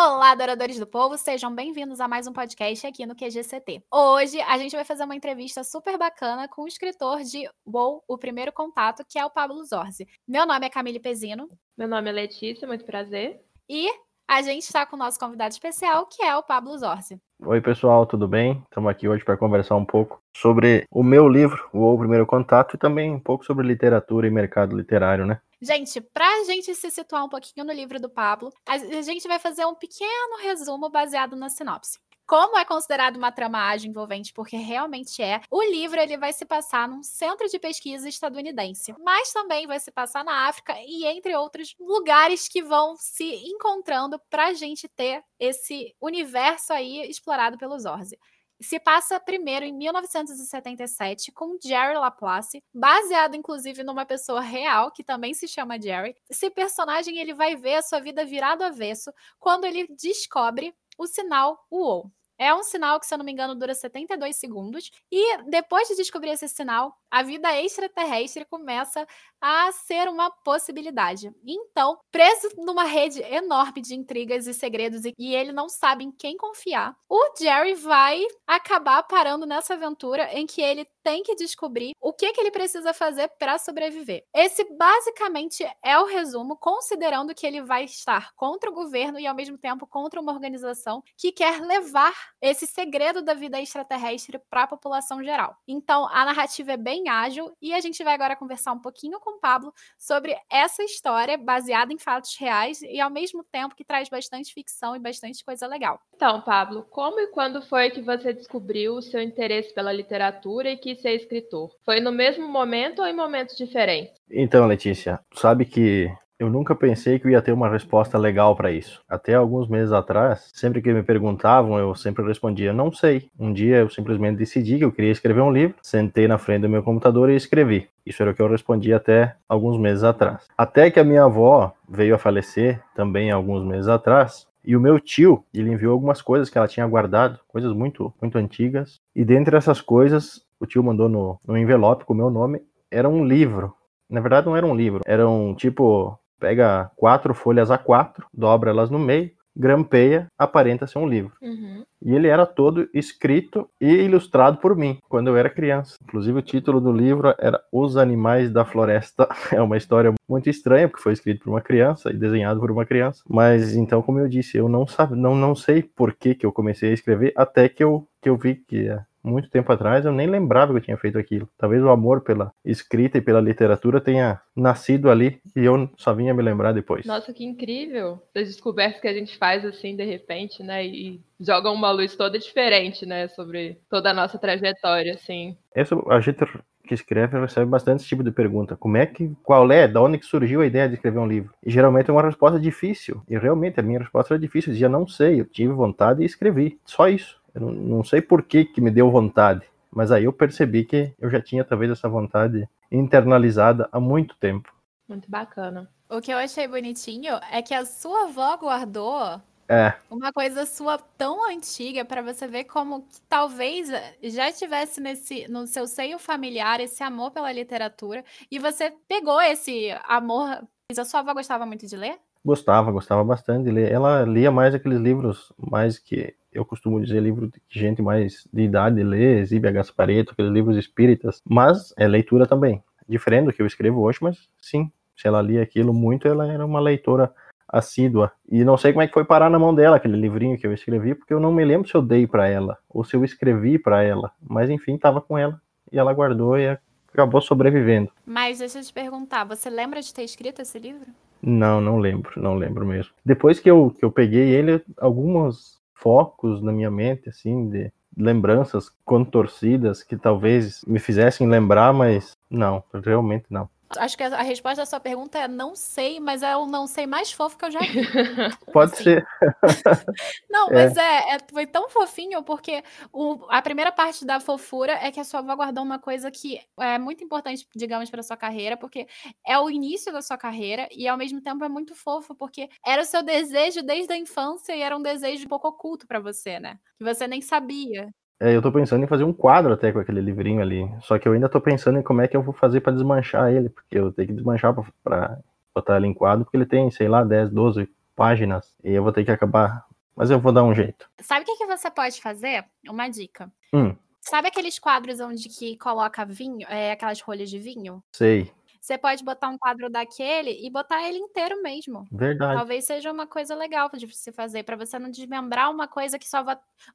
Olá, 0.00 0.30
adoradores 0.30 0.78
do 0.78 0.86
povo, 0.86 1.18
sejam 1.18 1.52
bem-vindos 1.52 1.98
a 1.98 2.06
mais 2.06 2.28
um 2.28 2.32
podcast 2.32 2.86
aqui 2.86 3.04
no 3.04 3.16
QGCT. 3.16 3.82
Hoje 3.92 4.40
a 4.42 4.56
gente 4.56 4.76
vai 4.76 4.84
fazer 4.84 5.02
uma 5.02 5.16
entrevista 5.16 5.64
super 5.64 5.98
bacana 5.98 6.46
com 6.46 6.62
o 6.62 6.68
escritor 6.68 7.24
de 7.24 7.50
WoW, 7.66 8.04
o 8.06 8.16
primeiro 8.16 8.52
contato, 8.52 9.04
que 9.04 9.18
é 9.18 9.26
o 9.26 9.30
Pablo 9.30 9.64
Zorzi. 9.64 10.06
Meu 10.26 10.46
nome 10.46 10.64
é 10.64 10.70
Camille 10.70 11.00
Pezino. 11.00 11.50
Meu 11.76 11.88
nome 11.88 12.10
é 12.10 12.12
Letícia, 12.12 12.64
muito 12.64 12.84
prazer. 12.84 13.44
E 13.68 13.88
a 14.28 14.40
gente 14.40 14.62
está 14.62 14.86
com 14.86 14.94
o 14.94 14.98
nosso 15.00 15.18
convidado 15.18 15.52
especial, 15.52 16.06
que 16.06 16.22
é 16.22 16.36
o 16.36 16.44
Pablo 16.44 16.78
Zorzi. 16.78 17.20
Oi, 17.46 17.60
pessoal, 17.60 18.04
tudo 18.04 18.26
bem? 18.26 18.60
Estamos 18.64 18.90
aqui 18.90 19.08
hoje 19.08 19.24
para 19.24 19.36
conversar 19.36 19.76
um 19.76 19.84
pouco 19.84 20.20
sobre 20.36 20.84
o 20.90 21.04
meu 21.04 21.28
livro, 21.28 21.68
o 21.72 21.96
Primeiro 21.96 22.26
Contato, 22.26 22.74
e 22.74 22.78
também 22.78 23.12
um 23.12 23.20
pouco 23.20 23.44
sobre 23.44 23.64
literatura 23.64 24.26
e 24.26 24.30
mercado 24.30 24.76
literário, 24.76 25.24
né? 25.24 25.40
Gente, 25.62 26.00
para 26.00 26.26
a 26.26 26.44
gente 26.44 26.74
se 26.74 26.90
situar 26.90 27.24
um 27.24 27.28
pouquinho 27.28 27.64
no 27.64 27.72
livro 27.72 28.00
do 28.00 28.10
Pablo, 28.10 28.50
a 28.66 28.76
gente 28.76 29.28
vai 29.28 29.38
fazer 29.38 29.64
um 29.64 29.74
pequeno 29.74 30.42
resumo 30.42 30.90
baseado 30.90 31.36
na 31.36 31.48
sinopse. 31.48 31.98
Como 32.28 32.58
é 32.58 32.64
considerado 32.66 33.16
uma 33.16 33.32
trama 33.32 33.70
ágil 33.70 33.88
envolvente, 33.88 34.34
porque 34.34 34.58
realmente 34.58 35.22
é, 35.22 35.40
o 35.50 35.62
livro 35.62 35.98
ele 35.98 36.18
vai 36.18 36.30
se 36.30 36.44
passar 36.44 36.86
num 36.86 37.02
centro 37.02 37.48
de 37.48 37.58
pesquisa 37.58 38.06
estadunidense, 38.06 38.94
mas 39.02 39.32
também 39.32 39.66
vai 39.66 39.80
se 39.80 39.90
passar 39.90 40.22
na 40.22 40.46
África 40.46 40.74
e 40.86 41.06
entre 41.06 41.34
outros 41.34 41.74
lugares 41.80 42.46
que 42.46 42.62
vão 42.62 42.94
se 42.98 43.24
encontrando 43.46 44.20
para 44.28 44.48
a 44.48 44.52
gente 44.52 44.86
ter 44.86 45.24
esse 45.40 45.96
universo 45.98 46.74
aí 46.74 47.08
explorado 47.08 47.56
pelos 47.56 47.86
Orze 47.86 48.18
se 48.60 48.80
passa 48.80 49.20
primeiro 49.20 49.64
em 49.64 49.72
1977 49.72 51.30
com 51.32 51.56
Jerry 51.62 51.96
Laplace, 51.96 52.62
baseado 52.74 53.36
inclusive 53.36 53.84
numa 53.84 54.04
pessoa 54.04 54.40
real 54.40 54.90
que 54.90 55.04
também 55.04 55.32
se 55.32 55.46
chama 55.46 55.80
Jerry. 55.80 56.16
Esse 56.28 56.50
personagem 56.50 57.18
ele 57.18 57.34
vai 57.34 57.54
ver 57.54 57.76
a 57.76 57.82
sua 57.82 58.00
vida 58.00 58.24
virar 58.24 58.56
do 58.56 58.64
avesso 58.64 59.12
quando 59.38 59.64
ele 59.64 59.86
descobre 59.96 60.74
o 60.98 61.06
sinal 61.06 61.64
UOL. 61.70 62.10
É 62.38 62.54
um 62.54 62.62
sinal 62.62 63.00
que, 63.00 63.06
se 63.06 63.12
eu 63.14 63.18
não 63.18 63.24
me 63.24 63.32
engano, 63.32 63.54
dura 63.54 63.74
72 63.74 64.36
segundos. 64.36 64.90
E 65.10 65.42
depois 65.44 65.88
de 65.88 65.96
descobrir 65.96 66.30
esse 66.30 66.48
sinal, 66.48 66.96
a 67.10 67.22
vida 67.22 67.48
extraterrestre 67.60 68.44
começa 68.44 69.06
a 69.40 69.72
ser 69.72 70.08
uma 70.08 70.30
possibilidade. 70.30 71.32
Então, 71.44 71.98
preso 72.10 72.48
numa 72.58 72.84
rede 72.84 73.20
enorme 73.22 73.80
de 73.80 73.94
intrigas 73.94 74.46
e 74.46 74.54
segredos 74.54 75.04
e 75.04 75.34
ele 75.34 75.52
não 75.52 75.68
sabe 75.68 76.04
em 76.04 76.12
quem 76.12 76.36
confiar, 76.36 76.94
o 77.08 77.18
Jerry 77.38 77.74
vai 77.74 78.22
acabar 78.46 79.02
parando 79.04 79.46
nessa 79.46 79.74
aventura 79.74 80.32
em 80.32 80.46
que 80.46 80.60
ele 80.60 80.86
tem 81.08 81.22
que 81.22 81.34
descobrir 81.34 81.92
o 82.02 82.12
que, 82.12 82.30
que 82.34 82.38
ele 82.38 82.50
precisa 82.50 82.92
fazer 82.92 83.28
para 83.38 83.56
sobreviver. 83.56 84.26
Esse 84.34 84.62
basicamente 84.76 85.66
é 85.82 85.98
o 85.98 86.04
resumo, 86.04 86.54
considerando 86.54 87.34
que 87.34 87.46
ele 87.46 87.62
vai 87.62 87.84
estar 87.84 88.34
contra 88.34 88.68
o 88.68 88.74
governo 88.74 89.18
e 89.18 89.26
ao 89.26 89.34
mesmo 89.34 89.56
tempo 89.56 89.86
contra 89.86 90.20
uma 90.20 90.30
organização 90.30 91.02
que 91.16 91.32
quer 91.32 91.62
levar 91.62 92.14
esse 92.42 92.66
segredo 92.66 93.22
da 93.22 93.32
vida 93.32 93.58
extraterrestre 93.58 94.38
para 94.50 94.64
a 94.64 94.66
população 94.66 95.24
geral. 95.24 95.56
Então, 95.66 96.06
a 96.10 96.26
narrativa 96.26 96.72
é 96.72 96.76
bem 96.76 97.08
ágil 97.08 97.56
e 97.58 97.72
a 97.72 97.80
gente 97.80 98.04
vai 98.04 98.12
agora 98.12 98.36
conversar 98.36 98.72
um 98.72 98.78
pouquinho 98.78 99.18
com 99.18 99.36
o 99.36 99.40
Pablo 99.40 99.72
sobre 99.96 100.36
essa 100.50 100.84
história 100.84 101.38
baseada 101.38 101.90
em 101.90 101.98
fatos 101.98 102.36
reais 102.36 102.82
e 102.82 103.00
ao 103.00 103.08
mesmo 103.08 103.42
tempo 103.42 103.74
que 103.74 103.82
traz 103.82 104.10
bastante 104.10 104.52
ficção 104.52 104.94
e 104.94 104.98
bastante 104.98 105.42
coisa 105.42 105.66
legal. 105.66 105.98
Então, 106.14 106.42
Pablo, 106.42 106.86
como 106.90 107.18
e 107.18 107.28
quando 107.28 107.62
foi 107.62 107.88
que 107.88 108.02
você 108.02 108.34
descobriu 108.34 108.96
o 108.96 109.02
seu 109.02 109.22
interesse 109.22 109.72
pela 109.72 109.90
literatura 109.90 110.68
e 110.68 110.76
que 110.76 110.97
ser 111.00 111.14
escritor? 111.14 111.70
Foi 111.84 112.00
no 112.00 112.12
mesmo 112.12 112.46
momento 112.48 113.00
ou 113.00 113.06
em 113.06 113.14
momentos 113.14 113.56
diferentes? 113.56 114.14
Então, 114.30 114.66
Letícia, 114.66 115.20
sabe 115.34 115.64
que 115.64 116.10
eu 116.38 116.48
nunca 116.48 116.74
pensei 116.74 117.18
que 117.18 117.26
eu 117.26 117.32
ia 117.32 117.42
ter 117.42 117.50
uma 117.50 117.68
resposta 117.68 118.16
legal 118.16 118.54
para 118.54 118.70
isso. 118.70 119.02
Até 119.08 119.34
alguns 119.34 119.68
meses 119.68 119.92
atrás, 119.92 120.48
sempre 120.54 120.80
que 120.80 120.92
me 120.92 121.02
perguntavam, 121.02 121.78
eu 121.78 121.94
sempre 121.96 122.24
respondia: 122.24 122.72
não 122.72 122.92
sei. 122.92 123.28
Um 123.38 123.52
dia 123.52 123.78
eu 123.78 123.90
simplesmente 123.90 124.38
decidi 124.38 124.78
que 124.78 124.84
eu 124.84 124.92
queria 124.92 125.10
escrever 125.10 125.40
um 125.40 125.52
livro, 125.52 125.74
sentei 125.82 126.28
na 126.28 126.38
frente 126.38 126.62
do 126.62 126.68
meu 126.68 126.82
computador 126.82 127.28
e 127.28 127.34
escrevi. 127.34 127.88
Isso 128.06 128.22
era 128.22 128.30
o 128.30 128.34
que 128.34 128.40
eu 128.40 128.48
respondi 128.48 128.92
até 128.92 129.34
alguns 129.48 129.78
meses 129.78 130.04
atrás. 130.04 130.46
Até 130.56 130.90
que 130.90 131.00
a 131.00 131.04
minha 131.04 131.24
avó 131.24 131.72
veio 131.88 132.14
a 132.14 132.18
falecer 132.18 132.80
também 132.94 133.32
alguns 133.32 133.64
meses 133.64 133.88
atrás, 133.88 134.46
e 134.64 134.76
o 134.76 134.80
meu 134.80 135.00
tio, 135.00 135.44
ele 135.52 135.72
enviou 135.72 135.92
algumas 135.92 136.20
coisas 136.20 136.50
que 136.50 136.58
ela 136.58 136.68
tinha 136.68 136.86
guardado, 136.86 137.40
coisas 137.48 137.72
muito, 137.72 138.12
muito 138.20 138.36
antigas. 138.36 139.00
E 139.14 139.24
dentre 139.24 139.56
essas 139.56 139.80
coisas, 139.80 140.42
o 140.60 140.66
tio 140.66 140.82
mandou 140.82 141.08
no, 141.08 141.38
no 141.46 141.56
envelope 141.56 142.04
com 142.04 142.12
o 142.12 142.16
meu 142.16 142.30
nome, 142.30 142.60
era 142.90 143.08
um 143.08 143.24
livro. 143.24 143.74
Na 144.08 144.20
verdade, 144.20 144.46
não 144.46 144.56
era 144.56 144.66
um 144.66 144.74
livro, 144.74 145.00
era 145.06 145.28
um 145.28 145.54
tipo. 145.54 146.18
Pega 146.40 146.88
quatro 146.94 147.34
folhas 147.34 147.68
A4, 147.68 148.22
dobra 148.32 148.70
elas 148.70 148.90
no 148.90 148.98
meio, 148.98 149.32
grampeia, 149.58 150.28
aparenta 150.38 150.86
ser 150.86 151.00
um 151.00 151.08
livro. 151.08 151.32
Uhum. 151.42 151.82
E 152.00 152.14
ele 152.14 152.28
era 152.28 152.46
todo 152.46 152.88
escrito 152.94 153.68
e 153.80 153.88
ilustrado 153.88 154.58
por 154.58 154.76
mim, 154.76 154.98
quando 155.08 155.26
eu 155.26 155.36
era 155.36 155.50
criança. 155.50 155.96
Inclusive, 156.00 156.38
o 156.38 156.42
título 156.42 156.80
do 156.80 156.92
livro 156.92 157.34
era 157.40 157.60
Os 157.72 157.96
Animais 157.96 158.52
da 158.52 158.64
Floresta. 158.64 159.28
É 159.50 159.60
uma 159.60 159.76
história 159.76 160.12
muito 160.28 160.48
estranha, 160.48 160.88
porque 160.88 161.02
foi 161.02 161.14
escrito 161.14 161.42
por 161.42 161.50
uma 161.50 161.60
criança 161.60 162.10
e 162.10 162.16
desenhado 162.16 162.60
por 162.60 162.70
uma 162.70 162.84
criança. 162.84 163.22
Mas, 163.28 163.74
então, 163.74 164.02
como 164.02 164.20
eu 164.20 164.28
disse, 164.28 164.56
eu 164.56 164.68
não, 164.68 164.86
sabe, 164.86 165.16
não, 165.16 165.34
não 165.34 165.56
sei 165.56 165.82
por 165.82 166.14
que, 166.14 166.34
que 166.34 166.46
eu 166.46 166.52
comecei 166.52 166.90
a 166.90 166.94
escrever, 166.94 167.32
até 167.34 167.68
que 167.68 167.82
eu, 167.82 168.06
que 168.22 168.28
eu 168.28 168.36
vi 168.36 168.54
que 168.54 168.88
muito 169.28 169.50
tempo 169.50 169.70
atrás, 169.72 170.04
eu 170.04 170.12
nem 170.12 170.26
lembrava 170.26 170.72
que 170.72 170.78
eu 170.78 170.82
tinha 170.82 170.96
feito 170.96 171.18
aquilo. 171.18 171.48
Talvez 171.56 171.82
o 171.82 171.90
amor 171.90 172.22
pela 172.22 172.52
escrita 172.64 173.18
e 173.18 173.22
pela 173.22 173.40
literatura 173.40 174.00
tenha 174.00 174.40
nascido 174.56 175.10
ali 175.10 175.40
e 175.54 175.64
eu 175.64 175.88
só 175.96 176.12
vinha 176.12 176.34
me 176.34 176.42
lembrar 176.42 176.72
depois. 176.72 177.06
Nossa, 177.06 177.32
que 177.32 177.44
incrível! 177.44 178.20
As 178.34 178.48
descobertas 178.48 179.00
que 179.00 179.08
a 179.08 179.12
gente 179.12 179.36
faz 179.36 179.64
assim 179.64 179.94
de 179.94 180.04
repente, 180.04 180.62
né? 180.62 180.84
E 180.86 181.20
jogam 181.40 181.74
uma 181.74 181.90
luz 181.90 182.16
toda 182.16 182.38
diferente, 182.38 183.06
né? 183.06 183.28
Sobre 183.28 183.78
toda 183.88 184.10
a 184.10 184.14
nossa 184.14 184.38
trajetória, 184.38 185.14
assim. 185.14 185.56
Essa, 185.74 185.96
a 186.08 186.20
gente 186.20 186.44
que 186.88 186.94
escreve 186.94 187.38
recebe 187.38 187.66
bastante 187.66 188.00
esse 188.00 188.08
tipo 188.08 188.24
de 188.24 188.32
pergunta. 188.32 188.74
Como 188.74 188.96
é 188.96 189.06
que, 189.06 189.30
qual 189.44 189.70
é, 189.70 189.86
da 189.86 190.00
onde 190.00 190.18
que 190.18 190.24
surgiu 190.24 190.62
a 190.62 190.66
ideia 190.66 190.88
de 190.88 190.94
escrever 190.94 191.18
um 191.18 191.26
livro? 191.26 191.52
E 191.64 191.70
geralmente 191.70 192.08
é 192.08 192.12
uma 192.12 192.22
resposta 192.22 192.58
difícil. 192.58 193.22
E 193.28 193.38
realmente 193.38 193.78
a 193.78 193.82
minha 193.82 194.00
resposta 194.00 194.34
era 194.34 194.40
difícil. 194.40 194.70
Eu 194.70 194.72
dizia, 194.72 194.88
não 194.88 195.06
sei, 195.06 195.40
eu 195.40 195.44
tive 195.44 195.72
vontade 195.72 196.22
e 196.22 196.26
escrevi. 196.26 196.78
Só 196.84 197.08
isso. 197.08 197.37
Eu 197.54 197.62
não, 197.62 197.70
não 197.70 198.04
sei 198.04 198.20
por 198.20 198.42
que, 198.42 198.64
que 198.64 198.80
me 198.80 198.90
deu 198.90 199.10
vontade, 199.10 199.66
mas 199.90 200.12
aí 200.12 200.24
eu 200.24 200.32
percebi 200.32 200.84
que 200.84 201.12
eu 201.18 201.30
já 201.30 201.40
tinha 201.40 201.64
talvez 201.64 201.90
essa 201.90 202.08
vontade 202.08 202.68
internalizada 202.90 203.88
há 203.92 204.00
muito 204.00 204.36
tempo. 204.36 204.72
Muito 205.08 205.30
bacana. 205.30 205.90
O 206.08 206.20
que 206.20 206.32
eu 206.32 206.38
achei 206.38 206.66
bonitinho 206.66 207.34
é 207.50 207.62
que 207.62 207.74
a 207.74 207.84
sua 207.84 208.24
avó 208.24 208.56
guardou 208.56 209.40
é. 209.68 209.94
uma 210.10 210.32
coisa 210.32 210.64
sua 210.64 210.96
tão 210.96 211.46
antiga 211.50 212.04
para 212.04 212.22
você 212.22 212.48
ver 212.48 212.64
como 212.64 213.02
que 213.02 213.20
talvez 213.28 213.88
já 214.22 214.50
tivesse 214.50 215.00
nesse 215.00 215.46
no 215.48 215.66
seu 215.66 215.86
seio 215.86 216.18
familiar 216.18 216.80
esse 216.80 217.02
amor 217.02 217.30
pela 217.30 217.52
literatura 217.52 218.24
e 218.50 218.58
você 218.58 218.90
pegou 219.06 219.40
esse 219.42 219.90
amor. 220.04 220.66
A 220.96 221.04
sua 221.04 221.20
avó 221.20 221.34
gostava 221.34 221.66
muito 221.66 221.86
de 221.86 221.96
ler? 221.96 222.18
Gostava, 222.44 222.90
gostava 222.90 223.22
bastante 223.24 223.64
de 223.64 223.70
ler. 223.70 223.90
Ela 223.90 224.24
lia 224.24 224.50
mais 224.50 224.74
aqueles 224.74 225.00
livros 225.00 225.52
mais 225.58 225.98
que 225.98 226.34
eu 226.52 226.64
costumo 226.64 227.00
dizer 227.00 227.20
livro 227.20 227.48
de 227.48 227.60
gente 227.68 228.00
mais 228.00 228.48
de 228.52 228.62
idade 228.62 229.02
lê, 229.02 229.44
Zíbia 229.44 229.70
Gaspareto, 229.70 230.32
aqueles 230.32 230.52
livros 230.52 230.76
espíritas, 230.76 231.42
mas 231.48 231.92
é 231.96 232.06
leitura 232.08 232.46
também. 232.46 232.82
Diferente 233.08 233.46
do 233.46 233.52
que 233.52 233.62
eu 233.62 233.66
escrevo 233.66 234.00
hoje, 234.00 234.18
mas 234.20 234.48
sim, 234.60 234.90
se 235.16 235.26
ela 235.26 235.42
lia 235.42 235.62
aquilo 235.62 235.92
muito, 235.92 236.28
ela 236.28 236.50
era 236.50 236.64
uma 236.64 236.80
leitora 236.80 237.32
assídua. 237.68 238.32
E 238.50 238.64
não 238.64 238.76
sei 238.76 238.92
como 238.92 239.02
é 239.02 239.06
que 239.06 239.12
foi 239.12 239.24
parar 239.24 239.50
na 239.50 239.58
mão 239.58 239.74
dela 239.74 239.96
aquele 239.96 240.16
livrinho 240.16 240.58
que 240.58 240.66
eu 240.66 240.72
escrevi, 240.72 241.14
porque 241.14 241.34
eu 241.34 241.40
não 241.40 241.52
me 241.52 241.64
lembro 241.64 241.88
se 241.88 241.94
eu 241.94 242.02
dei 242.02 242.26
para 242.26 242.48
ela 242.48 242.78
ou 242.88 243.04
se 243.04 243.14
eu 243.14 243.24
escrevi 243.24 243.78
para 243.78 244.02
ela, 244.02 244.32
mas 244.40 244.70
enfim, 244.70 244.94
estava 244.94 245.20
com 245.20 245.36
ela 245.36 245.60
e 245.92 245.98
ela 245.98 246.12
guardou 246.12 246.58
e 246.58 246.78
acabou 247.12 247.40
sobrevivendo. 247.40 248.10
Mas 248.24 248.58
deixa 248.58 248.78
eu 248.78 248.82
te 248.82 248.92
perguntar, 248.92 249.44
você 249.44 249.68
lembra 249.68 250.00
de 250.00 250.12
ter 250.14 250.22
escrito 250.22 250.62
esse 250.62 250.78
livro? 250.78 251.06
Não, 251.42 251.80
não 251.80 251.98
lembro, 251.98 252.32
não 252.40 252.54
lembro 252.54 252.84
mesmo. 252.86 253.12
Depois 253.24 253.60
que 253.60 253.70
eu, 253.70 253.94
que 253.96 254.04
eu 254.04 254.10
peguei 254.10 254.50
ele, 254.50 254.82
algumas 254.96 255.78
focos 255.94 256.62
na 256.62 256.72
minha 256.72 256.90
mente, 256.90 257.28
assim, 257.28 257.68
de 257.68 257.92
lembranças 258.16 258.90
contorcidas 259.04 260.02
que 260.02 260.16
talvez 260.16 260.84
me 260.86 260.98
fizessem 260.98 261.48
lembrar, 261.48 261.92
mas 261.92 262.36
não, 262.50 262.82
realmente 263.04 263.46
não. 263.48 263.68
Acho 263.96 264.16
que 264.16 264.22
a 264.22 264.42
resposta 264.42 264.82
à 264.82 264.86
sua 264.86 265.00
pergunta 265.00 265.38
é 265.38 265.48
não 265.48 265.74
sei, 265.74 266.20
mas 266.20 266.42
é 266.42 266.54
o 266.56 266.66
não 266.66 266.86
sei 266.86 267.06
mais 267.06 267.32
fofo 267.32 267.56
que 267.56 267.64
eu 267.64 267.70
já 267.70 267.80
vi. 267.80 268.02
Pode 268.72 268.92
assim. 268.92 269.04
ser. 269.04 269.26
não, 270.50 270.68
mas 270.70 270.96
é. 270.96 271.36
é. 271.36 271.38
foi 271.50 271.66
tão 271.66 271.88
fofinho 271.88 272.42
porque 272.42 272.82
o, 273.12 273.46
a 273.48 273.62
primeira 273.62 273.90
parte 273.90 274.26
da 274.26 274.40
fofura 274.40 274.92
é 274.92 275.10
que 275.10 275.18
a 275.18 275.24
sua 275.24 275.40
avó 275.40 275.56
guardou 275.56 275.82
uma 275.82 275.98
coisa 275.98 276.30
que 276.30 276.60
é 276.78 276.98
muito 276.98 277.24
importante, 277.24 277.66
digamos, 277.74 278.10
para 278.10 278.22
sua 278.22 278.36
carreira, 278.36 278.76
porque 278.76 279.06
é 279.46 279.58
o 279.58 279.70
início 279.70 280.12
da 280.12 280.20
sua 280.20 280.36
carreira 280.36 280.86
e 280.92 281.08
ao 281.08 281.16
mesmo 281.16 281.40
tempo 281.40 281.64
é 281.64 281.68
muito 281.68 281.94
fofo 281.94 282.34
porque 282.34 282.68
era 282.84 283.00
o 283.00 283.06
seu 283.06 283.22
desejo 283.22 283.82
desde 283.82 284.12
a 284.12 284.16
infância 284.18 284.76
e 284.76 284.82
era 284.82 284.96
um 284.96 285.02
desejo 285.02 285.46
um 285.46 285.48
pouco 285.48 285.68
oculto 285.68 286.06
para 286.06 286.20
você, 286.20 286.60
né? 286.60 286.78
Que 286.98 287.04
você 287.04 287.26
nem 287.26 287.40
sabia. 287.40 288.08
É, 288.40 288.54
eu 288.54 288.62
tô 288.62 288.70
pensando 288.70 289.02
em 289.02 289.08
fazer 289.08 289.24
um 289.24 289.32
quadro 289.32 289.72
até 289.72 289.90
com 289.90 289.98
aquele 289.98 290.20
livrinho 290.20 290.62
ali. 290.62 290.88
Só 291.00 291.18
que 291.18 291.26
eu 291.26 291.32
ainda 291.32 291.48
tô 291.48 291.60
pensando 291.60 291.98
em 291.98 292.02
como 292.02 292.20
é 292.20 292.28
que 292.28 292.36
eu 292.36 292.42
vou 292.42 292.54
fazer 292.54 292.80
para 292.80 292.92
desmanchar 292.92 293.52
ele, 293.52 293.68
porque 293.68 293.98
eu 293.98 294.12
tenho 294.12 294.28
que 294.28 294.34
desmanchar 294.34 294.74
para 295.02 295.38
botar 295.74 295.96
ele 295.96 296.06
em 296.06 296.14
quadro, 296.14 296.44
porque 296.44 296.56
ele 296.56 296.66
tem, 296.66 296.90
sei 296.90 297.08
lá, 297.08 297.24
10, 297.24 297.50
12 297.50 297.88
páginas. 298.14 298.74
E 298.84 298.92
eu 298.92 299.02
vou 299.02 299.12
ter 299.12 299.24
que 299.24 299.30
acabar 299.30 299.88
mas 300.18 300.30
eu 300.32 300.40
vou 300.40 300.50
dar 300.50 300.64
um 300.64 300.74
jeito. 300.74 301.08
Sabe 301.20 301.42
o 301.42 301.44
que, 301.44 301.58
que 301.58 301.66
você 301.66 301.88
pode 301.88 302.20
fazer? 302.20 302.64
Uma 302.88 303.08
dica. 303.08 303.48
Hum. 303.72 303.94
Sabe 304.20 304.48
aqueles 304.48 304.76
quadros 304.76 305.20
onde 305.20 305.48
que 305.48 305.76
coloca 305.78 306.24
vinho, 306.24 306.66
é, 306.68 306.90
aquelas 306.90 307.20
rolhas 307.20 307.48
de 307.48 307.60
vinho? 307.60 308.02
Sei. 308.10 308.50
Você 308.80 308.96
pode 308.96 309.24
botar 309.24 309.48
um 309.48 309.58
quadro 309.58 309.90
daquele 309.90 310.64
e 310.64 310.70
botar 310.70 311.06
ele 311.08 311.18
inteiro 311.18 311.62
mesmo. 311.62 312.06
Verdade. 312.10 312.56
Talvez 312.56 312.84
seja 312.84 313.12
uma 313.12 313.26
coisa 313.26 313.54
legal 313.54 313.90
de 313.92 314.06
se 314.14 314.32
fazer, 314.32 314.62
para 314.62 314.76
você 314.76 314.98
não 314.98 315.10
desmembrar 315.10 315.70
uma 315.70 315.88
coisa 315.88 316.18
que 316.18 316.28
só 316.28 316.44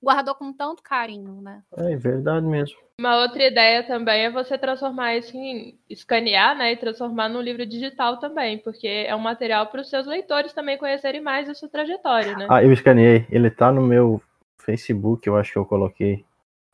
guardou 0.02 0.36
com 0.36 0.54
tanto 0.54 0.82
carinho, 0.82 1.42
né? 1.42 1.62
É 1.78 1.96
verdade 1.96 2.46
mesmo. 2.46 2.78
Uma 3.00 3.18
outra 3.22 3.44
ideia 3.44 3.84
também 3.84 4.26
é 4.26 4.32
você 4.32 4.58
transformar 4.58 5.16
isso 5.16 5.36
em 5.36 5.78
escanear, 5.90 6.56
né, 6.56 6.74
e 6.74 6.78
transformar 6.78 7.28
num 7.28 7.42
livro 7.42 7.66
digital 7.66 8.18
também, 8.18 8.60
porque 8.60 8.88
é 8.88 9.16
um 9.16 9.20
material 9.20 9.68
para 9.68 9.82
os 9.82 9.90
seus 9.90 10.06
leitores 10.06 10.54
também 10.54 10.78
conhecerem 10.78 11.20
mais 11.20 11.50
a 11.50 11.56
sua 11.56 11.68
trajetória, 11.68 12.36
né? 12.38 12.48
Ah, 12.50 12.64
eu 12.64 12.72
escaneei. 12.72 13.26
Ele 13.32 13.50
tá 13.50 13.72
no 13.72 13.82
meu 13.82 14.22
Facebook, 14.60 15.28
eu 15.28 15.36
acho 15.36 15.52
que 15.52 15.58
eu 15.58 15.66
coloquei, 15.66 16.24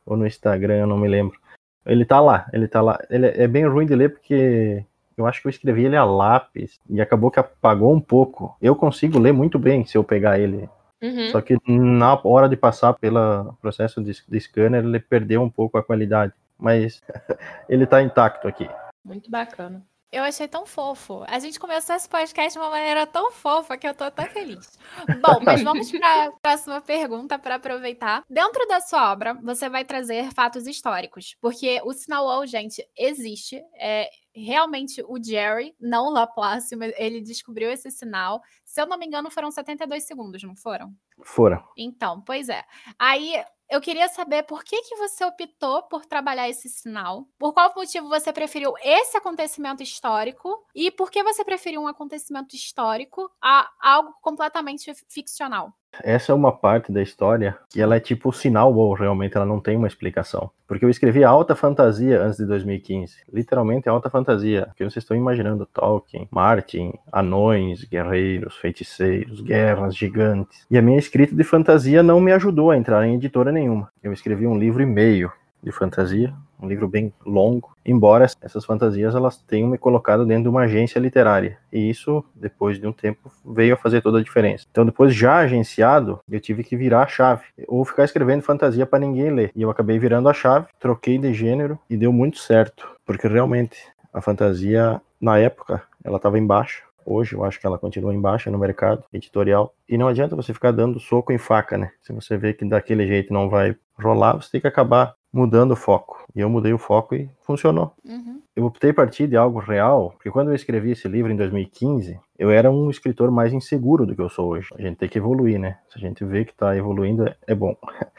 ou 0.04 0.16
no 0.16 0.26
Instagram, 0.26 0.76
eu 0.76 0.86
não 0.86 0.98
me 0.98 1.08
lembro. 1.08 1.40
Ele 1.86 2.04
tá 2.04 2.20
lá, 2.20 2.46
ele 2.52 2.68
tá 2.68 2.82
lá. 2.82 2.98
Ele 3.08 3.26
é 3.26 3.48
bem 3.48 3.66
ruim 3.66 3.86
de 3.86 3.94
ler 3.94 4.10
porque 4.10 4.84
eu 5.16 5.26
acho 5.26 5.40
que 5.40 5.48
eu 5.48 5.50
escrevi 5.50 5.84
ele 5.84 5.96
a 5.96 6.04
lápis 6.04 6.78
e 6.88 7.00
acabou 7.00 7.30
que 7.30 7.40
apagou 7.40 7.94
um 7.94 8.00
pouco. 8.00 8.56
Eu 8.60 8.74
consigo 8.74 9.18
ler 9.18 9.32
muito 9.32 9.58
bem 9.58 9.84
se 9.84 9.96
eu 9.96 10.04
pegar 10.04 10.38
ele. 10.38 10.68
Uhum. 11.02 11.30
Só 11.30 11.40
que 11.40 11.56
na 11.66 12.20
hora 12.24 12.48
de 12.48 12.56
passar 12.56 12.92
pelo 12.94 13.54
processo 13.60 14.02
de, 14.02 14.12
de 14.28 14.40
scanner, 14.40 14.84
ele 14.84 15.00
perdeu 15.00 15.42
um 15.42 15.50
pouco 15.50 15.78
a 15.78 15.82
qualidade. 15.82 16.32
Mas 16.58 17.02
ele 17.68 17.86
tá 17.86 18.02
intacto 18.02 18.46
aqui. 18.46 18.68
Muito 19.04 19.30
bacana. 19.30 19.82
Eu 20.12 20.24
achei 20.24 20.48
tão 20.48 20.66
fofo. 20.66 21.24
A 21.28 21.38
gente 21.38 21.60
começou 21.60 21.94
esse 21.94 22.08
podcast 22.08 22.52
de 22.52 22.58
uma 22.58 22.68
maneira 22.70 23.06
tão 23.06 23.30
fofa 23.30 23.76
que 23.76 23.86
eu 23.86 23.94
tô 23.94 24.02
até 24.02 24.26
feliz. 24.26 24.76
Bom, 25.20 25.38
mas 25.44 25.62
vamos 25.62 25.90
para 25.92 26.26
a 26.26 26.32
próxima 26.32 26.80
pergunta 26.80 27.38
para 27.38 27.54
aproveitar. 27.54 28.24
Dentro 28.28 28.66
da 28.66 28.80
sua 28.80 29.12
obra, 29.12 29.34
você 29.34 29.68
vai 29.68 29.84
trazer 29.84 30.32
fatos 30.32 30.66
históricos, 30.66 31.36
porque 31.40 31.80
o 31.84 31.92
sinal 31.92 32.44
gente, 32.44 32.84
existe. 32.96 33.62
É, 33.76 34.10
realmente 34.34 35.00
o 35.06 35.22
Jerry, 35.22 35.76
não 35.80 36.06
o 36.06 36.10
Laplace, 36.10 36.74
ele 36.96 37.20
descobriu 37.20 37.70
esse 37.70 37.90
sinal. 37.90 38.42
Se 38.64 38.80
eu 38.80 38.86
não 38.86 38.98
me 38.98 39.06
engano, 39.06 39.30
foram 39.30 39.50
72 39.50 40.04
segundos, 40.04 40.42
não 40.42 40.56
foram? 40.56 40.92
Foram. 41.22 41.62
Então, 41.76 42.20
pois 42.20 42.48
é. 42.48 42.64
Aí 42.98 43.44
eu 43.70 43.80
queria 43.80 44.08
saber 44.08 44.42
por 44.42 44.64
que, 44.64 44.82
que 44.82 44.96
você 44.96 45.24
optou 45.24 45.84
por 45.84 46.04
trabalhar 46.04 46.48
esse 46.48 46.68
sinal, 46.68 47.28
por 47.38 47.52
qual 47.54 47.72
motivo 47.74 48.08
você 48.08 48.32
preferiu 48.32 48.74
esse 48.82 49.16
acontecimento 49.16 49.82
histórico 49.82 50.66
e 50.74 50.90
por 50.90 51.10
que 51.10 51.22
você 51.22 51.44
preferiu 51.44 51.80
um 51.80 51.86
acontecimento 51.86 52.56
histórico 52.56 53.30
a 53.40 53.70
algo 53.80 54.12
completamente 54.20 54.92
ficcional. 55.08 55.72
Essa 56.04 56.32
é 56.32 56.34
uma 56.34 56.52
parte 56.52 56.92
da 56.92 57.02
história 57.02 57.56
que 57.68 57.80
ela 57.80 57.96
é 57.96 58.00
tipo 58.00 58.32
sinal 58.32 58.74
ou 58.74 58.94
realmente 58.94 59.36
ela 59.36 59.46
não 59.46 59.60
tem 59.60 59.76
uma 59.76 59.86
explicação. 59.86 60.50
Porque 60.66 60.84
eu 60.84 60.90
escrevi 60.90 61.24
alta 61.24 61.56
fantasia 61.56 62.22
antes 62.22 62.38
de 62.38 62.46
2015. 62.46 63.16
Literalmente 63.32 63.88
alta 63.88 64.08
fantasia. 64.08 64.68
Que 64.76 64.84
vocês 64.84 65.02
estão 65.02 65.16
imaginando 65.16 65.66
Tolkien, 65.66 66.28
Martin, 66.30 66.92
anões, 67.12 67.84
guerreiros, 67.84 68.56
feiticeiros, 68.56 69.40
guerras 69.40 69.96
gigantes. 69.96 70.66
E 70.70 70.78
a 70.78 70.82
minha 70.82 70.98
escrita 70.98 71.34
de 71.34 71.44
fantasia 71.44 72.02
não 72.02 72.20
me 72.20 72.32
ajudou 72.32 72.70
a 72.70 72.76
entrar 72.76 73.06
em 73.06 73.16
editora 73.16 73.50
nenhuma. 73.50 73.90
Eu 74.02 74.12
escrevi 74.12 74.46
um 74.46 74.58
livro 74.58 74.82
e 74.82 74.86
meio 74.86 75.32
de 75.62 75.72
fantasia, 75.72 76.32
um 76.62 76.68
livro 76.68 76.86
bem 76.86 77.12
longo, 77.24 77.74
embora 77.84 78.24
essas 78.24 78.64
fantasias 78.64 79.14
elas 79.14 79.38
tenham 79.38 79.68
me 79.68 79.78
colocado 79.78 80.26
dentro 80.26 80.44
de 80.44 80.48
uma 80.48 80.62
agência 80.62 80.98
literária. 80.98 81.58
E 81.72 81.88
isso, 81.88 82.24
depois 82.34 82.78
de 82.78 82.86
um 82.86 82.92
tempo, 82.92 83.30
veio 83.44 83.74
a 83.74 83.76
fazer 83.76 84.00
toda 84.00 84.18
a 84.18 84.22
diferença. 84.22 84.66
Então, 84.70 84.84
depois 84.84 85.14
já 85.14 85.38
agenciado, 85.38 86.20
eu 86.30 86.40
tive 86.40 86.62
que 86.62 86.76
virar 86.76 87.02
a 87.02 87.06
chave, 87.06 87.44
ou 87.66 87.84
ficar 87.84 88.04
escrevendo 88.04 88.42
fantasia 88.42 88.86
para 88.86 88.98
ninguém 88.98 89.30
ler. 89.30 89.52
E 89.54 89.62
eu 89.62 89.70
acabei 89.70 89.98
virando 89.98 90.28
a 90.28 90.34
chave, 90.34 90.66
troquei 90.78 91.18
de 91.18 91.32
gênero 91.32 91.78
e 91.88 91.96
deu 91.96 92.12
muito 92.12 92.38
certo, 92.38 92.88
porque 93.04 93.26
realmente 93.26 93.76
a 94.12 94.20
fantasia 94.20 95.00
na 95.20 95.38
época 95.38 95.82
ela 96.02 96.16
estava 96.16 96.38
embaixo. 96.38 96.82
Hoje 97.04 97.34
eu 97.34 97.44
acho 97.44 97.58
que 97.58 97.66
ela 97.66 97.78
continua 97.78 98.14
em 98.14 98.20
baixa 98.20 98.50
no 98.50 98.58
mercado 98.58 99.04
editorial. 99.12 99.74
E 99.88 99.96
não 99.96 100.06
adianta 100.06 100.36
você 100.36 100.52
ficar 100.52 100.70
dando 100.70 101.00
soco 101.00 101.32
em 101.32 101.38
faca, 101.38 101.76
né? 101.76 101.90
Se 102.02 102.12
você 102.12 102.36
vê 102.36 102.52
que 102.52 102.64
daquele 102.64 103.06
jeito 103.06 103.32
não 103.32 103.48
vai 103.48 103.74
rolar, 103.98 104.34
você 104.34 104.50
tem 104.50 104.60
que 104.60 104.66
acabar 104.66 105.14
mudando 105.32 105.72
o 105.72 105.76
foco. 105.76 106.24
E 106.34 106.40
eu 106.40 106.48
mudei 106.48 106.72
o 106.72 106.78
foco 106.78 107.14
e 107.14 107.28
funcionou. 107.40 107.92
Uhum. 108.04 108.40
Eu 108.54 108.64
optei 108.66 108.90
a 108.90 108.94
partir 108.94 109.26
de 109.26 109.36
algo 109.36 109.58
real, 109.58 110.10
porque 110.10 110.30
quando 110.30 110.48
eu 110.48 110.54
escrevi 110.54 110.90
esse 110.92 111.08
livro 111.08 111.32
em 111.32 111.36
2015, 111.36 112.18
eu 112.38 112.50
era 112.50 112.70
um 112.70 112.90
escritor 112.90 113.30
mais 113.30 113.52
inseguro 113.52 114.04
do 114.04 114.14
que 114.14 114.20
eu 114.20 114.28
sou 114.28 114.48
hoje. 114.48 114.68
A 114.76 114.82
gente 114.82 114.96
tem 114.96 115.08
que 115.08 115.18
evoluir, 115.18 115.58
né? 115.58 115.78
Se 115.88 115.98
a 115.98 116.00
gente 116.00 116.24
vê 116.24 116.44
que 116.44 116.52
está 116.52 116.76
evoluindo, 116.76 117.24
é 117.46 117.54
bom. 117.54 117.76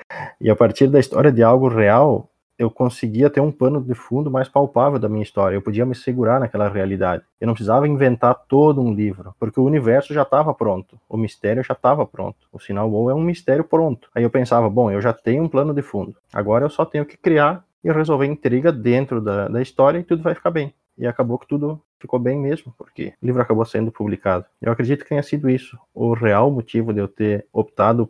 E 0.42 0.50
a 0.50 0.56
partir 0.56 0.88
da 0.88 1.00
história 1.00 1.32
de 1.32 1.42
algo 1.42 1.70
real, 1.70 2.30
eu 2.62 2.70
conseguia 2.70 3.28
ter 3.28 3.42
um 3.42 3.52
pano 3.52 3.82
de 3.82 3.96
fundo 3.96 4.30
mais 4.30 4.48
palpável 4.48 5.00
da 5.00 5.10
minha 5.10 5.24
história. 5.24 5.56
Eu 5.56 5.64
podia 5.64 5.84
me 5.84 5.96
segurar 5.96 6.40
naquela 6.40 6.70
realidade. 6.70 7.24
Eu 7.40 7.48
não 7.48 7.56
precisava 7.56 7.88
inventar 7.88 8.36
todo 8.48 8.80
um 8.80 8.94
livro, 8.94 9.34
porque 9.40 9.60
o 9.60 9.64
universo 9.64 10.14
já 10.14 10.22
estava 10.22 10.54
pronto, 10.54 11.00
o 11.10 11.18
mistério 11.18 11.64
já 11.64 11.74
estava 11.74 12.06
pronto. 12.06 12.38
O 12.54 12.60
sinal 12.60 12.88
WoW 12.88 13.10
é 13.10 13.16
um 13.16 13.24
mistério 13.24 13.64
pronto. 13.64 14.10
Aí 14.14 14.22
eu 14.22 14.30
pensava, 14.30 14.70
bom, 14.70 14.92
eu 14.92 15.02
já 15.02 15.12
tenho 15.12 15.44
um 15.44 15.48
plano 15.48 15.74
de 15.74 15.82
fundo. 15.82 16.16
Agora 16.32 16.64
eu 16.64 16.70
só 16.70 16.86
tenho 16.86 17.04
que 17.04 17.18
criar 17.18 17.66
e 17.84 17.92
resolver 17.92 18.28
intriga 18.28 18.72
dentro 18.72 19.20
da, 19.20 19.48
da 19.48 19.60
história 19.60 19.98
e 19.98 20.04
tudo 20.04 20.22
vai 20.22 20.36
ficar 20.36 20.52
bem. 20.52 20.72
E 20.96 21.08
acabou 21.08 21.40
que 21.40 21.48
tudo 21.48 21.82
ficou 22.00 22.20
bem 22.20 22.38
mesmo, 22.38 22.72
porque 22.78 23.14
o 23.20 23.26
livro 23.26 23.42
acabou 23.42 23.66
sendo 23.66 23.92
publicado. 23.92 24.46
Eu 24.62 24.72
acredito 24.72 25.02
que 25.02 25.10
tenha 25.10 25.24
sido 25.24 25.50
isso 25.50 25.80
o 25.96 26.14
real 26.14 26.52
motivo 26.52 26.94
de 26.94 27.00
eu 27.00 27.08
ter 27.08 27.48
optado 27.52 28.08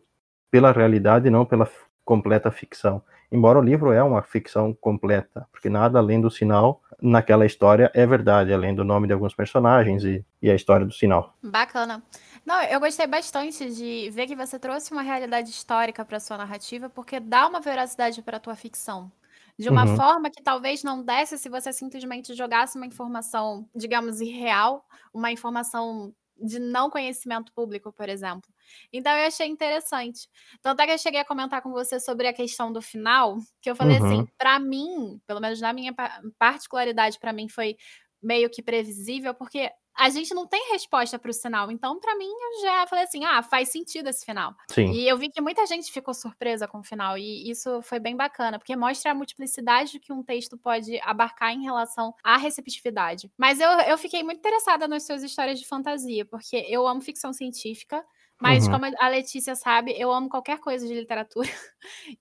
pela 0.51 0.73
realidade 0.73 1.29
e 1.29 1.31
não 1.31 1.45
pela 1.45 1.65
completa 2.03 2.51
ficção 2.51 3.03
embora 3.31 3.57
o 3.57 3.61
livro 3.61 3.91
é 3.93 4.03
uma 4.03 4.21
ficção 4.21 4.73
completa, 4.73 5.47
porque 5.51 5.69
nada 5.69 5.97
além 5.97 6.19
do 6.19 6.29
sinal 6.29 6.81
naquela 7.01 7.45
história 7.45 7.89
é 7.95 8.05
verdade, 8.05 8.53
além 8.53 8.75
do 8.75 8.83
nome 8.83 9.07
de 9.07 9.13
alguns 9.13 9.33
personagens 9.33 10.03
e, 10.03 10.23
e 10.41 10.51
a 10.51 10.55
história 10.55 10.85
do 10.85 10.93
sinal. 10.93 11.33
Bacana. 11.41 12.03
Não, 12.45 12.61
eu 12.63 12.79
gostei 12.79 13.07
bastante 13.07 13.73
de 13.73 14.09
ver 14.11 14.27
que 14.27 14.35
você 14.35 14.59
trouxe 14.59 14.91
uma 14.91 15.01
realidade 15.01 15.49
histórica 15.49 16.03
para 16.03 16.19
sua 16.19 16.37
narrativa, 16.37 16.89
porque 16.89 17.19
dá 17.19 17.47
uma 17.47 17.61
veracidade 17.61 18.21
para 18.21 18.37
a 18.37 18.39
tua 18.39 18.55
ficção. 18.55 19.11
De 19.57 19.69
uma 19.69 19.85
uhum. 19.85 19.95
forma 19.95 20.29
que 20.29 20.41
talvez 20.41 20.83
não 20.83 21.03
desse 21.03 21.37
se 21.37 21.49
você 21.49 21.71
simplesmente 21.71 22.33
jogasse 22.33 22.77
uma 22.77 22.85
informação, 22.85 23.67
digamos, 23.75 24.19
irreal, 24.19 24.83
uma 25.13 25.31
informação 25.31 26.13
de 26.41 26.59
não 26.59 26.89
conhecimento 26.89 27.51
público, 27.53 27.93
por 27.93 28.09
exemplo. 28.09 28.49
Então 28.91 29.11
eu 29.13 29.27
achei 29.27 29.47
interessante. 29.47 30.27
Tanto 30.61 30.81
é 30.81 30.87
que 30.87 30.93
eu 30.93 30.97
cheguei 30.97 31.19
a 31.19 31.25
comentar 31.25 31.61
com 31.61 31.71
você 31.71 31.99
sobre 31.99 32.27
a 32.27 32.33
questão 32.33 32.71
do 32.71 32.81
final, 32.81 33.37
que 33.61 33.69
eu 33.69 33.75
falei 33.75 33.97
assim, 33.97 34.05
uhum. 34.05 34.21
assim, 34.21 34.27
para 34.37 34.59
mim, 34.59 35.21
pelo 35.25 35.39
menos 35.39 35.61
na 35.61 35.73
minha 35.73 35.93
particularidade, 36.37 37.19
para 37.19 37.33
mim 37.33 37.47
foi 37.47 37.77
meio 38.21 38.49
que 38.49 38.61
previsível, 38.61 39.33
porque 39.33 39.71
a 39.95 40.09
gente 40.09 40.33
não 40.33 40.47
tem 40.47 40.71
resposta 40.71 41.19
para 41.19 41.29
o 41.29 41.33
sinal. 41.33 41.71
Então, 41.71 41.99
para 41.99 42.15
mim, 42.15 42.29
eu 42.29 42.61
já 42.61 42.87
falei 42.87 43.05
assim: 43.05 43.23
ah, 43.25 43.41
faz 43.43 43.69
sentido 43.69 44.07
esse 44.09 44.25
final. 44.25 44.55
Sim. 44.69 44.91
E 44.91 45.07
eu 45.07 45.17
vi 45.17 45.29
que 45.29 45.41
muita 45.41 45.65
gente 45.65 45.91
ficou 45.91 46.13
surpresa 46.13 46.67
com 46.67 46.79
o 46.79 46.83
final. 46.83 47.17
E 47.17 47.49
isso 47.49 47.81
foi 47.81 47.99
bem 47.99 48.15
bacana, 48.15 48.57
porque 48.57 48.75
mostra 48.75 49.11
a 49.11 49.15
multiplicidade 49.15 49.99
que 49.99 50.13
um 50.13 50.23
texto 50.23 50.57
pode 50.57 50.99
abarcar 51.01 51.53
em 51.53 51.63
relação 51.63 52.13
à 52.23 52.37
receptividade. 52.37 53.31
Mas 53.37 53.59
eu, 53.59 53.69
eu 53.69 53.97
fiquei 53.97 54.23
muito 54.23 54.39
interessada 54.39 54.87
nas 54.87 55.05
suas 55.05 55.23
histórias 55.23 55.59
de 55.59 55.67
fantasia, 55.67 56.25
porque 56.25 56.65
eu 56.69 56.87
amo 56.87 57.01
ficção 57.01 57.33
científica. 57.33 58.03
Mas, 58.41 58.65
uhum. 58.65 58.71
como 58.71 58.85
a 58.99 59.07
Letícia 59.07 59.55
sabe, 59.55 59.93
eu 59.97 60.11
amo 60.11 60.27
qualquer 60.27 60.59
coisa 60.59 60.87
de 60.87 60.93
literatura. 60.93 61.49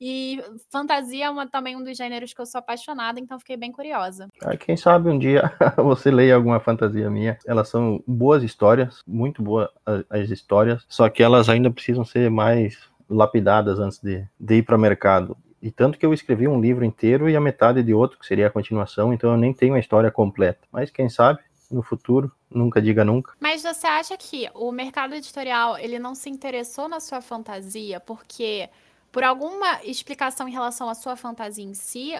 E 0.00 0.42
fantasia 0.72 1.26
é 1.26 1.30
uma, 1.30 1.46
também 1.46 1.76
um 1.76 1.84
dos 1.84 1.94
gêneros 1.94 2.32
que 2.32 2.40
eu 2.40 2.46
sou 2.46 2.60
apaixonada, 2.60 3.20
então 3.20 3.38
fiquei 3.38 3.58
bem 3.58 3.70
curiosa. 3.70 4.28
Ah, 4.42 4.56
quem 4.56 4.74
sabe 4.74 5.10
um 5.10 5.18
dia 5.18 5.52
você 5.76 6.10
leia 6.10 6.34
alguma 6.34 6.58
fantasia 6.60 7.10
minha. 7.10 7.38
Elas 7.46 7.68
são 7.68 8.02
boas 8.06 8.42
histórias, 8.42 9.02
muito 9.06 9.42
boas 9.42 9.68
as 10.08 10.30
histórias, 10.30 10.82
só 10.88 11.10
que 11.10 11.22
elas 11.22 11.50
ainda 11.50 11.70
precisam 11.70 12.04
ser 12.06 12.30
mais 12.30 12.78
lapidadas 13.08 13.78
antes 13.78 13.98
de, 14.00 14.26
de 14.38 14.54
ir 14.54 14.62
para 14.62 14.76
o 14.76 14.80
mercado. 14.80 15.36
E 15.62 15.70
tanto 15.70 15.98
que 15.98 16.06
eu 16.06 16.14
escrevi 16.14 16.48
um 16.48 16.60
livro 16.60 16.84
inteiro 16.84 17.28
e 17.28 17.36
a 17.36 17.40
metade 17.40 17.82
de 17.82 17.92
outro, 17.92 18.18
que 18.18 18.26
seria 18.26 18.46
a 18.46 18.50
continuação, 18.50 19.12
então 19.12 19.32
eu 19.32 19.36
nem 19.36 19.52
tenho 19.52 19.74
a 19.74 19.78
história 19.78 20.10
completa. 20.10 20.60
Mas 20.72 20.90
quem 20.90 21.08
sabe 21.08 21.40
no 21.70 21.82
futuro, 21.82 22.32
nunca 22.50 22.82
diga 22.82 23.04
nunca. 23.04 23.34
Mas 23.38 23.62
você 23.62 23.86
acha 23.86 24.16
que 24.16 24.50
o 24.54 24.72
mercado 24.72 25.14
editorial 25.14 25.78
ele 25.78 25.98
não 25.98 26.14
se 26.14 26.28
interessou 26.28 26.88
na 26.88 27.00
sua 27.00 27.20
fantasia 27.20 28.00
porque 28.00 28.68
por 29.12 29.24
alguma 29.24 29.82
explicação 29.84 30.48
em 30.48 30.52
relação 30.52 30.88
à 30.88 30.94
sua 30.94 31.16
fantasia 31.16 31.64
em 31.64 31.74
si, 31.74 32.12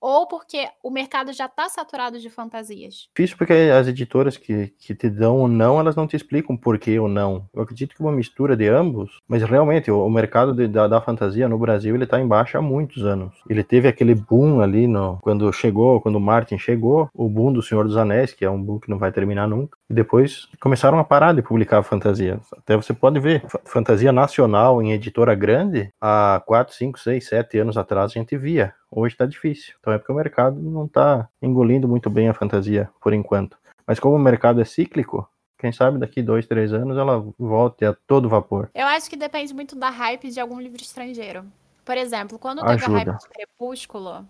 ou 0.00 0.26
porque 0.26 0.68
o 0.82 0.90
mercado 0.90 1.32
já 1.32 1.46
está 1.46 1.68
saturado 1.68 2.18
de 2.18 2.30
fantasias? 2.30 3.08
Difícil 3.14 3.36
porque 3.36 3.52
as 3.52 3.88
editoras 3.88 4.36
que, 4.36 4.72
que 4.78 4.94
te 4.94 5.08
dão 5.08 5.38
o 5.38 5.48
não, 5.48 5.80
elas 5.80 5.96
não 5.96 6.06
te 6.06 6.16
explicam 6.16 6.56
por 6.56 6.78
que 6.78 6.98
ou 6.98 7.08
não. 7.08 7.48
Eu 7.54 7.62
acredito 7.62 7.94
que 7.94 8.00
uma 8.00 8.12
mistura 8.12 8.56
de 8.56 8.68
ambos, 8.68 9.18
mas 9.26 9.42
realmente 9.42 9.90
o, 9.90 10.04
o 10.04 10.10
mercado 10.10 10.54
de, 10.54 10.66
da, 10.68 10.86
da, 10.86 11.00
fantasia 11.00 11.48
no 11.48 11.58
Brasil 11.58 11.94
ele 11.94 12.04
está 12.04 12.20
em 12.20 12.26
baixa 12.26 12.58
há 12.58 12.62
muitos 12.62 13.04
anos. 13.04 13.34
Ele 13.48 13.62
teve 13.62 13.88
aquele 13.88 14.14
boom 14.14 14.60
ali 14.60 14.86
no, 14.86 15.18
quando 15.20 15.52
chegou, 15.52 16.00
quando 16.00 16.16
o 16.16 16.20
Martin 16.20 16.58
chegou, 16.58 17.08
o 17.14 17.28
boom 17.28 17.52
do 17.52 17.62
Senhor 17.62 17.84
dos 17.84 17.96
Anéis, 17.96 18.32
que 18.32 18.44
é 18.44 18.50
um 18.50 18.62
boom 18.62 18.78
que 18.78 18.90
não 18.90 18.98
vai 18.98 19.12
terminar 19.12 19.48
nunca. 19.48 19.76
E 19.88 19.94
depois 19.94 20.48
começaram 20.60 20.98
a 20.98 21.04
parar 21.04 21.32
de 21.32 21.42
publicar 21.42 21.82
fantasia. 21.82 22.40
Até 22.56 22.76
você 22.76 22.92
pode 22.92 23.18
ver, 23.20 23.42
fantasia 23.64 24.12
nacional 24.12 24.82
em 24.82 24.92
editora 24.92 25.34
grande, 25.34 25.90
há 26.00 26.42
4, 26.46 26.74
5, 26.74 26.98
6, 26.98 27.26
7 27.26 27.58
anos 27.58 27.76
atrás 27.76 28.10
a 28.10 28.14
gente 28.14 28.36
via. 28.36 28.74
Hoje 28.90 29.14
está 29.14 29.26
difícil. 29.26 29.74
Então 29.80 29.92
é 29.92 29.98
porque 29.98 30.12
o 30.12 30.16
mercado 30.16 30.60
não 30.60 30.86
está 30.86 31.28
engolindo 31.40 31.86
muito 31.86 32.08
bem 32.08 32.28
a 32.28 32.34
fantasia 32.34 32.90
por 33.00 33.12
enquanto. 33.12 33.56
Mas 33.86 33.98
como 33.98 34.16
o 34.16 34.18
mercado 34.18 34.60
é 34.60 34.64
cíclico, 34.64 35.28
quem 35.58 35.72
sabe 35.72 35.98
daqui 35.98 36.22
dois, 36.22 36.46
três 36.46 36.72
anos 36.72 36.96
ela 36.96 37.24
volte 37.38 37.84
a 37.84 37.92
todo 38.06 38.28
vapor. 38.28 38.70
Eu 38.74 38.86
acho 38.86 39.10
que 39.10 39.16
depende 39.16 39.52
muito 39.52 39.74
da 39.74 39.90
hype 39.90 40.30
de 40.30 40.40
algum 40.40 40.60
livro 40.60 40.80
estrangeiro. 40.80 41.44
Por 41.84 41.96
exemplo, 41.96 42.38
quando 42.38 42.60
teve 42.60 42.72
Ajuda. 42.72 42.92
a 42.92 42.98
hype 42.98 43.18
de 43.18 43.28
Crepúsculo, 43.30 44.26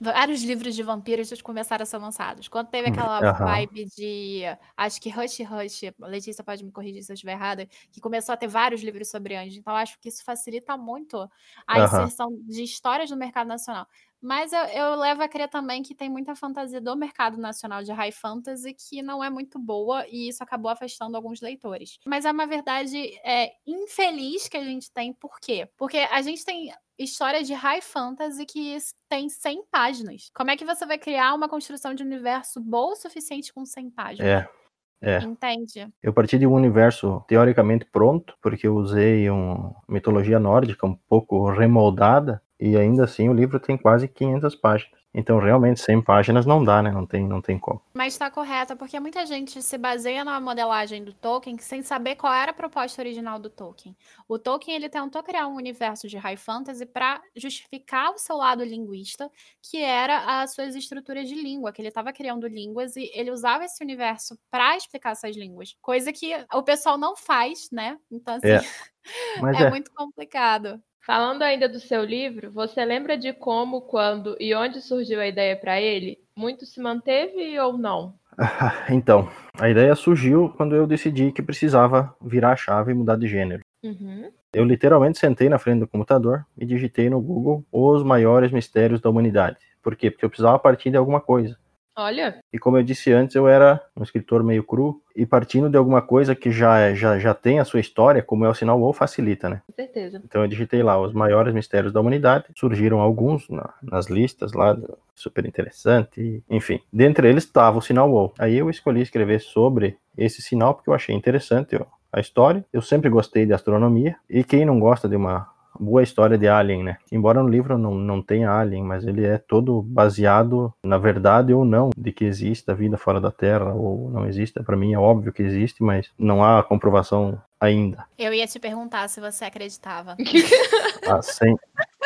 vários 0.00 0.42
livros 0.42 0.74
de 0.74 0.82
vampiros 0.82 1.30
começaram 1.42 1.82
a 1.82 1.86
ser 1.86 1.98
lançados. 1.98 2.48
Quando 2.48 2.68
teve 2.68 2.88
hum, 2.88 2.92
aquela 2.92 3.32
uhum. 3.32 3.46
vibe 3.46 3.84
de. 3.96 4.42
Acho 4.76 5.00
que 5.00 5.10
Rush 5.10 5.40
Rush, 5.40 5.80
Letícia 6.00 6.42
pode 6.42 6.64
me 6.64 6.72
corrigir 6.72 7.02
se 7.02 7.12
eu 7.12 7.14
estiver 7.14 7.32
errada, 7.32 7.66
que 7.92 8.00
começou 8.00 8.32
a 8.32 8.36
ter 8.36 8.48
vários 8.48 8.82
livros 8.82 9.08
sobre 9.08 9.36
anjos. 9.36 9.56
Então, 9.56 9.74
acho 9.74 9.98
que 10.00 10.08
isso 10.08 10.24
facilita 10.24 10.76
muito 10.76 11.28
a 11.66 11.78
uhum. 11.78 11.84
inserção 11.84 12.28
de 12.42 12.62
histórias 12.62 13.10
no 13.10 13.16
mercado 13.16 13.46
nacional. 13.46 13.86
Mas 14.20 14.52
eu, 14.52 14.60
eu, 14.60 14.94
levo 14.96 15.22
a 15.22 15.28
crer 15.28 15.48
também 15.48 15.82
que 15.82 15.94
tem 15.94 16.10
muita 16.10 16.34
fantasia 16.34 16.80
do 16.80 16.94
mercado 16.96 17.38
nacional 17.38 17.82
de 17.82 17.92
high 17.92 18.12
fantasy 18.12 18.74
que 18.74 19.02
não 19.02 19.24
é 19.24 19.30
muito 19.30 19.58
boa 19.58 20.06
e 20.08 20.28
isso 20.28 20.42
acabou 20.42 20.70
afastando 20.70 21.16
alguns 21.16 21.40
leitores. 21.40 21.98
Mas 22.06 22.24
é 22.24 22.30
uma 22.30 22.46
verdade 22.46 22.96
é, 23.24 23.52
infeliz 23.66 24.48
que 24.48 24.56
a 24.56 24.64
gente 24.64 24.92
tem, 24.92 25.12
por 25.12 25.40
quê? 25.40 25.68
Porque 25.76 25.98
a 25.98 26.20
gente 26.20 26.44
tem 26.44 26.70
história 26.98 27.42
de 27.42 27.54
high 27.54 27.80
fantasy 27.80 28.44
que 28.44 28.76
tem 29.08 29.28
100 29.28 29.64
páginas. 29.70 30.30
Como 30.34 30.50
é 30.50 30.56
que 30.56 30.64
você 30.64 30.84
vai 30.84 30.98
criar 30.98 31.34
uma 31.34 31.48
construção 31.48 31.94
de 31.94 32.02
universo 32.02 32.60
boa 32.60 32.92
o 32.92 32.96
suficiente 32.96 33.52
com 33.52 33.64
100 33.64 33.90
páginas? 33.90 34.28
É. 34.28 34.60
É. 35.02 35.18
Entende? 35.18 35.88
Eu 36.02 36.12
parti 36.12 36.38
de 36.38 36.46
um 36.46 36.52
universo 36.52 37.24
teoricamente 37.26 37.86
pronto, 37.86 38.36
porque 38.42 38.66
eu 38.66 38.76
usei 38.76 39.30
uma 39.30 39.74
mitologia 39.88 40.38
nórdica 40.38 40.86
um 40.86 40.94
pouco 40.94 41.50
remoldada, 41.50 42.42
e 42.60 42.76
ainda 42.76 43.04
assim 43.04 43.28
o 43.28 43.32
livro 43.32 43.58
tem 43.58 43.76
quase 43.76 44.06
500 44.06 44.54
páginas. 44.56 45.00
Então, 45.12 45.40
realmente, 45.40 45.80
100 45.80 46.02
páginas 46.02 46.46
não 46.46 46.62
dá, 46.62 46.80
né? 46.80 46.92
Não 46.92 47.04
tem, 47.04 47.26
não 47.26 47.42
tem 47.42 47.58
como. 47.58 47.82
Mas 47.92 48.12
está 48.12 48.30
correta, 48.30 48.76
porque 48.76 49.00
muita 49.00 49.26
gente 49.26 49.60
se 49.60 49.76
baseia 49.76 50.24
na 50.24 50.40
modelagem 50.40 51.02
do 51.02 51.12
Tolkien 51.12 51.58
sem 51.58 51.82
saber 51.82 52.14
qual 52.14 52.32
era 52.32 52.52
a 52.52 52.54
proposta 52.54 53.02
original 53.02 53.36
do 53.40 53.50
Tolkien. 53.50 53.96
O 54.28 54.38
Tolkien 54.38 54.76
ele 54.76 54.88
tentou 54.88 55.20
criar 55.24 55.48
um 55.48 55.56
universo 55.56 56.06
de 56.06 56.16
high 56.16 56.36
fantasy 56.36 56.86
para 56.86 57.20
justificar 57.34 58.12
o 58.12 58.18
seu 58.18 58.36
lado 58.36 58.62
linguista, 58.62 59.28
que 59.60 59.82
era 59.82 60.42
as 60.42 60.54
suas 60.54 60.76
estruturas 60.76 61.28
de 61.28 61.34
língua, 61.34 61.72
que 61.72 61.82
ele 61.82 61.88
estava 61.88 62.12
criando 62.12 62.46
línguas 62.46 62.94
e 62.94 63.10
ele 63.12 63.32
usava 63.32 63.64
esse 63.64 63.82
universo 63.82 64.38
para 64.48 64.76
explicar 64.76 65.10
essas 65.10 65.36
línguas. 65.36 65.76
Coisa 65.82 66.12
que 66.12 66.32
o 66.54 66.62
pessoal 66.62 66.96
não 66.96 67.16
faz, 67.16 67.68
né? 67.72 67.98
Então, 68.12 68.34
assim, 68.34 68.46
é, 68.46 68.60
é, 69.58 69.62
é. 69.64 69.70
muito 69.70 69.90
complicado. 69.92 70.80
Falando 71.10 71.42
ainda 71.42 71.68
do 71.68 71.80
seu 71.80 72.04
livro, 72.04 72.52
você 72.52 72.84
lembra 72.84 73.18
de 73.18 73.32
como, 73.32 73.80
quando 73.80 74.36
e 74.38 74.54
onde 74.54 74.80
surgiu 74.80 75.20
a 75.20 75.26
ideia 75.26 75.56
para 75.56 75.80
ele? 75.80 76.20
Muito 76.36 76.64
se 76.64 76.80
manteve 76.80 77.58
ou 77.58 77.76
não? 77.76 78.14
Então, 78.88 79.28
a 79.58 79.68
ideia 79.68 79.96
surgiu 79.96 80.54
quando 80.56 80.76
eu 80.76 80.86
decidi 80.86 81.32
que 81.32 81.42
precisava 81.42 82.14
virar 82.22 82.52
a 82.52 82.56
chave 82.56 82.92
e 82.92 82.94
mudar 82.94 83.16
de 83.16 83.26
gênero. 83.26 83.60
Uhum. 83.82 84.30
Eu 84.52 84.62
literalmente 84.62 85.18
sentei 85.18 85.48
na 85.48 85.58
frente 85.58 85.80
do 85.80 85.88
computador 85.88 86.46
e 86.56 86.64
digitei 86.64 87.10
no 87.10 87.20
Google 87.20 87.64
os 87.72 88.04
maiores 88.04 88.52
mistérios 88.52 89.00
da 89.00 89.10
humanidade. 89.10 89.58
Por 89.82 89.96
quê? 89.96 90.12
Porque 90.12 90.24
eu 90.24 90.30
precisava 90.30 90.60
partir 90.60 90.92
de 90.92 90.96
alguma 90.96 91.20
coisa. 91.20 91.58
Olha. 91.96 92.38
E 92.52 92.58
como 92.58 92.78
eu 92.78 92.84
disse 92.84 93.12
antes, 93.12 93.34
eu 93.34 93.48
era 93.48 93.84
um 93.96 94.04
escritor 94.04 94.44
meio 94.44 94.62
cru 94.62 95.02
e 95.20 95.26
partindo 95.26 95.68
de 95.68 95.76
alguma 95.76 96.00
coisa 96.00 96.34
que 96.34 96.50
já, 96.50 96.78
é, 96.78 96.94
já, 96.94 97.18
já 97.18 97.34
tem 97.34 97.60
a 97.60 97.64
sua 97.66 97.78
história, 97.78 98.22
como 98.22 98.46
é 98.46 98.48
o 98.48 98.54
sinal 98.54 98.80
WoW, 98.80 98.94
facilita, 98.94 99.50
né? 99.50 99.60
Com 99.66 99.74
certeza. 99.74 100.22
Então 100.24 100.40
eu 100.40 100.48
digitei 100.48 100.82
lá 100.82 100.98
os 100.98 101.12
maiores 101.12 101.52
mistérios 101.52 101.92
da 101.92 102.00
humanidade, 102.00 102.46
surgiram 102.56 103.00
alguns 103.00 103.46
na, 103.50 103.68
nas 103.82 104.06
listas 104.06 104.54
lá, 104.54 104.74
super 105.14 105.44
interessante, 105.44 106.42
enfim. 106.48 106.80
Dentre 106.90 107.28
eles 107.28 107.44
estava 107.44 107.76
o 107.76 107.82
sinal 107.82 108.10
WoW. 108.10 108.32
Aí 108.38 108.56
eu 108.56 108.70
escolhi 108.70 109.02
escrever 109.02 109.42
sobre 109.42 109.98
esse 110.16 110.40
sinal 110.40 110.72
porque 110.72 110.88
eu 110.88 110.94
achei 110.94 111.14
interessante 111.14 111.76
ó, 111.76 111.84
a 112.10 112.18
história. 112.18 112.64
Eu 112.72 112.80
sempre 112.80 113.10
gostei 113.10 113.44
de 113.44 113.52
astronomia 113.52 114.16
e 114.26 114.42
quem 114.42 114.64
não 114.64 114.80
gosta 114.80 115.06
de 115.06 115.16
uma 115.16 115.46
boa 115.80 116.02
história 116.02 116.36
de 116.36 116.46
Alien, 116.46 116.84
né? 116.84 116.98
Embora 117.10 117.42
no 117.42 117.48
livro 117.48 117.78
não, 117.78 117.94
não 117.94 118.22
tenha 118.22 118.50
Alien, 118.50 118.84
mas 118.84 119.06
ele 119.06 119.24
é 119.24 119.38
todo 119.38 119.82
baseado 119.82 120.72
na 120.84 120.98
verdade 120.98 121.52
ou 121.52 121.64
não 121.64 121.90
de 121.96 122.12
que 122.12 122.24
existe 122.24 122.70
a 122.70 122.74
vida 122.74 122.96
fora 122.96 123.20
da 123.20 123.30
Terra 123.30 123.72
ou 123.72 124.10
não 124.10 124.26
existe. 124.26 124.62
Para 124.62 124.76
mim 124.76 124.92
é 124.92 124.98
óbvio 124.98 125.32
que 125.32 125.42
existe, 125.42 125.82
mas 125.82 126.10
não 126.18 126.44
há 126.44 126.62
comprovação 126.62 127.40
ainda. 127.60 128.06
Eu 128.18 128.32
ia 128.32 128.46
te 128.46 128.58
perguntar 128.58 129.06
se 129.08 129.20
você 129.20 129.44
acreditava. 129.44 130.16
ah, 131.06 131.20
sem, 131.20 131.56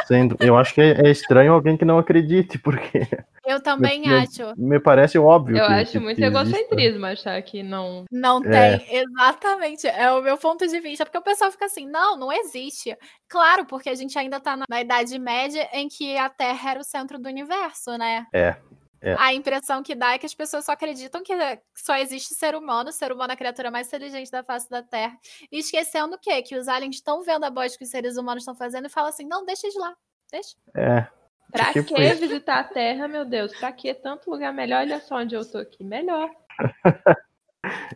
sendo, 0.07 0.37
eu 0.41 0.57
acho 0.59 0.75
que 0.75 0.81
é, 0.81 1.07
é 1.07 1.11
estranho 1.11 1.53
alguém 1.53 1.77
que 1.77 1.85
não 1.85 1.99
acredite, 1.99 2.59
porque 2.59 3.01
eu 3.47 3.61
também 3.63 4.01
me, 4.01 4.13
acho. 4.13 4.53
Me 4.57 4.81
parece 4.81 5.17
óbvio. 5.17 5.57
Eu 5.57 5.67
que, 5.67 5.73
acho 5.73 6.01
muito 6.01 6.17
que 6.17 6.25
egocentrismo 6.25 7.07
achar 7.07 7.41
que 7.43 7.63
não. 7.63 8.05
Não 8.11 8.43
é. 8.45 8.79
tem, 8.79 8.97
exatamente. 8.97 9.87
É 9.87 10.11
o 10.11 10.21
meu 10.21 10.37
ponto 10.37 10.67
de 10.67 10.81
vista. 10.81 11.07
Porque 11.07 11.19
o 11.19 11.23
pessoal 11.23 11.53
fica 11.53 11.67
assim, 11.67 11.87
não, 11.87 12.17
não 12.17 12.33
existe. 12.33 12.97
Claro, 13.29 13.65
porque 13.65 13.89
a 13.89 13.95
gente 13.95 14.19
ainda 14.19 14.41
tá 14.41 14.59
na 14.69 14.81
Idade 14.81 15.19
Média 15.19 15.69
em 15.73 15.89
que 15.89 16.17
a 16.17 16.29
Terra 16.29 16.73
era 16.73 16.81
o 16.81 16.85
centro 16.85 17.19
do 17.19 17.29
universo, 17.29 17.97
né? 17.97 18.27
É. 18.33 18.57
É. 19.05 19.15
A 19.19 19.35
impressão 19.35 19.83
que 19.83 19.95
dá 19.95 20.15
é 20.15 20.19
que 20.19 20.27
as 20.27 20.35
pessoas 20.35 20.65
só 20.65 20.73
acreditam 20.73 21.23
que 21.23 21.35
só 21.75 21.97
existe 21.97 22.35
ser 22.35 22.55
humano, 22.55 22.91
ser 22.91 23.13
humano 23.13 23.33
é 23.33 23.35
a 23.35 23.37
criatura 23.37 23.71
mais 23.71 23.87
inteligente 23.87 24.31
da 24.31 24.43
face 24.43 24.69
da 24.71 24.83
Terra. 24.83 25.17
E 25.53 25.59
esquecendo 25.59 26.17
o 26.17 26.19
quê? 26.19 26.41
Que 26.43 26.57
os 26.57 26.69
aliens 26.69 26.97
estão 26.97 27.23
vendo 27.23 27.45
a 27.45 27.51
voz 27.51 27.77
que 27.77 27.85
os 27.85 27.91
seres 27.91 28.17
humanos 28.17 28.43
estão 28.43 28.55
fazendo 28.55 28.87
e 28.87 28.91
falam 28.91 29.11
assim: 29.11 29.27
não, 29.27 29.45
deixa 29.45 29.69
de 29.69 29.79
lá, 29.79 29.95
deixa. 30.33 30.57
É, 30.75 31.07
Pra 31.55 31.73
tipo 31.73 31.95
que 31.95 32.15
visitar 32.15 32.59
a 32.59 32.65
Terra, 32.65 33.07
meu 33.07 33.25
Deus? 33.25 33.55
Pra 33.57 33.71
que 33.71 33.95
tanto 33.95 34.29
lugar 34.29 34.53
melhor? 34.53 34.81
Olha 34.81 35.01
só 35.01 35.19
onde 35.19 35.37
eu 35.37 35.49
tô 35.49 35.59
aqui. 35.59 35.85
Melhor. 35.85 36.29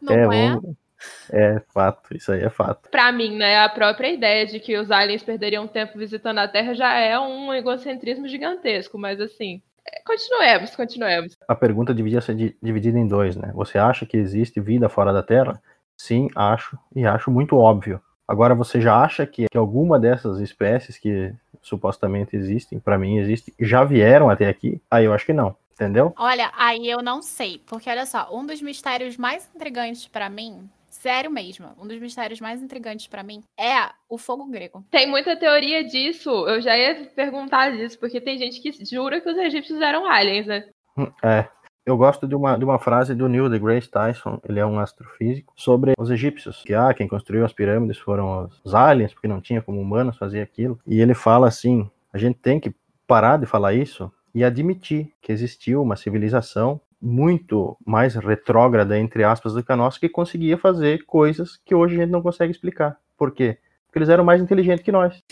Não 0.00 0.32
é? 0.32 0.46
é? 0.46 1.56
É 1.56 1.60
fato, 1.72 2.16
isso 2.16 2.32
aí 2.32 2.42
é 2.42 2.50
fato. 2.50 2.88
Para 2.88 3.12
mim, 3.12 3.36
né, 3.36 3.58
a 3.58 3.68
própria 3.68 4.12
ideia 4.12 4.46
de 4.46 4.58
que 4.58 4.76
os 4.76 4.90
aliens 4.90 5.22
perderiam 5.22 5.66
tempo 5.66 5.98
visitando 5.98 6.38
a 6.38 6.48
Terra 6.48 6.74
já 6.74 6.94
é 6.94 7.18
um 7.18 7.52
egocentrismo 7.52 8.26
gigantesco, 8.26 8.98
mas 8.98 9.20
assim, 9.20 9.62
continuemos, 10.04 10.76
continuemos. 10.76 11.36
A 11.46 11.54
pergunta 11.54 11.94
devia 11.94 12.20
ser 12.20 12.34
dividida 12.62 12.98
em 12.98 13.06
dois, 13.06 13.36
né? 13.36 13.50
Você 13.54 13.78
acha 13.78 14.06
que 14.06 14.16
existe 14.16 14.60
vida 14.60 14.88
fora 14.88 15.12
da 15.12 15.22
Terra? 15.22 15.60
Sim, 15.96 16.28
acho, 16.34 16.78
e 16.94 17.04
acho 17.06 17.30
muito 17.30 17.56
óbvio. 17.56 18.00
Agora, 18.26 18.54
você 18.54 18.80
já 18.80 19.02
acha 19.02 19.26
que, 19.26 19.46
que 19.48 19.58
alguma 19.58 19.98
dessas 19.98 20.38
espécies 20.40 20.98
que 20.98 21.32
supostamente 21.62 22.36
existem, 22.36 22.78
para 22.78 22.98
mim 22.98 23.18
existem, 23.18 23.54
já 23.58 23.84
vieram 23.84 24.28
até 24.28 24.48
aqui? 24.48 24.80
Aí 24.90 25.06
eu 25.06 25.12
acho 25.12 25.24
que 25.24 25.32
não, 25.32 25.56
entendeu? 25.72 26.14
Olha, 26.16 26.52
aí 26.56 26.88
eu 26.88 27.02
não 27.02 27.22
sei, 27.22 27.62
porque 27.66 27.88
olha 27.88 28.04
só, 28.04 28.28
um 28.30 28.46
dos 28.46 28.60
mistérios 28.60 29.16
mais 29.16 29.48
intrigantes 29.54 30.06
para 30.06 30.28
mim 30.28 30.68
Sério 31.00 31.30
mesmo, 31.30 31.68
um 31.80 31.86
dos 31.86 32.00
mistérios 32.00 32.40
mais 32.40 32.60
intrigantes 32.60 33.06
para 33.06 33.22
mim 33.22 33.42
é 33.56 33.88
o 34.08 34.18
fogo 34.18 34.46
grego. 34.46 34.84
Tem 34.90 35.08
muita 35.08 35.36
teoria 35.36 35.84
disso. 35.84 36.28
Eu 36.48 36.60
já 36.60 36.76
ia 36.76 37.06
perguntar 37.14 37.70
disso, 37.70 37.98
porque 38.00 38.20
tem 38.20 38.36
gente 38.36 38.60
que 38.60 38.84
jura 38.84 39.20
que 39.20 39.28
os 39.30 39.36
egípcios 39.36 39.80
eram 39.80 40.06
aliens, 40.06 40.46
né? 40.46 40.68
Hum, 40.96 41.06
é, 41.22 41.48
eu 41.86 41.96
gosto 41.96 42.26
de 42.26 42.34
uma, 42.34 42.58
de 42.58 42.64
uma 42.64 42.78
frase 42.78 43.14
do 43.14 43.28
Neil 43.28 43.48
deGrasse 43.48 43.88
Tyson, 43.88 44.40
ele 44.48 44.58
é 44.58 44.66
um 44.66 44.80
astrofísico, 44.80 45.52
sobre 45.56 45.92
os 45.96 46.10
egípcios, 46.10 46.62
que 46.62 46.74
ah, 46.74 46.92
quem 46.92 47.06
construiu 47.06 47.44
as 47.44 47.52
pirâmides 47.52 47.96
foram 47.98 48.50
os 48.64 48.74
aliens, 48.74 49.14
porque 49.14 49.28
não 49.28 49.40
tinha 49.40 49.62
como 49.62 49.80
humanos 49.80 50.18
fazer 50.18 50.42
aquilo. 50.42 50.80
E 50.84 51.00
ele 51.00 51.14
fala 51.14 51.46
assim: 51.46 51.88
a 52.12 52.18
gente 52.18 52.38
tem 52.40 52.58
que 52.58 52.74
parar 53.06 53.38
de 53.38 53.46
falar 53.46 53.72
isso 53.72 54.12
e 54.34 54.44
admitir 54.44 55.12
que 55.22 55.32
existiu 55.32 55.80
uma 55.80 55.96
civilização 55.96 56.80
muito 57.00 57.76
mais 57.84 58.14
retrógrada, 58.14 58.98
entre 58.98 59.24
aspas, 59.24 59.54
do 59.54 59.62
que 59.62 59.72
a 59.72 59.76
nossa, 59.76 60.00
que 60.00 60.08
conseguia 60.08 60.58
fazer 60.58 61.04
coisas 61.06 61.56
que 61.64 61.74
hoje 61.74 61.94
a 61.94 61.98
gente 61.98 62.10
não 62.10 62.22
consegue 62.22 62.50
explicar. 62.50 62.96
Por 63.16 63.32
quê? 63.32 63.58
Porque 63.86 63.98
eles 63.98 64.08
eram 64.08 64.24
mais 64.24 64.40
inteligentes 64.40 64.84
que 64.84 64.92
nós. 64.92 65.22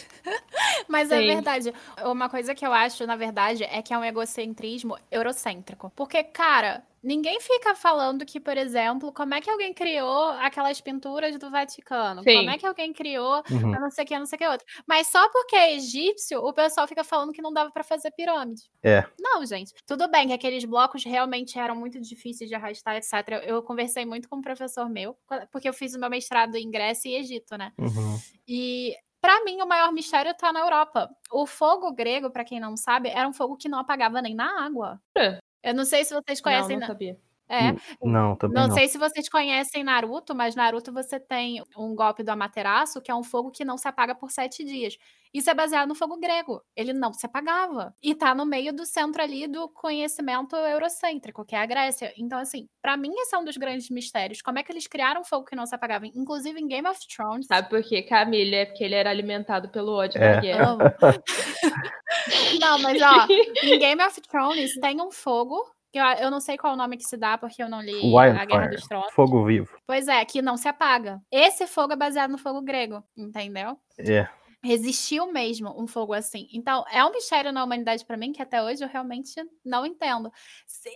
Mas 0.88 1.10
é 1.10 1.18
Sim. 1.20 1.26
verdade. 1.26 1.72
Uma 2.04 2.28
coisa 2.28 2.54
que 2.54 2.66
eu 2.66 2.72
acho, 2.72 3.06
na 3.06 3.16
verdade, 3.16 3.64
é 3.64 3.82
que 3.82 3.92
é 3.92 3.98
um 3.98 4.04
egocentrismo 4.04 4.96
eurocêntrico. 5.10 5.92
Porque, 5.96 6.22
cara, 6.24 6.82
ninguém 7.02 7.40
fica 7.40 7.74
falando 7.74 8.24
que, 8.26 8.40
por 8.40 8.56
exemplo, 8.56 9.12
como 9.12 9.34
é 9.34 9.40
que 9.40 9.48
alguém 9.50 9.72
criou 9.72 10.30
aquelas 10.40 10.80
pinturas 10.80 11.38
do 11.38 11.50
Vaticano? 11.50 12.22
Sim. 12.22 12.36
Como 12.38 12.50
é 12.50 12.58
que 12.58 12.66
alguém 12.66 12.92
criou 12.92 13.42
Uhum. 13.50 13.70
não 13.80 13.90
sei 13.90 14.04
o 14.04 14.06
que, 14.06 14.18
não 14.18 14.26
sei 14.26 14.36
o 14.36 14.38
que 14.38 14.46
outro. 14.48 14.66
Mas 14.86 15.06
só 15.08 15.28
porque 15.30 15.54
é 15.56 15.74
egípcio, 15.76 16.40
o 16.40 16.52
pessoal 16.52 16.86
fica 16.88 17.04
falando 17.04 17.32
que 17.32 17.42
não 17.42 17.52
dava 17.52 17.70
pra 17.70 17.84
fazer 17.84 18.10
pirâmide. 18.12 18.62
É. 18.82 19.04
Não, 19.20 19.44
gente. 19.46 19.72
Tudo 19.86 20.08
bem 20.08 20.26
que 20.28 20.32
aqueles 20.32 20.64
blocos 20.64 21.04
realmente 21.04 21.58
eram 21.58 21.76
muito 21.76 22.00
difíceis 22.00 22.48
de 22.48 22.54
arrastar, 22.56 22.96
etc. 22.96 23.12
Eu, 23.30 23.38
eu 23.56 23.62
conversei 23.62 24.04
muito 24.04 24.28
com 24.28 24.36
um 24.36 24.42
professor 24.42 24.88
meu, 24.88 25.16
porque 25.52 25.68
eu 25.68 25.72
fiz 25.72 25.94
o 25.94 25.98
meu 26.00 26.10
mestrado 26.10 26.56
em 26.56 26.70
Grécia 26.70 27.08
e 27.08 27.14
Egito, 27.16 27.56
né? 27.56 27.72
Uhum. 27.78 28.18
E 28.48 28.96
pra 29.26 29.44
mim 29.44 29.60
o 29.60 29.66
maior 29.66 29.92
mistério 29.92 30.32
tá 30.36 30.52
na 30.52 30.60
Europa. 30.60 31.10
O 31.32 31.46
fogo 31.46 31.92
grego, 31.92 32.30
pra 32.30 32.44
quem 32.44 32.60
não 32.60 32.76
sabe, 32.76 33.08
era 33.08 33.26
um 33.28 33.32
fogo 33.32 33.56
que 33.56 33.68
não 33.68 33.78
apagava 33.80 34.22
nem 34.22 34.34
na 34.34 34.64
água. 34.64 35.00
É. 35.18 35.38
Eu 35.64 35.74
não 35.74 35.84
sei 35.84 36.04
se 36.04 36.14
vocês 36.14 36.38
Não, 36.38 36.44
conhecem. 36.44 36.76
não 36.76 36.80
na- 36.82 36.86
sabia. 36.86 37.18
É, 37.48 37.72
Não, 38.02 38.34
também 38.36 38.60
não 38.60 38.68
não. 38.68 38.74
sei 38.74 38.88
se 38.88 38.98
vocês 38.98 39.28
conhecem 39.28 39.84
Naruto, 39.84 40.34
mas 40.34 40.54
Naruto 40.56 40.92
você 40.92 41.20
tem 41.20 41.62
um 41.76 41.94
golpe 41.94 42.22
do 42.22 42.30
Amaterasu, 42.30 43.00
que 43.00 43.10
é 43.10 43.14
um 43.14 43.22
fogo 43.22 43.50
que 43.52 43.64
não 43.64 43.78
se 43.78 43.86
apaga 43.86 44.14
por 44.14 44.30
sete 44.30 44.64
dias. 44.64 44.96
Isso 45.32 45.50
é 45.50 45.54
baseado 45.54 45.86
no 45.88 45.94
fogo 45.94 46.18
grego. 46.18 46.62
Ele 46.74 46.92
não 46.94 47.12
se 47.12 47.26
apagava. 47.26 47.94
E 48.02 48.14
tá 48.14 48.34
no 48.34 48.46
meio 48.46 48.72
do 48.72 48.86
centro 48.86 49.22
ali 49.22 49.46
do 49.46 49.68
conhecimento 49.68 50.56
eurocêntrico, 50.56 51.44
que 51.44 51.54
é 51.54 51.58
a 51.58 51.66
Grécia. 51.66 52.12
Então, 52.16 52.38
assim, 52.38 52.66
pra 52.80 52.96
mim 52.96 53.12
esse 53.18 53.34
é 53.34 53.38
um 53.38 53.44
dos 53.44 53.56
grandes 53.56 53.90
mistérios. 53.90 54.40
Como 54.40 54.58
é 54.58 54.62
que 54.62 54.72
eles 54.72 54.86
criaram 54.86 55.20
um 55.20 55.24
fogo 55.24 55.44
que 55.44 55.54
não 55.54 55.66
se 55.66 55.74
apagava? 55.74 56.06
Inclusive 56.06 56.58
em 56.58 56.66
Game 56.66 56.88
of 56.88 56.98
Thrones. 57.14 57.46
Sabe 57.46 57.68
por 57.68 57.82
quê, 57.82 58.02
Camila? 58.02 58.56
É 58.56 58.64
porque 58.66 58.82
ele 58.82 58.94
era 58.94 59.10
alimentado 59.10 59.68
pelo 59.68 59.92
ódio 59.92 60.22
É. 60.22 60.34
da 60.36 60.40
guerra. 60.40 60.70
Amo. 60.70 60.78
não, 62.60 62.78
mas 62.80 63.00
ó, 63.02 63.26
em 63.62 63.78
Game 63.78 64.02
of 64.02 64.20
Thrones 64.22 64.74
tem 64.80 65.00
um 65.02 65.10
fogo. 65.10 65.62
Que 65.96 66.00
eu, 66.00 66.04
eu 66.26 66.30
não 66.30 66.40
sei 66.40 66.58
qual 66.58 66.74
o 66.74 66.76
nome 66.76 66.98
que 66.98 67.04
se 67.04 67.16
dá, 67.16 67.38
porque 67.38 67.62
eu 67.62 67.70
não 67.70 67.80
li 67.80 67.94
A 68.18 68.44
Guerra 68.44 68.60
Wildfire. 68.60 68.76
dos 68.76 68.86
Tronos. 68.86 69.12
Fogo 69.14 69.44
vivo. 69.46 69.78
Pois 69.86 70.08
é, 70.08 70.22
que 70.26 70.42
não 70.42 70.58
se 70.58 70.68
apaga. 70.68 71.22
Esse 71.32 71.66
fogo 71.66 71.94
é 71.94 71.96
baseado 71.96 72.30
no 72.30 72.36
fogo 72.36 72.60
grego, 72.60 73.02
entendeu? 73.16 73.78
É. 73.98 74.28
Existiu 74.62 75.32
mesmo 75.32 75.72
um 75.80 75.86
fogo 75.86 76.12
assim. 76.12 76.48
Então, 76.52 76.84
é 76.90 77.02
um 77.02 77.12
mistério 77.12 77.50
na 77.50 77.64
humanidade 77.64 78.04
pra 78.04 78.16
mim 78.16 78.32
que 78.32 78.42
até 78.42 78.62
hoje 78.62 78.84
eu 78.84 78.88
realmente 78.88 79.32
não 79.64 79.86
entendo. 79.86 80.30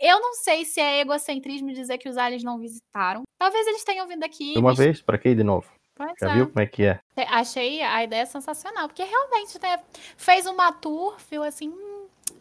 Eu 0.03 0.21
não 0.21 0.35
sei 0.35 0.65
se 0.67 0.81
é 0.81 1.01
egocentrismo 1.01 1.73
dizer 1.73 1.97
que 1.97 2.09
os 2.09 2.19
aliens 2.19 2.43
não 2.45 2.59
visitaram. 2.59 3.23
Talvez 3.39 3.67
eles 3.69 3.83
tenham 3.85 4.07
vindo 4.07 4.23
aqui. 4.25 4.53
De 4.53 4.59
uma 4.59 4.71
visto- 4.71 4.83
vez, 4.83 5.01
pra 5.01 5.17
quê 5.17 5.35
de 5.35 5.43
novo? 5.45 5.67
Pois 5.95 6.13
Já 6.21 6.31
é. 6.31 6.35
viu 6.35 6.47
como 6.49 6.61
é 6.61 6.67
que 6.67 6.85
é? 6.85 7.01
Achei 7.29 7.81
a 7.83 8.03
ideia 8.05 8.27
sensacional, 8.27 8.87
porque 8.89 9.03
realmente 9.05 9.59
né, 9.63 9.81
fez 10.17 10.47
uma 10.47 10.73
tour, 10.73 11.17
viu 11.31 11.43
assim, 11.43 11.69
hum, 11.71 12.00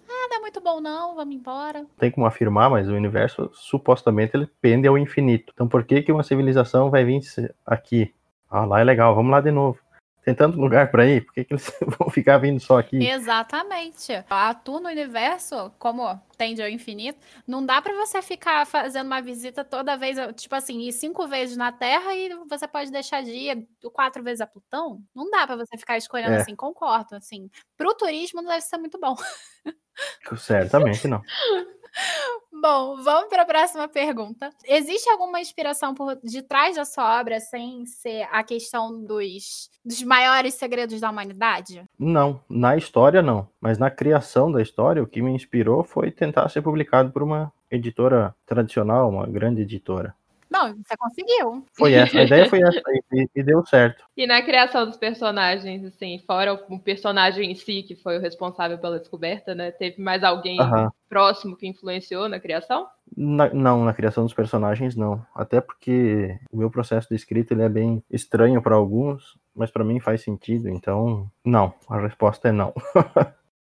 ah, 0.09 0.27
não 0.29 0.37
é 0.37 0.39
muito 0.39 0.61
bom 0.61 0.79
não, 0.81 1.15
vamos 1.15 1.35
embora. 1.35 1.85
Tem 1.97 2.11
como 2.11 2.25
afirmar, 2.25 2.69
mas 2.69 2.89
o 2.89 2.93
universo 2.93 3.49
supostamente 3.53 4.35
ele 4.35 4.47
pende 4.61 4.87
ao 4.87 4.97
infinito. 4.97 5.51
Então 5.53 5.67
por 5.67 5.83
que 5.83 6.01
que 6.01 6.11
uma 6.11 6.23
civilização 6.23 6.89
vai 6.89 7.03
vir 7.03 7.21
aqui? 7.65 8.13
Ah, 8.49 8.65
lá 8.65 8.79
é 8.79 8.83
legal, 8.83 9.13
vamos 9.15 9.31
lá 9.31 9.41
de 9.41 9.51
novo. 9.51 9.79
Tem 10.23 10.35
tanto 10.35 10.59
lugar 10.59 10.91
pra 10.91 11.07
ir, 11.07 11.25
por 11.25 11.33
que 11.33 11.45
que 11.45 11.53
eles 11.53 11.71
vão 11.97 12.09
ficar 12.09 12.37
vindo 12.37 12.59
só 12.59 12.77
aqui? 12.77 12.97
Exatamente. 13.03 14.11
A 14.29 14.53
tour 14.53 14.79
no 14.81 14.89
universo, 14.89 15.71
como 15.79 16.19
tende 16.37 16.61
ao 16.61 16.67
infinito, 16.69 17.17
não 17.47 17.65
dá 17.65 17.81
pra 17.81 17.93
você 17.95 18.21
ficar 18.21 18.65
fazendo 18.67 19.07
uma 19.07 19.21
visita 19.21 19.63
toda 19.63 19.97
vez, 19.97 20.17
tipo 20.35 20.53
assim, 20.55 20.81
ir 20.81 20.91
cinco 20.91 21.27
vezes 21.27 21.55
na 21.57 21.71
Terra 21.71 22.13
e 22.15 22.29
você 22.49 22.67
pode 22.67 22.91
deixar 22.91 23.23
de 23.23 23.31
ir 23.31 23.67
quatro 23.93 24.21
vezes 24.21 24.41
a 24.41 24.47
Plutão. 24.47 25.01
Não 25.15 25.29
dá 25.31 25.47
pra 25.47 25.55
você 25.55 25.77
ficar 25.77 25.97
escolhendo 25.97 26.33
É. 26.33 26.37
assim, 26.41 26.55
concordo, 26.55 27.15
assim. 27.15 27.49
Pro 27.77 27.95
turismo 27.95 28.41
não 28.41 28.49
deve 28.49 28.61
ser 28.61 28.77
muito 28.77 28.99
bom. 28.99 29.15
Certamente 30.37 31.07
não. 31.07 31.21
Bom, 32.61 33.01
vamos 33.01 33.29
para 33.29 33.43
a 33.43 33.45
próxima 33.45 33.87
pergunta. 33.87 34.49
Existe 34.65 35.09
alguma 35.09 35.39
inspiração 35.39 35.93
por 35.95 36.17
detrás 36.21 36.75
da 36.75 36.83
sua 36.83 37.19
obra 37.19 37.39
sem 37.39 37.85
ser 37.85 38.27
a 38.31 38.43
questão 38.43 39.01
dos, 39.05 39.69
dos 39.83 40.03
maiores 40.03 40.55
segredos 40.55 40.99
da 40.99 41.09
humanidade? 41.09 41.85
Não, 41.97 42.41
na 42.49 42.75
história 42.75 43.21
não, 43.21 43.47
mas 43.61 43.77
na 43.77 43.89
criação 43.89 44.51
da 44.51 44.61
história 44.61 45.01
o 45.01 45.07
que 45.07 45.21
me 45.21 45.31
inspirou 45.31 45.83
foi 45.83 46.11
tentar 46.11 46.49
ser 46.49 46.61
publicado 46.61 47.11
por 47.11 47.23
uma 47.23 47.51
editora 47.71 48.35
tradicional, 48.45 49.09
uma 49.09 49.25
grande 49.25 49.61
editora. 49.61 50.13
Não, 50.49 50.75
você 50.75 50.97
conseguiu. 50.97 51.63
Foi 51.77 51.93
essa, 51.93 52.19
a 52.19 52.23
ideia 52.23 52.49
foi 52.49 52.61
essa 52.61 52.81
e, 53.13 53.27
e 53.35 53.43
deu 53.43 53.63
certo. 53.65 54.03
E 54.17 54.25
na 54.25 54.41
criação 54.41 54.85
dos 54.87 54.97
personagens, 54.97 55.85
assim, 55.85 56.19
fora 56.25 56.53
o 56.53 56.59
o 56.69 56.79
personagem 56.79 57.51
em 57.51 57.55
si, 57.55 57.83
que 57.83 57.95
foi 57.95 58.17
o 58.17 58.21
responsável 58.21 58.77
pela 58.77 58.99
descoberta, 58.99 59.53
né? 59.53 59.71
Teve 59.71 60.01
mais 60.01 60.23
alguém 60.23 60.57
próximo 61.07 61.55
que 61.57 61.67
influenciou 61.67 62.29
na 62.29 62.39
criação? 62.39 62.87
Na- 63.15 63.53
não, 63.53 63.83
na 63.83 63.93
criação 63.93 64.23
dos 64.23 64.33
personagens 64.33 64.95
não. 64.95 65.25
Até 65.35 65.59
porque 65.61 66.37
o 66.51 66.57
meu 66.57 66.69
processo 66.69 67.09
de 67.09 67.15
escrita 67.15 67.53
ele 67.53 67.63
é 67.63 67.69
bem 67.69 68.03
estranho 68.09 68.61
para 68.61 68.75
alguns, 68.75 69.37
mas 69.55 69.71
para 69.71 69.83
mim 69.83 69.99
faz 69.99 70.21
sentido. 70.21 70.69
Então, 70.69 71.29
não. 71.43 71.73
A 71.89 71.99
resposta 71.99 72.49
é 72.49 72.51
não. 72.51 72.73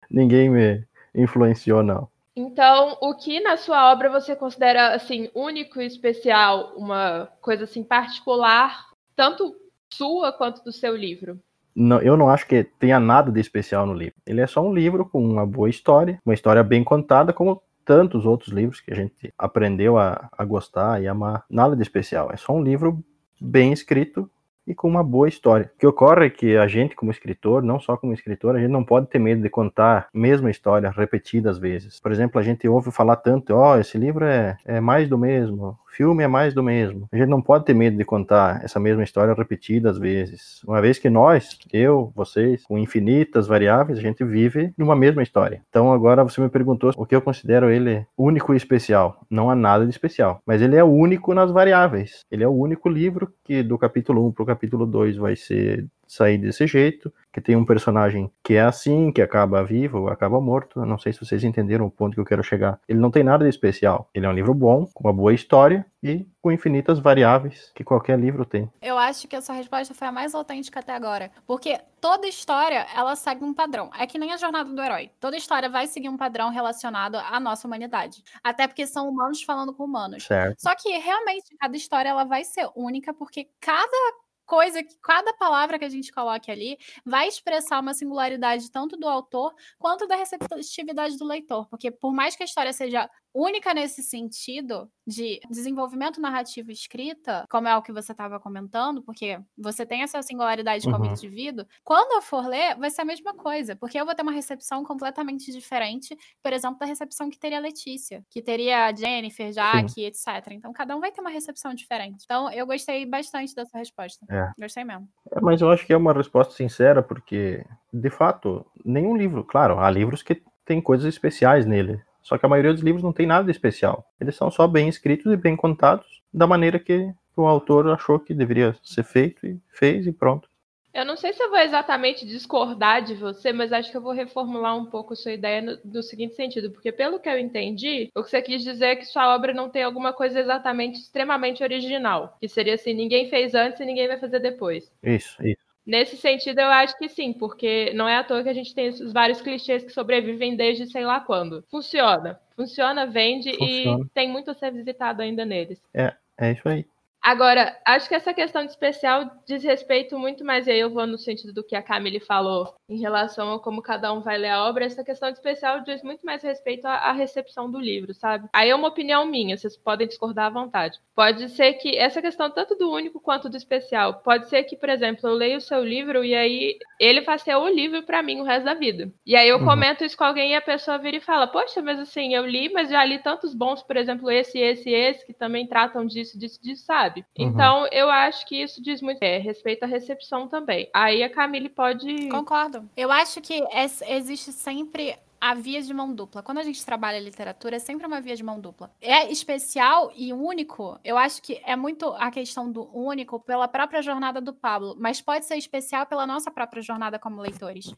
Ninguém 0.09 0.49
me 0.49 0.85
influenciou, 1.15 1.81
não. 1.83 2.07
Então, 2.35 2.97
o 3.01 3.13
que 3.15 3.39
na 3.41 3.57
sua 3.57 3.91
obra 3.91 4.09
você 4.09 4.35
considera 4.35 4.95
assim 4.95 5.29
único 5.35 5.81
e 5.81 5.85
especial, 5.85 6.73
uma 6.77 7.29
coisa 7.41 7.65
assim 7.65 7.83
particular, 7.83 8.85
tanto 9.15 9.53
sua 9.93 10.31
quanto 10.31 10.63
do 10.63 10.71
seu 10.71 10.95
livro? 10.95 11.39
Não, 11.75 12.01
eu 12.01 12.17
não 12.17 12.29
acho 12.29 12.47
que 12.47 12.63
tenha 12.63 12.99
nada 12.99 13.31
de 13.31 13.39
especial 13.39 13.85
no 13.85 13.93
livro. 13.93 14.15
Ele 14.25 14.41
é 14.41 14.47
só 14.47 14.61
um 14.61 14.73
livro 14.73 15.05
com 15.05 15.23
uma 15.23 15.45
boa 15.45 15.69
história, 15.69 16.19
uma 16.25 16.33
história 16.33 16.63
bem 16.63 16.83
contada, 16.83 17.33
como 17.33 17.61
tantos 17.85 18.25
outros 18.25 18.53
livros 18.53 18.79
que 18.79 18.91
a 18.91 18.95
gente 18.95 19.33
aprendeu 19.37 19.97
a, 19.97 20.29
a 20.37 20.45
gostar 20.45 21.01
e 21.01 21.07
amar. 21.07 21.45
Nada 21.49 21.75
de 21.75 21.81
especial. 21.81 22.29
É 22.31 22.37
só 22.37 22.53
um 22.53 22.63
livro 22.63 23.03
bem 23.39 23.73
escrito 23.73 24.29
e 24.71 24.75
com 24.75 24.87
uma 24.87 25.03
boa 25.03 25.27
história. 25.27 25.69
O 25.75 25.79
que 25.79 25.85
ocorre 25.85 26.27
é 26.27 26.29
que 26.29 26.55
a 26.55 26.65
gente, 26.65 26.95
como 26.95 27.11
escritor, 27.11 27.61
não 27.61 27.79
só 27.79 27.97
como 27.97 28.13
escritor, 28.13 28.55
a 28.55 28.59
gente 28.59 28.71
não 28.71 28.83
pode 28.83 29.07
ter 29.07 29.19
medo 29.19 29.41
de 29.41 29.49
contar 29.49 30.07
a 30.13 30.17
mesma 30.17 30.49
história 30.49 30.89
repetidas 30.89 31.57
vezes. 31.57 31.99
Por 31.99 32.11
exemplo, 32.11 32.39
a 32.39 32.43
gente 32.43 32.67
ouve 32.67 32.89
falar 32.89 33.17
tanto, 33.17 33.53
ó, 33.53 33.77
esse 33.77 33.97
livro 33.97 34.23
é, 34.25 34.57
é 34.65 34.79
mais 34.79 35.09
do 35.09 35.17
mesmo, 35.17 35.77
filme 35.91 36.23
é 36.23 36.27
mais 36.27 36.53
do 36.53 36.63
mesmo. 36.63 37.07
A 37.11 37.17
gente 37.17 37.29
não 37.29 37.41
pode 37.41 37.65
ter 37.65 37.73
medo 37.73 37.97
de 37.97 38.05
contar 38.05 38.63
essa 38.63 38.79
mesma 38.79 39.03
história 39.03 39.33
repetidas 39.33 39.97
vezes. 39.97 40.63
Uma 40.63 40.81
vez 40.81 40.97
que 40.97 41.09
nós, 41.09 41.57
eu, 41.71 42.11
vocês, 42.15 42.63
com 42.63 42.77
infinitas 42.77 43.47
variáveis, 43.47 43.99
a 43.99 44.01
gente 44.01 44.23
vive 44.23 44.73
numa 44.77 44.95
mesma 44.95 45.21
história. 45.21 45.61
Então 45.69 45.91
agora 45.91 46.23
você 46.23 46.41
me 46.41 46.49
perguntou 46.49 46.91
o 46.95 47.05
que 47.05 47.15
eu 47.15 47.21
considero 47.21 47.69
ele 47.69 48.05
único 48.17 48.53
e 48.53 48.57
especial. 48.57 49.19
Não 49.29 49.49
há 49.49 49.55
nada 49.55 49.85
de 49.85 49.91
especial, 49.91 50.41
mas 50.45 50.61
ele 50.61 50.75
é 50.75 50.83
único 50.83 51.33
nas 51.33 51.51
variáveis. 51.51 52.25
Ele 52.31 52.43
é 52.43 52.47
o 52.47 52.51
único 52.51 52.89
livro 52.89 53.31
que 53.43 53.61
do 53.61 53.77
capítulo 53.77 54.25
1 54.27 54.31
para 54.31 54.43
o 54.43 54.45
capítulo 54.47 54.85
2 54.85 55.17
vai 55.17 55.35
ser 55.35 55.85
sair 56.07 56.37
desse 56.37 56.67
jeito, 56.67 57.11
que 57.31 57.41
tem 57.41 57.55
um 57.55 57.65
personagem 57.65 58.31
que 58.43 58.55
é 58.55 58.61
assim, 58.61 59.11
que 59.11 59.21
acaba 59.21 59.63
vivo, 59.63 60.09
acaba 60.09 60.41
morto. 60.41 60.79
Eu 60.79 60.85
não 60.85 60.97
sei 60.97 61.13
se 61.13 61.19
vocês 61.19 61.43
entenderam 61.43 61.85
o 61.85 61.91
ponto 61.91 62.13
que 62.13 62.19
eu 62.19 62.25
quero 62.25 62.43
chegar. 62.43 62.79
Ele 62.87 62.99
não 62.99 63.11
tem 63.11 63.23
nada 63.23 63.43
de 63.43 63.49
especial. 63.49 64.09
Ele 64.13 64.25
é 64.25 64.29
um 64.29 64.33
livro 64.33 64.53
bom, 64.53 64.85
com 64.93 65.07
uma 65.07 65.13
boa 65.13 65.33
história 65.33 65.85
e 66.03 66.27
com 66.41 66.51
infinitas 66.51 66.99
variáveis 66.99 67.71
que 67.75 67.83
qualquer 67.83 68.19
livro 68.19 68.43
tem. 68.45 68.69
Eu 68.81 68.97
acho 68.97 69.27
que 69.27 69.35
essa 69.35 69.53
resposta 69.53 69.93
foi 69.93 70.07
a 70.07 70.11
mais 70.11 70.33
autêntica 70.33 70.79
até 70.79 70.93
agora. 70.93 71.31
Porque 71.45 71.79
toda 72.01 72.27
história, 72.27 72.85
ela 72.95 73.15
segue 73.15 73.43
um 73.43 73.53
padrão. 73.53 73.89
É 73.97 74.07
que 74.07 74.17
nem 74.17 74.33
a 74.33 74.37
jornada 74.37 74.73
do 74.73 74.81
herói. 74.81 75.11
Toda 75.19 75.37
história 75.37 75.69
vai 75.69 75.87
seguir 75.87 76.09
um 76.09 76.17
padrão 76.17 76.49
relacionado 76.49 77.15
à 77.15 77.39
nossa 77.39 77.67
humanidade. 77.67 78.23
Até 78.43 78.67
porque 78.67 78.87
são 78.87 79.07
humanos 79.07 79.43
falando 79.43 79.73
com 79.73 79.85
humanos. 79.85 80.23
Certo. 80.23 80.59
Só 80.59 80.75
que 80.75 80.89
realmente 80.97 81.55
cada 81.57 81.77
história 81.77 82.09
ela 82.09 82.23
vai 82.23 82.43
ser 82.43 82.67
única 82.75 83.13
porque 83.13 83.47
cada 83.59 84.15
coisa, 84.51 84.83
que 84.83 84.97
cada 85.01 85.33
palavra 85.33 85.79
que 85.79 85.85
a 85.85 85.89
gente 85.89 86.11
coloque 86.11 86.51
ali 86.51 86.77
vai 87.05 87.25
expressar 87.25 87.79
uma 87.79 87.93
singularidade 87.93 88.69
tanto 88.69 88.97
do 88.97 89.07
autor 89.07 89.55
quanto 89.79 90.05
da 90.05 90.17
receptividade 90.17 91.17
do 91.17 91.23
leitor, 91.23 91.69
porque 91.69 91.89
por 91.89 92.11
mais 92.11 92.35
que 92.35 92.43
a 92.43 92.45
história 92.45 92.73
seja 92.73 93.09
única 93.33 93.73
nesse 93.73 94.03
sentido 94.03 94.89
de 95.07 95.39
desenvolvimento 95.49 96.21
narrativo 96.21 96.69
e 96.69 96.73
escrita, 96.73 97.45
como 97.49 97.67
é 97.67 97.75
o 97.75 97.81
que 97.81 97.91
você 97.91 98.11
estava 98.11 98.39
comentando, 98.39 99.01
porque 99.01 99.39
você 99.57 99.85
tem 99.85 100.03
essa 100.03 100.21
singularidade 100.21 100.83
como 100.89 101.05
Uhum. 101.05 101.11
indivíduo, 101.11 101.65
quando 101.83 102.13
eu 102.13 102.21
for 102.21 102.45
ler, 102.47 102.75
vai 102.77 102.89
ser 102.89 103.01
a 103.01 103.05
mesma 103.05 103.33
coisa, 103.33 103.75
porque 103.75 103.99
eu 103.99 104.05
vou 104.05 104.13
ter 104.15 104.21
uma 104.21 104.31
recepção 104.31 104.83
completamente 104.83 105.51
diferente, 105.51 106.15
por 106.43 106.53
exemplo, 106.53 106.77
da 106.79 106.85
recepção 106.85 107.29
que 107.29 107.39
teria 107.39 107.57
a 107.57 107.61
Letícia, 107.61 108.23
que 108.29 108.41
teria 108.41 108.85
a 108.85 108.93
Jennifer, 108.93 109.51
Jaque, 109.51 110.05
etc. 110.05 110.27
Então, 110.51 110.71
cada 110.71 110.95
um 110.95 110.99
vai 110.99 111.11
ter 111.11 111.21
uma 111.21 111.29
recepção 111.29 111.73
diferente. 111.73 112.23
Então, 112.23 112.51
eu 112.51 112.65
gostei 112.65 113.05
bastante 113.05 113.55
dessa 113.55 113.77
resposta. 113.77 114.25
É. 114.29 114.51
Gostei 114.59 114.83
mesmo. 114.83 115.07
É, 115.31 115.41
mas 115.41 115.61
eu 115.61 115.69
acho 115.71 115.85
que 115.85 115.93
é 115.93 115.97
uma 115.97 116.13
resposta 116.13 116.53
sincera, 116.53 117.01
porque, 117.01 117.65
de 117.91 118.09
fato, 118.09 118.65
nenhum 118.85 119.15
livro, 119.15 119.43
claro, 119.43 119.79
há 119.79 119.89
livros 119.89 120.21
que 120.21 120.41
têm 120.65 120.81
coisas 120.81 121.05
especiais 121.11 121.65
nele. 121.65 122.01
Só 122.21 122.37
que 122.37 122.45
a 122.45 122.49
maioria 122.49 122.73
dos 122.73 122.81
livros 122.81 123.03
não 123.03 123.13
tem 123.13 123.25
nada 123.25 123.45
de 123.45 123.51
especial. 123.51 124.05
Eles 124.19 124.35
são 124.35 124.51
só 124.51 124.67
bem 124.67 124.87
escritos 124.87 125.31
e 125.31 125.37
bem 125.37 125.55
contados, 125.55 126.21
da 126.33 126.47
maneira 126.47 126.79
que 126.79 127.13
o 127.35 127.45
autor 127.45 127.89
achou 127.89 128.19
que 128.19 128.33
deveria 128.33 128.75
ser 128.83 129.03
feito 129.03 129.45
e 129.45 129.59
fez 129.69 130.05
e 130.07 130.11
pronto. 130.11 130.49
Eu 130.93 131.05
não 131.05 131.15
sei 131.15 131.31
se 131.31 131.41
eu 131.41 131.49
vou 131.49 131.59
exatamente 131.59 132.25
discordar 132.25 133.01
de 133.01 133.15
você, 133.15 133.53
mas 133.53 133.71
acho 133.71 133.89
que 133.89 133.95
eu 133.95 134.01
vou 134.01 134.11
reformular 134.11 134.75
um 134.75 134.85
pouco 134.85 135.13
a 135.13 135.15
sua 135.15 135.31
ideia 135.31 135.61
no, 135.61 135.77
no, 135.85 136.03
seguinte 136.03 136.35
sentido, 136.35 136.69
porque 136.69 136.91
pelo 136.91 137.17
que 137.17 137.29
eu 137.29 137.39
entendi, 137.39 138.09
o 138.13 138.21
que 138.21 138.29
você 138.29 138.41
quis 138.41 138.61
dizer 138.61 138.85
é 138.85 138.95
que 138.97 139.05
sua 139.05 139.33
obra 139.33 139.53
não 139.53 139.69
tem 139.69 139.83
alguma 139.83 140.11
coisa 140.11 140.39
exatamente 140.39 140.99
extremamente 140.99 141.63
original, 141.63 142.35
que 142.41 142.47
seria 142.49 142.73
assim, 142.73 142.93
ninguém 142.93 143.29
fez 143.29 143.55
antes 143.55 143.79
e 143.79 143.85
ninguém 143.85 144.07
vai 144.07 144.19
fazer 144.19 144.39
depois. 144.39 144.91
Isso, 145.01 145.41
isso. 145.47 145.70
Nesse 145.85 146.15
sentido, 146.15 146.59
eu 146.59 146.67
acho 146.67 146.97
que 146.97 147.09
sim, 147.09 147.33
porque 147.33 147.91
não 147.95 148.07
é 148.07 148.17
à 148.17 148.23
toa 148.23 148.43
que 148.43 148.49
a 148.49 148.53
gente 148.53 148.73
tem 148.73 148.87
esses 148.87 149.11
vários 149.11 149.41
clichês 149.41 149.83
que 149.83 149.91
sobrevivem 149.91 150.55
desde 150.55 150.85
sei 150.87 151.05
lá 151.05 151.19
quando. 151.19 151.63
Funciona. 151.69 152.39
Funciona, 152.55 153.07
vende 153.07 153.51
Funciona. 153.57 154.05
e 154.05 154.09
tem 154.09 154.29
muito 154.29 154.51
a 154.51 154.53
ser 154.53 154.71
visitado 154.71 155.21
ainda 155.21 155.43
neles. 155.43 155.81
É, 155.93 156.13
é 156.39 156.51
isso 156.51 156.67
aí. 156.69 156.85
Agora, 157.21 157.77
acho 157.85 158.09
que 158.09 158.15
essa 158.15 158.33
questão 158.33 158.65
de 158.65 158.71
especial 158.71 159.29
diz 159.45 159.63
respeito 159.63 160.17
muito 160.17 160.43
mais, 160.43 160.65
e 160.65 160.71
aí 160.71 160.79
eu 160.79 160.89
vou 160.89 161.05
no 161.05 161.19
sentido 161.19 161.53
do 161.53 161.63
que 161.63 161.75
a 161.75 161.83
Camille 161.83 162.19
falou 162.19 162.73
em 162.89 162.99
relação 162.99 163.53
a 163.53 163.59
como 163.59 163.81
cada 163.81 164.11
um 164.11 164.21
vai 164.21 164.37
ler 164.37 164.49
a 164.49 164.65
obra, 164.65 164.85
essa 164.85 165.03
questão 165.03 165.29
de 165.29 165.37
especial 165.37 165.81
diz 165.81 166.01
muito 166.01 166.25
mais 166.25 166.41
respeito 166.41 166.85
à, 166.85 166.95
à 166.95 167.11
recepção 167.11 167.69
do 167.69 167.79
livro, 167.79 168.13
sabe? 168.13 168.49
Aí 168.51 168.69
é 168.69 168.75
uma 168.75 168.87
opinião 168.87 169.25
minha, 169.25 169.55
vocês 169.55 169.77
podem 169.77 170.07
discordar 170.07 170.47
à 170.47 170.49
vontade. 170.49 170.99
Pode 171.15 171.47
ser 171.49 171.73
que 171.73 171.95
essa 171.95 172.21
questão, 172.21 172.49
tanto 172.49 172.75
do 172.75 172.91
único 172.91 173.19
quanto 173.19 173.47
do 173.49 173.55
especial, 173.55 174.15
pode 174.15 174.49
ser 174.49 174.63
que, 174.63 174.75
por 174.75 174.89
exemplo, 174.89 175.29
eu 175.29 175.33
leio 175.33 175.57
o 175.57 175.61
seu 175.61 175.83
livro 175.83 176.25
e 176.25 176.33
aí 176.33 176.77
ele 176.99 177.21
vai 177.21 177.37
ser 177.37 177.55
o 177.55 177.67
livro 177.67 178.03
para 178.03 178.23
mim 178.23 178.41
o 178.41 178.43
resto 178.43 178.65
da 178.65 178.73
vida. 178.73 179.11
E 179.25 179.35
aí 179.35 179.47
eu 179.47 179.59
uhum. 179.59 179.65
comento 179.65 180.03
isso 180.03 180.17
com 180.17 180.23
alguém 180.23 180.51
e 180.51 180.55
a 180.55 180.61
pessoa 180.61 180.97
vira 180.97 181.17
e 181.17 181.21
fala: 181.21 181.47
Poxa, 181.47 181.81
mas 181.81 181.99
assim, 181.99 182.33
eu 182.33 182.45
li, 182.45 182.71
mas 182.73 182.89
já 182.89 183.05
li 183.05 183.19
tantos 183.19 183.53
bons, 183.53 183.83
por 183.83 183.95
exemplo, 183.95 184.31
esse, 184.31 184.57
esse, 184.57 184.89
esse, 184.89 185.25
que 185.25 185.33
também 185.33 185.67
tratam 185.67 186.05
disso, 186.05 186.37
disso, 186.37 186.61
disso, 186.61 186.85
sabe? 186.85 187.10
Sabe? 187.11 187.25
Uhum. 187.37 187.47
Então, 187.47 187.87
eu 187.91 188.09
acho 188.09 188.45
que 188.45 188.61
isso 188.61 188.81
diz 188.81 189.01
muito 189.01 189.21
é, 189.21 189.37
respeito 189.37 189.83
à 189.83 189.87
recepção 189.87 190.47
também. 190.47 190.89
Aí 190.93 191.23
a 191.23 191.29
Camille 191.29 191.69
pode. 191.69 192.29
Concordo. 192.29 192.89
Eu 192.95 193.11
acho 193.11 193.41
que 193.41 193.61
existe 194.07 194.51
sempre 194.51 195.15
a 195.41 195.55
via 195.55 195.81
de 195.81 195.91
mão 195.91 196.13
dupla. 196.13 196.43
Quando 196.43 196.59
a 196.59 196.63
gente 196.63 196.85
trabalha 196.85 197.19
literatura, 197.19 197.77
é 197.77 197.79
sempre 197.79 198.05
uma 198.05 198.21
via 198.21 198.35
de 198.35 198.43
mão 198.43 198.59
dupla. 198.61 198.93
É 199.01 199.31
especial 199.31 200.11
e 200.15 200.31
único. 200.31 200.99
Eu 201.03 201.17
acho 201.17 201.41
que 201.41 201.59
é 201.65 201.75
muito 201.75 202.09
a 202.13 202.29
questão 202.29 202.71
do 202.71 202.87
único 202.95 203.39
pela 203.39 203.67
própria 203.67 204.03
jornada 204.03 204.39
do 204.39 204.53
Pablo, 204.53 204.95
mas 204.99 205.19
pode 205.19 205.45
ser 205.45 205.55
especial 205.57 206.05
pela 206.05 206.27
nossa 206.27 206.51
própria 206.51 206.83
jornada 206.83 207.17
como 207.17 207.41
leitores. 207.41 207.91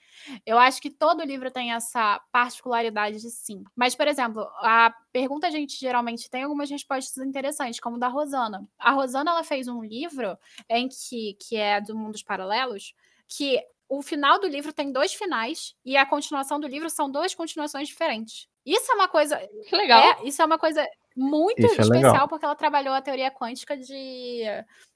Eu 0.45 0.57
acho 0.57 0.81
que 0.81 0.89
todo 0.89 1.25
livro 1.25 1.51
tem 1.51 1.73
essa 1.73 2.21
particularidade 2.31 3.19
de 3.19 3.29
sim. 3.29 3.65
Mas, 3.75 3.93
por 3.93 4.07
exemplo, 4.07 4.43
a 4.61 4.93
pergunta 5.11 5.47
a 5.47 5.51
gente 5.51 5.77
geralmente 5.77 6.29
tem 6.29 6.43
algumas 6.43 6.69
respostas 6.69 7.25
interessantes, 7.25 7.81
como 7.81 7.99
da 7.99 8.07
Rosana. 8.07 8.65
A 8.79 8.91
Rosana 8.91 9.31
ela 9.31 9.43
fez 9.43 9.67
um 9.67 9.83
livro 9.83 10.37
em 10.69 10.87
que, 10.87 11.37
que 11.41 11.57
é 11.57 11.81
do 11.81 11.93
Mundos 11.93 12.23
Paralelos, 12.23 12.93
que 13.27 13.61
o 13.97 14.01
final 14.01 14.39
do 14.39 14.47
livro 14.47 14.73
tem 14.73 14.91
dois 14.91 15.13
finais 15.13 15.75
e 15.85 15.95
a 15.95 16.05
continuação 16.05 16.59
do 16.59 16.67
livro 16.67 16.89
são 16.89 17.09
duas 17.09 17.35
continuações 17.35 17.87
diferentes. 17.87 18.47
Isso 18.65 18.91
é 18.91 18.95
uma 18.95 19.07
coisa. 19.07 19.37
Que 19.67 19.75
legal. 19.75 20.01
É, 20.01 20.27
isso 20.27 20.41
é 20.41 20.45
uma 20.45 20.57
coisa 20.57 20.87
muito 21.15 21.59
isso 21.59 21.79
é 21.79 21.83
especial, 21.83 22.25
é 22.25 22.27
porque 22.27 22.45
ela 22.45 22.55
trabalhou 22.55 22.93
a 22.93 23.01
teoria 23.01 23.29
quântica 23.29 23.77
de, 23.77 24.41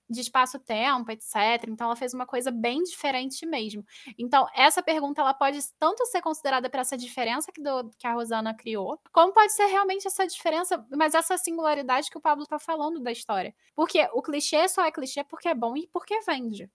de 0.09 0.21
espaço-tempo, 0.21 1.11
etc. 1.11 1.67
Então, 1.67 1.85
ela 1.85 1.95
fez 1.95 2.11
uma 2.13 2.25
coisa 2.25 2.49
bem 2.49 2.81
diferente 2.81 3.45
mesmo. 3.45 3.85
Então, 4.17 4.47
essa 4.55 4.81
pergunta 4.81 5.21
ela 5.21 5.33
pode 5.33 5.59
tanto 5.77 6.03
ser 6.07 6.21
considerada 6.21 6.67
para 6.69 6.81
essa 6.81 6.97
diferença 6.97 7.51
que, 7.51 7.61
do, 7.61 7.91
que 7.99 8.07
a 8.07 8.13
Rosana 8.13 8.55
criou, 8.55 8.99
como 9.11 9.31
pode 9.31 9.53
ser 9.53 9.65
realmente 9.65 10.07
essa 10.07 10.25
diferença, 10.25 10.83
mas 10.89 11.13
essa 11.13 11.37
singularidade 11.37 12.09
que 12.09 12.17
o 12.17 12.21
Pablo 12.21 12.43
está 12.43 12.57
falando 12.57 12.99
da 12.99 13.11
história. 13.11 13.53
Porque 13.75 14.07
o 14.13 14.23
clichê 14.23 14.67
só 14.67 14.85
é 14.85 14.91
clichê 14.91 15.23
porque 15.23 15.49
é 15.49 15.53
bom 15.53 15.77
e 15.77 15.87
porque 15.87 16.19
vende. 16.21 16.67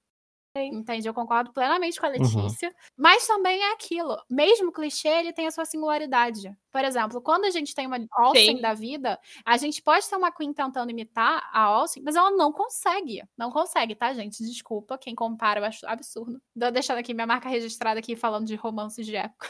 Entende? 0.55 1.09
Eu 1.09 1.15
concordo 1.15 1.53
plenamente 1.53 1.99
com 1.99 2.07
a 2.07 2.11
uhum. 2.11 2.17
Letícia. 2.17 2.69
Uhum. 2.69 2.75
Mas 2.97 3.27
também 3.27 3.63
é 3.63 3.73
aquilo. 3.73 4.17
Mesmo 4.29 4.71
clichê, 4.71 5.09
ele 5.09 5.33
tem 5.33 5.47
a 5.47 5.51
sua 5.51 5.65
singularidade. 5.65 6.55
Por 6.71 6.85
exemplo, 6.85 7.23
quando 7.23 7.45
a 7.45 7.51
gente 7.51 7.75
tem 7.75 7.87
uma 7.87 7.99
Olsen 8.19 8.61
da 8.61 8.75
vida, 8.75 9.19
a 9.45 9.57
gente 9.57 9.83
pode 9.83 10.09
ter 10.09 10.17
uma 10.17 10.31
Queen 10.31 10.53
tentando 10.53 10.91
imitar 10.91 11.49
a 11.53 11.79
Olsen, 11.79 12.03
mas 12.03 12.17
ela 12.17 12.31
não 12.31 12.53
consegue. 12.53 13.23
Não 13.37 13.51
consegue, 13.51 13.95
tá, 13.95 14.13
gente? 14.13 14.43
Desculpa. 14.45 14.99
Quem 14.99 15.15
compara, 15.15 15.61
eu 15.61 15.65
acho 15.65 15.87
absurdo. 15.87 16.41
Tô 16.59 16.71
deixando 16.71 16.99
aqui 16.99 17.15
minha 17.15 17.27
marca 17.27 17.49
registrada 17.49 17.99
aqui 17.99 18.15
falando 18.15 18.47
de 18.47 18.55
romances 18.55 19.07
de 19.07 19.17
época. 19.17 19.49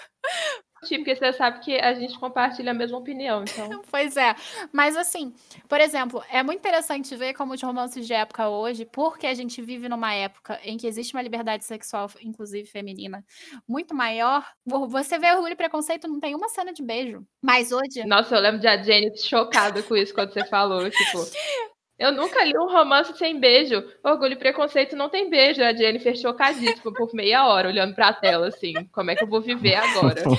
Porque 0.89 1.15
você 1.15 1.33
sabe 1.33 1.61
que 1.61 1.79
a 1.79 1.95
gente 1.95 2.19
compartilha 2.19 2.73
a 2.73 2.75
mesma 2.75 2.99
opinião, 2.99 3.43
então. 3.43 3.83
Pois 3.91 4.17
é. 4.17 4.35
Mas 4.73 4.97
assim, 4.97 5.35
por 5.69 5.81
exemplo, 5.81 6.23
é 6.31 6.43
muito 6.43 6.59
interessante 6.59 7.15
ver 7.15 7.35
como 7.35 7.53
os 7.53 7.63
romances 7.63 8.07
de 8.07 8.13
época 8.13 8.49
hoje, 8.49 8.85
porque 8.85 9.27
a 9.27 9.35
gente 9.35 9.61
vive 9.63 9.89
numa 9.89 10.13
época 10.15 10.59
em 10.65 10.77
que 10.77 10.87
existe 10.87 11.15
uma 11.15 11.23
liberdade 11.23 11.65
sexual, 11.65 12.11
inclusive 12.23 12.67
feminina, 12.69 13.25
muito 13.69 13.95
maior. 13.95 14.47
Você 14.67 15.19
vê 15.19 15.31
Orgulho 15.33 15.53
e 15.53 15.57
Preconceito, 15.57 16.09
não 16.09 16.19
tem 16.19 16.35
uma 16.35 16.49
cena 16.49 16.73
de 16.73 16.83
beijo. 16.83 17.25
Mas 17.41 17.71
hoje. 17.71 18.05
Nossa, 18.07 18.35
eu 18.35 18.41
lembro 18.41 18.61
de 18.61 18.67
a 18.67 18.83
Jenny 18.83 19.17
chocada 19.19 19.83
com 19.83 19.97
isso 19.97 20.15
quando 20.15 20.33
você 20.33 20.45
falou, 20.47 20.91
tipo. 20.91 21.19
Eu 22.03 22.11
nunca 22.11 22.43
li 22.43 22.59
um 22.59 22.67
romance 22.67 23.17
sem 23.17 23.39
beijo. 23.39 23.81
Orgulho 24.03 24.33
e 24.33 24.37
Preconceito 24.37 24.97
não 24.97 25.09
tem 25.09 25.31
beijo. 25.31 25.63
A 25.63 25.73
Jennifer 25.73 26.17
chocadíssima 26.17 26.93
por 26.93 27.15
meia 27.15 27.47
hora, 27.47 27.69
olhando 27.69 27.95
pra 27.95 28.13
tela, 28.13 28.49
assim. 28.49 28.73
Como 28.91 29.13
é 29.13 29.15
que 29.15 29.23
eu 29.23 29.29
vou 29.29 29.41
viver 29.41 29.77
agora? 29.77 30.21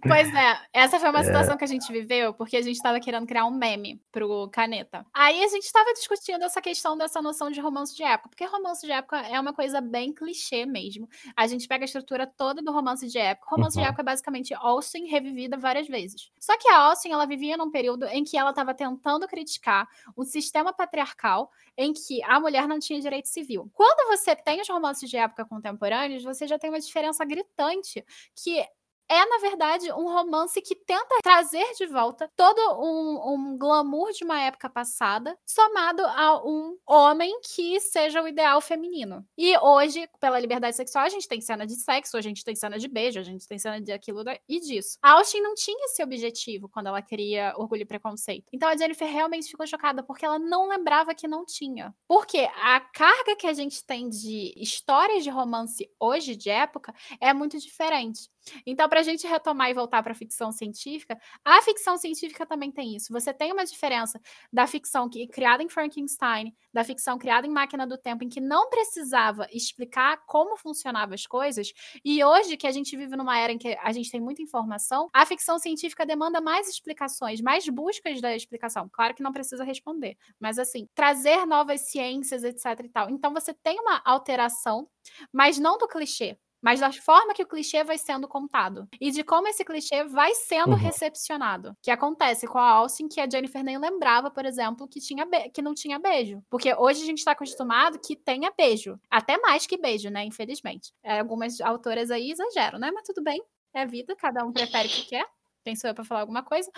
Pois 0.00 0.34
é, 0.34 0.58
essa 0.72 0.98
foi 0.98 1.10
uma 1.10 1.20
é. 1.20 1.24
situação 1.24 1.54
é. 1.54 1.58
que 1.58 1.64
a 1.64 1.66
gente 1.66 1.92
viveu, 1.92 2.32
porque 2.32 2.56
a 2.56 2.62
gente 2.62 2.80
tava 2.80 2.98
querendo 3.00 3.26
criar 3.26 3.44
um 3.44 3.50
meme 3.50 4.00
pro 4.10 4.48
Caneta. 4.50 5.04
Aí 5.12 5.42
a 5.44 5.48
gente 5.48 5.70
tava 5.70 5.92
discutindo 5.92 6.42
essa 6.44 6.62
questão 6.62 6.96
dessa 6.96 7.20
noção 7.20 7.50
de 7.50 7.60
romance 7.60 7.94
de 7.94 8.02
época, 8.02 8.30
porque 8.30 8.46
romance 8.46 8.86
de 8.86 8.92
época 8.92 9.18
é 9.18 9.38
uma 9.38 9.52
coisa 9.52 9.80
bem 9.80 10.12
clichê 10.12 10.64
mesmo. 10.64 11.08
A 11.36 11.46
gente 11.46 11.68
pega 11.68 11.84
a 11.84 11.86
estrutura 11.86 12.26
toda 12.26 12.62
do 12.62 12.72
romance 12.72 13.06
de 13.06 13.18
época. 13.18 13.50
romance 13.50 13.76
uhum. 13.76 13.82
de 13.82 13.88
época 13.88 14.02
é 14.02 14.04
basicamente 14.04 14.54
Austin 14.54 15.04
revivida 15.06 15.56
várias 15.58 15.86
vezes. 15.86 16.30
Só 16.38 16.56
que 16.56 16.68
a 16.68 16.78
Austin, 16.78 17.10
ela 17.10 17.26
vivia 17.26 17.56
num 17.56 17.70
período 17.70 18.06
em 18.06 18.24
que 18.24 18.38
ela 18.38 18.52
tava 18.52 18.72
tentando 18.72 19.26
criticar 19.26 19.86
o 20.16 20.24
sistema 20.24 20.72
patriarcal 20.78 21.50
em 21.76 21.92
que 21.92 22.22
a 22.22 22.40
mulher 22.40 22.66
não 22.66 22.78
tinha 22.78 23.00
direito 23.00 23.28
civil. 23.28 23.70
Quando 23.74 24.08
você 24.08 24.34
tem 24.34 24.60
os 24.60 24.68
romances 24.68 25.10
de 25.10 25.16
época 25.18 25.44
contemporâneos, 25.44 26.24
você 26.24 26.46
já 26.46 26.58
tem 26.58 26.70
uma 26.70 26.80
diferença 26.80 27.24
gritante 27.24 28.04
que 28.34 28.64
é, 29.08 29.24
na 29.26 29.38
verdade, 29.38 29.90
um 29.92 30.04
romance 30.04 30.60
que 30.60 30.74
tenta 30.74 31.16
trazer 31.22 31.66
de 31.74 31.86
volta 31.86 32.30
todo 32.36 32.58
um, 32.80 33.34
um, 33.34 33.58
glamour 33.58 34.12
de 34.12 34.24
uma 34.24 34.40
época 34.40 34.68
passada, 34.68 35.36
somado 35.46 36.04
a 36.04 36.44
um 36.44 36.76
homem 36.86 37.40
que 37.42 37.80
seja 37.80 38.22
o 38.22 38.28
ideal 38.28 38.60
feminino. 38.60 39.24
E 39.36 39.56
hoje, 39.58 40.08
pela 40.20 40.38
liberdade 40.38 40.76
sexual, 40.76 41.04
a 41.04 41.08
gente 41.08 41.26
tem 41.26 41.40
cena 41.40 41.66
de 41.66 41.74
sexo, 41.76 42.16
a 42.16 42.20
gente 42.20 42.44
tem 42.44 42.54
cena 42.54 42.78
de 42.78 42.88
beijo, 42.88 43.18
a 43.18 43.22
gente 43.22 43.46
tem 43.46 43.58
cena 43.58 43.80
de 43.80 43.92
aquilo 43.92 44.22
e 44.48 44.60
disso. 44.60 44.98
A 45.02 45.12
Austin 45.12 45.40
não 45.40 45.54
tinha 45.54 45.86
esse 45.86 46.02
objetivo 46.02 46.68
quando 46.68 46.88
ela 46.88 47.00
queria 47.00 47.54
Orgulho 47.56 47.82
e 47.82 47.86
Preconceito. 47.86 48.46
Então 48.52 48.68
a 48.68 48.76
Jennifer 48.76 49.08
realmente 49.08 49.50
ficou 49.50 49.66
chocada 49.66 50.02
porque 50.02 50.24
ela 50.24 50.38
não 50.38 50.68
lembrava 50.68 51.14
que 51.14 51.28
não 51.28 51.44
tinha. 51.44 51.94
Porque 52.06 52.48
a 52.62 52.80
carga 52.80 53.36
que 53.36 53.46
a 53.46 53.52
gente 53.52 53.84
tem 53.84 54.08
de 54.08 54.52
histórias 54.56 55.24
de 55.24 55.30
romance 55.30 55.88
hoje, 55.98 56.36
de 56.36 56.50
época, 56.50 56.94
é 57.20 57.32
muito 57.32 57.58
diferente. 57.58 58.28
Então, 58.66 58.88
para 58.88 59.00
a 59.00 59.02
gente 59.02 59.26
retomar 59.26 59.70
e 59.70 59.74
voltar 59.74 60.02
para 60.02 60.12
a 60.12 60.14
ficção 60.14 60.52
científica, 60.52 61.18
a 61.44 61.62
ficção 61.62 61.96
científica 61.96 62.46
também 62.46 62.70
tem 62.70 62.94
isso. 62.96 63.12
Você 63.12 63.32
tem 63.32 63.52
uma 63.52 63.64
diferença 63.64 64.20
da 64.52 64.66
ficção 64.66 65.08
que 65.08 65.26
criada 65.26 65.62
em 65.62 65.68
Frankenstein, 65.68 66.54
da 66.72 66.84
ficção 66.84 67.18
criada 67.18 67.46
em 67.46 67.50
Máquina 67.50 67.86
do 67.86 67.98
Tempo, 67.98 68.24
em 68.24 68.28
que 68.28 68.40
não 68.40 68.68
precisava 68.68 69.46
explicar 69.52 70.18
como 70.26 70.56
funcionavam 70.56 71.14
as 71.14 71.26
coisas, 71.26 71.72
e 72.04 72.22
hoje 72.22 72.56
que 72.56 72.66
a 72.66 72.72
gente 72.72 72.96
vive 72.96 73.16
numa 73.16 73.38
era 73.38 73.52
em 73.52 73.58
que 73.58 73.76
a 73.82 73.92
gente 73.92 74.10
tem 74.10 74.20
muita 74.20 74.42
informação, 74.42 75.08
a 75.12 75.24
ficção 75.26 75.58
científica 75.58 76.06
demanda 76.06 76.40
mais 76.40 76.68
explicações, 76.68 77.40
mais 77.40 77.68
buscas 77.68 78.20
da 78.20 78.34
explicação. 78.34 78.88
Claro 78.92 79.14
que 79.14 79.22
não 79.22 79.32
precisa 79.32 79.64
responder, 79.64 80.16
mas 80.38 80.58
assim, 80.58 80.88
trazer 80.94 81.46
novas 81.46 81.90
ciências, 81.90 82.44
etc 82.44 82.64
e 82.84 82.88
tal. 82.88 83.10
Então 83.10 83.32
você 83.32 83.52
tem 83.54 83.78
uma 83.80 84.00
alteração, 84.04 84.88
mas 85.32 85.58
não 85.58 85.78
do 85.78 85.88
clichê 85.88 86.38
mas 86.62 86.80
da 86.80 86.92
forma 86.92 87.34
que 87.34 87.42
o 87.42 87.46
clichê 87.46 87.84
vai 87.84 87.98
sendo 87.98 88.26
contado 88.26 88.88
e 89.00 89.10
de 89.10 89.22
como 89.22 89.48
esse 89.48 89.64
clichê 89.64 90.04
vai 90.04 90.34
sendo 90.34 90.70
uhum. 90.70 90.76
recepcionado. 90.76 91.76
Que 91.82 91.90
acontece 91.90 92.46
com 92.46 92.58
a 92.58 92.70
Austin, 92.70 93.08
que 93.08 93.20
a 93.20 93.28
Jennifer 93.28 93.62
nem 93.62 93.78
lembrava, 93.78 94.30
por 94.30 94.44
exemplo, 94.44 94.88
que, 94.88 95.00
tinha 95.00 95.26
que 95.52 95.62
não 95.62 95.74
tinha 95.74 95.98
beijo. 95.98 96.42
Porque 96.50 96.74
hoje 96.74 97.02
a 97.02 97.06
gente 97.06 97.18
está 97.18 97.32
acostumado 97.32 98.00
que 98.00 98.16
tenha 98.16 98.52
beijo. 98.56 98.98
Até 99.10 99.38
mais 99.38 99.66
que 99.66 99.76
beijo, 99.76 100.10
né? 100.10 100.24
Infelizmente. 100.24 100.92
É, 101.02 101.20
algumas 101.20 101.60
autoras 101.60 102.10
aí 102.10 102.30
exageram, 102.30 102.78
né? 102.78 102.90
Mas 102.92 103.06
tudo 103.06 103.22
bem. 103.22 103.42
É 103.74 103.86
vida, 103.86 104.16
cada 104.16 104.44
um 104.44 104.52
prefere 104.52 104.88
o 104.88 104.90
que 104.90 105.06
quer. 105.06 105.26
Quem 105.64 105.76
sou 105.76 105.90
eu 105.90 105.94
para 105.94 106.04
falar 106.04 106.20
alguma 106.20 106.42
coisa? 106.42 106.70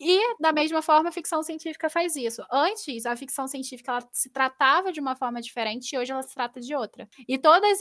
E, 0.00 0.36
da 0.38 0.52
mesma 0.52 0.82
forma, 0.82 1.08
a 1.08 1.12
ficção 1.12 1.42
científica 1.42 1.88
faz 1.88 2.16
isso. 2.16 2.42
Antes, 2.52 3.06
a 3.06 3.16
ficção 3.16 3.46
científica 3.48 3.92
ela 3.92 4.08
se 4.12 4.30
tratava 4.30 4.92
de 4.92 5.00
uma 5.00 5.16
forma 5.16 5.40
diferente 5.40 5.92
e 5.92 5.98
hoje 5.98 6.12
ela 6.12 6.22
se 6.22 6.34
trata 6.34 6.60
de 6.60 6.74
outra. 6.74 7.08
E 7.26 7.38
todos 7.38 7.78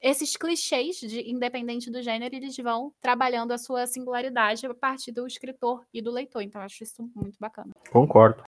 esses 0.00 0.36
clichês, 0.36 0.96
de, 0.96 1.30
independente 1.30 1.90
do 1.90 2.02
gênero, 2.02 2.34
eles 2.34 2.56
vão 2.56 2.92
trabalhando 3.00 3.52
a 3.52 3.58
sua 3.58 3.86
singularidade 3.86 4.66
a 4.66 4.74
partir 4.74 5.12
do 5.12 5.26
escritor 5.26 5.84
e 5.92 6.02
do 6.02 6.10
leitor. 6.10 6.42
Então, 6.42 6.60
acho 6.60 6.82
isso 6.82 7.08
muito 7.14 7.38
bacana. 7.38 7.70
Concordo. 7.90 8.42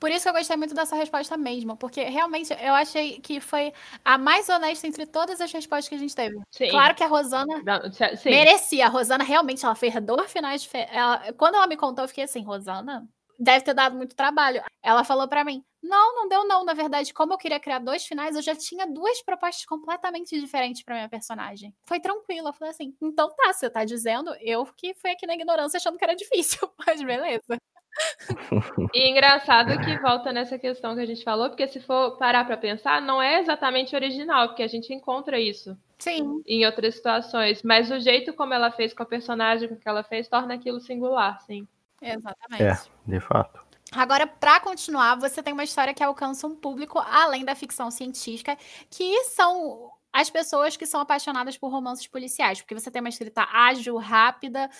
Por 0.00 0.10
isso 0.10 0.22
que 0.22 0.28
eu 0.30 0.32
gostei 0.32 0.56
muito 0.56 0.74
dessa 0.74 0.96
resposta 0.96 1.36
mesmo, 1.36 1.76
porque 1.76 2.02
realmente 2.04 2.52
eu 2.58 2.72
achei 2.72 3.20
que 3.20 3.38
foi 3.38 3.72
a 4.02 4.16
mais 4.16 4.48
honesta 4.48 4.86
entre 4.86 5.04
todas 5.04 5.40
as 5.42 5.52
respostas 5.52 5.88
que 5.88 5.94
a 5.94 5.98
gente 5.98 6.16
teve. 6.16 6.36
Sim. 6.50 6.70
Claro 6.70 6.94
que 6.94 7.04
a 7.04 7.06
Rosana 7.06 7.62
Não, 7.62 7.80
merecia. 8.24 8.86
A 8.86 8.88
Rosana 8.88 9.22
realmente, 9.22 9.64
ela 9.64 9.74
fez 9.74 9.94
dois 10.02 10.32
finais 10.32 10.64
fe... 10.64 10.86
ela... 10.90 11.32
Quando 11.34 11.56
ela 11.56 11.66
me 11.66 11.76
contou, 11.76 12.04
eu 12.04 12.08
fiquei 12.08 12.24
assim, 12.24 12.42
Rosana, 12.42 13.06
deve 13.40 13.64
ter 13.64 13.74
dado 13.74 13.96
muito 13.96 14.14
trabalho. 14.14 14.62
Ela 14.82 15.02
falou 15.02 15.26
para 15.26 15.44
mim: 15.44 15.64
não, 15.82 16.14
não 16.14 16.28
deu 16.28 16.46
não. 16.46 16.64
Na 16.64 16.74
verdade, 16.74 17.12
como 17.12 17.32
eu 17.32 17.38
queria 17.38 17.58
criar 17.58 17.78
dois 17.78 18.04
finais, 18.04 18.36
eu 18.36 18.42
já 18.42 18.54
tinha 18.54 18.86
duas 18.86 19.22
propostas 19.22 19.64
completamente 19.64 20.38
diferentes 20.38 20.82
para 20.82 20.94
minha 20.94 21.08
personagem. 21.08 21.74
Foi 21.84 21.98
tranquilo. 21.98 22.48
Eu 22.48 22.52
falei 22.52 22.70
assim: 22.70 22.94
então 23.02 23.34
tá, 23.34 23.52
você 23.52 23.70
tá 23.70 23.84
dizendo, 23.84 24.34
eu 24.40 24.64
que 24.76 24.94
fui 24.94 25.10
aqui 25.10 25.26
na 25.26 25.34
ignorância 25.34 25.78
achando 25.78 25.96
que 25.96 26.04
era 26.04 26.14
difícil, 26.14 26.70
mas 26.86 27.02
beleza. 27.02 27.58
E 28.94 29.10
engraçado 29.10 29.78
que 29.80 29.98
volta 29.98 30.32
nessa 30.32 30.58
questão 30.58 30.94
que 30.94 31.00
a 31.00 31.06
gente 31.06 31.22
falou, 31.24 31.48
porque 31.48 31.66
se 31.68 31.80
for 31.80 32.16
parar 32.16 32.44
para 32.44 32.56
pensar, 32.56 33.00
não 33.02 33.20
é 33.20 33.40
exatamente 33.40 33.94
original, 33.94 34.48
porque 34.48 34.62
a 34.62 34.68
gente 34.68 34.92
encontra 34.92 35.38
isso. 35.38 35.76
Sim. 35.98 36.42
Em 36.46 36.64
outras 36.64 36.94
situações, 36.94 37.62
mas 37.62 37.90
o 37.90 38.00
jeito 38.00 38.32
como 38.32 38.54
ela 38.54 38.70
fez 38.70 38.94
com 38.94 39.02
a 39.02 39.06
personagem 39.06 39.68
que 39.68 39.88
ela 39.88 40.02
fez 40.02 40.28
torna 40.28 40.54
aquilo 40.54 40.80
singular, 40.80 41.40
sim. 41.40 41.66
Exatamente. 42.00 42.62
É, 42.62 42.78
de 43.06 43.20
fato. 43.20 43.60
Agora, 43.92 44.26
para 44.26 44.60
continuar, 44.60 45.16
você 45.16 45.42
tem 45.42 45.52
uma 45.52 45.64
história 45.64 45.92
que 45.92 46.02
alcança 46.02 46.46
um 46.46 46.54
público 46.54 46.98
além 46.98 47.44
da 47.44 47.54
ficção 47.54 47.90
científica, 47.90 48.56
que 48.88 49.24
são 49.24 49.90
as 50.12 50.30
pessoas 50.30 50.76
que 50.76 50.86
são 50.86 51.00
apaixonadas 51.00 51.56
por 51.56 51.70
romances 51.70 52.06
policiais, 52.06 52.60
porque 52.60 52.74
você 52.74 52.90
tem 52.90 53.00
uma 53.00 53.08
escrita 53.08 53.46
ágil, 53.52 53.96
rápida, 53.96 54.70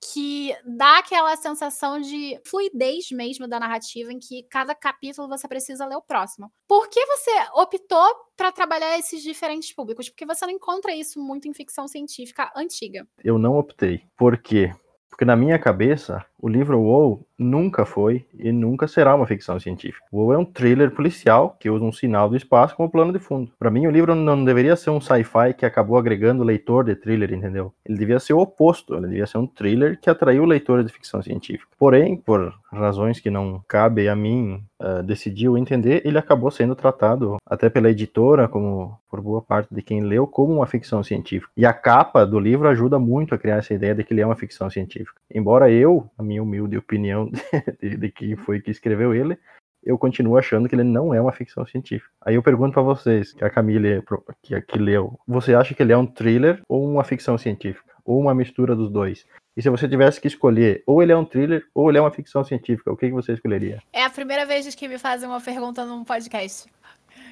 que 0.00 0.54
dá 0.64 0.98
aquela 0.98 1.34
sensação 1.36 2.00
de 2.00 2.40
fluidez 2.46 3.10
mesmo 3.10 3.48
da 3.48 3.58
narrativa, 3.58 4.12
em 4.12 4.18
que 4.18 4.42
cada 4.44 4.74
capítulo 4.74 5.28
você 5.28 5.48
precisa 5.48 5.86
ler 5.86 5.96
o 5.96 6.02
próximo. 6.02 6.52
Por 6.68 6.88
que 6.88 7.04
você 7.06 7.30
optou 7.54 8.06
para 8.36 8.52
trabalhar 8.52 8.98
esses 8.98 9.22
diferentes 9.22 9.72
públicos? 9.72 10.08
Porque 10.08 10.26
você 10.26 10.46
não 10.46 10.52
encontra 10.52 10.94
isso 10.94 11.20
muito 11.20 11.48
em 11.48 11.54
ficção 11.54 11.88
científica 11.88 12.52
antiga. 12.54 13.06
Eu 13.22 13.38
não 13.38 13.56
optei. 13.58 14.02
Por 14.16 14.38
quê? 14.38 14.72
Porque 15.08 15.24
na 15.24 15.34
minha 15.34 15.58
cabeça, 15.58 16.24
o 16.38 16.46
livro 16.46 16.78
WoW 16.78 17.26
nunca 17.38 17.84
foi 17.84 18.24
e 18.38 18.50
nunca 18.50 18.88
será 18.88 19.14
uma 19.14 19.26
ficção 19.26 19.58
científica. 19.60 20.04
O 20.10 20.18
WoW 20.18 20.32
é 20.32 20.38
um 20.38 20.44
thriller 20.44 20.90
policial 20.90 21.56
que 21.58 21.70
usa 21.70 21.84
um 21.84 21.92
sinal 21.92 22.28
do 22.28 22.36
espaço 22.36 22.76
como 22.76 22.90
plano 22.90 23.12
de 23.12 23.18
fundo. 23.18 23.50
Para 23.58 23.70
mim, 23.70 23.86
o 23.86 23.90
livro 23.90 24.14
não 24.14 24.44
deveria 24.44 24.76
ser 24.76 24.90
um 24.90 25.00
sci-fi 25.00 25.54
que 25.56 25.66
acabou 25.66 25.98
agregando 25.98 26.44
leitor 26.44 26.84
de 26.84 26.94
thriller, 26.94 27.32
entendeu? 27.32 27.72
Ele 27.84 27.98
devia 27.98 28.18
ser 28.18 28.32
o 28.32 28.38
oposto. 28.38 28.94
Ele 28.94 29.08
devia 29.08 29.26
ser 29.26 29.38
um 29.38 29.46
thriller 29.46 29.98
que 30.00 30.10
atraiu 30.10 30.44
leitores 30.44 30.86
de 30.86 30.92
ficção 30.92 31.22
científica. 31.22 31.66
Porém, 31.78 32.16
por 32.16 32.54
razões 32.72 33.20
que 33.20 33.30
não 33.30 33.62
cabem 33.66 34.08
a 34.08 34.16
mim 34.16 34.62
uh, 34.80 35.02
decidir 35.02 35.48
ou 35.48 35.58
entender, 35.58 36.02
ele 36.04 36.18
acabou 36.18 36.50
sendo 36.50 36.74
tratado 36.74 37.36
até 37.46 37.68
pela 37.68 37.90
editora, 37.90 38.48
como 38.48 38.98
por 39.10 39.20
boa 39.20 39.40
parte 39.40 39.74
de 39.74 39.82
quem 39.82 40.00
leu, 40.00 40.26
como 40.26 40.54
uma 40.54 40.66
ficção 40.66 41.02
científica. 41.02 41.50
E 41.56 41.64
a 41.64 41.72
capa 41.72 42.26
do 42.26 42.38
livro 42.38 42.68
ajuda 42.68 42.98
muito 42.98 43.34
a 43.34 43.38
criar 43.38 43.56
essa 43.56 43.72
ideia 43.72 43.94
de 43.94 44.04
que 44.04 44.12
ele 44.12 44.20
é 44.20 44.26
uma 44.26 44.36
ficção 44.36 44.68
científica. 44.68 45.20
Embora 45.32 45.70
eu, 45.70 46.08
a 46.18 46.22
minha 46.22 46.42
humilde 46.42 46.76
opinião 46.76 47.25
de, 47.80 47.96
de 47.96 48.10
quem 48.10 48.36
foi 48.36 48.60
que 48.60 48.70
escreveu 48.70 49.14
ele, 49.14 49.38
eu 49.86 49.96
continuo 49.96 50.36
achando 50.36 50.68
que 50.68 50.74
ele 50.74 50.82
não 50.82 51.14
é 51.14 51.20
uma 51.20 51.32
ficção 51.32 51.64
científica. 51.64 52.10
Aí 52.20 52.34
eu 52.34 52.42
pergunto 52.42 52.72
para 52.72 52.82
vocês, 52.82 53.32
que 53.32 53.44
a 53.44 53.50
Camille 53.50 54.02
que, 54.42 54.60
que 54.60 54.78
leu, 54.78 55.18
você 55.26 55.54
acha 55.54 55.74
que 55.74 55.82
ele 55.82 55.92
é 55.92 55.96
um 55.96 56.06
thriller 56.06 56.60
ou 56.68 56.84
uma 56.84 57.04
ficção 57.04 57.38
científica? 57.38 57.94
Ou 58.04 58.20
uma 58.20 58.34
mistura 58.34 58.74
dos 58.74 58.90
dois? 58.90 59.26
E 59.56 59.62
se 59.62 59.70
você 59.70 59.88
tivesse 59.88 60.20
que 60.20 60.28
escolher, 60.28 60.82
ou 60.86 61.02
ele 61.02 61.12
é 61.12 61.16
um 61.16 61.24
thriller, 61.24 61.64
ou 61.74 61.88
ele 61.88 61.96
é 61.96 62.00
uma 62.00 62.10
ficção 62.10 62.44
científica, 62.44 62.92
o 62.92 62.96
que, 62.96 63.06
que 63.06 63.12
você 63.12 63.32
escolheria? 63.32 63.80
É 63.92 64.04
a 64.04 64.10
primeira 64.10 64.44
vez 64.44 64.74
que 64.74 64.86
me 64.86 64.98
fazem 64.98 65.26
uma 65.26 65.40
pergunta 65.40 65.84
num 65.84 66.04
podcast. 66.04 66.68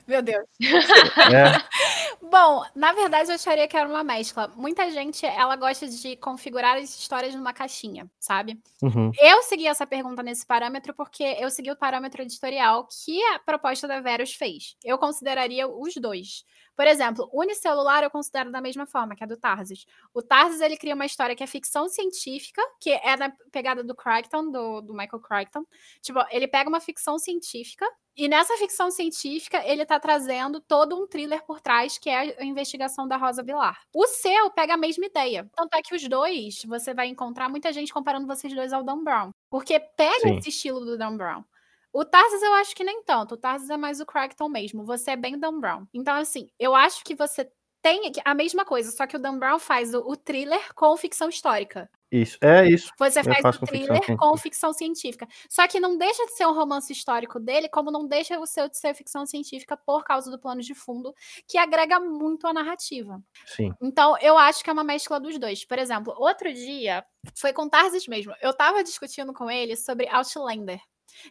Meu 0.07 0.23
Deus. 0.23 0.45
É. 0.61 1.64
Bom, 2.31 2.64
na 2.75 2.93
verdade 2.93 3.31
eu 3.31 3.35
acharia 3.35 3.69
que 3.69 3.77
era 3.77 3.88
uma 3.88 4.05
mescla. 4.05 4.49
Muita 4.57 4.90
gente, 4.90 5.25
ela 5.25 5.57
gosta 5.57 5.88
de 5.88 6.17
configurar 6.17 6.77
as 6.77 6.99
histórias 6.99 7.35
numa 7.35 7.53
caixinha, 7.53 8.11
sabe? 8.19 8.61
Uhum. 8.83 9.11
Eu 9.19 9.43
segui 9.43 9.67
essa 9.67 9.87
pergunta 9.87 10.23
nesse 10.23 10.45
parâmetro 10.47 10.93
porque 10.95 11.23
eu 11.23 11.51
segui 11.51 11.71
o 11.71 11.77
parâmetro 11.77 12.23
editorial 12.23 12.87
que 12.88 13.23
a 13.35 13.38
proposta 13.38 13.87
da 13.87 14.01
Verus 14.01 14.35
fez. 14.35 14.77
Eu 14.85 14.99
consideraria 14.99 15.69
os 15.69 15.95
dois. 15.95 16.45
Por 16.77 16.87
exemplo, 16.87 17.29
unicelular 17.33 18.03
eu 18.03 18.11
considero 18.11 18.51
da 18.51 18.61
mesma 18.61 18.87
forma, 18.87 19.15
que 19.15 19.23
é 19.23 19.27
do 19.27 19.37
Tarsis. 19.37 19.87
O 20.13 20.23
Tarsis, 20.23 20.61
ele 20.61 20.77
cria 20.77 20.95
uma 20.95 21.07
história 21.07 21.35
que 21.37 21.43
é 21.43 21.47
ficção 21.47 21.89
científica, 21.89 22.63
que 22.81 22.91
é 22.91 23.17
da 23.17 23.33
pegada 23.53 23.85
do 23.85 23.95
Crichton, 23.95 24.51
do, 24.51 24.81
do 24.81 24.95
Michael 24.95 25.21
Crichton. 25.21 25.65
Tipo, 26.01 26.21
ele 26.31 26.49
pega 26.49 26.69
uma 26.69 26.81
ficção 26.81 27.19
científica, 27.19 27.87
e 28.17 28.29
nessa 28.29 28.57
ficção 28.57 28.93
científica, 28.93 29.61
ele 29.67 29.85
tá 29.85 29.99
trazendo 29.99 30.61
todo 30.61 30.95
um 30.95 31.07
thriller 31.07 31.45
por 31.45 31.61
trás, 31.61 31.99
que 31.99 32.09
é 32.09 32.37
a 32.41 32.45
investigação 32.45 33.09
da 33.09 33.17
Rosa 33.17 33.43
Vilar. 33.43 33.81
O 33.93 34.07
seu 34.07 34.51
pega 34.51 34.75
a 34.75 34.77
mesma 34.77 35.07
ideia. 35.07 35.51
Tanto 35.57 35.75
é 35.75 35.83
que 35.83 35.97
os 35.97 36.09
dois, 36.09 36.63
você 36.65 36.95
vai 36.95 37.09
encontrar 37.09 37.49
muita 37.49 37.73
gente 37.73 37.93
comparando 37.93 38.27
vocês 38.27 38.55
dois 38.55 38.73
ao 38.73 38.85
Dan 38.85 39.03
Brown. 39.03 39.31
Porque 39.51 39.81
pega 39.81 40.29
Sim. 40.29 40.37
esse 40.37 40.51
estilo 40.51 40.85
do 40.85 40.97
Dan 40.97 41.17
Brown. 41.17 41.43
O 41.95 42.05
Tarsis 42.05 42.43
eu 42.43 42.53
acho 42.55 42.75
que 42.75 42.83
nem 42.83 43.05
tanto. 43.05 43.37
O 43.37 43.39
Tarsis 43.39 43.71
é 43.71 43.77
mais 43.77 44.01
o 44.01 44.07
Crichton 44.07 44.49
mesmo. 44.49 44.85
Você 44.85 45.13
é 45.13 45.17
bem 45.17 45.39
Dan 45.39 45.61
Brown. 45.61 45.87
Então, 45.95 46.17
assim, 46.17 46.49
eu 46.59 46.75
acho 46.75 47.05
que 47.05 47.15
você 47.15 47.49
tem 47.81 48.11
a 48.25 48.35
mesma 48.35 48.65
coisa, 48.65 48.91
só 48.91 49.07
que 49.07 49.15
o 49.15 49.19
Dan 49.19 49.39
Brown 49.39 49.61
faz 49.61 49.95
o, 49.95 50.01
o 50.01 50.17
thriller 50.17 50.75
com 50.75 50.97
ficção 50.97 51.29
histórica. 51.29 51.89
Isso, 52.11 52.37
é 52.41 52.67
isso. 52.69 52.91
Você 52.99 53.23
faz 53.23 53.45
o 53.45 53.67
thriller 53.67 54.01
ficção 54.01 54.17
com 54.17 54.37
ficção 54.37 54.73
científica. 54.73 55.29
Só 55.49 55.69
que 55.69 55.79
não 55.79 55.97
deixa 55.97 56.27
de 56.27 56.33
ser 56.33 56.47
um 56.47 56.53
romance 56.53 56.93
histórico 56.93 57.39
dele, 57.39 57.69
como 57.69 57.93
não 57.93 58.09
deixa 58.09 58.41
o 58.41 58.47
seu 58.47 58.69
de 58.69 58.77
ser 58.77 58.93
ficção 58.95 59.25
científica 59.25 59.77
por 59.77 60.03
causa 60.03 60.29
do 60.33 60.39
plano 60.39 60.63
de 60.63 60.75
fundo, 60.75 61.15
que 61.47 61.59
agrega 61.59 62.01
muito 62.01 62.49
a 62.49 62.53
narrativa. 62.53 63.23
Sim. 63.47 63.73
Então, 63.81 64.19
eu 64.19 64.37
acho 64.37 64.65
que 64.65 64.71
é 64.71 64.73
uma 64.73 64.83
mescla 64.83 65.21
dos 65.21 65.39
dois. 65.39 65.65
Por 65.65 65.79
exemplo, 65.79 66.13
outro 66.17 66.53
dia, 66.53 67.05
foi 67.37 67.53
com 67.53 67.69
Tarsis 67.69 68.09
mesmo, 68.09 68.35
eu 68.43 68.53
tava 68.53 68.83
discutindo 68.83 69.33
com 69.33 69.49
ele 69.49 69.77
sobre 69.77 70.09
Outlander 70.09 70.81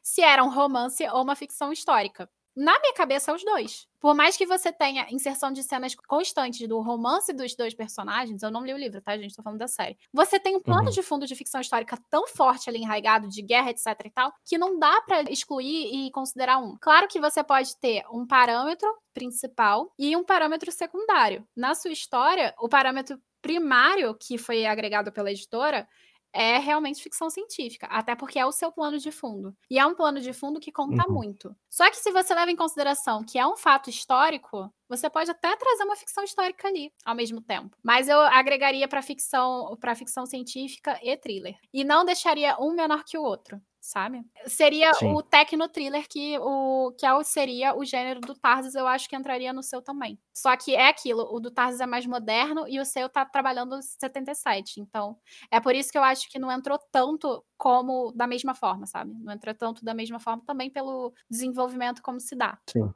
se 0.02 0.22
era 0.22 0.44
um 0.44 0.50
romance 0.50 1.04
ou 1.10 1.22
uma 1.22 1.36
ficção 1.36 1.72
histórica. 1.72 2.30
Na 2.56 2.80
minha 2.80 2.94
cabeça, 2.94 3.34
os 3.34 3.44
dois. 3.44 3.88
Por 4.00 4.14
mais 4.14 4.38
que 4.38 4.46
você 4.46 4.72
tenha 4.72 5.08
inserção 5.10 5.52
de 5.52 5.64
cenas 5.64 5.96
constantes 5.96 6.68
do 6.68 6.80
romance 6.82 7.34
dos 7.34 7.56
dois 7.56 7.74
personagens, 7.74 8.44
eu 8.44 8.52
não 8.52 8.64
li 8.64 8.72
o 8.72 8.78
livro, 8.78 9.02
tá, 9.02 9.18
gente? 9.18 9.36
Tô 9.36 9.42
falando 9.42 9.60
da 9.60 9.68
série. 9.68 9.98
Você 10.14 10.40
tem 10.40 10.56
um 10.56 10.60
plano 10.60 10.88
uhum. 10.88 10.94
de 10.94 11.02
fundo 11.02 11.26
de 11.26 11.36
ficção 11.36 11.62
histórica 11.62 11.98
tão 12.12 12.28
forte 12.28 12.70
ali 12.70 12.80
enraigado, 12.80 13.28
de 13.28 13.42
guerra, 13.42 13.72
etc 13.72 13.88
e 14.06 14.10
tal, 14.12 14.32
que 14.46 14.58
não 14.58 14.78
dá 14.78 15.02
para 15.02 15.24
excluir 15.32 15.90
e 15.92 16.12
considerar 16.12 16.60
um. 16.60 16.78
Claro 16.80 17.08
que 17.08 17.20
você 17.20 17.44
pode 17.44 17.76
ter 17.78 18.04
um 18.12 18.28
parâmetro 18.28 18.88
principal 19.14 19.92
e 19.98 20.16
um 20.16 20.24
parâmetro 20.24 20.72
secundário. 20.72 21.48
Na 21.56 21.74
sua 21.74 21.92
história, 21.92 22.54
o 22.60 22.70
parâmetro 22.70 23.20
primário 23.42 24.16
que 24.16 24.38
foi 24.38 24.66
agregado 24.66 25.12
pela 25.12 25.32
editora 25.32 25.88
é 26.34 26.58
realmente 26.58 27.04
ficção 27.04 27.30
científica, 27.30 27.86
até 27.88 28.16
porque 28.16 28.40
é 28.40 28.46
o 28.46 28.52
seu 28.52 28.72
plano 28.72 28.98
de 28.98 29.12
fundo. 29.12 29.56
E 29.70 29.78
é 29.78 29.86
um 29.86 29.94
plano 29.94 30.20
de 30.20 30.34
fundo 30.34 30.60
que 30.60 30.72
conta 30.72 31.08
uhum. 31.08 31.14
muito. 31.14 31.56
Só 31.70 31.90
que 31.90 31.98
se 31.98 32.12
você 32.12 32.34
leva 32.34 32.52
em 32.52 32.56
consideração 32.56 33.24
que 33.24 33.38
é 33.38 33.46
um 33.46 33.56
fato 33.56 33.90
histórico, 33.90 34.74
você 34.90 35.10
pode 35.10 35.30
até 35.30 35.56
trazer 35.56 35.84
uma 35.84 35.96
ficção 35.96 36.24
histórica 36.24 36.68
ali 36.68 36.92
ao 37.06 37.16
mesmo 37.16 37.42
tempo. 37.42 37.78
Mas 37.84 38.10
eu 38.10 38.20
agregaria 38.20 38.88
para 38.88 39.02
ficção, 39.02 39.78
para 39.80 39.96
ficção 39.96 40.26
científica 40.26 41.00
e 41.04 41.16
thriller. 41.16 41.56
E 41.74 41.84
não 41.84 42.04
deixaria 42.04 42.58
um 42.60 42.74
menor 42.74 43.04
que 43.04 43.18
o 43.18 43.24
outro 43.24 43.62
sabe? 43.84 44.26
Seria 44.48 44.94
Sim. 44.94 45.14
o 45.14 45.22
techno 45.22 45.68
thriller 45.68 46.08
que 46.08 46.40
o 46.40 46.94
que 46.98 47.06
é 47.06 47.24
seria 47.24 47.76
o 47.76 47.84
gênero 47.84 48.22
do 48.22 48.34
Tarsis, 48.34 48.76
eu 48.76 48.88
acho 48.88 49.10
que 49.10 49.16
entraria 49.16 49.52
no 49.52 49.62
seu 49.62 49.82
também. 49.82 50.18
Só 50.34 50.56
que 50.56 50.74
é 50.74 50.88
aquilo, 50.88 51.28
o 51.30 51.40
do 51.40 51.52
Tarsis 51.52 51.82
é 51.82 51.86
mais 51.86 52.06
moderno 52.06 52.66
e 52.68 52.80
o 52.80 52.86
seu 52.86 53.10
tá 53.10 53.26
trabalhando 53.26 53.78
77. 53.82 54.80
Então, 54.80 55.18
é 55.52 55.60
por 55.60 55.76
isso 55.76 55.92
que 55.92 55.98
eu 55.98 56.04
acho 56.04 56.30
que 56.30 56.40
não 56.40 56.50
entrou 56.50 56.80
tanto 56.94 57.44
como 57.58 58.14
da 58.16 58.26
mesma 58.26 58.56
forma, 58.56 58.86
sabe? 58.86 59.14
Não 59.20 59.34
entra 59.34 59.54
tanto 59.54 59.84
da 59.84 59.94
mesma 59.94 60.20
forma 60.20 60.42
também 60.46 60.70
pelo 60.70 61.14
desenvolvimento 61.30 62.02
como 62.02 62.22
se 62.22 62.38
dá. 62.38 62.58
Sim. 62.70 62.90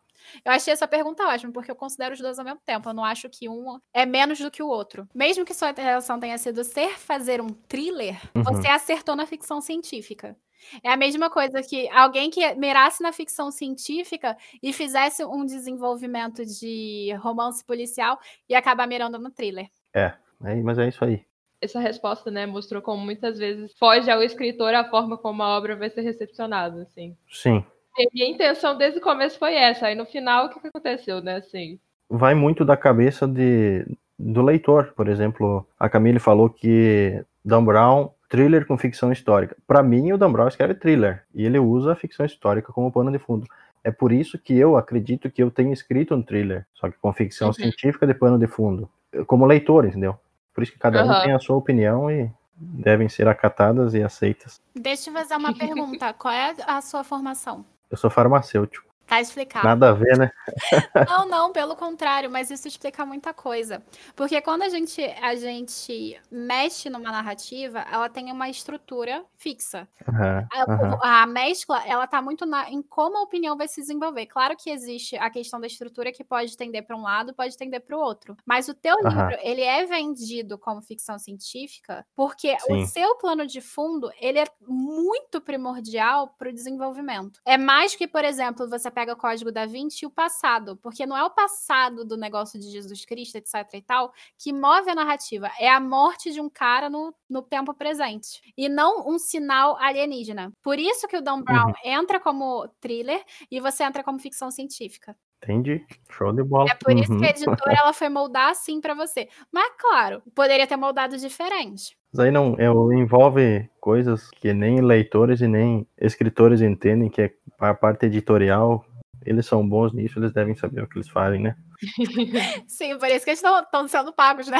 Eu 0.44 0.52
achei 0.52 0.74
essa 0.74 0.88
pergunta 0.88 1.28
ótima, 1.28 1.52
porque 1.52 1.70
eu 1.70 1.76
considero 1.76 2.14
os 2.14 2.20
dois 2.20 2.40
ao 2.40 2.46
mesmo 2.46 2.62
tempo. 2.66 2.90
Eu 2.90 2.94
não 2.94 3.04
acho 3.04 3.30
que 3.30 3.48
um 3.48 3.80
é 3.94 4.06
menos 4.06 4.40
do 4.40 4.50
que 4.50 4.64
o 4.64 4.68
outro. 4.68 5.08
Mesmo 5.14 5.46
que 5.46 5.54
sua 5.54 5.72
relação 5.72 6.20
tenha 6.20 6.38
sido 6.38 6.64
ser 6.64 6.98
fazer 6.98 7.42
um 7.42 7.50
thriller, 7.50 8.20
uhum. 8.34 8.44
você 8.44 8.68
acertou 8.68 9.16
na 9.16 9.26
ficção 9.26 9.62
científica. 9.62 10.36
É 10.84 10.90
a 10.92 10.98
mesma 10.98 11.30
coisa 11.30 11.62
que 11.62 11.90
alguém 11.90 12.30
que 12.30 12.54
mirasse 12.56 13.02
na 13.02 13.12
ficção 13.12 13.52
científica 13.52 14.36
e 14.62 14.74
fizesse 14.74 15.24
um 15.24 15.46
desenvolvimento 15.46 16.46
de 16.46 17.14
romance 17.20 17.64
policial 17.66 18.20
e 18.50 18.56
acabar 18.56 18.88
mirando 18.88 19.20
no 19.20 19.32
thriller. 19.32 19.68
É, 19.94 20.14
é 20.44 20.56
mas 20.56 20.78
é 20.78 20.88
isso 20.88 21.04
aí. 21.04 21.26
Essa 21.60 21.80
resposta, 21.80 22.30
né, 22.30 22.46
mostrou 22.46 22.82
como 22.82 23.04
muitas 23.04 23.40
vezes 23.40 23.74
foge 23.80 24.12
ao 24.12 24.22
escritor 24.22 24.74
a 24.76 24.88
forma 24.90 25.18
como 25.18 25.42
a 25.42 25.58
obra 25.58 25.76
vai 25.76 25.90
ser 25.90 26.02
recepcionada, 26.02 26.84
assim. 26.84 27.18
Sim. 27.32 27.66
E 27.98 28.08
minha 28.14 28.30
intenção 28.30 28.78
desde 28.78 29.00
o 29.00 29.02
começo 29.02 29.40
foi 29.40 29.56
essa. 29.56 29.88
Aí 29.88 29.96
no 29.96 30.06
final, 30.06 30.46
o 30.46 30.50
que, 30.50 30.60
que 30.60 30.68
aconteceu, 30.68 31.20
né, 31.22 31.38
assim? 31.38 31.80
Vai 32.08 32.36
muito 32.36 32.64
da 32.64 32.78
cabeça 32.78 33.28
de, 33.28 33.86
do 34.18 34.44
leitor. 34.44 34.94
Por 34.96 35.08
exemplo, 35.08 35.68
a 35.80 35.90
Camille 35.90 36.20
falou 36.20 36.48
que 36.50 37.24
Dan 37.44 37.66
Brown 37.66 38.12
thriller 38.30 38.66
com 38.66 38.78
ficção 38.78 39.12
histórica. 39.12 39.56
Para 39.66 39.82
mim, 39.82 40.12
o 40.12 40.18
Brown 40.18 40.48
escreve 40.48 40.76
thriller 40.76 41.24
e 41.34 41.46
ele 41.46 41.60
usa 41.60 41.94
a 41.94 41.96
ficção 41.96 42.26
histórica 42.26 42.72
como 42.72 42.92
pano 42.92 43.12
de 43.12 43.20
fundo. 43.20 43.48
É 43.84 43.92
por 43.92 44.12
isso 44.12 44.38
que 44.38 44.58
eu 44.58 44.76
acredito 44.76 45.30
que 45.30 45.42
eu 45.42 45.50
tenho 45.50 45.72
escrito 45.72 46.14
um 46.14 46.22
thriller, 46.22 46.66
só 46.74 46.90
que 46.90 46.98
com 46.98 47.14
ficção 47.14 47.48
uhum. 47.48 47.54
científica 47.54 48.06
de 48.06 48.14
pano 48.14 48.38
de 48.38 48.48
fundo, 48.48 48.90
como 49.26 49.46
leitor, 49.46 49.86
entendeu? 49.86 50.20
Por 50.54 50.64
isso 50.64 50.74
que 50.74 50.80
cada 50.80 51.04
uhum. 51.04 51.12
um 51.12 51.22
tem 51.24 51.32
a 51.34 51.40
sua 51.40 51.56
opinião 51.56 52.12
e 52.12 52.30
devem 52.58 53.08
ser 53.08 53.28
acatadas 53.28 53.94
e 53.94 54.04
aceitas. 54.04 54.60
Deixa 54.76 55.10
eu 55.10 55.14
fazer 55.14 55.36
uma 55.36 55.54
pergunta. 55.56 56.14
Qual 56.14 56.34
é 56.34 56.56
a 56.66 56.82
sua 56.82 57.04
formação? 57.04 57.64
Eu 57.90 57.98
sou 57.98 58.10
farmacêutico. 58.10 58.87
Tá 59.08 59.22
explicado. 59.22 59.66
Nada 59.66 59.90
a 59.90 59.94
ver, 59.94 60.18
né? 60.18 60.32
não, 61.08 61.28
não, 61.28 61.52
pelo 61.52 61.76
contrário, 61.76 62.30
mas 62.30 62.52
isso 62.52 62.68
explica 62.68 63.06
muita 63.06 63.34
coisa. 63.34 63.82
Porque 64.16 64.42
quando 64.42 64.64
a 64.64 64.70
gente, 64.70 65.02
a 65.02 65.34
gente 65.36 66.20
mexe 66.30 66.90
numa 66.90 67.12
narrativa, 67.12 67.86
ela 67.92 68.10
tem 68.10 68.32
uma 68.32 68.50
estrutura 68.50 69.24
fixa. 69.38 69.88
Uhum, 70.08 70.76
uhum. 70.76 71.00
A, 71.02 71.24
a, 71.24 71.28
mescla, 71.28 71.82
ela 71.88 72.06
tá 72.06 72.22
muito 72.22 72.46
na, 72.46 72.70
em 72.70 72.82
como 72.82 73.18
a 73.18 73.22
opinião 73.22 73.56
vai 73.56 73.68
se 73.68 73.80
desenvolver. 73.80 74.26
Claro 74.26 74.56
que 74.58 74.70
existe 74.70 75.16
a 75.16 75.30
questão 75.30 75.60
da 75.60 75.68
estrutura 75.68 76.12
que 76.12 76.24
pode 76.24 76.58
tender 76.58 76.86
para 76.86 76.98
um 76.98 77.04
lado, 77.04 77.34
pode 77.34 77.58
tender 77.58 77.82
para 77.82 77.98
o 77.98 78.02
outro. 78.02 78.36
Mas 78.46 78.68
o 78.68 78.74
teu 78.74 78.96
uhum. 78.96 79.10
livro, 79.10 79.38
ele 79.42 79.62
é 79.62 79.86
vendido 79.86 80.58
como 80.58 80.82
ficção 80.82 81.18
científica 81.18 82.06
porque 82.14 82.58
Sim. 82.60 82.84
o 82.84 82.86
seu 82.88 83.16
plano 83.16 83.48
de 83.48 83.62
fundo, 83.62 84.12
ele 84.20 84.40
é 84.40 84.46
muito 84.68 85.40
primordial 85.40 86.36
para 86.38 86.50
o 86.50 86.54
desenvolvimento. 86.54 87.40
É 87.46 87.58
mais 87.58 87.96
que, 87.96 88.08
por 88.08 88.26
exemplo, 88.26 88.70
você 88.70 88.92
pega 88.98 89.14
o 89.14 89.16
código 89.16 89.52
da 89.52 89.68
Vinci 89.68 90.06
e 90.06 90.08
o 90.08 90.10
passado, 90.10 90.76
porque 90.78 91.06
não 91.06 91.16
é 91.16 91.24
o 91.24 91.30
passado 91.30 92.04
do 92.04 92.18
negócio 92.18 92.60
de 92.60 92.72
Jesus 92.72 93.06
Cristo, 93.06 93.36
etc 93.36 93.54
e 93.76 93.82
tal, 93.84 94.12
que 94.36 94.52
move 94.52 94.90
a 94.90 94.96
narrativa, 94.96 95.52
é 95.60 95.70
a 95.70 95.80
morte 95.80 96.32
de 96.32 96.42
um 96.42 96.50
cara 96.50 96.90
no, 96.90 97.14
no 97.30 97.44
tempo 97.44 97.76
presente, 97.76 98.42
e 98.58 98.68
não 98.68 99.08
um 99.08 99.20
sinal 99.20 99.78
alienígena. 99.78 100.52
Por 100.64 100.80
isso 100.80 101.08
que 101.08 101.16
o 101.16 101.22
Dan 101.22 101.44
Brown 101.44 101.68
uhum. 101.68 101.74
entra 101.84 102.20
como 102.20 102.68
thriller 102.82 103.24
e 103.52 103.60
você 103.60 103.84
entra 103.84 104.04
como 104.04 104.18
ficção 104.18 104.50
científica. 104.50 105.16
Entendi. 105.48 105.86
Show 106.10 106.34
de 106.34 106.44
bola. 106.44 106.70
É 106.70 106.76
por 106.76 106.94
isso 106.94 107.12
uhum. 107.14 107.20
que 107.20 107.26
a 107.26 107.30
editora 107.30 107.56
ela 107.80 107.94
foi 107.94 108.10
moldar 108.10 108.50
assim 108.50 108.82
para 108.82 108.94
você. 108.94 109.30
Mas 109.52 109.72
claro, 109.80 110.22
poderia 110.36 110.68
ter 110.68 110.76
moldado 110.76 111.18
diferente. 111.18 111.98
Mas 112.14 112.26
aí 112.26 112.32
não, 112.32 112.56
é, 112.58 112.66
envolve 113.00 113.70
coisas 113.80 114.30
que 114.32 114.54
nem 114.54 114.82
leitores 114.82 115.40
e 115.40 115.48
nem 115.48 115.88
escritores 115.98 116.62
entendem, 116.62 117.10
que 117.10 117.22
é 117.22 117.32
a 117.60 117.74
parte 117.74 118.06
editorial, 118.06 118.86
eles 119.28 119.46
são 119.46 119.68
bons 119.68 119.94
nisso, 119.94 120.18
eles 120.18 120.32
devem 120.32 120.56
saber 120.56 120.82
o 120.82 120.88
que 120.88 120.98
eles 120.98 121.10
fazem, 121.10 121.42
né? 121.42 121.56
Sim, 122.66 122.98
por 122.98 123.10
isso 123.10 123.26
que 123.26 123.32
eles 123.32 123.44
estão 123.44 123.88
sendo 123.88 124.14
pagos, 124.14 124.48
né? 124.48 124.60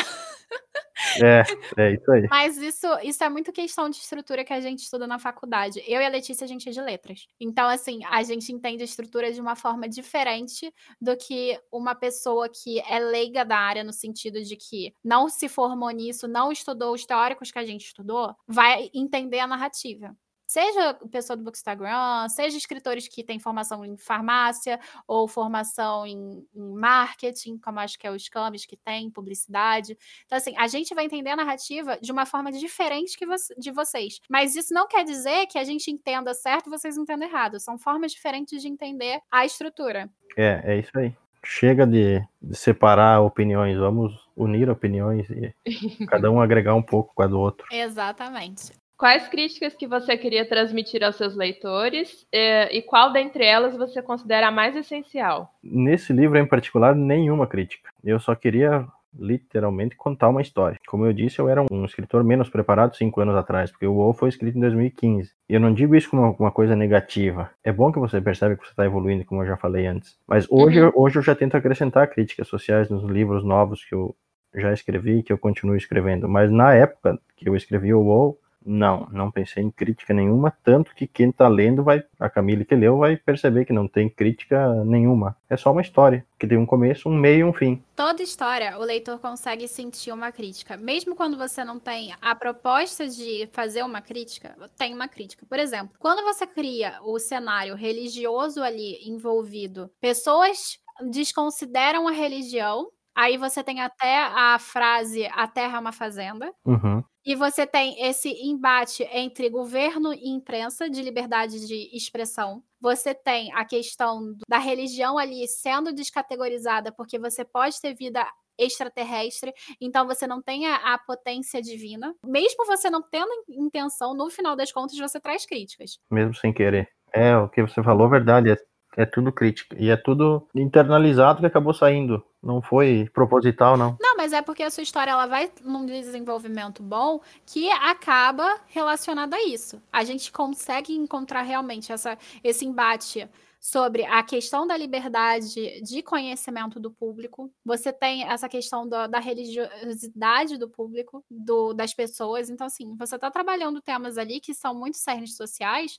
É, 1.24 1.44
é 1.78 1.94
isso 1.94 2.12
aí. 2.12 2.28
Mas 2.30 2.58
isso, 2.58 2.88
isso 3.04 3.24
é 3.24 3.30
muito 3.30 3.52
questão 3.52 3.90
de 3.90 3.98
estrutura 3.98 4.44
que 4.44 4.52
a 4.52 4.60
gente 4.60 4.80
estuda 4.80 5.08
na 5.08 5.18
faculdade. 5.18 5.82
Eu 5.88 6.02
e 6.02 6.06
a 6.06 6.10
Letícia, 6.10 6.44
a 6.44 6.48
gente 6.48 6.68
é 6.68 6.72
de 6.72 6.82
letras. 6.82 7.28
Então, 7.40 7.68
assim, 7.70 8.04
a 8.06 8.22
gente 8.24 8.52
entende 8.52 8.82
a 8.82 8.86
estrutura 8.86 9.32
de 9.32 9.40
uma 9.40 9.56
forma 9.56 9.88
diferente 9.88 10.74
do 11.00 11.16
que 11.16 11.60
uma 11.72 11.96
pessoa 11.96 12.50
que 12.50 12.80
é 12.82 13.00
leiga 13.00 13.46
da 13.46 13.58
área, 13.58 13.84
no 13.84 13.94
sentido 13.94 14.42
de 14.44 14.56
que 14.56 14.94
não 15.04 15.30
se 15.30 15.48
formou 15.48 15.90
nisso, 15.92 16.28
não 16.28 16.52
estudou 16.52 16.94
os 16.94 17.06
teóricos 17.06 17.52
que 17.52 17.60
a 17.60 17.66
gente 17.66 17.86
estudou, 17.86 18.36
vai 18.48 18.90
entender 18.94 19.40
a 19.40 19.48
narrativa. 19.48 20.16
Seja 20.48 20.94
pessoa 21.12 21.36
do 21.36 21.44
Bookstagram, 21.44 22.30
seja 22.30 22.58
escritores 22.58 23.06
que 23.10 23.22
têm 23.22 23.38
formação 23.38 23.84
em 23.84 23.98
farmácia 23.98 24.80
ou 25.06 25.28
formação 25.28 26.08
em, 26.08 26.48
em 26.56 26.74
marketing, 26.74 27.58
como 27.58 27.82
acho 27.82 28.00
que 28.00 28.08
é 28.08 28.12
os 28.12 28.30
Camis 28.30 28.66
que 28.66 28.78
tem, 28.78 29.12
publicidade. 29.12 29.98
Então, 30.26 30.38
assim, 30.38 30.54
a 30.58 30.68
gente 30.68 30.96
vai 30.96 31.04
entender 31.04 31.32
a 31.32 31.36
narrativa 31.36 31.98
de 32.02 32.14
uma 32.14 32.26
forma 32.26 32.50
diferente 32.50 33.18
que 33.18 33.26
vo 33.26 33.36
de 33.58 33.72
vocês. 33.72 34.22
Mas 34.30 34.56
isso 34.56 34.74
não 34.74 34.88
quer 34.88 35.04
dizer 35.04 35.48
que 35.48 35.60
a 35.60 35.66
gente 35.66 35.92
entenda 35.92 36.34
certo 36.34 36.68
e 36.68 36.70
vocês 36.70 36.98
entendam 36.98 37.28
errado. 37.28 37.60
São 37.60 37.78
formas 37.78 38.14
diferentes 38.14 38.62
de 38.62 38.70
entender 38.70 39.20
a 39.30 39.46
estrutura. 39.46 40.10
É, 40.38 40.62
é 40.64 40.80
isso 40.80 40.98
aí. 40.98 41.14
Chega 41.44 41.86
de, 41.86 42.26
de 42.42 42.56
separar 42.56 43.22
opiniões, 43.22 43.78
vamos 43.78 44.14
unir 44.34 44.70
opiniões 44.70 45.30
e 45.30 45.54
cada 46.08 46.32
um 46.32 46.40
agregar 46.40 46.74
um 46.74 46.82
pouco 46.82 47.14
com 47.14 47.22
a 47.22 47.28
do 47.28 47.38
outro. 47.38 47.68
Exatamente. 47.70 48.72
Quais 48.98 49.28
críticas 49.28 49.76
que 49.76 49.86
você 49.86 50.18
queria 50.18 50.44
transmitir 50.44 51.04
aos 51.04 51.16
seus 51.18 51.36
leitores 51.36 52.26
eh, 52.34 52.76
e 52.76 52.82
qual 52.82 53.14
dentre 53.14 53.46
elas 53.46 53.78
você 53.78 54.02
considera 54.02 54.48
a 54.48 54.52
mais 54.52 54.76
essencial? 54.76 55.54
Nesse 55.62 56.12
livro 56.12 56.36
em 56.40 56.48
particular, 56.48 56.96
nenhuma 56.96 57.46
crítica. 57.46 57.92
Eu 58.04 58.20
só 58.20 58.34
queria 58.34 58.88
literalmente 59.20 59.96
contar 59.96 60.30
uma 60.30 60.42
história. 60.42 60.80
Como 60.88 61.06
eu 61.06 61.14
disse, 61.14 61.38
eu 61.38 61.48
era 61.48 61.64
um 61.72 61.86
escritor 61.86 62.24
menos 62.24 62.50
preparado 62.50 62.96
cinco 62.96 63.22
anos 63.22 63.36
atrás, 63.36 63.70
porque 63.70 63.86
o 63.86 63.94
WoW 63.94 64.14
foi 64.14 64.30
escrito 64.30 64.58
em 64.58 64.62
2015. 64.62 65.32
E 65.48 65.54
eu 65.54 65.60
não 65.60 65.74
digo 65.74 65.96
isso 65.96 66.10
como 66.10 66.36
uma 66.40 66.52
coisa 66.52 66.76
negativa. 66.76 67.52
É 67.64 67.72
bom 67.72 67.92
que 67.92 68.00
você 68.00 68.20
percebe 68.20 68.56
que 68.56 68.66
você 68.66 68.72
está 68.72 68.84
evoluindo, 68.84 69.26
como 69.26 69.44
eu 69.44 69.48
já 69.48 69.58
falei 69.58 69.86
antes. 69.86 70.18
Mas 70.28 70.48
hoje, 70.50 70.82
uhum. 70.82 70.92
hoje 70.96 71.20
eu 71.20 71.24
já 71.24 71.36
tento 71.36 71.56
acrescentar 71.56 72.10
críticas 72.10 72.48
sociais 72.48 72.90
nos 72.90 73.04
livros 73.04 73.44
novos 73.44 73.86
que 73.86 73.94
eu 73.94 74.16
já 74.56 74.74
escrevi 74.74 75.20
e 75.20 75.24
que 75.24 75.32
eu 75.32 75.38
continuo 75.38 75.76
escrevendo. 75.76 76.28
Mas 76.28 76.52
na 76.52 76.74
época 76.74 77.20
que 77.36 77.48
eu 77.48 77.56
escrevi 77.56 77.94
o 77.94 78.02
WoW, 78.02 78.40
não, 78.68 79.08
não 79.12 79.32
pensei 79.32 79.64
em 79.64 79.72
crítica 79.72 80.14
nenhuma, 80.14 80.52
tanto 80.64 80.94
que 80.94 81.08
quem 81.08 81.30
está 81.30 81.48
lendo 81.48 81.84
vai, 81.84 82.04
a 82.20 82.30
Camille 82.30 82.66
que 82.66 82.76
leu, 82.76 82.98
vai 82.98 83.16
perceber 83.16 83.66
que 83.66 83.72
não 83.72 83.88
tem 83.88 84.10
crítica 84.10 84.84
nenhuma. 84.84 85.38
É 85.50 85.56
só 85.56 85.72
uma 85.72 85.82
história, 85.82 86.26
que 86.38 86.46
tem 86.46 86.58
um 86.58 86.66
começo, 86.66 87.08
um 87.08 87.16
meio 87.16 87.40
e 87.40 87.44
um 87.46 87.54
fim. 87.54 87.82
Toda 87.96 88.22
história, 88.22 88.78
o 88.78 88.84
leitor 88.84 89.20
consegue 89.20 89.68
sentir 89.68 90.12
uma 90.12 90.32
crítica. 90.32 90.76
Mesmo 90.76 91.16
quando 91.16 91.38
você 91.38 91.64
não 91.64 91.80
tem 91.80 92.14
a 92.22 92.36
proposta 92.36 93.08
de 93.08 93.48
fazer 93.54 93.84
uma 93.84 94.02
crítica, 94.02 94.56
tem 94.78 94.94
uma 94.94 95.08
crítica. 95.08 95.46
Por 95.48 95.58
exemplo, 95.58 95.96
quando 95.98 96.24
você 96.24 96.46
cria 96.46 97.00
o 97.04 97.18
cenário 97.18 97.76
religioso 97.76 98.62
ali 98.62 98.98
envolvido, 99.08 99.90
pessoas 100.02 100.78
desconsideram 101.10 102.08
a 102.08 102.12
religião 102.12 102.90
Aí 103.18 103.36
você 103.36 103.64
tem 103.64 103.82
até 103.82 104.20
a 104.26 104.60
frase 104.60 105.26
a 105.34 105.48
terra 105.48 105.78
é 105.78 105.80
uma 105.80 105.92
fazenda. 105.92 106.54
Uhum. 106.64 107.04
E 107.26 107.36
você 107.36 107.66
tem 107.66 108.00
esse 108.06 108.30
embate 108.30 109.02
entre 109.12 109.50
governo 109.50 110.14
e 110.14 110.30
imprensa 110.30 110.88
de 110.88 111.02
liberdade 111.02 111.66
de 111.66 111.90
expressão. 111.98 112.62
Você 112.80 113.16
tem 113.16 113.52
a 113.54 113.66
questão 113.66 114.36
da 114.48 114.60
religião 114.60 115.18
ali 115.18 115.48
sendo 115.48 115.92
descategorizada, 115.92 116.92
porque 116.92 117.18
você 117.18 117.44
pode 117.44 117.82
ter 117.82 117.96
vida 117.96 118.24
extraterrestre, 118.56 119.52
então 119.82 120.06
você 120.06 120.28
não 120.28 120.42
tem 120.42 120.68
a, 120.68 120.94
a, 120.94 120.98
potência 121.00 121.60
divina. 121.60 122.14
Mesmo 122.24 122.66
você 122.68 122.88
não 122.88 123.02
tendo 123.02 123.32
intenção, 123.50 124.16
no 124.16 124.30
final 124.30 124.56
das 124.56 124.72
contas 124.72 124.98
você 124.98 125.20
traz 125.20 125.44
críticas. 125.44 125.98
Mesmo 126.12 126.36
sem 126.36 126.54
querer. 126.54 126.88
É, 127.12 127.36
o 127.36 127.50
que 127.50 127.64
você 127.64 127.82
falou, 127.82 128.10
verdade. 128.10 128.56
É 128.98 129.06
tudo 129.06 129.32
crítica. 129.32 129.76
E 129.80 129.92
é 129.92 129.96
tudo 129.96 130.48
internalizado 130.56 131.40
que 131.40 131.46
acabou 131.46 131.72
saindo. 131.72 132.24
Não 132.42 132.64
foi 132.64 133.08
proposital, 133.14 133.78
não. 133.78 133.96
Não, 134.02 134.18
mas 134.18 134.34
é 134.34 134.42
porque 134.42 134.64
a 134.64 134.72
sua 134.72 134.82
história 134.82 135.12
ela 135.12 135.28
vai 135.28 135.52
num 135.64 135.86
desenvolvimento 135.86 136.82
bom 136.82 137.22
que 137.46 137.70
acaba 137.70 138.58
relacionado 138.66 139.36
a 139.36 139.44
isso. 139.44 139.80
A 139.94 140.04
gente 140.04 140.32
consegue 140.32 140.96
encontrar 140.96 141.44
realmente 141.44 141.92
essa, 141.92 142.18
esse 142.44 142.66
embate 142.66 143.30
sobre 143.60 144.06
a 144.06 144.24
questão 144.24 144.66
da 144.68 144.78
liberdade 144.78 145.82
de 145.82 146.02
conhecimento 146.02 146.80
do 146.80 146.92
público. 146.92 147.52
Você 147.66 147.92
tem 147.92 148.24
essa 148.24 148.48
questão 148.48 148.88
do, 148.88 149.08
da 149.08 149.20
religiosidade 149.20 150.58
do 150.58 150.70
público, 150.70 151.24
do, 151.30 151.74
das 151.74 151.94
pessoas. 151.94 152.50
Então, 152.50 152.68
assim, 152.68 152.96
você 152.96 153.16
está 153.16 153.30
trabalhando 153.32 153.82
temas 153.82 154.18
ali 154.18 154.40
que 154.40 154.54
são 154.54 154.74
muito 154.74 154.98
sérios 154.98 155.36
sociais 155.36 155.98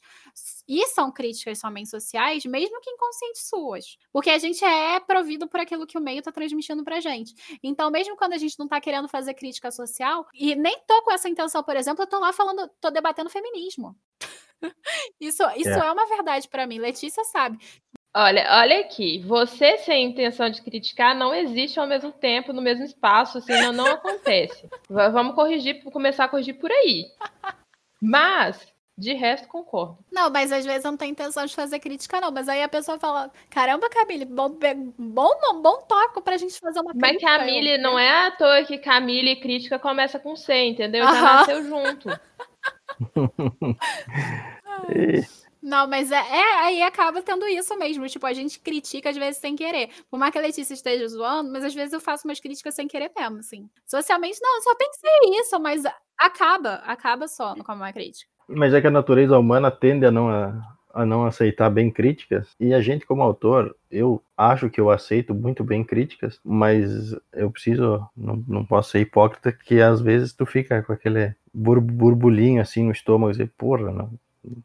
e 0.66 0.86
são 0.88 1.10
críticas 1.10 1.58
somente 1.58 1.88
sociais, 1.88 2.44
mesmo 2.44 2.80
que 2.80 2.90
inconscientes 2.90 3.48
suas. 3.48 3.96
Porque 4.12 4.30
a 4.30 4.38
gente 4.38 4.64
é 4.64 5.00
provido 5.00 5.48
por 5.48 5.60
aquilo 5.60 5.86
que 5.86 5.98
o 5.98 6.00
meio 6.00 6.20
está 6.20 6.32
transmitindo 6.32 6.84
pra 6.84 7.00
gente. 7.00 7.34
Então, 7.62 7.90
mesmo 7.90 8.16
quando 8.16 8.32
a 8.32 8.38
gente 8.38 8.58
não 8.58 8.66
está 8.66 8.80
querendo 8.80 9.08
fazer 9.08 9.34
crítica 9.34 9.70
social, 9.70 10.26
e 10.34 10.54
nem 10.54 10.78
tô 10.86 11.02
com 11.02 11.12
essa 11.12 11.28
intenção, 11.28 11.62
por 11.62 11.76
exemplo, 11.76 12.02
eu 12.02 12.06
tô 12.06 12.18
lá 12.18 12.32
falando, 12.32 12.68
tô 12.80 12.90
debatendo 12.90 13.30
feminismo. 13.30 13.96
Isso, 15.20 15.42
isso 15.56 15.70
é. 15.70 15.86
é 15.86 15.92
uma 15.92 16.06
verdade 16.06 16.48
para 16.48 16.66
mim. 16.66 16.78
Letícia 16.78 17.24
sabe. 17.24 17.58
Olha, 18.14 18.46
olha 18.50 18.80
aqui, 18.80 19.20
você 19.20 19.78
sem 19.78 20.06
intenção 20.06 20.48
de 20.48 20.62
criticar 20.62 21.14
não 21.14 21.34
existe 21.34 21.78
ao 21.78 21.86
mesmo 21.86 22.10
tempo, 22.10 22.52
no 22.52 22.62
mesmo 22.62 22.84
espaço, 22.84 23.38
assim, 23.38 23.52
não, 23.52 23.72
não 23.72 23.86
acontece. 23.86 24.68
Vamos 24.88 25.34
corrigir, 25.34 25.82
começar 25.84 26.24
a 26.24 26.28
corrigir 26.28 26.58
por 26.58 26.70
aí. 26.72 27.06
Mas, 28.00 28.72
de 28.96 29.12
resto, 29.14 29.46
concordo. 29.46 29.98
Não, 30.10 30.30
mas 30.30 30.50
às 30.50 30.64
vezes 30.64 30.84
eu 30.84 30.90
não 30.90 30.98
tenho 30.98 31.12
intenção 31.12 31.46
de 31.46 31.54
fazer 31.54 31.78
crítica, 31.78 32.20
não. 32.20 32.32
Mas 32.32 32.48
aí 32.48 32.62
a 32.62 32.68
pessoa 32.68 32.98
fala: 32.98 33.30
caramba, 33.48 33.88
Camille, 33.88 34.24
bom, 34.24 34.48
bom, 34.98 35.62
bom 35.62 35.82
toque 35.86 36.20
pra 36.22 36.36
gente 36.36 36.58
fazer 36.58 36.80
uma 36.80 36.90
crítica. 36.92 37.12
Mas 37.12 37.22
Camille, 37.22 37.74
eu... 37.74 37.78
não 37.82 37.96
é 37.96 38.26
à 38.26 38.30
toa 38.32 38.64
que 38.64 38.78
Camille 38.78 39.36
crítica 39.36 39.78
começa 39.78 40.18
com 40.18 40.34
C, 40.34 40.52
entendeu? 40.64 41.04
Já 41.04 41.20
nasceu 41.20 41.62
junto. 41.62 42.08
Não, 45.60 45.88
mas 45.88 46.12
é, 46.12 46.16
é, 46.16 46.54
aí 46.60 46.82
acaba 46.82 47.20
tendo 47.20 47.46
isso 47.46 47.76
mesmo. 47.78 48.06
Tipo, 48.06 48.26
a 48.26 48.32
gente 48.32 48.60
critica 48.60 49.10
às 49.10 49.16
vezes 49.16 49.40
sem 49.40 49.56
querer. 49.56 49.90
Por 50.10 50.18
mais 50.18 50.32
que 50.32 50.38
a 50.38 50.42
Letícia 50.42 50.72
esteja 50.72 51.06
zoando, 51.08 51.52
mas 51.52 51.64
às 51.64 51.74
vezes 51.74 51.92
eu 51.92 52.00
faço 52.00 52.26
umas 52.26 52.40
críticas 52.40 52.74
sem 52.74 52.86
querer 52.86 53.10
mesmo, 53.16 53.38
assim. 53.38 53.68
Socialmente, 53.84 54.38
não, 54.40 54.56
eu 54.56 54.62
só 54.62 54.74
pensei 54.76 55.40
isso, 55.40 55.60
mas 55.60 55.82
acaba, 56.16 56.74
acaba 56.86 57.26
só 57.26 57.56
no 57.56 57.64
como 57.64 57.84
é 57.84 57.92
crítica. 57.92 58.30
Mas 58.48 58.72
é 58.72 58.80
que 58.80 58.86
a 58.86 58.90
natureza 58.90 59.38
humana 59.38 59.70
tende 59.70 60.06
a 60.06 60.10
não, 60.10 60.30
a, 60.30 60.52
a 60.92 61.04
não 61.04 61.24
aceitar 61.24 61.70
bem 61.70 61.90
críticas, 61.90 62.48
e 62.58 62.72
a 62.74 62.80
gente, 62.80 63.06
como 63.06 63.22
autor, 63.22 63.76
eu 63.90 64.22
acho 64.36 64.70
que 64.70 64.80
eu 64.80 64.90
aceito 64.90 65.34
muito 65.34 65.62
bem 65.62 65.84
críticas, 65.84 66.40
mas 66.44 67.14
eu 67.32 67.50
preciso, 67.50 68.06
não, 68.16 68.42
não 68.46 68.64
posso 68.64 68.90
ser 68.90 69.00
hipócrita, 69.00 69.52
que 69.52 69.80
às 69.80 70.00
vezes 70.00 70.32
tu 70.32 70.46
fica 70.46 70.82
com 70.82 70.92
aquele 70.92 71.34
burbulinho 71.52 72.60
assim 72.60 72.84
no 72.84 72.92
estômago 72.92 73.40
e 73.40 73.46
porra, 73.46 73.90
não, 73.90 74.10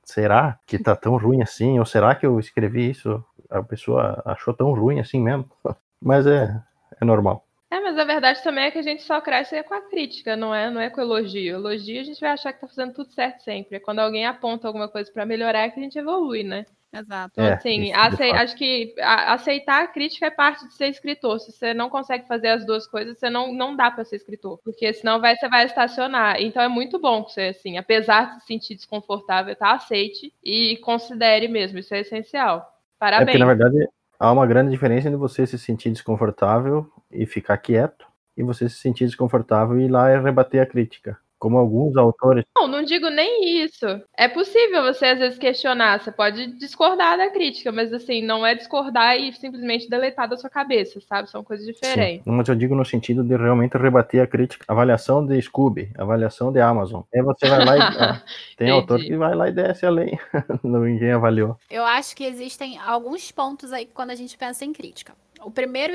será 0.04 0.60
que 0.66 0.78
tá 0.78 0.96
tão 0.96 1.18
ruim 1.18 1.42
assim? 1.42 1.80
Ou 1.80 1.86
será 1.86 2.16
que 2.16 2.26
eu 2.26 2.40
escrevi 2.40 2.90
isso? 2.90 3.24
A 3.50 3.62
pessoa 3.62 4.22
achou 4.26 4.54
tão 4.54 4.74
ruim 4.74 5.00
assim 5.00 5.22
mesmo? 5.22 5.50
Mas 6.02 6.28
é, 6.28 6.62
é 7.00 7.06
normal. 7.06 7.46
É, 7.74 7.80
mas 7.80 7.98
a 7.98 8.04
verdade 8.04 8.44
também 8.44 8.66
é 8.66 8.72
que 8.72 8.78
a 8.78 8.84
gente 8.84 9.02
só 9.02 9.20
cresce 9.20 9.64
com 9.64 9.74
a 9.74 9.82
crítica, 9.82 10.36
não 10.36 10.54
é, 10.54 10.70
não 10.70 10.80
é 10.80 10.92
com 10.92 11.02
elogio. 11.02 11.56
Elogio 11.56 12.02
a 12.02 12.04
gente 12.04 12.22
vai 12.22 12.30
achar 12.30 12.54
que 12.54 12.62
tá 12.62 12.68
fazendo 12.68 12.94
tudo 12.94 13.12
certo 13.12 13.42
sempre. 13.42 13.80
Quando 13.80 13.98
alguém 13.98 14.28
aponta 14.28 14.68
alguma 14.68 14.88
coisa 14.88 15.12
para 15.12 15.26
melhorar 15.26 15.62
é 15.62 15.70
que 15.72 15.80
a 15.80 15.84
gente 15.84 15.98
evolui, 15.98 16.44
né? 16.44 16.68
Exato. 16.94 17.32
Então, 17.34 17.46
é, 17.46 17.54
assim, 17.54 17.92
ace... 17.92 18.24
acho 18.32 18.56
que 18.56 18.94
aceitar 19.00 19.82
a 19.82 19.88
crítica 19.88 20.28
é 20.28 20.30
parte 20.30 20.68
de 20.68 20.76
ser 20.76 20.90
escritor. 20.90 21.40
Se 21.40 21.52
você 21.52 21.74
não 21.74 21.90
consegue 21.90 22.28
fazer 22.28 22.50
as 22.50 22.64
duas 22.64 22.86
coisas, 22.86 23.18
você 23.18 23.28
não, 23.28 23.52
não 23.52 23.76
dá 23.76 23.90
para 23.90 24.06
ser 24.06 24.18
escritor. 24.18 24.60
Porque 24.64 24.94
senão 24.94 25.20
vai, 25.20 25.36
você 25.36 25.50
vai 25.50 25.66
estacionar. 25.66 26.40
Então 26.40 26.62
é 26.62 26.68
muito 26.68 27.00
bom 27.00 27.24
que 27.24 27.32
você, 27.32 27.42
assim, 27.46 27.80
apesar 27.80 28.36
de 28.36 28.42
se 28.42 28.46
sentir 28.46 28.76
desconfortável, 28.76 29.56
tá? 29.56 29.72
Aceite 29.72 30.32
e 30.44 30.78
considere 30.78 31.48
mesmo. 31.48 31.80
Isso 31.80 31.96
é 31.96 32.02
essencial. 32.02 32.72
Parabéns. 33.00 33.30
É 33.30 33.32
porque, 33.32 33.40
na 33.40 33.48
verdade, 33.48 33.90
há 34.24 34.32
uma 34.32 34.48
grande 34.48 34.72
diferença 34.72 35.10
entre 35.10 35.18
você 35.18 35.46
se 35.46 35.60
sentir 35.60 35.90
desconfortável 35.92 36.90
e 37.12 37.26
ficar 37.26 37.58
quieto 37.58 38.08
e 38.38 38.42
você 38.42 38.70
se 38.70 38.78
sentir 38.78 39.04
desconfortável 39.06 39.78
e 39.78 39.84
ir 39.84 39.90
lá 39.90 40.10
e 40.12 40.18
rebater 40.18 40.62
a 40.62 40.66
crítica 40.66 41.18
como 41.44 41.58
alguns 41.58 41.98
autores. 41.98 42.46
Não, 42.56 42.70
não 42.70 42.82
digo 42.84 43.10
nem 43.10 43.62
isso. 43.62 43.86
É 44.18 44.30
possível 44.30 44.82
você 44.82 45.08
às 45.08 45.20
vezes 45.20 45.38
questionar, 45.38 46.00
você 46.00 46.10
pode 46.10 46.58
discordar 46.58 47.18
da 47.18 47.30
crítica, 47.30 47.70
mas 47.70 47.92
assim, 47.92 48.24
não 48.24 48.46
é 48.46 48.56
discordar 48.56 49.18
e 49.18 49.34
simplesmente 49.34 49.90
deletar 49.90 50.30
da 50.30 50.38
sua 50.38 50.50
cabeça, 50.50 51.02
sabe? 51.02 51.30
São 51.30 51.44
coisas 51.44 51.68
diferentes. 51.68 52.24
Sim, 52.24 52.32
mas 52.32 52.48
eu 52.48 52.56
digo 52.56 52.74
no 52.74 52.86
sentido 52.86 53.26
de 53.26 53.36
realmente 53.36 53.78
rebater 53.78 54.24
a 54.24 54.28
crítica. 54.28 54.64
Avaliação 54.70 55.26
de 55.26 55.42
Scooby, 55.42 55.92
avaliação 55.98 56.50
de 56.50 56.62
Amazon. 56.62 57.02
Aí 57.14 57.22
você 57.22 57.46
vai 57.50 57.66
lá 57.66 57.78
e. 57.78 58.22
tem 58.56 58.70
autor 58.70 59.02
que 59.02 59.18
vai 59.18 59.36
lá 59.36 59.50
e 59.50 59.52
desce 59.52 59.86
além. 59.86 60.18
Ninguém 60.64 61.12
avaliou. 61.12 61.58
Eu 61.70 61.84
acho 61.84 62.16
que 62.16 62.24
existem 62.24 62.80
alguns 62.80 63.34
pontos 63.34 63.74
aí 63.74 63.86
quando 63.86 64.12
a 64.12 64.16
gente 64.16 64.38
pensa 64.38 64.64
em 64.64 64.72
crítica. 64.72 65.12
O 65.44 65.52
primeiro, 65.52 65.94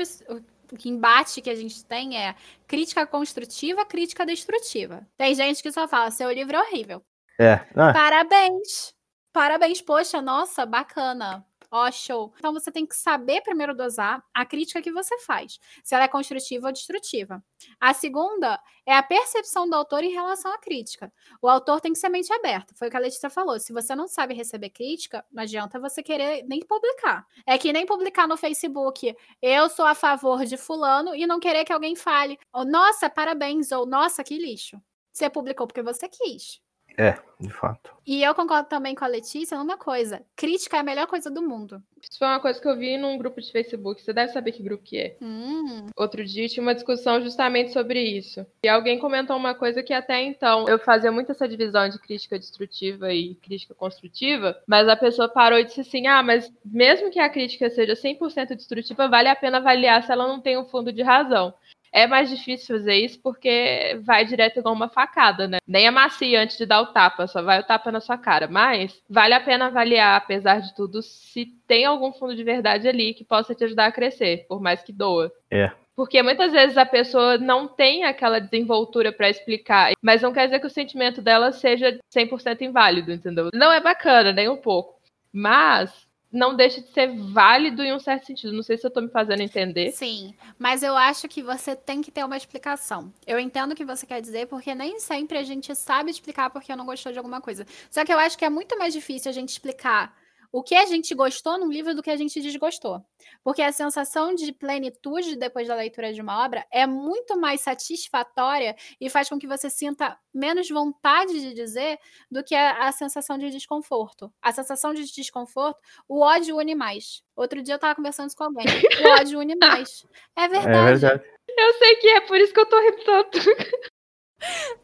que 0.77 0.89
embate 0.89 1.41
que 1.41 1.49
a 1.49 1.55
gente 1.55 1.85
tem 1.85 2.17
é 2.17 2.35
crítica 2.67 3.05
construtiva, 3.07 3.85
crítica 3.85 4.25
destrutiva. 4.25 5.07
Tem 5.17 5.33
gente 5.35 5.61
que 5.61 5.71
só 5.71 5.87
fala, 5.87 6.11
seu 6.11 6.31
livro 6.31 6.55
é 6.55 6.61
horrível. 6.61 7.03
É. 7.39 7.65
Ah. 7.75 7.93
Parabéns! 7.93 8.93
Parabéns, 9.31 9.81
poxa, 9.81 10.21
nossa, 10.21 10.65
bacana. 10.65 11.45
Ó, 11.71 11.87
oh, 11.87 11.91
show. 11.91 12.33
Então 12.37 12.51
você 12.51 12.71
tem 12.71 12.85
que 12.85 12.95
saber 12.95 13.41
primeiro 13.41 13.75
dosar 13.75 14.23
a 14.33 14.43
crítica 14.43 14.81
que 14.81 14.91
você 14.91 15.19
faz, 15.19 15.59
se 15.83 15.93
ela 15.93 16.05
é 16.05 16.07
construtiva 16.07 16.67
ou 16.67 16.73
destrutiva. 16.73 17.43
A 17.79 17.93
segunda 17.93 18.59
é 18.85 18.95
a 18.95 19.03
percepção 19.03 19.69
do 19.69 19.75
autor 19.75 20.03
em 20.03 20.11
relação 20.11 20.51
à 20.51 20.57
crítica. 20.57 21.13
O 21.41 21.47
autor 21.47 21.79
tem 21.79 21.93
que 21.93 21.99
ser 21.99 22.09
mente 22.09 22.33
aberta. 22.33 22.73
Foi 22.75 22.87
o 22.87 22.91
que 22.91 22.97
a 22.97 22.99
Letícia 22.99 23.29
falou. 23.29 23.59
Se 23.59 23.71
você 23.71 23.95
não 23.95 24.07
sabe 24.07 24.33
receber 24.33 24.71
crítica, 24.71 25.23
não 25.31 25.43
adianta 25.43 25.79
você 25.79 26.01
querer 26.01 26.43
nem 26.47 26.59
publicar. 26.65 27.25
É 27.45 27.57
que 27.57 27.71
nem 27.71 27.85
publicar 27.85 28.27
no 28.27 28.35
Facebook, 28.35 29.15
eu 29.41 29.69
sou 29.69 29.85
a 29.85 29.93
favor 29.93 30.45
de 30.45 30.57
fulano 30.57 31.15
e 31.15 31.27
não 31.27 31.39
querer 31.39 31.65
que 31.65 31.73
alguém 31.73 31.95
fale, 31.95 32.39
oh, 32.51 32.65
nossa, 32.65 33.09
parabéns, 33.09 33.71
ou 33.71 33.85
nossa, 33.85 34.23
que 34.23 34.37
lixo. 34.37 34.81
Você 35.11 35.29
publicou 35.29 35.67
porque 35.67 35.83
você 35.83 36.07
quis. 36.07 36.61
É, 36.99 37.17
de 37.39 37.49
fato. 37.49 37.95
E 38.05 38.21
eu 38.21 38.35
concordo 38.35 38.67
também 38.67 38.93
com 38.93 39.05
a 39.05 39.07
Letícia 39.07 39.57
numa 39.57 39.77
coisa: 39.77 40.21
crítica 40.35 40.75
é 40.75 40.79
a 40.81 40.83
melhor 40.83 41.07
coisa 41.07 41.31
do 41.31 41.41
mundo. 41.41 41.81
Isso 42.01 42.19
foi 42.19 42.27
uma 42.27 42.41
coisa 42.41 42.59
que 42.59 42.67
eu 42.67 42.75
vi 42.75 42.97
num 42.97 43.17
grupo 43.17 43.39
de 43.39 43.49
Facebook. 43.51 44.01
Você 44.01 44.11
deve 44.11 44.33
saber 44.33 44.51
que 44.51 44.61
grupo 44.61 44.83
que 44.83 44.97
é. 44.97 45.15
Hum. 45.21 45.87
Outro 45.95 46.25
dia 46.25 46.47
tinha 46.49 46.61
uma 46.61 46.75
discussão 46.75 47.21
justamente 47.21 47.71
sobre 47.71 48.01
isso. 48.01 48.45
E 48.61 48.67
alguém 48.67 48.99
comentou 48.99 49.37
uma 49.37 49.53
coisa 49.53 49.81
que 49.81 49.93
até 49.93 50.21
então 50.21 50.67
eu 50.67 50.77
fazia 50.77 51.11
muito 51.11 51.31
essa 51.31 51.47
divisão 51.47 51.87
de 51.87 51.99
crítica 51.99 52.37
destrutiva 52.37 53.13
e 53.13 53.35
crítica 53.35 53.73
construtiva, 53.73 54.61
mas 54.67 54.89
a 54.89 54.97
pessoa 54.97 55.29
parou 55.29 55.57
e 55.57 55.63
disse 55.63 55.81
assim: 55.81 56.05
ah, 56.07 56.21
mas 56.21 56.51
mesmo 56.65 57.09
que 57.09 57.19
a 57.19 57.29
crítica 57.29 57.69
seja 57.69 57.93
100% 57.93 58.55
destrutiva, 58.55 59.07
vale 59.07 59.29
a 59.29 59.35
pena 59.35 59.59
avaliar 59.59 60.03
se 60.03 60.11
ela 60.11 60.27
não 60.27 60.41
tem 60.41 60.57
um 60.57 60.65
fundo 60.65 60.91
de 60.91 61.01
razão. 61.01 61.53
É 61.91 62.05
mais 62.07 62.29
difícil 62.29 62.77
fazer 62.77 62.95
isso 62.95 63.19
porque 63.21 63.99
vai 64.03 64.25
direto 64.25 64.59
igual 64.59 64.75
uma 64.75 64.89
facada, 64.89 65.47
né? 65.47 65.57
Nem 65.67 65.87
é 65.87 65.91
macia 65.91 66.41
antes 66.41 66.57
de 66.57 66.65
dar 66.65 66.81
o 66.81 66.87
tapa, 66.87 67.27
só 67.27 67.41
vai 67.41 67.59
o 67.59 67.63
tapa 67.63 67.91
na 67.91 67.99
sua 67.99 68.17
cara. 68.17 68.47
Mas 68.47 69.01
vale 69.09 69.33
a 69.33 69.39
pena 69.39 69.67
avaliar, 69.67 70.17
apesar 70.17 70.59
de 70.59 70.73
tudo, 70.75 71.01
se 71.01 71.45
tem 71.67 71.85
algum 71.85 72.11
fundo 72.11 72.35
de 72.35 72.43
verdade 72.43 72.87
ali 72.87 73.13
que 73.13 73.23
possa 73.23 73.55
te 73.55 73.63
ajudar 73.63 73.87
a 73.87 73.91
crescer, 73.91 74.45
por 74.47 74.61
mais 74.61 74.81
que 74.81 74.91
doa. 74.91 75.31
É. 75.51 75.71
Porque 75.95 76.23
muitas 76.23 76.53
vezes 76.53 76.77
a 76.77 76.85
pessoa 76.85 77.37
não 77.37 77.67
tem 77.67 78.05
aquela 78.05 78.39
desenvoltura 78.39 79.11
para 79.11 79.29
explicar, 79.29 79.91
mas 80.01 80.21
não 80.21 80.31
quer 80.31 80.45
dizer 80.45 80.61
que 80.61 80.67
o 80.67 80.69
sentimento 80.69 81.21
dela 81.21 81.51
seja 81.51 81.99
100% 82.15 82.61
inválido, 82.61 83.11
entendeu? 83.11 83.49
Não 83.53 83.69
é 83.69 83.81
bacana, 83.81 84.31
nem 84.31 84.47
um 84.47 84.55
pouco. 84.55 84.97
Mas 85.31 86.08
não 86.31 86.55
deixa 86.55 86.81
de 86.81 86.91
ser 86.91 87.07
válido 87.33 87.83
em 87.83 87.93
um 87.93 87.99
certo 87.99 88.27
sentido. 88.27 88.53
Não 88.53 88.61
sei 88.61 88.77
se 88.77 88.85
eu 88.85 88.89
estou 88.89 89.01
me 89.01 89.09
fazendo 89.09 89.41
entender. 89.41 89.91
Sim, 89.91 90.33
mas 90.57 90.83
eu 90.83 90.95
acho 90.95 91.27
que 91.27 91.41
você 91.41 91.75
tem 91.75 92.01
que 92.01 92.11
ter 92.11 92.23
uma 92.23 92.37
explicação. 92.37 93.11
Eu 93.25 93.39
entendo 93.39 93.71
o 93.71 93.75
que 93.75 93.85
você 93.85 94.05
quer 94.05 94.21
dizer, 94.21 94.47
porque 94.47 94.73
nem 94.75 94.99
sempre 94.99 95.37
a 95.37 95.43
gente 95.43 95.73
sabe 95.75 96.11
explicar 96.11 96.49
porque 96.49 96.75
não 96.75 96.85
gostou 96.85 97.11
de 97.11 97.17
alguma 97.17 97.41
coisa. 97.41 97.65
Só 97.89 98.05
que 98.05 98.13
eu 98.13 98.19
acho 98.19 98.37
que 98.37 98.45
é 98.45 98.49
muito 98.49 98.77
mais 98.77 98.93
difícil 98.93 99.29
a 99.29 99.33
gente 99.33 99.49
explicar 99.49 100.15
o 100.51 100.63
que 100.63 100.75
a 100.75 100.85
gente 100.85 101.13
gostou 101.13 101.59
num 101.59 101.71
livro 101.71 101.93
do 101.93 102.01
que 102.01 102.09
a 102.09 102.17
gente 102.17 102.41
desgostou. 102.41 103.03
Porque 103.43 103.61
a 103.61 103.71
sensação 103.71 104.33
de 104.33 104.51
plenitude 104.51 105.35
depois 105.35 105.67
da 105.67 105.75
leitura 105.75 106.11
de 106.13 106.21
uma 106.21 106.43
obra 106.43 106.65
é 106.71 106.87
muito 106.87 107.39
mais 107.39 107.61
satisfatória 107.61 108.75
e 108.99 109.09
faz 109.09 109.29
com 109.29 109.37
que 109.37 109.47
você 109.47 109.69
sinta 109.69 110.17
menos 110.33 110.69
vontade 110.69 111.39
de 111.39 111.53
dizer 111.53 111.99
do 112.31 112.43
que 112.43 112.55
a, 112.55 112.87
a 112.87 112.91
sensação 112.91 113.37
de 113.37 113.49
desconforto. 113.49 114.31
A 114.41 114.51
sensação 114.51 114.93
de 114.93 115.05
desconforto, 115.05 115.79
o 116.07 116.21
ódio 116.21 116.57
une 116.57 116.75
mais. 116.75 117.23
Outro 117.35 117.61
dia 117.61 117.75
eu 117.75 117.79
tava 117.79 117.95
conversando 117.95 118.27
isso 118.27 118.37
com 118.37 118.45
alguém. 118.45 118.65
O 118.65 119.19
ódio 119.19 119.39
une 119.39 119.55
mais. 119.61 120.05
É 120.35 120.47
verdade. 120.47 120.77
É 120.77 120.83
verdade. 120.83 121.23
Eu 121.57 121.73
sei 121.73 121.95
que 121.97 122.07
é 122.07 122.21
por 122.21 122.37
isso 122.37 122.53
que 122.53 122.59
eu 122.59 122.65
tô 122.65 122.79
rindo 122.79 123.03
tanto. 123.03 123.39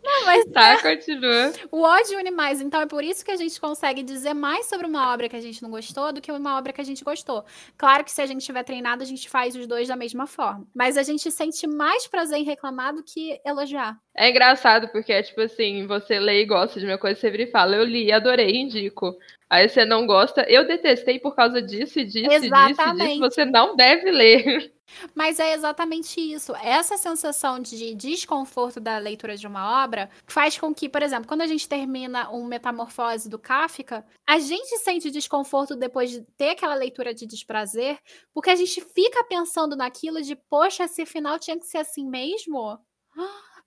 Não, 0.03 0.25
mas 0.25 0.45
tá, 0.45 0.73
é. 0.73 0.81
continua. 0.81 1.53
O 1.71 1.81
ódio 1.81 2.19
une 2.19 2.31
mais, 2.31 2.61
então 2.61 2.81
é 2.81 2.85
por 2.85 3.03
isso 3.03 3.23
que 3.23 3.31
a 3.31 3.35
gente 3.35 3.59
consegue 3.59 4.03
dizer 4.03 4.33
mais 4.33 4.65
sobre 4.67 4.85
uma 4.85 5.13
obra 5.13 5.29
que 5.29 5.35
a 5.35 5.41
gente 5.41 5.63
não 5.63 5.69
gostou 5.69 6.11
do 6.11 6.21
que 6.21 6.31
uma 6.31 6.57
obra 6.57 6.73
que 6.73 6.81
a 6.81 6.83
gente 6.83 7.03
gostou. 7.03 7.43
Claro 7.77 8.03
que 8.03 8.11
se 8.11 8.21
a 8.21 8.25
gente 8.25 8.45
tiver 8.45 8.63
treinado, 8.63 9.01
a 9.01 9.05
gente 9.05 9.29
faz 9.29 9.55
os 9.55 9.65
dois 9.65 9.87
da 9.87 9.95
mesma 9.95 10.27
forma. 10.27 10.67
Mas 10.73 10.97
a 10.97 11.03
gente 11.03 11.31
sente 11.31 11.65
mais 11.67 12.07
prazer 12.07 12.39
em 12.39 12.43
reclamar 12.43 12.93
do 12.93 13.03
que 13.03 13.39
elogiar. 13.45 13.97
É 14.15 14.29
engraçado, 14.29 14.87
porque 14.89 15.11
é 15.11 15.23
tipo 15.23 15.41
assim, 15.41 15.87
você 15.87 16.19
lê 16.19 16.41
e 16.41 16.45
gosta 16.45 16.79
de 16.79 16.85
uma 16.85 16.97
coisa, 16.97 17.19
você 17.19 17.29
vira 17.29 17.43
e 17.43 17.51
fala, 17.51 17.75
eu 17.75 17.83
li, 17.83 18.11
adorei, 18.11 18.55
indico. 18.55 19.15
Aí 19.49 19.69
você 19.69 19.85
não 19.85 20.05
gosta, 20.07 20.41
eu 20.49 20.65
detestei 20.65 21.19
por 21.19 21.35
causa 21.35 21.61
disso 21.61 21.99
e 21.99 22.05
disso 22.05 22.31
Exatamente. 22.31 22.71
e 22.71 22.73
disso 22.73 23.03
e 23.03 23.07
disso, 23.07 23.19
você 23.19 23.45
não 23.45 23.75
deve 23.75 24.11
ler. 24.11 24.74
Mas 25.13 25.39
é 25.39 25.53
exatamente 25.53 26.19
isso. 26.19 26.55
Essa 26.57 26.97
sensação 26.97 27.59
de 27.59 27.93
desconforto 27.95 28.79
da 28.79 28.97
leitura 28.97 29.35
de 29.35 29.47
uma 29.47 29.83
obra 29.83 30.09
faz 30.27 30.57
com 30.57 30.73
que, 30.73 30.87
por 30.87 31.01
exemplo, 31.01 31.27
quando 31.27 31.41
a 31.41 31.47
gente 31.47 31.67
termina 31.67 32.31
um 32.31 32.45
Metamorfose 32.45 33.29
do 33.29 33.39
Kafka, 33.39 34.05
a 34.27 34.39
gente 34.39 34.77
sente 34.79 35.11
desconforto 35.11 35.75
depois 35.75 36.11
de 36.11 36.21
ter 36.37 36.51
aquela 36.51 36.75
leitura 36.75 37.13
de 37.13 37.25
desprazer, 37.25 37.99
porque 38.33 38.49
a 38.49 38.55
gente 38.55 38.81
fica 38.81 39.23
pensando 39.23 39.75
naquilo 39.75 40.21
de, 40.21 40.35
poxa, 40.35 40.83
esse 40.83 41.05
final 41.05 41.39
tinha 41.39 41.57
que 41.57 41.65
ser 41.65 41.79
assim 41.79 42.07
mesmo? 42.07 42.79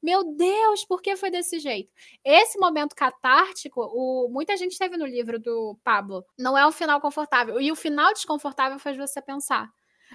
Meu 0.00 0.22
Deus, 0.36 0.84
por 0.84 1.02
que 1.02 1.16
foi 1.16 1.28
desse 1.28 1.58
jeito? 1.58 1.92
Esse 2.24 2.56
momento 2.58 2.94
catártico, 2.94 3.80
o, 3.80 4.28
muita 4.30 4.56
gente 4.56 4.78
teve 4.78 4.96
no 4.96 5.04
livro 5.04 5.40
do 5.40 5.76
Pablo. 5.82 6.24
Não 6.38 6.56
é 6.56 6.64
um 6.64 6.70
final 6.70 7.00
confortável. 7.00 7.60
E 7.60 7.72
o 7.72 7.76
final 7.76 8.12
desconfortável 8.12 8.78
faz 8.78 8.96
você 8.96 9.20
pensar 9.20 9.68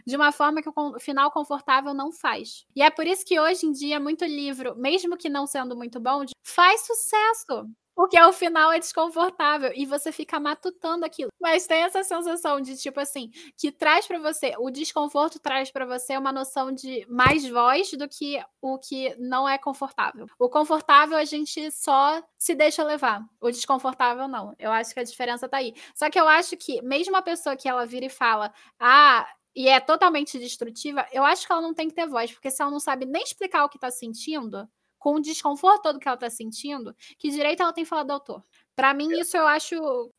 de 0.06 0.16
uma 0.16 0.32
forma 0.32 0.62
que 0.62 0.70
o 0.70 1.00
final 1.00 1.32
confortável 1.32 1.94
não 1.94 2.12
faz. 2.12 2.66
E 2.76 2.82
é 2.82 2.90
por 2.90 3.06
isso 3.08 3.26
que 3.26 3.40
hoje 3.40 3.66
em 3.66 3.72
dia 3.72 4.00
muito 4.00 4.26
livro, 4.26 4.76
mesmo 4.76 5.18
que 5.18 5.30
não 5.30 5.46
sendo 5.48 5.76
muito 5.76 6.00
bom, 6.00 6.24
faz 6.44 6.82
sucesso. 6.86 7.68
Porque 7.96 8.20
o 8.20 8.34
final 8.34 8.72
é 8.72 8.80
desconfortável 8.80 9.72
e 9.76 9.86
você 9.86 10.12
fica 10.12 10.40
matutando 10.40 11.06
aquilo. 11.06 11.30
Mas 11.40 11.68
tem 11.68 11.84
essa 11.84 12.04
sensação 12.04 12.60
de 12.60 12.76
tipo 12.76 13.00
assim, 13.00 13.30
que 13.58 13.72
traz 13.72 14.08
para 14.08 14.18
você, 14.18 14.54
o 14.58 14.72
desconforto 14.72 15.40
traz 15.40 15.70
para 15.72 15.86
você 15.86 16.18
uma 16.18 16.32
noção 16.32 16.72
de 16.72 17.06
mais 17.08 17.48
voz 17.48 17.92
do 17.92 18.08
que 18.10 18.44
o 18.62 18.80
que 18.80 19.16
não 19.20 19.48
é 19.48 19.60
confortável. 19.60 20.26
O 20.40 20.50
confortável 20.50 21.18
a 21.18 21.24
gente 21.26 21.70
só 21.72 22.22
se 22.38 22.56
deixa 22.56 22.84
levar. 22.84 23.22
O 23.40 23.52
desconfortável 23.52 24.28
não. 24.28 24.54
Eu 24.58 24.72
acho 24.72 24.94
que 24.94 25.00
a 25.00 25.04
diferença 25.04 25.48
tá 25.48 25.58
aí. 25.58 25.74
Só 25.94 26.10
que 26.10 26.20
eu 26.20 26.28
acho 26.28 26.58
que 26.58 26.82
mesmo 26.82 27.16
a 27.16 27.22
pessoa 27.22 27.56
que 27.56 27.70
ela 27.70 27.86
vira 27.86 28.06
e 28.08 28.10
fala: 28.10 28.52
"Ah, 28.80 29.28
e 29.56 29.68
é 29.68 29.80
totalmente 29.80 30.40
destrutiva", 30.40 31.06
eu 31.12 31.24
acho 31.24 31.46
que 31.48 31.52
ela 31.54 31.62
não 31.62 31.74
tem 31.74 31.88
que 31.90 31.96
ter 31.96 32.08
voz, 32.08 32.32
porque 32.32 32.52
se 32.52 32.62
ela 32.62 32.72
não 32.72 32.80
sabe 32.80 33.06
nem 33.06 33.24
explicar 33.24 33.66
o 33.66 33.70
que 33.70 33.80
tá 33.80 33.92
sentindo, 33.92 34.68
com 35.00 35.16
o 35.16 35.22
desconforto 35.22 35.82
todo 35.84 36.00
que 36.00 36.08
ela 36.08 36.18
tá 36.18 36.30
sentindo, 36.30 36.96
que 37.20 37.30
direito 37.30 37.62
ela 37.62 37.74
tem 37.74 37.84
falado 37.86 38.08
do 38.08 38.14
autor? 38.14 38.44
Para 38.76 38.94
mim, 38.94 39.10
isso 39.20 39.36
eu 39.38 39.46
acho 39.48 39.76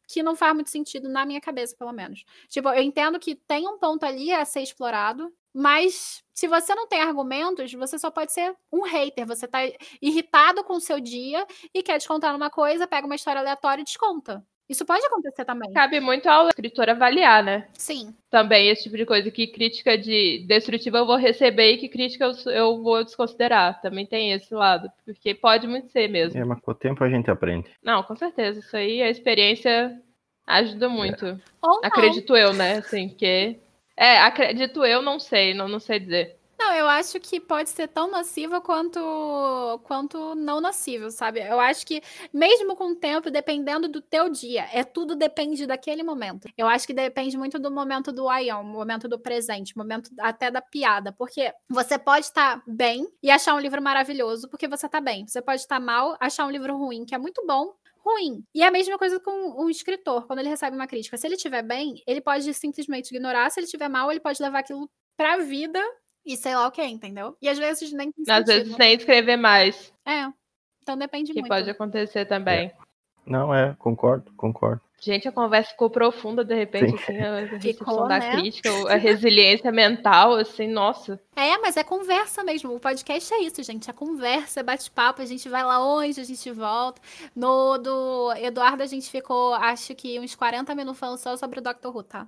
que 0.09 0.23
não 0.23 0.37
faz 0.37 0.55
muito 0.55 0.71
sentido 0.71 1.09
na 1.09 1.25
minha 1.27 1.41
cabeça, 1.41 1.75
pelo 1.77 1.93
menos. 1.93 2.23
Tipo, 2.49 2.69
eu 2.69 2.83
entendo 2.83 3.19
que 3.19 3.35
tem 3.35 3.67
um 3.67 3.79
ponto 3.79 4.05
ali 4.05 4.31
a 4.33 4.45
ser 4.45 4.61
explorado, 4.63 5.33
mas 5.53 6.23
se 6.35 6.47
você 6.47 6.75
não 6.75 6.87
tem 6.87 7.01
argumentos, 7.01 7.73
você 7.73 7.99
só 7.99 8.11
pode 8.11 8.33
ser 8.33 8.55
um 8.73 8.83
hater. 8.83 9.27
Você 9.27 9.49
tá 9.49 9.61
irritado 10.03 10.63
com 10.65 10.75
o 10.75 10.81
seu 10.81 11.01
dia 11.01 11.47
e 11.73 11.83
quer 11.83 11.99
descontar 11.99 12.33
numa 12.33 12.51
coisa, 12.51 12.87
pega 12.87 13.07
uma 13.07 13.15
história 13.17 13.41
aleatória 13.41 13.81
e 13.83 13.85
desconta. 13.85 14.45
Isso 14.69 14.85
pode 14.87 15.05
acontecer 15.05 15.45
também. 15.45 15.73
Cabe 15.73 16.01
muito 16.01 16.27
ao 16.27 16.49
escritor 16.49 16.89
avaliar, 16.89 17.43
né? 17.43 17.69
Sim. 17.75 18.15
Também 18.31 18.69
esse 18.69 18.85
tipo 18.85 18.97
de 18.97 19.05
coisa, 19.05 19.31
que 19.31 19.47
crítica 19.47 19.99
de 19.99 20.45
destrutiva 20.47 20.99
eu 20.99 21.07
vou 21.07 21.17
receber 21.17 21.73
e 21.73 21.79
que 21.79 21.89
crítica 21.89 22.25
eu, 22.25 22.53
eu 22.53 22.83
vou 22.83 23.05
desconsiderar. 23.05 23.81
Também 23.83 24.07
tem 24.07 24.33
esse 24.33 24.55
lado, 24.55 24.91
porque 25.05 25.35
pode 25.35 25.67
muito 25.67 25.89
ser 25.91 26.09
mesmo. 26.09 26.41
É, 26.41 26.45
mas 26.45 26.61
com 26.61 26.71
o 26.71 26.75
tempo 26.75 27.05
a 27.05 27.11
gente 27.11 27.31
aprende. 27.31 27.69
Não, 27.83 28.03
com 28.03 28.17
certeza. 28.17 28.61
Isso 28.61 28.77
aí, 28.77 29.03
a 29.03 29.11
experiência 29.11 30.01
ajuda 30.47 30.89
muito. 30.89 31.27
É. 31.27 31.37
Ou 31.61 31.81
não. 31.81 31.85
Acredito 31.85 32.37
eu, 32.37 32.53
né? 32.55 32.79
Assim, 32.79 33.09
porque... 33.09 33.59
É, 33.97 34.19
acredito 34.19 34.85
eu, 34.85 35.01
não 35.03 35.21
sei, 35.21 35.55
não, 35.55 35.69
não 35.69 35.79
sei 35.79 36.01
dizer. 36.01 36.37
Não, 36.59 36.73
eu 36.73 36.87
acho 36.89 37.19
que 37.21 37.41
pode 37.41 37.69
ser 37.69 37.89
tão 37.89 38.11
nociva 38.11 38.61
quanto, 38.61 39.01
quanto 39.85 40.35
não 40.35 40.61
nocivo, 40.61 41.11
sabe? 41.11 41.41
Eu 41.41 41.59
acho 41.59 41.85
que, 41.87 42.01
mesmo 42.33 42.77
com 42.77 42.93
o 42.93 42.95
tempo, 42.95 43.31
dependendo 43.31 43.89
do 43.89 44.01
teu 44.01 44.29
dia, 44.29 44.67
é 44.73 44.85
tudo 44.85 45.17
depende 45.17 45.67
daquele 45.67 46.03
momento. 46.03 46.49
Eu 46.57 46.67
acho 46.69 46.87
que 46.87 46.95
depende 46.95 47.37
muito 47.37 47.59
do 47.59 47.71
momento 47.71 48.13
do 48.13 48.33
Ion, 48.39 48.63
momento 48.63 49.09
do 49.09 49.19
presente, 49.19 49.77
momento 49.77 50.11
até 50.19 50.51
da 50.51 50.63
piada. 50.63 51.13
Porque 51.13 51.53
você 51.69 51.99
pode 51.99 52.27
estar 52.27 52.63
bem 52.67 53.07
e 53.23 53.31
achar 53.31 53.55
um 53.55 53.61
livro 53.61 53.83
maravilhoso 53.83 54.49
porque 54.49 54.69
você 54.69 54.89
tá 54.89 55.01
bem. 55.01 55.27
Você 55.27 55.43
pode 55.43 55.61
estar 55.61 55.81
mal, 55.81 56.17
achar 56.21 56.47
um 56.47 56.51
livro 56.51 56.77
ruim, 56.77 57.05
que 57.05 57.15
é 57.15 57.19
muito 57.19 57.45
bom, 57.47 57.75
ruim. 57.99 58.45
E 58.55 58.63
é 58.63 58.67
a 58.67 58.71
mesma 58.71 58.97
coisa 58.97 59.19
com 59.19 59.65
um 59.65 59.69
escritor, 59.69 60.27
quando 60.27 60.39
ele 60.39 60.49
recebe 60.49 60.77
uma 60.77 60.87
crítica. 60.87 61.17
Se 61.17 61.27
ele 61.27 61.35
estiver 61.35 61.63
bem, 61.63 62.01
ele 62.07 62.21
pode 62.21 62.53
simplesmente 62.55 63.11
ignorar. 63.11 63.51
Se 63.51 63.59
ele 63.59 63.65
estiver 63.67 63.89
mal, 63.89 64.11
ele 64.11 64.21
pode 64.21 64.41
levar 64.41 64.61
aquilo 64.61 64.89
pra 65.17 65.39
vida 65.39 65.81
e 66.25 66.37
sei 66.37 66.55
lá 66.55 66.67
o 66.67 66.71
que, 66.71 66.85
entendeu? 66.85 67.37
E 67.41 67.49
às 67.49 67.59
vezes 67.59 67.93
nem 67.93 68.11
tem 68.11 68.25
Às 68.35 68.45
vezes 68.45 68.77
nem 68.77 68.95
escrever 68.95 69.37
mais. 69.37 69.93
É. 70.07 70.27
Então 70.83 70.97
depende 70.97 71.33
que 71.33 71.41
muito. 71.41 71.51
pode 71.51 71.69
acontecer 71.71 72.27
também. 72.27 72.67
É. 72.67 72.75
Não, 73.27 73.55
é, 73.55 73.75
concordo, 73.79 74.33
concordo. 74.37 74.83
Gente, 75.01 75.29
a 75.29 75.33
conversa 75.33 75.71
ficou 75.73 75.91
profunda, 75.91 76.43
de 76.43 76.55
repente, 76.55 76.95
assim, 76.95 77.19
a 77.19 77.47
Ficou, 77.61 78.09
da 78.09 78.19
né? 78.19 78.33
crítica, 78.33 78.71
a 78.91 78.97
resiliência 78.97 79.71
mental, 79.71 80.35
assim, 80.35 80.67
nossa. 80.67 81.21
É, 81.37 81.59
mas 81.59 81.77
é 81.77 81.85
conversa 81.85 82.43
mesmo. 82.43 82.75
O 82.75 82.81
podcast 82.81 83.35
é 83.35 83.43
isso, 83.43 83.63
gente. 83.63 83.91
É 83.91 83.93
conversa, 83.93 84.61
é 84.61 84.63
bate-papo. 84.63 85.21
A 85.21 85.27
gente 85.27 85.47
vai 85.47 85.63
lá 85.63 85.85
onde, 85.85 86.21
a 86.21 86.25
gente 86.25 86.51
volta. 86.51 87.03
No 87.37 87.77
do 87.77 88.33
Eduardo, 88.33 88.83
a 88.83 88.87
gente 88.87 89.11
ficou, 89.11 89.53
acho 89.55 89.95
que 89.95 90.19
uns 90.19 90.35
40 90.35 90.75
minutos 90.75 90.99
falando 90.99 91.19
só 91.19 91.37
sobre 91.37 91.59
o 91.59 91.63
Dr. 91.63 91.89
Who, 91.89 92.03
tá? 92.03 92.27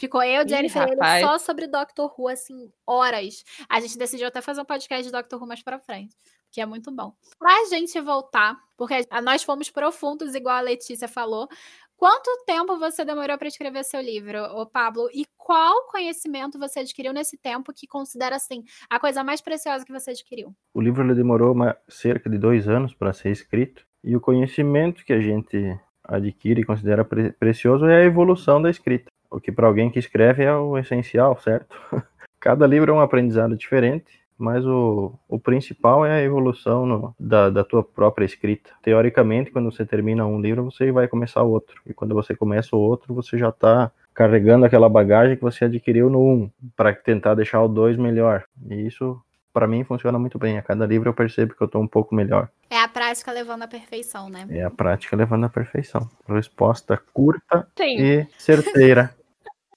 Ficou 0.00 0.22
eu, 0.22 0.42
Ih, 0.44 0.48
Jennifer, 0.48 0.82
ele 0.82 0.92
rapaz. 0.94 1.24
só 1.24 1.38
sobre 1.38 1.66
Doctor 1.66 2.12
Who, 2.18 2.28
assim, 2.28 2.70
horas. 2.86 3.44
A 3.68 3.80
gente 3.80 3.96
decidiu 3.98 4.26
até 4.28 4.40
fazer 4.40 4.60
um 4.60 4.64
podcast 4.64 5.04
de 5.04 5.12
Doctor 5.12 5.40
Who 5.40 5.46
mais 5.46 5.62
pra 5.62 5.78
frente, 5.78 6.14
que 6.50 6.60
é 6.60 6.66
muito 6.66 6.90
bom. 6.90 7.12
Pra 7.38 7.66
gente 7.68 8.00
voltar, 8.00 8.56
porque 8.76 9.06
a- 9.10 9.20
nós 9.22 9.42
fomos 9.42 9.70
profundos, 9.70 10.34
igual 10.34 10.56
a 10.56 10.60
Letícia 10.60 11.06
falou. 11.08 11.48
Quanto 11.96 12.30
tempo 12.46 12.78
você 12.78 13.04
demorou 13.04 13.36
para 13.36 13.48
escrever 13.48 13.84
seu 13.84 14.00
livro, 14.00 14.42
ô 14.56 14.64
Pablo? 14.64 15.10
E 15.12 15.26
qual 15.36 15.86
conhecimento 15.88 16.58
você 16.58 16.80
adquiriu 16.80 17.12
nesse 17.12 17.36
tempo 17.36 17.74
que 17.74 17.86
considera, 17.86 18.36
assim, 18.36 18.64
a 18.88 18.98
coisa 18.98 19.22
mais 19.22 19.42
preciosa 19.42 19.84
que 19.84 19.92
você 19.92 20.12
adquiriu? 20.12 20.54
O 20.72 20.80
livro 20.80 21.04
ele 21.04 21.14
demorou 21.14 21.52
uma- 21.52 21.76
cerca 21.88 22.30
de 22.30 22.38
dois 22.38 22.66
anos 22.66 22.94
para 22.94 23.12
ser 23.12 23.30
escrito 23.30 23.84
e 24.02 24.16
o 24.16 24.20
conhecimento 24.20 25.04
que 25.04 25.12
a 25.12 25.20
gente 25.20 25.78
adquire 26.02 26.62
e 26.62 26.64
considera 26.64 27.04
pre- 27.04 27.32
precioso 27.32 27.84
é 27.84 28.00
a 28.00 28.04
evolução 28.06 28.62
da 28.62 28.70
escrita. 28.70 29.09
O 29.30 29.40
que 29.40 29.52
para 29.52 29.66
alguém 29.66 29.90
que 29.90 29.98
escreve 29.98 30.42
é 30.42 30.54
o 30.54 30.76
essencial, 30.76 31.38
certo? 31.40 31.76
Cada 32.40 32.66
livro 32.66 32.90
é 32.90 32.94
um 32.94 33.00
aprendizado 33.00 33.56
diferente, 33.56 34.18
mas 34.36 34.64
o, 34.66 35.12
o 35.28 35.38
principal 35.38 36.04
é 36.04 36.12
a 36.12 36.22
evolução 36.22 36.86
no- 36.86 37.14
da, 37.20 37.50
da 37.50 37.62
tua 37.62 37.82
própria 37.84 38.24
escrita. 38.24 38.70
Teoricamente, 38.82 39.50
quando 39.50 39.70
você 39.70 39.84
termina 39.84 40.26
um 40.26 40.40
livro, 40.40 40.64
você 40.64 40.90
vai 40.90 41.06
começar 41.06 41.42
outro. 41.42 41.80
E 41.86 41.92
quando 41.92 42.14
você 42.14 42.34
começa 42.34 42.74
o 42.74 42.78
outro, 42.80 43.14
você 43.14 43.36
já 43.36 43.50
está 43.50 43.92
carregando 44.14 44.64
aquela 44.64 44.88
bagagem 44.88 45.36
que 45.36 45.42
você 45.42 45.66
adquiriu 45.66 46.10
no 46.10 46.20
1, 46.20 46.50
para 46.74 46.92
tentar 46.94 47.34
deixar 47.34 47.62
o 47.62 47.68
2 47.68 47.96
melhor. 47.98 48.44
E 48.68 48.86
isso, 48.86 49.20
para 49.52 49.66
mim, 49.66 49.84
funciona 49.84 50.18
muito 50.18 50.38
bem. 50.38 50.56
A 50.58 50.62
cada 50.62 50.86
livro 50.86 51.10
eu 51.10 51.14
percebo 51.14 51.54
que 51.54 51.62
eu 51.62 51.66
estou 51.66 51.82
um 51.82 51.86
pouco 51.86 52.14
melhor. 52.14 52.48
É 52.70 52.80
a 52.80 52.88
prática 52.88 53.30
levando 53.30 53.62
à 53.62 53.68
perfeição, 53.68 54.30
né? 54.30 54.46
É 54.48 54.64
a 54.64 54.70
prática 54.70 55.14
levando 55.14 55.44
à 55.44 55.48
perfeição. 55.50 56.08
Resposta 56.26 57.00
curta 57.12 57.68
Sim, 57.76 58.00
e 58.00 58.26
certeira. 58.38 59.14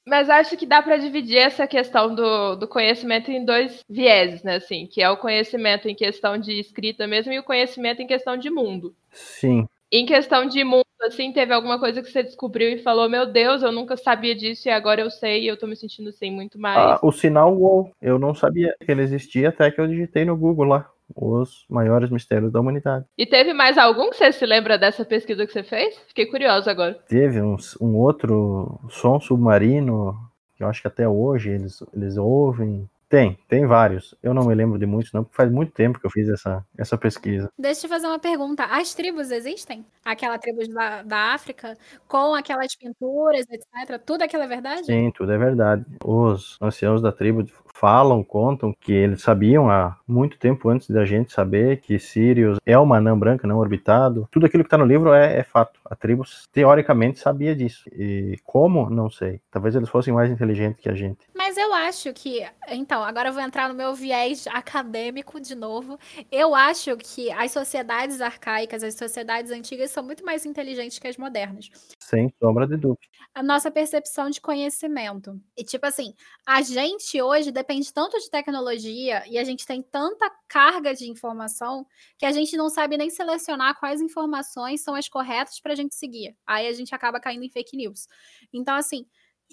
Mas 0.06 0.30
acho 0.30 0.58
que 0.58 0.66
dá 0.66 0.82
para 0.82 0.98
dividir 0.98 1.38
essa 1.38 1.68
questão 1.68 2.14
do, 2.14 2.56
do 2.56 2.68
conhecimento 2.68 3.32
em 3.32 3.46
dois 3.46 3.80
vieses, 3.90 4.44
né, 4.44 4.56
assim, 4.56 4.86
que 4.88 5.02
é 5.02 5.10
o 5.10 5.18
conhecimento 5.18 5.88
em 5.88 5.96
questão 5.96 6.38
de 6.38 6.60
escrita 6.60 7.08
mesmo 7.08 7.32
e 7.34 7.40
o 7.40 7.44
conhecimento 7.44 8.02
em 8.02 8.08
questão 8.08 8.38
de 8.38 8.50
mundo. 8.50 8.96
Sim, 9.12 9.66
Em 9.92 10.06
questão 10.06 10.48
de 10.48 10.64
mundo, 10.64 10.84
assim, 11.02 11.32
teve 11.32 11.54
alguma 11.54 11.80
coisa 11.80 12.02
que 12.02 12.10
você 12.10 12.24
descobriu 12.24 12.70
e 12.70 12.82
falou, 12.82 13.08
meu 13.08 13.32
Deus, 13.32 13.62
eu 13.62 13.72
nunca 13.72 13.96
sabia 13.96 14.36
disso 14.36 14.68
e 14.68 14.72
agora 14.72 15.02
eu 15.02 15.12
sei 15.12 15.44
e 15.44 15.48
eu 15.48 15.58
tô 15.58 15.68
me 15.68 15.76
sentindo 15.76 16.10
assim 16.10 16.32
muito 16.32 16.60
mais. 16.60 16.94
Ah, 16.94 17.00
o 17.04 17.12
sinal 17.12 17.56
WoW, 17.56 17.92
eu 18.02 18.18
não 18.18 18.34
sabia 18.34 18.76
que 18.84 18.92
ele 18.92 19.04
existia 19.04 19.50
até 19.50 19.70
que 19.70 19.80
eu 19.80 19.88
digitei 19.88 20.26
no 20.26 20.36
Google 20.36 20.66
lá. 20.66 20.90
Os 21.16 21.66
maiores 21.70 22.10
mistérios 22.10 22.52
da 22.52 22.60
humanidade. 22.60 23.06
E 23.18 23.26
teve 23.26 23.54
mais 23.54 23.78
algum 23.78 24.10
que 24.10 24.16
você 24.18 24.32
se 24.32 24.46
lembra 24.46 24.78
dessa 24.78 25.04
pesquisa 25.06 25.46
que 25.46 25.52
você 25.54 25.64
fez? 25.64 25.96
Fiquei 26.08 26.26
curiosa 26.26 26.72
agora. 26.72 26.94
Teve 27.08 27.42
uns- 27.42 27.76
um 27.80 27.96
outro 27.96 28.80
som 28.90 29.20
submarino, 29.20 30.16
que 30.56 30.64
eu 30.64 30.68
acho 30.68 30.82
que 30.82 30.88
até 30.88 31.08
hoje 31.08 31.50
eles, 31.52 31.84
eles 31.94 32.18
ouvem. 32.18 32.90
Tem, 33.14 33.38
tem 33.48 33.68
vários. 33.68 34.16
Eu 34.24 34.34
não 34.34 34.44
me 34.44 34.56
lembro 34.56 34.80
de 34.80 34.88
muitos, 34.88 35.14
não, 35.14 35.24
porque 35.24 35.38
faz 35.38 35.52
muito 35.52 35.72
tempo 35.72 36.00
que 36.00 36.06
eu 36.08 36.10
fiz 36.10 36.28
essa, 36.28 36.66
essa 36.76 36.98
pesquisa. 36.98 37.48
Deixa 37.56 37.82
eu 37.82 37.88
te 37.88 37.88
fazer 37.88 38.08
uma 38.08 38.18
pergunta. 38.18 38.66
As 38.66 38.96
tribos 38.96 39.30
existem? 39.30 39.86
Aquela 40.04 40.40
tribo 40.40 40.68
da, 40.74 41.04
da 41.04 41.18
África, 41.36 41.78
com 42.08 42.34
aquelas 42.34 42.76
pinturas, 42.76 43.46
etc. 43.52 44.02
Tudo 44.04 44.24
aquilo 44.24 44.42
é 44.42 44.48
verdade? 44.48 44.88
Sim, 44.88 45.12
tudo 45.16 45.32
é 45.32 45.38
verdade. 45.38 45.86
Os 46.04 46.58
anciãos 46.60 47.04
da 47.04 47.12
tribo 47.12 47.46
falam, 47.72 48.24
contam 48.24 48.74
que 48.80 48.94
eles 48.94 49.22
sabiam 49.22 49.70
há 49.70 49.98
muito 50.08 50.38
tempo 50.40 50.70
antes 50.70 50.90
da 50.90 51.06
gente 51.06 51.34
saber 51.34 51.82
que 51.82 52.00
Sirius 52.00 52.58
é 52.66 52.78
uma 52.78 52.98
anã 52.98 53.18
branca 53.18 53.46
não 53.46 53.58
orbitado. 53.58 54.28
Tudo 54.32 54.46
aquilo 54.46 54.64
que 54.64 54.68
está 54.68 54.78
no 54.78 54.86
livro 54.86 55.12
é, 55.12 55.40
é 55.40 55.44
fato. 55.44 55.80
A 55.86 55.96
tribo 55.96 56.24
teoricamente 56.52 57.20
sabia 57.20 57.56
disso. 57.56 57.84
E 57.92 58.40
como? 58.44 58.90
Não 58.90 59.10
sei. 59.10 59.42
Talvez 59.52 59.76
eles 59.76 59.90
fossem 59.90 60.14
mais 60.14 60.32
inteligentes 60.32 60.82
que 60.82 60.90
a 60.90 60.96
gente. 60.96 61.28
Mas 61.36 61.43
eu 61.58 61.74
acho 61.74 62.14
que. 62.14 62.42
Então, 62.70 63.04
agora 63.04 63.30
eu 63.30 63.34
vou 63.34 63.42
entrar 63.42 63.68
no 63.70 63.76
meu 63.76 63.94
viés 63.94 64.48
acadêmico 64.48 65.40
de 65.40 65.56
novo. 65.56 65.98
Eu 66.32 66.54
acho 66.54 66.96
que 66.98 67.32
as 67.32 67.52
sociedades 67.52 68.22
arcaicas, 68.22 68.84
as 68.84 68.96
sociedades 68.96 69.52
antigas, 69.52 69.92
são 69.92 70.04
muito 70.04 70.24
mais 70.26 70.46
inteligentes 70.46 71.00
que 71.00 71.08
as 71.08 71.18
modernas. 71.18 71.70
Sem 72.00 72.34
sombra 72.40 72.68
de 72.68 72.78
dúvida. 72.78 73.02
A 73.34 73.42
nossa 73.42 73.72
percepção 73.72 74.30
de 74.30 74.40
conhecimento. 74.42 75.40
E, 75.58 75.64
tipo 75.64 75.86
assim, 75.86 76.14
a 76.46 76.62
gente 76.62 77.22
hoje 77.22 77.52
depende 77.52 77.92
tanto 77.94 78.20
de 78.20 78.30
tecnologia 78.30 79.24
e 79.28 79.38
a 79.38 79.44
gente 79.44 79.66
tem 79.66 79.82
tanta 79.82 80.32
carga 80.48 80.94
de 80.94 81.10
informação 81.10 81.86
que 82.18 82.26
a 82.26 82.32
gente 82.32 82.56
não 82.56 82.70
sabe 82.70 82.98
nem 82.98 83.10
selecionar 83.10 83.80
quais 83.80 84.02
informações 84.02 84.84
são 84.84 84.96
as 84.96 85.10
corretas 85.10 85.60
para 85.60 85.74
a 85.74 85.76
gente 85.76 85.96
seguir. 85.96 86.36
Aí 86.46 86.68
a 86.68 86.74
gente 86.74 86.94
acaba 86.94 87.20
caindo 87.20 87.44
em 87.44 87.50
fake 87.50 87.76
news. 87.76 88.08
Então, 88.54 88.76
assim. 88.76 89.06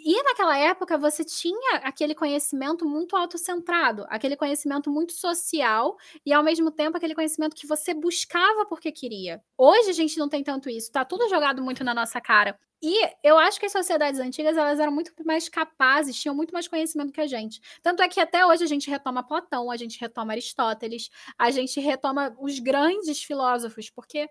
E 0.02 0.22
naquela 0.22 0.56
época 0.58 0.96
você 0.96 1.22
tinha 1.22 1.76
aquele 1.78 2.14
conhecimento 2.14 2.86
muito 2.86 3.14
autocentrado, 3.14 4.06
aquele 4.08 4.34
conhecimento 4.34 4.90
muito 4.90 5.12
social 5.12 5.96
e 6.24 6.32
ao 6.32 6.42
mesmo 6.42 6.70
tempo 6.70 6.96
aquele 6.96 7.14
conhecimento 7.14 7.54
que 7.54 7.66
você 7.66 7.92
buscava 7.92 8.64
porque 8.64 8.90
queria. 8.90 9.42
Hoje 9.58 9.90
a 9.90 9.92
gente 9.92 10.18
não 10.18 10.28
tem 10.28 10.42
tanto 10.42 10.70
isso, 10.70 10.90
tá 10.90 11.04
tudo 11.04 11.28
jogado 11.28 11.62
muito 11.62 11.84
na 11.84 11.92
nossa 11.92 12.18
cara. 12.20 12.58
E 12.82 12.98
eu 13.22 13.38
acho 13.38 13.60
que 13.60 13.66
as 13.66 13.72
sociedades 13.72 14.18
antigas 14.18 14.56
elas 14.56 14.80
eram 14.80 14.90
muito 14.90 15.12
mais 15.22 15.50
capazes, 15.50 16.18
tinham 16.18 16.34
muito 16.34 16.52
mais 16.52 16.66
conhecimento 16.66 17.12
que 17.12 17.20
a 17.20 17.26
gente. 17.26 17.60
Tanto 17.82 18.02
é 18.02 18.08
que 18.08 18.18
até 18.20 18.44
hoje 18.46 18.64
a 18.64 18.66
gente 18.66 18.88
retoma 18.88 19.22
Platão, 19.22 19.70
a 19.70 19.76
gente 19.76 20.00
retoma 20.00 20.32
Aristóteles, 20.32 21.10
a 21.38 21.50
gente 21.50 21.78
retoma 21.78 22.34
os 22.40 22.58
grandes 22.58 23.22
filósofos, 23.22 23.90
porque 23.90 24.26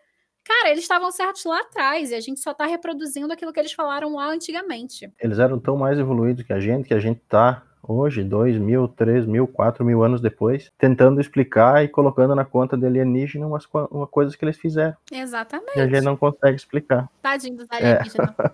Cara, 0.49 0.71
eles 0.71 0.83
estavam 0.83 1.11
certos 1.11 1.45
lá 1.45 1.59
atrás 1.59 2.09
e 2.09 2.15
a 2.15 2.19
gente 2.19 2.39
só 2.39 2.55
tá 2.55 2.65
reproduzindo 2.65 3.31
aquilo 3.31 3.53
que 3.53 3.59
eles 3.59 3.71
falaram 3.71 4.15
lá 4.15 4.31
antigamente. 4.31 5.13
Eles 5.19 5.37
eram 5.37 5.59
tão 5.59 5.77
mais 5.77 5.99
evoluídos 5.99 6.43
que 6.43 6.51
a 6.51 6.59
gente, 6.59 6.87
que 6.87 6.93
a 6.95 6.99
gente 6.99 7.21
tá 7.29 7.61
hoje, 7.83 8.23
dois 8.23 8.57
mil, 8.57 8.87
três 8.87 9.27
mil, 9.27 9.47
quatro 9.47 9.85
mil 9.85 10.03
anos 10.03 10.19
depois, 10.19 10.71
tentando 10.75 11.21
explicar 11.21 11.85
e 11.85 11.87
colocando 11.87 12.33
na 12.33 12.43
conta 12.43 12.75
de 12.75 12.83
alienígena 12.83 13.45
umas 13.45 13.67
uma 13.91 14.07
coisas 14.07 14.35
que 14.35 14.43
eles 14.43 14.57
fizeram. 14.57 14.97
Exatamente. 15.11 15.77
E 15.77 15.81
a 15.81 15.87
gente 15.87 16.01
não 16.01 16.17
consegue 16.17 16.55
explicar. 16.55 17.07
Tadinho 17.21 17.55
dos 17.55 17.67
alienígenas. 17.69 18.31
É. 18.39 18.51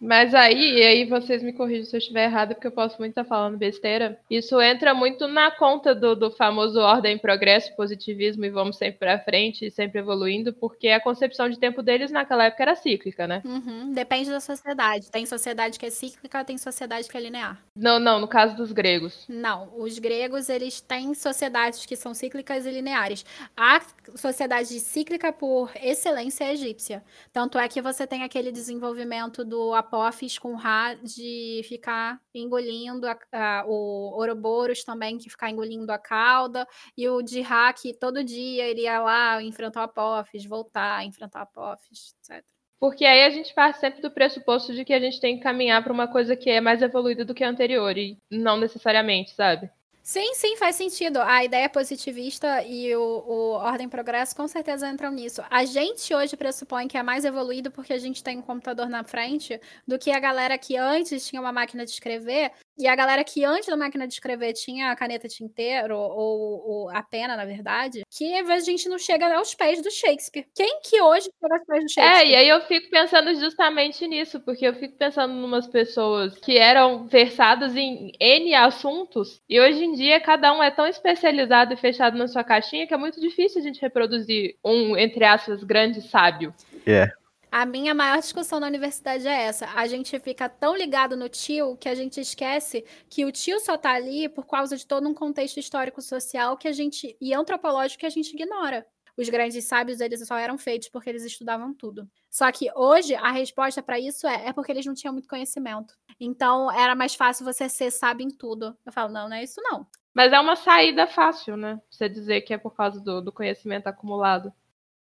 Mas 0.00 0.34
aí, 0.34 0.78
e 0.78 0.82
aí 0.82 1.04
vocês 1.04 1.42
me 1.42 1.52
corrigem 1.52 1.84
se 1.84 1.96
eu 1.96 1.98
estiver 1.98 2.24
errado, 2.24 2.54
porque 2.54 2.66
eu 2.66 2.72
posso 2.72 2.98
muito 2.98 3.12
estar 3.12 3.24
falando 3.24 3.56
besteira. 3.56 4.18
Isso 4.30 4.60
entra 4.60 4.94
muito 4.94 5.26
na 5.26 5.50
conta 5.50 5.94
do, 5.94 6.14
do 6.14 6.30
famoso 6.30 6.78
ordem, 6.78 7.18
progresso, 7.18 7.74
positivismo 7.76 8.44
e 8.44 8.50
vamos 8.50 8.76
sempre 8.76 8.98
para 8.98 9.18
frente, 9.18 9.70
sempre 9.70 10.00
evoluindo, 10.00 10.52
porque 10.52 10.88
a 10.88 11.00
concepção 11.00 11.48
de 11.48 11.58
tempo 11.58 11.82
deles 11.82 12.10
naquela 12.10 12.44
época 12.44 12.62
era 12.62 12.76
cíclica, 12.76 13.26
né? 13.26 13.42
Uhum, 13.44 13.92
depende 13.92 14.30
da 14.30 14.40
sociedade. 14.40 15.10
Tem 15.10 15.24
sociedade 15.24 15.78
que 15.78 15.86
é 15.86 15.90
cíclica, 15.90 16.44
tem 16.44 16.58
sociedade 16.58 17.08
que 17.08 17.16
é 17.16 17.20
linear. 17.20 17.60
Não, 17.74 17.98
não, 17.98 18.20
no 18.20 18.28
caso 18.28 18.56
dos 18.56 18.72
gregos. 18.72 19.24
Não, 19.28 19.70
os 19.76 19.98
gregos, 19.98 20.48
eles 20.48 20.80
têm 20.80 21.14
sociedades 21.14 21.86
que 21.86 21.96
são 21.96 22.12
cíclicas 22.14 22.66
e 22.66 22.70
lineares. 22.70 23.24
A 23.56 23.80
sociedade 24.14 24.78
cíclica, 24.80 25.32
por 25.32 25.70
excelência, 25.82 26.44
é 26.44 26.52
egípcia. 26.52 27.02
Tanto 27.32 27.58
é 27.58 27.68
que 27.68 27.80
você 27.80 28.06
tem 28.06 28.22
aquele 28.22 28.52
desenvolvimento 28.52 29.44
do 29.44 29.74
Apophis 29.86 30.38
com 30.38 30.54
Ra 30.54 30.94
de 30.94 31.62
ficar 31.64 32.20
engolindo 32.34 33.06
a, 33.06 33.18
a, 33.32 33.64
o 33.66 34.12
Ouroboros 34.16 34.84
também, 34.84 35.18
que 35.18 35.30
ficar 35.30 35.50
engolindo 35.50 35.90
a 35.92 35.98
cauda, 35.98 36.66
e 36.96 37.08
o 37.08 37.22
de 37.22 37.40
Ra 37.40 37.72
que 37.72 37.94
todo 37.94 38.24
dia 38.24 38.68
iria 38.68 39.00
lá 39.00 39.42
enfrentar 39.42 39.80
o 39.80 39.84
Apophis, 39.84 40.44
voltar, 40.44 41.04
enfrentar 41.04 41.40
o 41.40 41.42
Apophis, 41.42 42.14
etc. 42.20 42.44
Porque 42.78 43.04
aí 43.04 43.24
a 43.24 43.30
gente 43.30 43.54
parte 43.54 43.78
sempre 43.78 44.02
do 44.02 44.10
pressuposto 44.10 44.74
de 44.74 44.84
que 44.84 44.92
a 44.92 45.00
gente 45.00 45.20
tem 45.20 45.36
que 45.36 45.42
caminhar 45.42 45.82
para 45.82 45.92
uma 45.92 46.08
coisa 46.08 46.36
que 46.36 46.50
é 46.50 46.60
mais 46.60 46.82
evoluída 46.82 47.24
do 47.24 47.34
que 47.34 47.42
a 47.42 47.48
anterior, 47.48 47.96
e 47.96 48.18
não 48.30 48.58
necessariamente, 48.58 49.30
sabe? 49.30 49.70
Sim, 50.08 50.34
sim, 50.34 50.56
faz 50.56 50.76
sentido. 50.76 51.20
A 51.20 51.44
ideia 51.44 51.68
positivista 51.68 52.62
e 52.62 52.94
o, 52.94 53.00
o 53.26 53.50
Ordem 53.54 53.88
Progresso 53.88 54.36
com 54.36 54.46
certeza 54.46 54.88
entram 54.88 55.10
nisso. 55.10 55.42
A 55.50 55.64
gente 55.64 56.14
hoje 56.14 56.36
pressupõe 56.36 56.86
que 56.86 56.96
é 56.96 57.02
mais 57.02 57.24
evoluído 57.24 57.72
porque 57.72 57.92
a 57.92 57.98
gente 57.98 58.22
tem 58.22 58.38
um 58.38 58.42
computador 58.42 58.88
na 58.88 59.02
frente 59.02 59.60
do 59.84 59.98
que 59.98 60.12
a 60.12 60.20
galera 60.20 60.56
que 60.56 60.76
antes 60.76 61.26
tinha 61.26 61.42
uma 61.42 61.50
máquina 61.52 61.84
de 61.84 61.90
escrever 61.90 62.52
e 62.78 62.86
a 62.86 62.94
galera 62.94 63.24
que 63.24 63.44
antes 63.44 63.68
da 63.68 63.76
máquina 63.76 64.06
de 64.06 64.14
escrever 64.14 64.52
tinha 64.52 64.90
a 64.90 64.96
caneta 64.96 65.28
tinteiro, 65.28 65.96
ou, 65.96 66.68
ou, 66.68 66.90
a 66.90 67.02
pena, 67.02 67.36
na 67.36 67.44
verdade, 67.44 68.02
que 68.10 68.34
às 68.34 68.46
vezes 68.46 68.68
a 68.68 68.70
gente 68.70 68.88
não 68.88 68.98
chega 68.98 69.34
aos 69.34 69.54
pés 69.54 69.82
do 69.82 69.90
Shakespeare. 69.90 70.46
Quem 70.54 70.80
que 70.82 71.00
hoje 71.00 71.30
chega 71.40 71.54
aos 71.54 71.66
pés 71.66 71.84
do 71.84 71.90
Shakespeare? 71.90 72.26
É, 72.26 72.30
e 72.30 72.36
aí 72.36 72.48
eu 72.48 72.60
fico 72.62 72.90
pensando 72.90 73.34
justamente 73.34 74.06
nisso, 74.06 74.40
porque 74.40 74.66
eu 74.66 74.74
fico 74.74 74.96
pensando 74.96 75.34
em 75.34 75.44
umas 75.44 75.66
pessoas 75.66 76.38
que 76.38 76.58
eram 76.58 77.06
versadas 77.06 77.76
em 77.76 78.12
N 78.20 78.54
assuntos, 78.54 79.40
e 79.48 79.60
hoje 79.60 79.84
em 79.84 79.92
dia 79.92 80.20
cada 80.20 80.52
um 80.52 80.62
é 80.62 80.70
tão 80.70 80.86
especializado 80.86 81.72
e 81.72 81.76
fechado 81.76 82.16
na 82.16 82.28
sua 82.28 82.44
caixinha 82.44 82.86
que 82.86 82.94
é 82.94 82.96
muito 82.96 83.20
difícil 83.20 83.60
a 83.60 83.64
gente 83.64 83.80
reproduzir 83.80 84.56
um, 84.64 84.96
entre 84.96 85.24
aspas, 85.24 85.62
grande 85.64 86.02
sábio. 86.02 86.54
É. 86.86 86.90
Yeah. 86.90 87.25
A 87.58 87.64
minha 87.64 87.94
maior 87.94 88.18
discussão 88.18 88.60
na 88.60 88.66
universidade 88.66 89.26
é 89.26 89.44
essa. 89.44 89.66
A 89.74 89.86
gente 89.86 90.20
fica 90.20 90.46
tão 90.46 90.76
ligado 90.76 91.16
no 91.16 91.26
tio 91.26 91.74
que 91.78 91.88
a 91.88 91.94
gente 91.94 92.20
esquece 92.20 92.84
que 93.08 93.24
o 93.24 93.32
tio 93.32 93.58
só 93.60 93.78
tá 93.78 93.94
ali 93.94 94.28
por 94.28 94.46
causa 94.46 94.76
de 94.76 94.86
todo 94.86 95.08
um 95.08 95.14
contexto 95.14 95.58
histórico 95.58 96.02
social 96.02 96.58
que 96.58 96.68
a 96.68 96.72
gente 96.72 97.16
e 97.18 97.32
antropológico 97.32 98.00
que 98.00 98.04
a 98.04 98.10
gente 98.10 98.34
ignora. 98.34 98.86
Os 99.16 99.26
grandes 99.30 99.64
sábios 99.64 100.02
eles 100.02 100.22
só 100.26 100.36
eram 100.36 100.58
feitos 100.58 100.90
porque 100.90 101.08
eles 101.08 101.24
estudavam 101.24 101.72
tudo. 101.72 102.06
Só 102.28 102.52
que 102.52 102.70
hoje 102.76 103.14
a 103.14 103.30
resposta 103.30 103.82
para 103.82 103.98
isso 103.98 104.26
é 104.26 104.48
é 104.48 104.52
porque 104.52 104.70
eles 104.70 104.84
não 104.84 104.92
tinham 104.92 105.14
muito 105.14 105.26
conhecimento. 105.26 105.94
Então 106.20 106.70
era 106.70 106.94
mais 106.94 107.14
fácil 107.14 107.46
você 107.46 107.70
ser 107.70 107.90
sábio 107.90 108.26
em 108.26 108.30
tudo. 108.30 108.76
Eu 108.84 108.92
falo, 108.92 109.10
não, 109.10 109.30
não 109.30 109.36
é 109.36 109.42
isso 109.42 109.62
não. 109.62 109.86
Mas 110.12 110.30
é 110.30 110.38
uma 110.38 110.56
saída 110.56 111.06
fácil, 111.06 111.56
né? 111.56 111.80
Você 111.90 112.06
dizer 112.06 112.42
que 112.42 112.52
é 112.52 112.58
por 112.58 112.76
causa 112.76 113.00
do, 113.00 113.22
do 113.22 113.32
conhecimento 113.32 113.86
acumulado. 113.86 114.52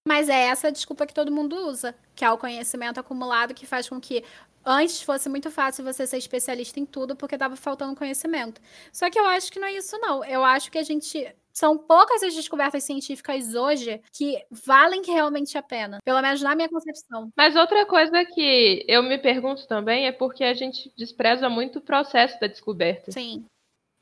Mas 0.07 0.29
é 0.29 0.45
essa 0.45 0.71
desculpa 0.71 1.05
que 1.05 1.13
todo 1.13 1.29
mundo 1.29 1.53
usa, 1.67 1.93
que 2.15 2.23
é 2.23 2.31
o 2.31 2.37
conhecimento 2.37 2.97
acumulado 2.97 3.53
que 3.53 3.65
faz 3.65 3.89
com 3.89 3.99
que 3.99 4.23
antes 4.65 5.01
fosse 5.01 5.27
muito 5.27 5.51
fácil 5.51 5.83
você 5.83 6.07
ser 6.07 6.17
especialista 6.17 6.79
em 6.79 6.85
tudo 6.85 7.13
porque 7.13 7.35
estava 7.35 7.57
faltando 7.57 7.93
conhecimento. 7.93 8.61
Só 8.93 9.09
que 9.09 9.19
eu 9.19 9.25
acho 9.25 9.51
que 9.51 9.59
não 9.59 9.67
é 9.67 9.73
isso 9.73 9.97
não. 9.99 10.23
Eu 10.23 10.45
acho 10.45 10.71
que 10.71 10.77
a 10.77 10.83
gente 10.83 11.27
são 11.51 11.77
poucas 11.77 12.23
as 12.23 12.33
descobertas 12.33 12.85
científicas 12.85 13.53
hoje 13.53 13.99
que 14.13 14.41
valem 14.49 15.01
realmente 15.03 15.57
a 15.57 15.61
pena, 15.61 15.99
pelo 16.05 16.21
menos 16.21 16.41
na 16.41 16.55
minha 16.55 16.69
concepção. 16.69 17.29
Mas 17.35 17.57
outra 17.57 17.85
coisa 17.85 18.23
que 18.23 18.85
eu 18.87 19.03
me 19.03 19.17
pergunto 19.17 19.67
também 19.67 20.07
é 20.07 20.13
porque 20.13 20.45
a 20.45 20.53
gente 20.53 20.89
despreza 20.95 21.49
muito 21.49 21.79
o 21.79 21.81
processo 21.81 22.39
da 22.39 22.47
descoberta. 22.47 23.11
Sim. 23.11 23.43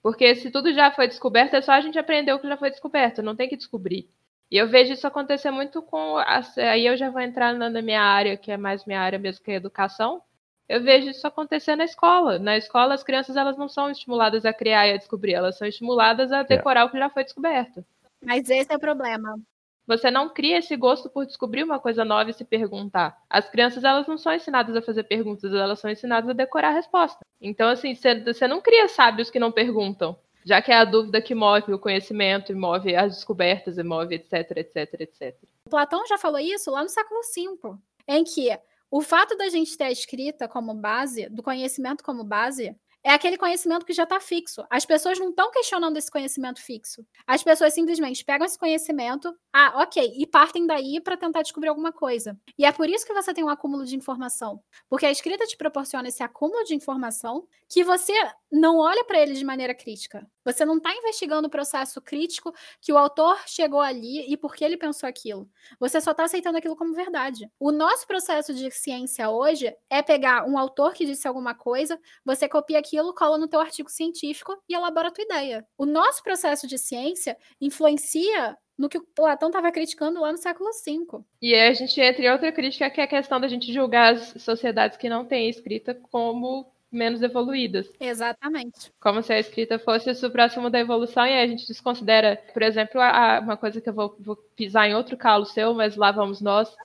Porque 0.03 0.35
se 0.35 0.51
tudo 0.51 0.71
já 0.71 0.91
foi 0.91 1.07
descoberto, 1.07 1.55
é 1.55 1.61
só 1.63 1.71
a 1.71 1.81
gente 1.81 1.97
aprender 1.97 2.31
o 2.31 2.39
que 2.39 2.47
já 2.47 2.57
foi 2.57 2.69
descoberto, 2.69 3.23
não 3.23 3.35
tem 3.35 3.49
que 3.49 3.57
descobrir. 3.57 4.07
E 4.55 4.57
eu 4.57 4.69
vejo 4.69 4.93
isso 4.93 5.05
acontecer 5.05 5.51
muito 5.51 5.81
com. 5.81 6.15
Aí 6.55 6.85
eu 6.85 6.95
já 6.95 7.09
vou 7.09 7.19
entrar 7.19 7.53
na 7.53 7.81
minha 7.81 8.01
área, 8.01 8.37
que 8.37 8.49
é 8.49 8.55
mais 8.55 8.85
minha 8.85 9.01
área 9.01 9.19
mesmo 9.19 9.43
que 9.43 9.51
a 9.51 9.55
educação. 9.55 10.21
Eu 10.69 10.81
vejo 10.81 11.09
isso 11.09 11.27
acontecer 11.27 11.75
na 11.75 11.83
escola. 11.83 12.39
Na 12.39 12.55
escola, 12.55 12.93
as 12.93 13.03
crianças 13.03 13.35
elas 13.35 13.57
não 13.57 13.67
são 13.67 13.91
estimuladas 13.91 14.45
a 14.45 14.53
criar 14.53 14.87
e 14.87 14.93
a 14.93 14.97
descobrir, 14.97 15.33
elas 15.33 15.57
são 15.57 15.67
estimuladas 15.67 16.31
a 16.31 16.37
é. 16.37 16.43
decorar 16.45 16.79
é. 16.79 16.83
o 16.85 16.89
que 16.89 16.97
já 16.97 17.09
foi 17.09 17.25
descoberto. 17.25 17.83
Mas 18.23 18.49
esse 18.49 18.71
é 18.71 18.77
o 18.77 18.79
problema. 18.79 19.37
Você 19.85 20.09
não 20.09 20.29
cria 20.29 20.59
esse 20.59 20.77
gosto 20.77 21.09
por 21.09 21.25
descobrir 21.25 21.63
uma 21.63 21.77
coisa 21.77 22.05
nova 22.05 22.29
e 22.29 22.33
se 22.33 22.45
perguntar. 22.45 23.17
As 23.29 23.49
crianças 23.49 23.83
elas 23.83 24.07
não 24.07 24.17
são 24.17 24.33
ensinadas 24.33 24.73
a 24.73 24.81
fazer 24.81 25.03
perguntas, 25.03 25.53
elas 25.53 25.81
são 25.81 25.91
ensinadas 25.91 26.29
a 26.29 26.33
decorar 26.33 26.69
a 26.69 26.75
resposta. 26.75 27.19
Então, 27.41 27.67
assim, 27.67 27.93
você 27.93 28.47
não 28.47 28.61
cria 28.61 28.87
sábios 28.87 29.29
que 29.29 29.37
não 29.37 29.51
perguntam 29.51 30.17
já 30.45 30.61
que 30.61 30.71
é 30.71 30.75
a 30.75 30.85
dúvida 30.85 31.21
que 31.21 31.33
move 31.33 31.73
o 31.73 31.79
conhecimento, 31.79 32.55
move 32.55 32.95
as 32.95 33.15
descobertas, 33.15 33.77
e 33.79 33.83
move 33.83 34.13
etc, 34.13 34.51
etc, 34.57 35.01
etc. 35.01 35.35
Platão 35.69 36.05
já 36.05 36.17
falou 36.17 36.39
isso 36.39 36.69
lá 36.69 36.83
no 36.83 36.89
século 36.89 37.19
V, 37.35 37.77
em 38.07 38.23
que 38.23 38.57
o 38.91 39.01
fato 39.01 39.35
da 39.35 39.49
gente 39.49 39.75
ter 39.75 39.85
a 39.85 39.91
escrita 39.91 40.47
como 40.47 40.73
base, 40.75 41.27
do 41.29 41.41
conhecimento 41.41 42.03
como 42.03 42.23
base, 42.23 42.75
é 43.05 43.11
aquele 43.11 43.37
conhecimento 43.37 43.85
que 43.85 43.93
já 43.93 44.01
está 44.01 44.19
fixo. 44.19 44.65
As 44.67 44.83
pessoas 44.83 45.19
não 45.19 45.29
estão 45.29 45.51
questionando 45.51 45.95
esse 45.95 46.09
conhecimento 46.09 46.59
fixo. 46.59 47.05
As 47.27 47.43
pessoas 47.43 47.71
simplesmente 47.71 48.25
pegam 48.25 48.47
esse 48.47 48.57
conhecimento, 48.57 49.31
ah, 49.53 49.83
ok, 49.83 50.13
e 50.17 50.25
partem 50.25 50.65
daí 50.65 50.99
para 50.99 51.15
tentar 51.15 51.43
descobrir 51.43 51.69
alguma 51.69 51.91
coisa. 51.91 52.35
E 52.57 52.65
é 52.65 52.71
por 52.71 52.89
isso 52.89 53.05
que 53.05 53.13
você 53.13 53.31
tem 53.31 53.43
um 53.43 53.49
acúmulo 53.49 53.85
de 53.85 53.95
informação. 53.95 54.59
Porque 54.89 55.05
a 55.05 55.11
escrita 55.11 55.45
te 55.45 55.55
proporciona 55.55 56.07
esse 56.07 56.23
acúmulo 56.23 56.63
de 56.63 56.73
informação 56.73 57.47
que 57.69 57.83
você 57.83 58.13
não 58.51 58.79
olha 58.79 59.03
para 59.03 59.19
ele 59.19 59.33
de 59.33 59.45
maneira 59.45 59.75
crítica. 59.75 60.27
Você 60.45 60.63
não 60.63 60.77
está 60.77 60.95
investigando 60.95 61.47
o 61.47 61.51
processo 61.51 61.99
crítico 61.99 62.53
que 62.79 62.93
o 62.93 62.97
autor 62.97 63.37
chegou 63.47 63.81
ali 63.81 64.31
e 64.31 64.37
por 64.37 64.55
que 64.55 64.63
ele 64.63 64.77
pensou 64.77 65.09
aquilo. 65.09 65.49
Você 65.79 65.99
só 65.99 66.11
está 66.11 66.25
aceitando 66.25 66.57
aquilo 66.57 66.75
como 66.75 66.93
verdade. 66.93 67.49
O 67.59 67.71
nosso 67.71 68.07
processo 68.07 68.53
de 68.53 68.69
ciência 68.69 69.29
hoje 69.29 69.75
é 69.89 70.01
pegar 70.03 70.47
um 70.47 70.57
autor 70.57 70.93
que 70.93 71.05
disse 71.05 71.27
alguma 71.27 71.55
coisa, 71.55 71.99
você 72.23 72.47
copia 72.47 72.77
aquilo, 72.77 73.13
cola 73.13 73.37
no 73.37 73.47
teu 73.47 73.59
artigo 73.59 73.89
científico 73.89 74.55
e 74.69 74.75
elabora 74.75 75.07
a 75.07 75.11
tua 75.11 75.23
ideia. 75.23 75.67
O 75.77 75.85
nosso 75.85 76.23
processo 76.23 76.67
de 76.67 76.77
ciência 76.77 77.35
influencia 77.59 78.57
no 78.77 78.89
que 78.89 78.97
o 78.97 79.03
Platão 79.03 79.49
estava 79.49 79.71
criticando 79.71 80.19
lá 80.19 80.31
no 80.31 80.37
século 80.37 80.69
V. 80.85 81.23
E 81.41 81.55
a 81.55 81.73
gente 81.73 81.99
entra 81.99 82.21
em 82.21 82.29
outra 82.29 82.51
crítica, 82.51 82.89
que 82.89 82.99
é 82.99 83.05
a 83.05 83.07
questão 83.07 83.39
da 83.39 83.47
gente 83.47 83.73
julgar 83.73 84.13
as 84.13 84.41
sociedades 84.41 84.97
que 84.97 85.09
não 85.09 85.25
têm 85.25 85.49
escrita 85.49 85.95
como 85.95 86.69
menos 86.95 87.21
evoluídas. 87.21 87.89
Exatamente. 87.99 88.91
Como 88.99 89.21
se 89.21 89.33
a 89.33 89.39
escrita 89.39 89.77
fosse 89.77 90.09
o 90.25 90.31
próximo 90.31 90.69
da 90.69 90.79
evolução, 90.79 91.25
e 91.25 91.33
a 91.33 91.47
gente 91.47 91.67
desconsidera, 91.67 92.41
por 92.53 92.61
exemplo, 92.61 92.99
a, 93.01 93.39
uma 93.39 93.57
coisa 93.57 93.81
que 93.81 93.89
eu 93.89 93.93
vou, 93.93 94.15
vou 94.19 94.35
pisar 94.55 94.89
em 94.89 94.95
outro 94.95 95.17
calo 95.17 95.45
seu, 95.45 95.73
mas 95.73 95.95
lá 95.95 96.11
vamos 96.11 96.41
nós, 96.41 96.75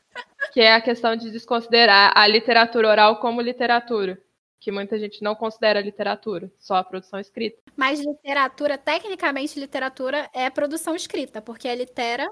que 0.52 0.60
é 0.60 0.74
a 0.74 0.80
questão 0.80 1.16
de 1.16 1.30
desconsiderar 1.30 2.12
a 2.14 2.26
literatura 2.26 2.88
oral 2.88 3.20
como 3.20 3.40
literatura 3.40 4.18
que 4.60 4.70
muita 4.70 4.98
gente 4.98 5.22
não 5.22 5.34
considera 5.34 5.80
literatura, 5.80 6.52
só 6.58 6.74
a 6.74 6.84
produção 6.84 7.18
escrita. 7.18 7.58
Mas 7.74 7.98
literatura, 7.98 8.76
tecnicamente, 8.76 9.58
literatura 9.58 10.28
é 10.34 10.50
produção 10.50 10.94
escrita, 10.94 11.40
porque 11.40 11.66
é 11.66 11.74
litera 11.74 12.30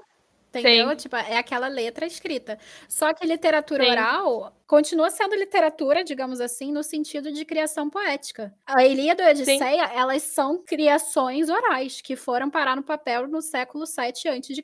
Entendeu? 0.49 0.89
Sim. 0.89 0.95
Tipo, 0.95 1.15
é 1.15 1.37
aquela 1.37 1.67
letra 1.67 2.05
escrita. 2.07 2.57
Só 2.87 3.13
que 3.13 3.25
literatura 3.25 3.83
Sim. 3.83 3.91
oral 3.91 4.53
continua 4.65 5.09
sendo 5.11 5.35
literatura, 5.35 6.03
digamos 6.03 6.41
assim, 6.41 6.71
no 6.71 6.83
sentido 6.83 7.31
de 7.31 7.45
criação 7.45 7.89
poética. 7.89 8.53
A 8.65 8.83
Ilíada 8.83 9.23
e 9.23 9.27
a 9.27 9.29
Odisseia, 9.29 9.87
Sim. 9.87 9.93
elas 9.95 10.23
são 10.23 10.63
criações 10.63 11.49
orais 11.49 12.01
que 12.01 12.15
foram 12.15 12.49
parar 12.49 12.75
no 12.75 12.83
papel 12.83 13.27
no 13.27 13.41
século 13.41 13.85
7 13.85 14.27
a.C., 14.27 14.63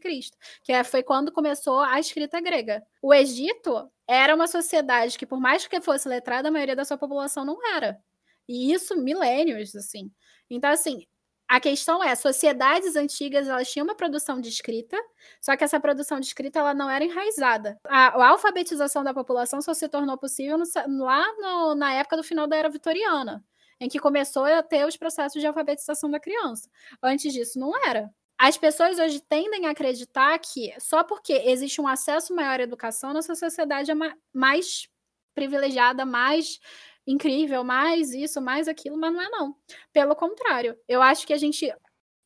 que 0.64 0.72
é, 0.72 0.84
foi 0.84 1.04
quando 1.04 1.32
começou 1.32 1.80
a 1.80 2.00
escrita 2.00 2.42
grega. 2.42 2.84
O 3.02 3.14
Egito 3.14 3.88
era 4.08 4.34
uma 4.36 4.48
sociedade 4.48 5.18
que, 5.18 5.26
por 5.26 5.40
mais 5.40 5.68
que 5.68 5.82
fosse 5.82 6.10
letrada, 6.10 6.50
a 6.50 6.52
maioria 6.52 6.76
da 6.76 6.86
sua 6.86 6.98
população 6.98 7.46
não 7.46 7.58
era. 7.76 8.00
E 8.48 8.74
isso 8.74 8.96
milênios, 8.96 9.76
assim. 9.76 10.12
Então, 10.50 10.70
assim, 10.70 11.06
A 11.48 11.60
questão 11.60 12.04
é, 12.04 12.16
sociedades 12.16 12.96
antigas 12.96 13.48
elas 13.48 13.72
tinham 13.72 13.86
uma 13.86 13.96
produção 13.96 14.42
de 14.42 14.50
escrita, 14.50 14.98
só 15.40 15.56
que 15.56 15.64
essa 15.64 15.80
produção 15.80 16.20
de 16.20 16.26
escrita 16.26 16.60
ela 16.60 16.74
não 16.74 16.90
era 16.90 17.06
enraizada. 17.06 17.78
A, 17.88 18.08
a 18.08 18.30
alfabetização 18.30 19.04
da 19.04 19.14
população 19.14 19.62
só 19.62 19.74
se 19.74 19.88
tornou 19.88 20.18
possível 20.18 20.58
no, 20.58 21.06
lá 21.06 21.24
no, 21.38 21.76
na 21.76 21.94
época 21.94 22.18
do 22.18 22.24
final 22.24 22.48
da 22.48 22.56
era 22.56 22.70
vitoriana, 22.70 23.44
em 23.80 23.88
que 23.88 24.00
começou 24.00 24.46
a 24.46 24.64
ter 24.64 24.88
os 24.88 24.98
processos 24.98 25.40
de 25.40 25.46
alfabetização 25.46 26.10
da 26.10 26.20
criança. 26.20 26.68
Antes 27.02 27.32
disso, 27.32 27.60
não 27.60 27.72
era. 27.88 28.10
As 28.38 28.58
pessoas 28.58 29.00
hoje 29.00 29.22
tendem 29.22 29.66
a 29.68 29.72
acreditar 29.72 30.38
que 30.40 30.74
só 30.80 31.04
porque 31.04 31.34
existe 31.34 31.80
um 31.80 31.88
acesso 31.88 32.36
maior 32.36 32.60
à 32.60 32.64
educação, 32.64 33.14
nossa 33.14 33.36
sociedade 33.36 33.92
é 33.92 33.96
mais 34.34 34.90
privilegiada, 35.34 36.06
mais 36.06 36.60
incrível, 37.08 37.64
mais 37.64 38.14
isso, 38.14 38.42
mais 38.42 38.68
aquilo, 38.68 38.98
mas 38.98 39.14
não 39.14 39.22
é 39.22 39.30
não. 39.30 39.56
Pelo 39.94 40.16
contrário, 40.16 40.78
eu 40.88 41.02
acho 41.02 41.26
que 41.26 41.34
a 41.34 41.38
gente 41.38 41.72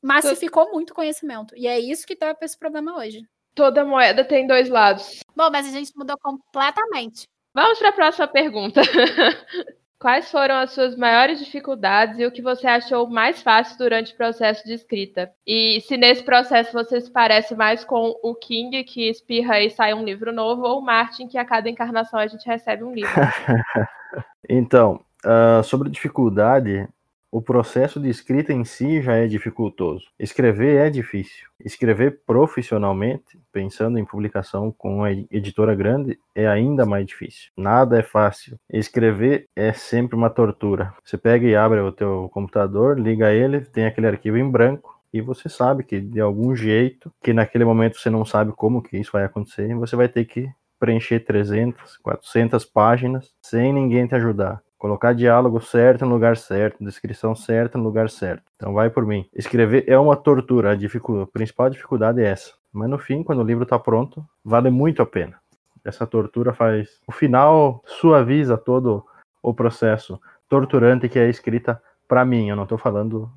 massificou 0.01 0.71
muito 0.71 0.93
conhecimento. 0.93 1.55
E 1.55 1.67
é 1.67 1.79
isso 1.79 2.07
que 2.07 2.15
tá 2.15 2.35
esse 2.41 2.57
problema 2.57 2.97
hoje. 2.97 3.21
Toda 3.53 3.83
moeda 3.83 4.23
tem 4.23 4.47
dois 4.47 4.69
lados. 4.69 5.19
Bom, 5.35 5.49
mas 5.51 5.67
a 5.67 5.71
gente 5.71 5.91
mudou 5.95 6.17
completamente. 6.21 7.27
Vamos 7.53 7.79
para 7.79 7.89
a 7.89 7.93
próxima 7.93 8.27
pergunta. 8.27 8.81
Quais 9.99 10.31
foram 10.31 10.55
as 10.55 10.71
suas 10.71 10.95
maiores 10.95 11.39
dificuldades 11.39 12.19
e 12.19 12.25
o 12.25 12.31
que 12.31 12.41
você 12.41 12.65
achou 12.65 13.05
mais 13.09 13.41
fácil 13.41 13.77
durante 13.77 14.13
o 14.13 14.15
processo 14.15 14.65
de 14.65 14.73
escrita? 14.73 15.29
E 15.45 15.81
se 15.81 15.97
nesse 15.97 16.23
processo 16.23 16.71
você 16.71 17.01
se 17.01 17.11
parece 17.11 17.53
mais 17.53 17.83
com 17.83 18.17
o 18.23 18.33
King, 18.33 18.81
que 18.85 19.09
espirra 19.09 19.59
e 19.59 19.69
sai 19.69 19.93
um 19.93 20.05
livro 20.05 20.31
novo, 20.31 20.63
ou 20.63 20.79
o 20.79 20.81
Martin, 20.81 21.27
que 21.27 21.37
a 21.37 21.43
cada 21.43 21.69
encarnação 21.69 22.17
a 22.17 22.27
gente 22.27 22.45
recebe 22.45 22.81
um 22.85 22.93
livro? 22.93 23.11
então, 24.47 25.01
uh, 25.25 25.63
sobre 25.63 25.89
dificuldade, 25.89 26.87
o 27.31 27.41
processo 27.41 27.99
de 27.99 28.09
escrita 28.09 28.51
em 28.51 28.65
si 28.65 29.01
já 29.01 29.15
é 29.15 29.27
dificultoso. 29.27 30.05
Escrever 30.19 30.77
é 30.77 30.89
difícil. 30.89 31.47
Escrever 31.63 32.21
profissionalmente, 32.25 33.39
pensando 33.51 33.99
em 33.99 34.05
publicação 34.05 34.71
com 34.75 34.97
uma 34.97 35.11
editora 35.11 35.75
grande, 35.75 36.17
é 36.33 36.47
ainda 36.47 36.87
mais 36.87 37.05
difícil. 37.05 37.51
Nada 37.55 37.99
é 37.99 38.01
fácil. 38.01 38.57
Escrever 38.71 39.47
é 39.55 39.71
sempre 39.73 40.15
uma 40.15 40.29
tortura. 40.29 40.91
Você 41.03 41.17
pega 41.17 41.45
e 41.45 41.55
abre 41.55 41.79
o 41.81 41.91
teu 41.91 42.29
computador, 42.33 42.99
liga 42.99 43.31
ele, 43.31 43.61
tem 43.61 43.85
aquele 43.85 44.07
arquivo 44.07 44.37
em 44.37 44.49
branco, 44.49 44.99
e 45.13 45.21
você 45.21 45.49
sabe 45.49 45.83
que 45.83 45.99
de 45.99 46.19
algum 46.19 46.55
jeito, 46.55 47.11
que 47.21 47.33
naquele 47.33 47.65
momento 47.65 47.99
você 47.99 48.09
não 48.09 48.25
sabe 48.25 48.51
como 48.53 48.81
que 48.81 48.97
isso 48.97 49.11
vai 49.11 49.23
acontecer, 49.23 49.73
você 49.75 49.95
vai 49.95 50.07
ter 50.07 50.25
que 50.25 50.49
preencher 50.79 51.19
300, 51.19 51.97
400 51.97 52.65
páginas 52.65 53.33
sem 53.41 53.73
ninguém 53.73 54.07
te 54.07 54.15
ajudar. 54.15 54.61
Colocar 54.77 55.13
diálogo 55.13 55.59
certo 55.59 56.05
no 56.05 56.13
lugar 56.13 56.37
certo, 56.37 56.83
descrição 56.83 57.35
certa 57.35 57.77
no 57.77 57.83
lugar 57.83 58.09
certo. 58.09 58.43
Então 58.55 58.73
vai 58.73 58.89
por 58.89 59.05
mim. 59.05 59.27
Escrever 59.35 59.83
é 59.87 59.99
uma 59.99 60.15
tortura, 60.15 60.71
a, 60.71 60.75
dificu... 60.75 61.21
a 61.21 61.27
principal 61.27 61.69
dificuldade 61.69 62.21
é 62.21 62.27
essa. 62.27 62.53
Mas 62.71 62.89
no 62.89 62.97
fim, 62.97 63.21
quando 63.21 63.39
o 63.39 63.43
livro 63.43 63.63
está 63.63 63.77
pronto, 63.77 64.25
vale 64.43 64.69
muito 64.69 65.01
a 65.01 65.05
pena. 65.05 65.35
Essa 65.83 66.07
tortura 66.07 66.53
faz. 66.53 67.01
O 67.05 67.11
final 67.11 67.81
suaviza 67.85 68.57
todo 68.57 69.05
o 69.41 69.53
processo 69.53 70.19
torturante 70.47 71.09
que 71.09 71.19
é 71.19 71.23
a 71.23 71.29
escrita 71.29 71.81
para 72.07 72.23
mim. 72.23 72.49
Eu 72.49 72.55
não 72.55 72.63
estou 72.63 72.77
falando 72.77 73.29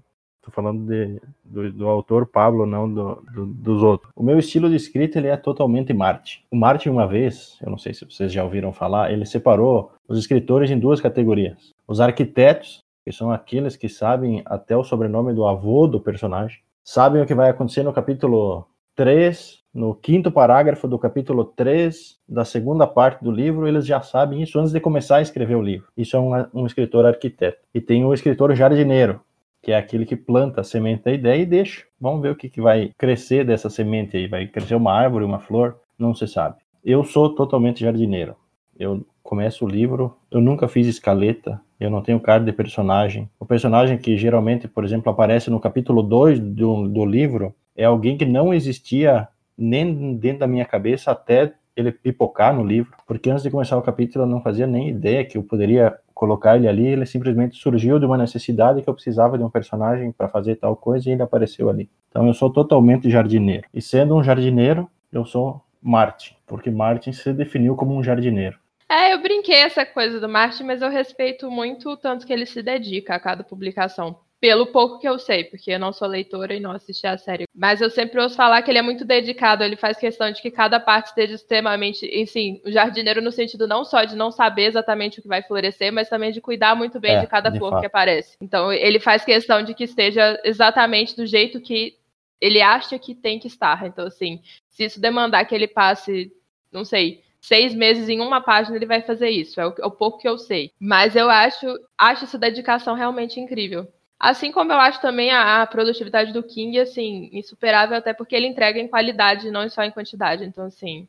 Tô 0.43 0.51
falando 0.51 0.85
de, 0.87 1.21
do, 1.45 1.73
do, 1.73 1.89
autor 1.89 2.27
Pablo, 2.27 2.67
não 2.67 2.93
do, 2.93 3.23
do, 3.33 3.47
dos 3.47 3.83
outros. 3.83 4.11
O 4.17 4.25
meu 4.25 4.39
estilo 4.41 4.69
de 4.69 4.75
escrita 4.75 5.19
ele 5.19 5.29
é 5.29 5.37
totalmente 5.37 5.93
Marte. 5.93 6.45
O 6.51 6.57
Marte, 6.57 6.91
uma 6.91 7.07
vez, 7.07 7.57
eu 7.63 7.71
não 7.71 7.79
sei 7.79 7.95
se 7.95 8.05
vocês 8.05 8.33
já 8.33 8.43
ouviram 8.43 8.73
falar, 8.73 9.13
ele 9.13 9.25
separou 9.25 9.93
os 10.09 10.19
escritores 10.19 10.69
em 10.71 10.79
duas 10.79 11.01
categorias. 11.01 11.73
Os 11.87 12.01
arquitetos, 12.01 12.81
que 13.05 13.13
são 13.13 13.31
aqueles 13.31 13.77
que 13.77 13.89
sabem 13.89 14.43
até 14.45 14.77
o 14.77 14.83
sobrenome 14.83 15.33
do 15.33 15.47
avô 15.47 15.87
do 15.87 16.01
personagem, 16.01 16.59
sabem 16.85 17.23
o 17.23 17.27
que 17.27 17.35
vai 17.35 17.49
acontecer 17.49 17.85
no 17.85 17.93
capítulo 17.93 18.67
3, 18.97 19.63
no 19.73 19.95
quinto 19.95 20.31
parágrafo 20.31 20.87
do 20.87 20.99
capítulo 20.99 21.45
3 21.45 22.19
da 22.29 22.45
segunda 22.45 22.87
parte 22.87 23.23
do 23.25 23.31
livro, 23.31 23.67
eles 23.67 23.87
já 23.87 24.03
sabem 24.03 24.43
isso 24.43 24.59
antes 24.59 24.73
de 24.73 24.81
começar 24.81 25.17
a 25.17 25.23
escrever 25.23 25.55
o 25.55 25.63
livro. 25.63 25.89
Isso 25.97 26.17
é 26.17 26.21
um, 26.21 26.33
um 26.53 26.67
escritor 26.67 27.07
arquiteto. 27.07 27.59
E 27.73 27.81
tem 27.81 28.05
o 28.05 28.13
escritor 28.13 28.55
jardineiro, 28.55 29.21
que 29.63 29.71
é 29.71 29.77
aquele 29.77 30.05
que 30.05 30.17
planta 30.17 30.61
a 30.61 30.65
semente 30.65 31.05
da 31.05 31.13
ideia 31.13 31.41
e 31.41 31.47
deixa. 31.47 31.85
Vamos 32.01 32.21
ver 32.21 32.31
o 32.31 32.37
que, 32.37 32.49
que 32.49 32.61
vai 32.61 32.91
crescer 32.99 33.45
dessa 33.45 33.71
semente 33.71 34.17
aí. 34.17 34.27
Vai 34.27 34.47
crescer 34.49 34.75
uma 34.75 34.93
árvore, 34.93 35.25
uma 35.25 35.39
flor? 35.39 35.79
Não 35.97 36.15
se 36.15 36.27
sabe. 36.27 36.57
Eu 36.85 37.05
sou 37.05 37.35
totalmente 37.35 37.81
jardineiro. 37.81 38.35
Eu 38.77 39.07
começo 39.23 39.65
o 39.65 39.69
livro, 39.69 40.17
eu 40.31 40.41
nunca 40.41 40.67
fiz 40.67 40.87
escaleta, 40.87 41.61
eu 41.79 41.89
não 41.89 42.03
tenho 42.03 42.19
cara 42.19 42.43
de 42.43 42.53
personagem. 42.53 43.31
O 43.39 43.47
personagem 43.47 43.97
que 43.97 44.17
geralmente, 44.17 44.67
por 44.67 44.85
exemplo, 44.85 45.11
aparece 45.11 45.49
no 45.49 45.61
capítulo 45.61 46.03
2 46.03 46.41
do, 46.41 46.89
do 46.89 47.07
livro 47.07 47.55
é 47.77 47.85
alguém 47.85 48.19
que 48.19 48.25
não 48.25 48.53
existia 48.53 49.29
nem 49.57 50.17
dentro 50.17 50.41
da 50.41 50.47
minha 50.47 50.65
cabeça 50.65 51.13
até 51.13 51.53
ele 51.75 51.93
pipocar 51.93 52.55
no 52.55 52.65
livro, 52.65 52.93
porque 53.07 53.31
antes 53.31 53.43
de 53.43 53.51
começar 53.51 53.79
o 53.79 53.83
capítulo 53.83 54.25
eu 54.25 54.29
não 54.29 54.43
fazia 54.43 54.67
nem 54.67 54.91
ideia 54.91 55.25
que 55.25 55.39
eu 55.39 55.43
poderia 55.43 55.97
colocar 56.23 56.55
ele 56.55 56.69
ali, 56.69 56.87
ele 56.87 57.05
simplesmente 57.05 57.57
surgiu 57.57 57.99
de 57.99 58.07
uma 58.07 58.17
necessidade 58.17 58.81
que 58.81 58.89
eu 58.89 58.95
precisava 58.95 59.37
de 59.37 59.43
um 59.43 59.51
personagem 59.51 60.13
para 60.13 60.29
fazer 60.29 60.55
tal 60.55 60.77
coisa 60.77 61.09
e 61.09 61.13
ele 61.13 61.23
apareceu 61.23 61.69
ali. 61.69 61.91
Então 62.09 62.29
eu 62.29 62.33
sou 62.33 62.49
totalmente 62.49 63.11
jardineiro. 63.11 63.67
E 63.75 63.83
sendo 63.83 64.15
um 64.15 64.23
jardineiro, 64.23 64.89
eu 65.13 65.25
sou 65.25 65.61
Martin, 65.83 66.37
porque 66.47 66.71
Martin 66.71 67.11
se 67.11 67.33
definiu 67.33 67.75
como 67.75 67.97
um 67.97 68.05
jardineiro. 68.05 68.57
É, 68.89 69.13
eu 69.13 69.21
brinquei 69.21 69.57
essa 69.57 69.85
coisa 69.85 70.21
do 70.21 70.29
Martin, 70.29 70.63
mas 70.63 70.81
eu 70.81 70.91
respeito 70.91 71.51
muito 71.51 71.91
o 71.91 71.97
tanto 71.97 72.25
que 72.25 72.33
ele 72.33 72.47
se 72.47 72.63
dedica 72.63 73.17
a 73.17 73.21
cada 73.21 73.43
publicação 73.43 74.17
pelo 74.43 74.67
pouco 74.67 74.99
que 74.99 75.09
eu 75.09 75.21
sei, 75.21 75.45
porque 75.45 75.71
eu 75.71 75.79
não 75.79 75.93
sou 75.93 76.09
leitora 76.09 76.53
e 76.53 76.59
não 76.59 76.73
assisti 76.73 77.07
a 77.07 77.17
série. 77.17 77.45
Mas 77.55 77.81
eu 77.81 77.89
sempre 77.89 78.21
ouço 78.21 78.35
falar 78.35 78.61
que 78.61 78.73
ele 78.73 78.79
é 78.79 78.83
muito 78.83 79.05
dedicado, 79.05 79.63
ele 79.63 79.77
faz 79.77 79.97
questão 79.97 80.33
de 80.33 80.43
que 80.43 80.51
cada 80.51 80.81
parte 80.81 81.07
esteja 81.07 81.37
extremamente, 81.37 82.05
enfim, 82.13 82.61
o 82.67 82.73
jardineiro 82.73 83.23
no 83.23 83.31
sentido 83.31 83.69
não 83.69 83.85
só 83.85 84.03
de 84.03 84.17
não 84.17 84.33
saber 84.33 84.65
exatamente 84.65 85.21
o 85.21 85.23
que 85.23 85.29
vai 85.29 85.45
florescer, 85.45 85.93
mas 85.93 86.09
também 86.09 86.33
de 86.33 86.41
cuidar 86.41 86.75
muito 86.75 86.99
bem 86.99 87.15
é, 87.15 87.21
de 87.21 87.29
cada 87.29 87.51
de 87.51 87.59
flor 87.59 87.71
fato. 87.71 87.81
que 87.83 87.87
aparece. 87.87 88.37
Então 88.41 88.73
ele 88.73 88.99
faz 88.99 89.25
questão 89.25 89.63
de 89.63 89.75
que 89.75 89.85
esteja 89.85 90.37
exatamente 90.43 91.15
do 91.15 91.25
jeito 91.25 91.61
que 91.61 91.97
ele 92.41 92.61
acha 92.61 92.99
que 92.99 93.15
tem 93.15 93.39
que 93.39 93.47
estar. 93.47 93.87
Então, 93.87 94.09
assim, 94.09 94.41
se 94.69 94.83
isso 94.83 95.01
demandar 95.01 95.45
que 95.45 95.55
ele 95.55 95.69
passe, 95.69 96.33
não 96.73 96.85
sei, 96.85 97.23
seis 97.41 97.73
meses 97.77 98.09
em 98.09 98.21
uma 98.21 98.41
página 98.41 98.75
ele 98.75 98.87
vai 98.87 99.03
fazer 99.03 99.31
isso. 99.31 99.61
É 99.61 99.69
o, 99.69 99.75
é 99.79 99.87
o, 99.87 99.91
pouco 99.93 100.19
que 100.19 100.29
eu 100.29 100.37
sei. 100.37 100.73
Mas 100.81 101.15
eu 101.15 101.31
acho, 101.31 101.79
acho 101.97 102.25
essa 102.25 102.37
dedicação 102.37 102.97
realmente 102.97 103.39
incrível. 103.39 103.87
Assim 104.23 104.53
como 104.53 104.71
eu 104.71 104.79
acho 104.79 105.01
também 105.01 105.33
a, 105.33 105.63
a, 105.63 105.67
produtividade 105.67 106.33
do 106.33 106.45
King, 106.45 106.79
assim, 106.79 107.29
insuperável, 107.33 107.97
até 107.97 108.15
porque 108.15 108.37
ele 108.37 108.47
entrega 108.47 108.79
em 108.79 108.87
qualidade, 108.87 109.51
não 109.51 109.69
só 109.69 109.83
em 109.83 109.91
quantidade. 109.91 110.45
Então, 110.45 110.67
assim, 110.67 111.09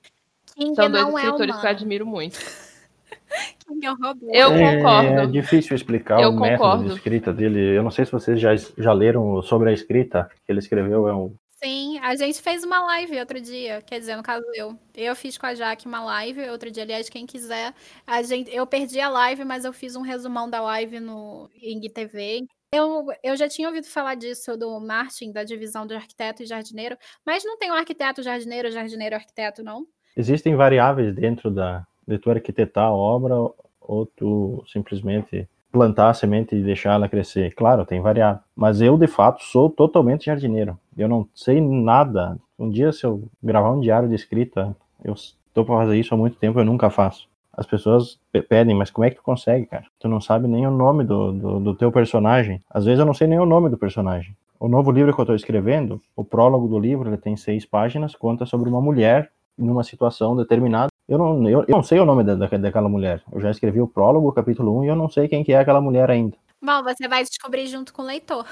King 0.56 0.76
são 0.76 0.90
dois 0.90 1.06
é 1.06 1.18
escritores 1.20 1.56
é 1.56 1.60
que 1.60 1.66
eu 1.68 1.70
admiro 1.70 2.08
muito. 2.08 2.40
King 3.68 3.86
é 3.86 3.92
um 3.92 3.96
robô. 3.96 4.28
Eu 4.34 4.54
é, 4.54 4.78
concordo. 4.78 5.20
É 5.20 5.26
difícil 5.28 5.76
explicar 5.76 6.20
eu 6.20 6.30
o 6.30 6.32
concordo. 6.32 6.54
método 6.54 6.84
de 6.86 6.96
escrita 6.96 7.32
dele. 7.32 7.78
Eu 7.78 7.84
não 7.84 7.92
sei 7.92 8.04
se 8.04 8.12
vocês 8.12 8.40
já, 8.40 8.56
já 8.56 8.92
leram 8.92 9.44
sobre 9.44 9.70
a 9.70 9.74
escrita 9.74 10.28
que 10.44 10.52
ele 10.52 10.58
escreveu. 10.58 11.08
É 11.08 11.14
um... 11.14 11.36
Sim, 11.64 12.00
a 12.00 12.16
gente 12.16 12.42
fez 12.42 12.64
uma 12.64 12.84
live 12.84 13.20
outro 13.20 13.40
dia, 13.40 13.84
quer 13.84 14.00
dizer, 14.00 14.16
no 14.16 14.24
caso 14.24 14.44
eu. 14.56 14.76
Eu 14.96 15.16
fiz 15.16 15.38
com 15.38 15.46
a 15.46 15.54
Jaque 15.54 15.86
uma 15.86 16.04
live 16.04 16.50
outro 16.50 16.72
dia, 16.72 16.82
aliás, 16.82 17.10
quem 17.10 17.28
quiser. 17.28 17.76
A 18.08 18.24
gente, 18.24 18.54
eu 18.54 18.66
perdi 18.66 19.00
a 19.00 19.08
live, 19.08 19.46
mas 19.46 19.66
eu 19.66 19.72
fiz 19.72 19.96
um 19.96 20.02
resumão 20.02 20.50
da 20.50 20.60
live 20.62 21.00
no 21.00 21.48
Ing 21.62 21.88
TV. 21.90 22.48
Eu, 22.74 23.06
eu 23.24 23.38
já 23.38 23.48
tinha 23.48 23.68
ouvido 23.68 23.86
falar 23.86 24.16
disso 24.16 24.58
do 24.58 24.80
Martin, 24.80 25.32
da 25.32 25.44
divisão 25.44 25.86
do 25.86 25.94
arquiteto 25.94 26.42
e 26.42 26.46
jardineiro, 26.48 26.98
mas 27.24 27.46
não 27.46 27.56
tem 27.56 27.72
um 27.72 27.76
arquiteto, 27.76 28.24
jardineiro, 28.24 28.72
jardineiro, 28.72 29.14
arquiteto, 29.16 29.62
não? 29.62 29.86
Existem 30.18 30.56
variáveis 30.56 31.14
dentro 31.14 31.52
da, 31.52 31.86
de 32.08 32.18
tu 32.18 32.32
arquitetar 32.32 32.86
a 32.86 32.92
obra 32.92 33.36
ou 33.80 34.08
tu 34.08 34.64
simplesmente 34.68 35.48
plantar 35.72 36.10
a 36.10 36.14
semente 36.16 36.56
e 36.56 36.64
deixar 36.64 36.94
ela 36.94 37.08
crescer. 37.08 37.54
Claro, 37.54 37.86
tem 37.86 38.02
variável. 38.02 38.42
Mas 38.56 38.82
eu, 38.82 38.98
de 38.98 39.06
fato, 39.06 39.44
sou 39.44 39.70
totalmente 39.70 40.26
jardineiro. 40.26 40.80
Eu 40.98 41.08
não 41.08 41.30
sei 41.36 41.62
nada. 41.62 42.40
Um 42.58 42.72
dia, 42.72 42.92
se 42.92 43.06
eu 43.06 43.30
gravar 43.42 43.72
um 43.72 43.82
diário 43.82 44.10
de 44.10 44.16
escrita, 44.16 44.76
eu 45.04 45.14
estou 45.14 45.64
para 45.64 45.78
fazer 45.78 46.00
isso 46.00 46.12
há 46.16 46.18
muito 46.18 46.38
tempo, 46.38 46.60
eu 46.60 46.66
nunca 46.66 46.90
faço 46.90 47.32
as 47.56 47.66
pessoas 47.66 48.20
pedem, 48.50 48.76
mas 48.76 48.90
como 48.90 49.06
é 49.06 49.10
que 49.10 49.18
tu 49.18 49.24
consegue, 49.24 49.68
cara? 49.68 49.86
Tu 50.00 50.08
não 50.08 50.20
sabe 50.20 50.48
nem 50.48 50.66
o 50.66 50.72
nome 50.72 51.04
do, 51.04 51.32
do, 51.32 51.60
do, 51.60 51.76
teu 51.76 51.92
personagem. 51.92 52.62
Às 52.70 52.86
vezes 52.86 53.00
eu 53.00 53.06
não 53.06 53.14
sei 53.14 53.28
nem 53.28 53.40
o 53.40 53.46
nome 53.46 53.70
do 53.70 53.78
personagem. 53.78 54.36
O 54.60 54.68
novo 54.68 54.92
livro 54.92 55.14
que 55.14 55.22
eu 55.22 55.26
tô 55.26 55.36
escrevendo, 55.36 56.02
o 56.16 56.24
prólogo 56.24 56.68
do 56.68 56.80
livro, 56.80 57.10
ele 57.10 57.18
tem 57.18 57.38
seis 57.38 57.66
páginas, 57.66 58.16
conta 58.16 58.46
sobre 58.46 58.70
uma 58.70 58.82
mulher 58.82 59.32
numa 59.58 59.84
situação 59.84 60.36
determinada. 60.36 60.88
Eu 61.08 61.18
não, 61.18 61.50
eu, 61.50 61.60
eu 61.68 61.76
não 61.76 61.84
sei 61.84 62.00
o 62.00 62.06
nome 62.06 62.24
da, 62.24 62.36
daquela 62.36 62.90
mulher. 62.90 63.22
Eu 63.32 63.40
já 63.40 63.52
escrevi 63.52 63.80
o 63.82 63.88
prólogo, 63.88 64.30
o 64.30 64.34
capítulo 64.34 64.80
1, 64.80 64.86
e 64.86 64.88
eu 64.88 64.96
não 64.96 65.10
sei 65.10 65.28
quem 65.28 65.44
que 65.44 65.54
é 65.54 65.60
aquela 65.60 65.82
mulher 65.82 66.10
ainda. 66.10 66.36
Bom, 66.62 66.82
você 66.82 67.08
vai 67.08 67.24
descobrir 67.24 67.68
junto 67.68 67.94
com 67.94 68.02
o 68.02 68.06
leitor. 68.06 68.46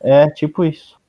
é, 0.00 0.28
tipo 0.28 0.64
isso. 0.64 1.00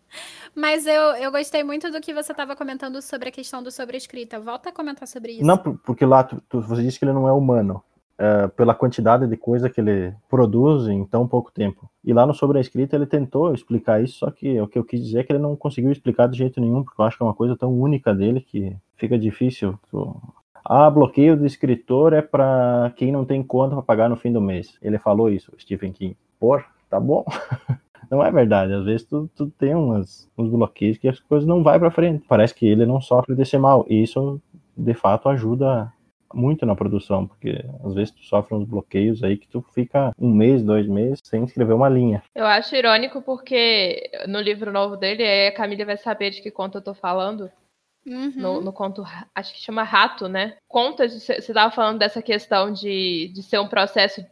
Mas 0.56 0.86
eu, 0.86 1.16
eu 1.16 1.32
gostei 1.32 1.64
muito 1.64 1.92
do 1.92 2.00
que 2.00 2.14
você 2.14 2.32
estava 2.32 2.56
comentando 2.56 3.02
sobre 3.02 3.30
a 3.30 3.32
questão 3.32 3.64
do 3.64 3.72
sobrescrita. 3.72 4.40
Volta 4.40 4.70
a 4.70 4.72
comentar 4.72 5.08
sobre 5.08 5.34
isso. 5.34 5.46
Não, 5.46 5.58
porque 5.58 6.06
lá 6.06 6.24
tu, 6.24 6.42
tu, 6.48 6.62
você 6.62 6.84
disse 6.84 7.00
que 7.00 7.06
ele 7.06 7.14
não 7.14 7.28
é 7.28 7.32
humano. 7.32 7.84
uh, 8.14 8.50
pela 8.50 8.76
quantidade 8.76 9.28
de 9.28 9.38
coisa 9.38 9.70
que 9.70 9.80
ele 9.82 10.14
produz 10.30 10.88
em 10.88 11.06
tão 11.06 11.28
pouco 11.28 11.52
tempo. 11.52 11.90
E 12.04 12.14
lá 12.14 12.26
no 12.26 12.34
Sobre 12.34 12.58
a 12.58 12.62
Escrita 12.62 12.96
ele 12.96 13.06
tentou 13.06 13.54
explicar 13.54 14.04
isso, 14.04 14.20
só 14.20 14.32
que 14.32 14.60
o 14.60 14.68
que 14.68 14.78
eu 14.78 14.84
quis 14.84 15.04
dizer 15.04 15.20
é 15.20 15.24
que 15.24 15.32
ele 15.32 15.42
não 15.42 15.56
conseguiu 15.56 15.92
explicar 15.92 16.28
de 16.28 16.38
jeito 16.38 16.60
nenhum, 16.60 16.84
porque 16.84 17.02
eu 17.02 17.06
acho 17.06 17.18
que 17.18 17.24
é 17.24 17.26
uma 17.26 17.34
coisa 17.34 17.56
tão 17.56 17.72
única 17.72 18.14
dele 18.14 18.42
que 18.42 18.76
fica 18.96 19.18
difícil. 19.18 19.78
Ah, 20.66 20.90
bloqueio 20.90 21.36
do 21.36 21.46
escritor 21.46 22.14
é 22.14 22.22
para 22.22 22.94
quem 22.96 23.12
não 23.12 23.26
tem 23.26 23.44
conta 23.44 23.76
para 23.76 23.84
pagar 23.84 24.10
no 24.10 24.16
fim 24.16 24.32
do 24.32 24.42
mês. 24.42 24.78
Ele 24.82 24.98
falou 24.98 25.30
isso, 25.30 25.52
Stephen 25.60 25.92
King. 25.92 26.16
Por, 26.40 26.64
tá 26.90 27.00
bom. 27.00 27.26
não 28.14 28.24
é 28.24 28.32
verdade. 28.32 28.74
Às 28.74 28.86
vezes 28.86 29.06
tu, 29.08 29.30
tu 29.36 29.50
tem 29.50 29.74
umas, 29.74 30.30
uns 30.38 30.50
bloqueios 30.50 31.00
que 31.00 31.08
as 31.08 31.20
coisas 31.20 31.48
não 31.48 31.64
vai 31.64 31.80
para 31.80 31.90
frente. 31.90 32.24
Parece 32.28 32.54
que 32.54 32.68
ele 32.68 32.86
não 32.86 33.02
sofre 33.02 33.36
desse 33.36 33.58
mal. 33.58 33.86
E 33.90 34.04
isso, 34.04 34.40
de 34.78 34.94
fato, 34.94 35.28
ajuda 35.30 35.92
muito 36.32 36.66
na 36.66 36.76
produção, 36.76 37.28
porque 37.28 37.64
às 37.84 37.94
vezes 37.94 38.12
tu 38.12 38.24
sofre 38.24 38.56
uns 38.56 38.68
bloqueios 38.68 39.24
aí 39.24 39.38
que 39.38 39.48
tu 39.48 39.64
fica 39.74 40.12
um 40.18 40.32
mês, 40.32 40.64
dois 40.64 40.88
meses 40.88 41.20
sem 41.24 41.44
escrever 41.44 41.74
uma 41.74 41.90
linha. 41.90 42.24
Eu 42.36 42.46
acho 42.46 42.76
irônico 42.76 43.22
porque 43.22 44.10
no 44.28 44.40
livro 44.40 44.72
novo 44.72 44.96
dele, 44.96 45.24
a 45.48 45.52
Camila 45.54 45.86
vai 45.86 45.98
saber 45.98 46.32
de 46.32 46.42
que 46.42 46.52
conta 46.52 46.80
eu 46.80 46.84
tô 46.84 46.94
falando. 46.94 47.52
Uhum. 48.06 48.34
No, 48.36 48.62
no, 48.62 48.74
conto, 48.74 49.04
acho 49.34 49.54
que 49.54 49.62
chama 49.62 49.82
Rato, 49.82 50.28
né? 50.28 50.58
Conta, 50.68 51.08
você 51.08 51.36
estava 51.36 51.72
falando 51.72 52.00
dessa 52.00 52.22
questão 52.22 52.72
de, 52.72 53.32
de 53.34 53.42
ser 53.42 53.60
um 53.60 53.68
processo 53.68 54.26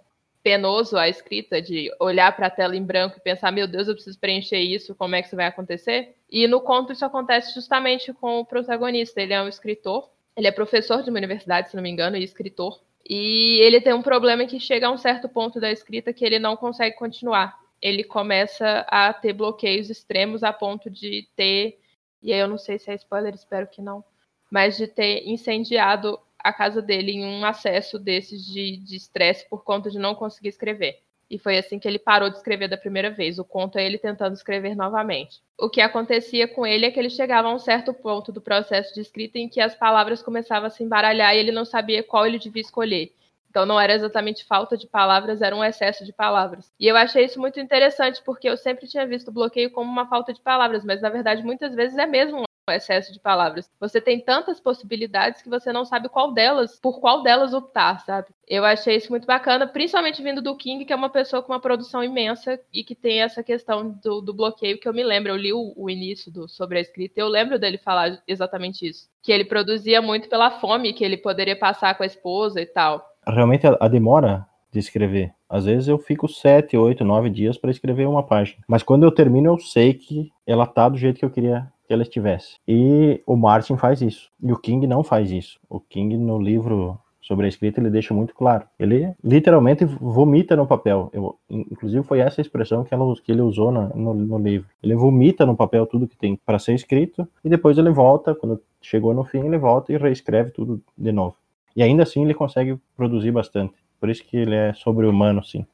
penoso 0.44 0.98
a 0.98 1.08
escrita, 1.08 1.62
de 1.62 1.92
olhar 2.00 2.36
para 2.36 2.48
a 2.48 2.50
tela 2.50 2.76
em 2.76 2.84
branco 2.84 3.18
e 3.18 3.22
pensar, 3.22 3.52
meu 3.52 3.68
Deus, 3.68 3.88
eu 3.88 3.94
preciso 3.94 4.20
preencher 4.20 4.60
isso, 4.60 4.96
como 4.96 5.16
é 5.16 5.22
que 5.22 5.28
isso 5.28 5.36
vai 5.36 5.46
acontecer? 5.46 6.16
E 6.30 6.48
no 6.48 6.62
conto 6.62 6.92
isso 6.94 7.06
acontece 7.06 7.54
justamente 7.54 8.12
com 8.14 8.40
o 8.40 8.46
protagonista. 8.46 9.22
Ele 9.22 9.34
é 9.34 9.42
um 9.42 9.48
escritor, 9.48 10.10
ele 10.36 10.48
é 10.48 10.52
professor 10.52 11.04
de 11.04 11.10
uma 11.10 11.20
universidade, 11.20 11.70
se 11.70 11.76
não 11.76 11.84
me 11.84 11.90
engano, 11.90 12.18
e 12.18 12.24
escritor. 12.24 12.80
E 13.08 13.60
ele 13.62 13.82
tem 13.82 13.94
um 13.94 14.02
problema 14.02 14.46
que 14.46 14.60
chega 14.60 14.88
a 14.88 14.92
um 14.92 14.98
certo 14.98 15.28
ponto 15.28 15.60
da 15.60 15.72
escrita 15.72 16.14
que 16.14 16.26
ele 16.26 16.40
não 16.40 16.56
consegue 16.56 16.96
continuar. 16.96 17.60
Ele 17.82 18.04
começa 18.04 18.86
a 18.90 19.12
ter 19.14 19.34
bloqueios 19.34 19.90
extremos 19.90 20.44
a 20.44 20.54
ponto 20.54 20.90
de 20.90 21.28
ter, 21.36 21.80
e 22.22 22.32
aí 22.32 22.40
eu 22.40 22.48
não 22.48 22.58
sei 22.58 22.78
se 22.80 22.92
é 22.92 22.96
spoiler, 22.96 23.34
espero 23.34 23.68
que 23.68 23.82
não, 23.82 24.04
mas 24.52 24.78
de 24.78 24.88
ter 24.88 25.28
incendiado 25.28 26.20
a 26.44 26.54
casa 26.54 26.82
dele 26.82 27.12
em 27.14 27.26
um 27.26 27.46
acesso 27.46 27.98
desses 27.98 28.46
de 28.46 28.96
estresse 28.96 29.44
de 29.44 29.50
por 29.50 29.64
conta 29.64 29.90
de 29.90 30.00
não 30.00 30.16
conseguir 30.16 30.50
escrever. 30.50 31.00
E 31.32 31.38
foi 31.38 31.58
assim 31.58 31.80
que 31.80 31.88
ele 31.88 31.98
parou 31.98 32.30
de 32.30 32.36
escrever 32.36 32.68
da 32.68 32.76
primeira 32.76 33.10
vez. 33.10 33.40
O 33.40 33.46
conto 33.46 33.78
é 33.78 33.86
ele 33.86 33.98
tentando 33.98 34.34
escrever 34.34 34.76
novamente. 34.76 35.42
O 35.58 35.70
que 35.70 35.80
acontecia 35.80 36.46
com 36.46 36.68
ele 36.68 36.86
é 36.86 36.92
que 36.92 37.00
ele 37.00 37.10
chegava 37.10 37.48
a 37.48 37.54
um 37.54 37.58
certo 37.58 37.94
ponto 37.94 38.34
do 38.34 38.42
processo 38.42 38.94
de 38.94 39.00
escrita 39.00 39.40
em 39.40 39.48
que 39.48 39.62
as 39.62 39.74
palavras 39.74 40.22
começavam 40.22 40.68
a 40.68 40.70
se 40.70 40.84
embaralhar 40.84 41.34
e 41.34 41.40
ele 41.40 41.54
não 41.54 41.64
sabia 41.64 42.04
qual 42.04 42.28
ele 42.28 42.38
devia 42.38 42.62
escolher. 42.62 43.14
Então 43.50 43.66
não 43.66 43.80
era 43.80 43.94
exatamente 43.94 44.44
falta 44.44 44.78
de 44.78 44.88
palavras, 44.88 45.42
era 45.42 45.56
um 45.56 45.64
excesso 45.64 46.04
de 46.04 46.12
palavras. 46.12 46.70
E 46.78 46.88
eu 46.88 46.98
achei 46.98 47.24
isso 47.24 47.40
muito 47.40 47.62
interessante 47.62 48.22
porque 48.26 48.50
eu 48.50 48.58
sempre 48.58 48.86
tinha 48.86 49.06
visto 49.06 49.30
o 49.30 49.32
bloqueio 49.34 49.72
como 49.72 49.90
uma 49.90 50.08
falta 50.08 50.34
de 50.34 50.42
palavras, 50.42 50.84
mas 50.84 51.02
na 51.02 51.10
verdade 51.10 51.44
muitas 51.44 51.74
vezes 51.74 51.98
é 51.98 52.06
mesmo 52.06 52.44
excesso 52.70 53.12
de 53.12 53.20
palavras. 53.20 53.70
Você 53.80 54.00
tem 54.00 54.20
tantas 54.20 54.60
possibilidades 54.60 55.42
que 55.42 55.50
você 55.50 55.72
não 55.74 55.86
sabe 55.86 56.10
qual 56.10 56.34
delas, 56.34 56.80
por 56.80 57.00
qual 57.00 57.24
delas 57.24 57.54
optar, 57.54 58.00
sabe? 58.02 58.28
Eu 58.48 58.66
achei 58.66 58.96
isso 58.98 59.10
muito 59.10 59.26
bacana, 59.26 59.66
principalmente 59.66 60.22
vindo 60.22 60.42
do 60.42 60.56
King, 60.56 60.86
que 60.86 60.94
é 60.94 60.96
uma 60.96 61.10
pessoa 61.10 61.42
com 61.42 61.54
uma 61.54 61.60
produção 61.60 62.04
imensa 62.04 62.60
e 62.74 62.84
que 62.84 62.94
tem 62.94 63.22
essa 63.22 63.42
questão 63.42 63.98
do, 64.04 64.22
do 64.22 64.34
bloqueio 64.34 64.80
que 64.80 64.88
eu 64.88 64.94
me 64.94 65.04
lembro. 65.04 65.32
Eu 65.32 65.38
li 65.38 65.54
o, 65.54 65.74
o 65.76 65.90
início 65.90 66.32
do, 66.32 66.48
sobre 66.48 66.78
a 66.78 66.82
escrita 66.82 67.20
e 67.20 67.24
eu 67.24 67.28
lembro 67.28 67.58
dele 67.58 67.78
falar 67.78 68.22
exatamente 68.28 68.88
isso. 68.88 69.10
Que 69.24 69.32
ele 69.32 69.46
produzia 69.46 70.02
muito 70.02 70.30
pela 70.30 70.52
fome 70.52 70.94
que 70.94 71.04
ele 71.04 71.18
poderia 71.18 71.56
passar 71.56 71.96
com 71.96 72.04
a 72.04 72.08
esposa 72.08 72.62
e 72.62 72.66
tal. 72.66 73.06
Realmente 73.26 73.66
a, 73.66 73.78
a 73.80 73.88
demora 73.88 74.46
de 74.72 74.80
escrever. 74.80 75.34
Às 75.50 75.66
vezes 75.66 75.88
eu 75.88 75.98
fico 75.98 76.28
sete, 76.30 76.78
oito, 76.78 77.04
nove 77.04 77.30
dias 77.30 77.58
para 77.58 77.72
escrever 77.72 78.08
uma 78.08 78.26
página. 78.26 78.64
Mas 78.68 78.82
quando 78.82 79.04
eu 79.04 79.12
termino, 79.12 79.52
eu 79.52 79.60
sei 79.60 79.94
que 79.94 80.32
ela 80.48 80.66
tá 80.66 80.88
do 80.88 80.98
jeito 80.98 81.20
que 81.20 81.26
eu 81.26 81.30
queria 81.30 81.70
que 81.92 81.94
ela 81.94 82.04
estivesse. 82.04 82.56
E 82.66 83.22
o 83.28 83.36
Martin 83.36 83.76
faz 83.76 84.02
isso. 84.02 84.32
E 84.42 84.50
o 84.50 84.58
King 84.58 84.88
não 84.88 85.04
faz 85.04 85.30
isso. 85.30 85.60
O 85.70 85.78
King, 85.78 86.18
no 86.18 86.42
livro 86.42 86.98
sobre 87.22 87.46
a 87.46 87.50
escrita, 87.50 87.82
ele 87.82 87.90
deixa 87.90 88.14
muito 88.14 88.34
claro. 88.34 88.66
Ele 88.80 89.14
literalmente 89.22 89.84
vomita 89.84 90.56
no 90.56 90.66
papel. 90.66 91.10
Eu, 91.12 91.38
inclusive, 91.50 92.02
foi 92.04 92.20
essa 92.20 92.40
expressão 92.40 92.86
que, 92.86 92.94
ela, 92.94 93.14
que 93.22 93.30
ele 93.30 93.42
usou 93.42 93.74
na, 93.74 93.90
no, 93.90 94.14
no, 94.14 94.38
livro. 94.38 94.70
Ele 94.82 94.96
vomita 94.96 95.46
no 95.46 95.54
papel 95.54 95.86
tudo 95.86 96.08
que 96.08 96.16
tem 96.16 96.40
para 96.46 96.58
ser 96.60 96.74
escrito 96.76 97.28
e 97.44 97.50
depois 97.50 97.78
ele 97.78 97.90
volta, 97.90 98.34
quando 98.34 98.62
chegou 98.82 99.14
no 99.14 99.26
fim, 99.26 99.46
ele 99.46 99.58
volta 99.58 99.92
e 99.92 99.98
reescreve 99.98 100.52
tudo 100.52 100.82
de 100.98 101.12
novo. 101.12 101.36
E 101.76 101.84
ainda 101.84 102.04
assim 102.04 102.24
ele 102.24 102.34
consegue 102.34 102.80
produzir 102.96 103.32
bastante. 103.32 103.74
Por 104.00 104.10
isso 104.10 104.24
que 104.24 104.38
ele 104.38 104.56
é 104.56 104.74
sobre-humano, 104.74 105.44
sim. 105.44 105.66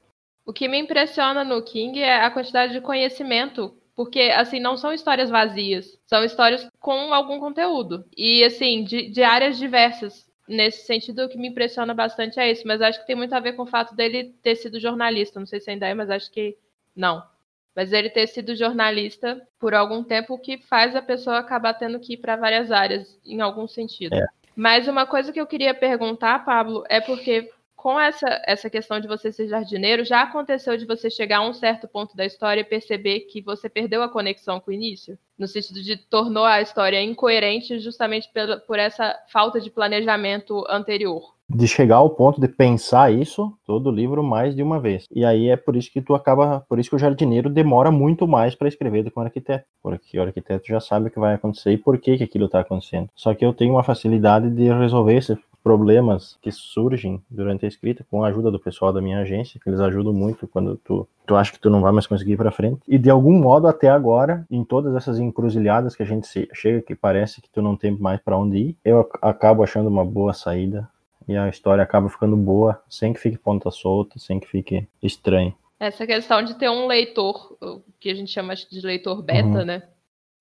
O 0.47 0.51
que 0.51 0.67
me 0.67 0.79
impressiona 0.79 1.43
no 1.43 1.61
King 1.61 2.01
é 2.01 2.25
a 2.25 2.31
quantidade 2.31 2.73
de 2.73 2.81
conhecimento 2.81 3.71
porque, 3.97 4.31
assim, 4.35 4.59
não 4.59 4.77
são 4.77 4.93
histórias 4.93 5.27
vazias, 5.27 5.99
são 6.05 6.23
histórias 6.23 6.69
com 6.79 7.11
algum 7.11 7.39
conteúdo. 7.39 8.05
E, 8.15 8.43
assim, 8.43 8.83
de, 8.83 9.09
de 9.09 9.23
áreas 9.23 9.57
diversas. 9.57 10.27
Nesse 10.47 10.85
sentido, 10.85 11.25
o 11.25 11.27
que 11.27 11.35
me 11.35 11.47
impressiona 11.47 11.95
bastante 11.95 12.39
é 12.39 12.51
isso, 12.51 12.65
mas 12.67 12.79
acho 12.79 13.01
que 13.01 13.07
tem 13.07 13.15
muito 13.15 13.33
a 13.33 13.39
ver 13.39 13.53
com 13.53 13.63
o 13.63 13.67
fato 13.67 13.95
dele 13.95 14.35
ter 14.43 14.55
sido 14.55 14.79
jornalista. 14.79 15.39
Não 15.39 15.47
sei 15.47 15.59
se 15.59 15.71
ainda 15.71 15.87
é, 15.87 15.95
mas 15.95 16.11
acho 16.11 16.31
que 16.31 16.55
não. 16.95 17.23
Mas 17.75 17.91
ele 17.91 18.11
ter 18.11 18.27
sido 18.27 18.55
jornalista 18.55 19.41
por 19.59 19.73
algum 19.73 20.03
tempo, 20.03 20.35
o 20.35 20.39
que 20.39 20.59
faz 20.59 20.95
a 20.95 21.01
pessoa 21.01 21.39
acabar 21.39 21.73
tendo 21.73 21.99
que 21.99 22.13
ir 22.13 22.17
para 22.17 22.35
várias 22.35 22.71
áreas, 22.71 23.19
em 23.25 23.41
algum 23.41 23.67
sentido. 23.67 24.13
É. 24.13 24.27
Mas 24.55 24.87
uma 24.87 25.07
coisa 25.07 25.33
que 25.33 25.41
eu 25.41 25.47
queria 25.47 25.73
perguntar, 25.73 26.45
Pablo, 26.45 26.83
é 26.87 27.01
porque 27.01 27.49
com 27.77 27.97
essa, 27.97 28.41
essa 28.45 28.69
questão 28.71 28.99
de 28.99 29.07
você 29.07 29.31
ser 29.31 29.47
jardineiro, 29.47 30.03
já 30.03 30.23
aconteceu 30.23 30.75
de 30.75 30.85
você 30.85 31.11
chegar 31.11 31.37
a 31.37 31.47
um 31.47 31.53
certo 31.53 31.87
ponto 31.87 32.17
da 32.17 32.25
história 32.25 32.61
e 32.61 32.65
perceber 32.65 33.21
que 33.21 33.39
você 33.39 33.69
perdeu 33.69 34.01
a 34.01 34.09
conexão 34.09 34.59
com 34.59 34.71
o 34.71 34.73
início? 34.73 35.17
No 35.37 35.47
sentido 35.47 35.83
de 35.83 35.95
tornou 35.95 36.43
a 36.43 36.59
história 36.59 37.01
incoerente 37.01 37.79
justamente 37.79 38.29
pela, 38.33 38.57
por 38.57 38.79
essa 38.79 39.15
falta 39.31 39.61
de 39.61 39.69
planejamento 39.69 40.65
anterior. 40.67 41.37
De 41.49 41.65
chegar 41.65 41.97
ao 41.97 42.09
ponto 42.09 42.41
de 42.41 42.47
pensar 42.49 43.13
isso, 43.13 43.53
todo 43.65 43.89
livro 43.89 44.21
mais 44.21 44.53
de 44.53 44.61
uma 44.61 44.81
vez. 44.81 45.05
E 45.09 45.23
aí 45.23 45.47
é 45.47 45.55
por 45.55 45.77
isso 45.77 45.89
que 45.89 46.01
tu 46.01 46.13
acaba, 46.13 46.65
por 46.67 46.77
isso 46.77 46.89
que 46.89 46.95
o 46.97 46.99
jardineiro 46.99 47.49
demora 47.49 47.89
muito 47.89 48.27
mais 48.27 48.53
para 48.53 48.67
escrever 48.67 49.03
do 49.03 49.11
que 49.11 49.17
o 49.17 49.21
arquiteto. 49.21 49.65
Porque 49.81 50.19
o 50.19 50.23
arquiteto 50.23 50.67
já 50.67 50.81
sabe 50.81 51.07
o 51.07 51.11
que 51.11 51.19
vai 51.19 51.35
acontecer 51.35 51.71
e 51.71 51.77
por 51.77 51.97
que, 51.99 52.17
que 52.17 52.23
aquilo 52.25 52.47
está 52.47 52.59
acontecendo. 52.59 53.07
Só 53.15 53.33
que 53.33 53.45
eu 53.45 53.53
tenho 53.53 53.75
uma 53.75 53.83
facilidade 53.83 54.49
de 54.49 54.67
resolver 54.73 55.15
esse 55.15 55.37
problemas 55.63 56.37
que 56.41 56.51
surgem 56.51 57.21
durante 57.29 57.65
a 57.65 57.67
escrita 57.67 58.05
com 58.09 58.23
a 58.23 58.27
ajuda 58.27 58.49
do 58.49 58.59
pessoal 58.59 58.93
da 58.93 59.01
minha 59.01 59.19
agência, 59.19 59.59
que 59.59 59.69
eles 59.69 59.79
ajudam 59.79 60.13
muito 60.13 60.47
quando 60.47 60.77
tu, 60.77 61.07
tu 61.25 61.35
acha 61.35 61.51
que 61.51 61.59
tu 61.59 61.69
não 61.69 61.81
vai 61.81 61.91
mais 61.91 62.07
conseguir 62.07 62.33
ir 62.33 62.37
para 62.37 62.51
frente. 62.51 62.81
E 62.87 62.97
de 62.97 63.09
algum 63.09 63.33
modo 63.33 63.67
até 63.67 63.89
agora, 63.89 64.45
em 64.49 64.63
todas 64.63 64.95
essas 64.95 65.19
encruzilhadas 65.19 65.95
que 65.95 66.03
a 66.03 66.05
gente 66.05 66.25
se, 66.27 66.47
chega 66.53 66.81
que 66.81 66.95
parece 66.95 67.41
que 67.41 67.49
tu 67.49 67.61
não 67.61 67.75
tem 67.75 67.91
mais 67.91 68.19
para 68.21 68.37
onde 68.37 68.57
ir, 68.57 68.77
eu 68.83 69.09
acabo 69.21 69.63
achando 69.63 69.87
uma 69.87 70.05
boa 70.05 70.33
saída 70.33 70.87
e 71.27 71.35
a 71.35 71.49
história 71.49 71.83
acaba 71.83 72.09
ficando 72.09 72.37
boa, 72.37 72.81
sem 72.89 73.11
que 73.11 73.19
fique 73.19 73.37
ponta 73.37 73.69
solta, 73.69 74.17
sem 74.17 74.39
que 74.39 74.47
fique 74.47 74.87
estranho. 75.03 75.53
Essa 75.79 76.07
questão 76.07 76.41
de 76.41 76.55
ter 76.55 76.69
um 76.69 76.87
leitor, 76.87 77.55
que 77.99 78.09
a 78.09 78.15
gente 78.15 78.31
chama 78.31 78.55
de 78.55 78.81
leitor 78.81 79.21
beta, 79.21 79.47
uhum. 79.47 79.65
né? 79.65 79.83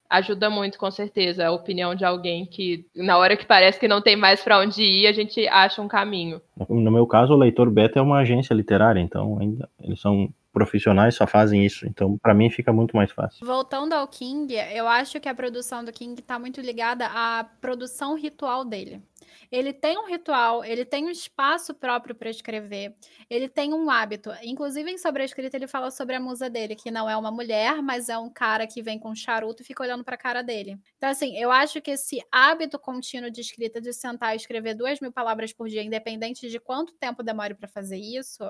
Ajuda 0.09 0.48
muito, 0.50 0.78
com 0.78 0.90
certeza, 0.90 1.46
a 1.46 1.52
opinião 1.52 1.94
de 1.94 2.04
alguém 2.04 2.46
que, 2.46 2.86
na 2.94 3.18
hora 3.18 3.36
que 3.36 3.46
parece 3.46 3.78
que 3.78 3.88
não 3.88 4.00
tem 4.00 4.16
mais 4.16 4.42
para 4.42 4.61
onde 4.61 4.82
ir, 4.82 5.07
a 5.07 5.12
gente 5.12 5.46
acha 5.48 5.80
um 5.82 5.88
caminho. 5.88 6.40
No 6.68 6.90
meu 6.90 7.07
caso, 7.07 7.32
o 7.32 7.36
Leitor 7.36 7.70
Beta 7.70 7.98
é 7.98 8.02
uma 8.02 8.18
agência 8.18 8.54
literária, 8.54 9.00
então 9.00 9.38
ainda 9.40 9.68
eles 9.80 10.00
são 10.00 10.28
profissionais, 10.52 11.14
só 11.14 11.26
fazem 11.26 11.66
isso. 11.66 11.86
Então, 11.86 12.16
para 12.16 12.32
mim, 12.32 12.48
fica 12.48 12.72
muito 12.72 12.96
mais 12.96 13.12
fácil. 13.12 13.46
Voltando 13.46 13.92
ao 13.92 14.09
King, 14.09 14.54
eu 14.72 14.88
acho 14.88 15.20
que 15.20 15.28
a 15.28 15.34
produção 15.34 15.84
do 15.84 15.92
King 15.92 16.18
está 16.18 16.38
muito 16.38 16.62
ligada 16.62 17.07
à 17.07 17.44
produção 17.61 18.16
ritual 18.16 18.64
dele. 18.64 19.02
Ele 19.51 19.72
tem 19.72 19.99
um 19.99 20.07
ritual, 20.07 20.64
ele 20.64 20.85
tem 20.85 21.05
um 21.07 21.11
espaço 21.11 21.74
próprio 21.74 22.14
para 22.14 22.31
escrever, 22.31 22.95
ele 23.29 23.49
tem 23.49 23.72
um 23.72 23.91
hábito. 23.91 24.31
Inclusive, 24.43 24.91
em 24.91 24.99
Sobre 24.99 25.22
a 25.22 25.24
Escrita, 25.24 25.57
ele 25.57 25.66
fala 25.66 25.91
sobre 25.91 26.16
a 26.16 26.20
musa 26.20 26.49
dele, 26.51 26.74
que 26.77 26.91
não 26.91 27.09
é 27.09 27.16
uma 27.16 27.31
mulher, 27.31 27.83
mas 27.83 28.09
é 28.09 28.18
um 28.18 28.31
cara 28.31 28.66
que 28.66 28.83
vem 28.83 28.99
com 28.99 29.11
um 29.11 29.14
charuto 29.14 29.62
e 29.62 29.64
fica 29.64 29.83
olhando 29.83 30.05
para 30.05 30.14
a 30.14 30.18
cara 30.18 30.43
dele. 30.43 30.79
Então, 30.97 31.09
assim, 31.11 31.37
eu 31.39 31.51
acho 31.51 31.81
que 31.81 31.93
esse 31.93 32.20
hábito 32.31 32.79
contínuo 32.79 33.31
de 33.31 33.41
escrita, 33.41 33.81
de 33.81 33.93
sentar 33.93 34.35
e 34.35 34.37
escrever 34.37 34.74
duas 34.74 35.01
mil 35.01 35.12
palavras 35.12 35.53
por 35.53 35.68
dia, 35.68 35.83
independente 35.83 36.49
de 36.49 36.61
quanto 36.61 36.95
tempo 36.95 37.22
demore 37.22 37.55
para 37.55 37.68
fazer 37.68 37.97
isso, 37.97 38.45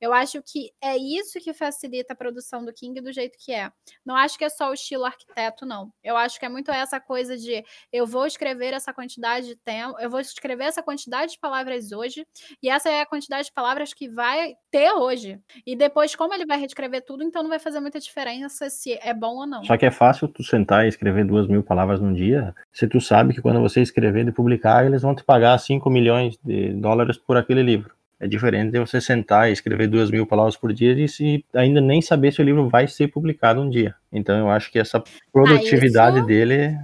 eu 0.00 0.12
acho 0.12 0.42
que 0.42 0.72
é 0.80 0.96
isso 0.96 1.40
que 1.40 1.52
facilita 1.52 2.12
a 2.12 2.16
produção 2.16 2.64
do 2.64 2.72
King 2.72 3.00
do 3.00 3.12
jeito 3.12 3.38
que 3.38 3.52
é. 3.52 3.70
Não 4.04 4.16
acho 4.16 4.38
que 4.38 4.44
é 4.44 4.48
só 4.48 4.70
o 4.70 4.74
estilo 4.74 5.04
arquiteto, 5.04 5.66
não. 5.66 5.92
Eu 6.02 6.16
acho 6.16 6.38
que 6.38 6.46
é 6.46 6.48
muito 6.48 6.70
essa 6.70 7.00
coisa 7.00 7.36
de 7.36 7.64
eu 7.92 8.06
vou 8.06 8.26
escrever 8.26 8.72
essa 8.74 8.92
quantidade 8.92 9.46
de 9.46 9.56
tempo, 9.56 9.98
eu 9.98 10.10
vou 10.10 10.17
escrever 10.20 10.64
essa 10.64 10.82
quantidade 10.82 11.32
de 11.32 11.38
palavras 11.38 11.92
hoje, 11.92 12.26
e 12.62 12.68
essa 12.68 12.88
é 12.88 13.00
a 13.00 13.06
quantidade 13.06 13.46
de 13.46 13.52
palavras 13.52 13.92
que 13.92 14.08
vai 14.08 14.54
ter 14.70 14.92
hoje. 14.92 15.38
E 15.66 15.76
depois, 15.76 16.14
como 16.14 16.34
ele 16.34 16.46
vai 16.46 16.58
reescrever 16.58 17.04
tudo, 17.04 17.22
então 17.22 17.42
não 17.42 17.50
vai 17.50 17.58
fazer 17.58 17.80
muita 17.80 18.00
diferença 18.00 18.68
se 18.70 18.98
é 19.02 19.14
bom 19.14 19.36
ou 19.36 19.46
não. 19.46 19.64
Só 19.64 19.76
que 19.76 19.86
é 19.86 19.90
fácil 19.90 20.28
tu 20.28 20.42
sentar 20.42 20.84
e 20.84 20.88
escrever 20.88 21.24
duas 21.24 21.46
mil 21.46 21.62
palavras 21.62 22.00
num 22.00 22.12
dia, 22.12 22.54
se 22.72 22.86
tu 22.86 23.00
sabe 23.00 23.34
que 23.34 23.42
quando 23.42 23.60
você 23.60 23.80
escrever 23.80 24.26
e 24.26 24.32
publicar, 24.32 24.84
eles 24.86 25.02
vão 25.02 25.14
te 25.14 25.24
pagar 25.24 25.58
5 25.58 25.88
milhões 25.90 26.38
de 26.44 26.72
dólares 26.74 27.16
por 27.16 27.36
aquele 27.36 27.62
livro. 27.62 27.98
É 28.20 28.26
diferente 28.26 28.72
de 28.72 28.80
você 28.80 29.00
sentar 29.00 29.48
e 29.48 29.52
escrever 29.52 29.86
duas 29.86 30.10
mil 30.10 30.26
palavras 30.26 30.56
por 30.56 30.72
dia 30.72 30.92
e 30.92 31.08
se 31.08 31.44
ainda 31.54 31.80
nem 31.80 32.02
saber 32.02 32.32
se 32.32 32.40
o 32.40 32.44
livro 32.44 32.68
vai 32.68 32.88
ser 32.88 33.08
publicado 33.08 33.60
um 33.60 33.70
dia. 33.70 33.94
Então 34.12 34.36
eu 34.36 34.50
acho 34.50 34.72
que 34.72 34.78
essa 34.78 35.02
produtividade 35.32 36.16
ah, 36.16 36.18
isso... 36.18 36.26
dele, 36.26 36.76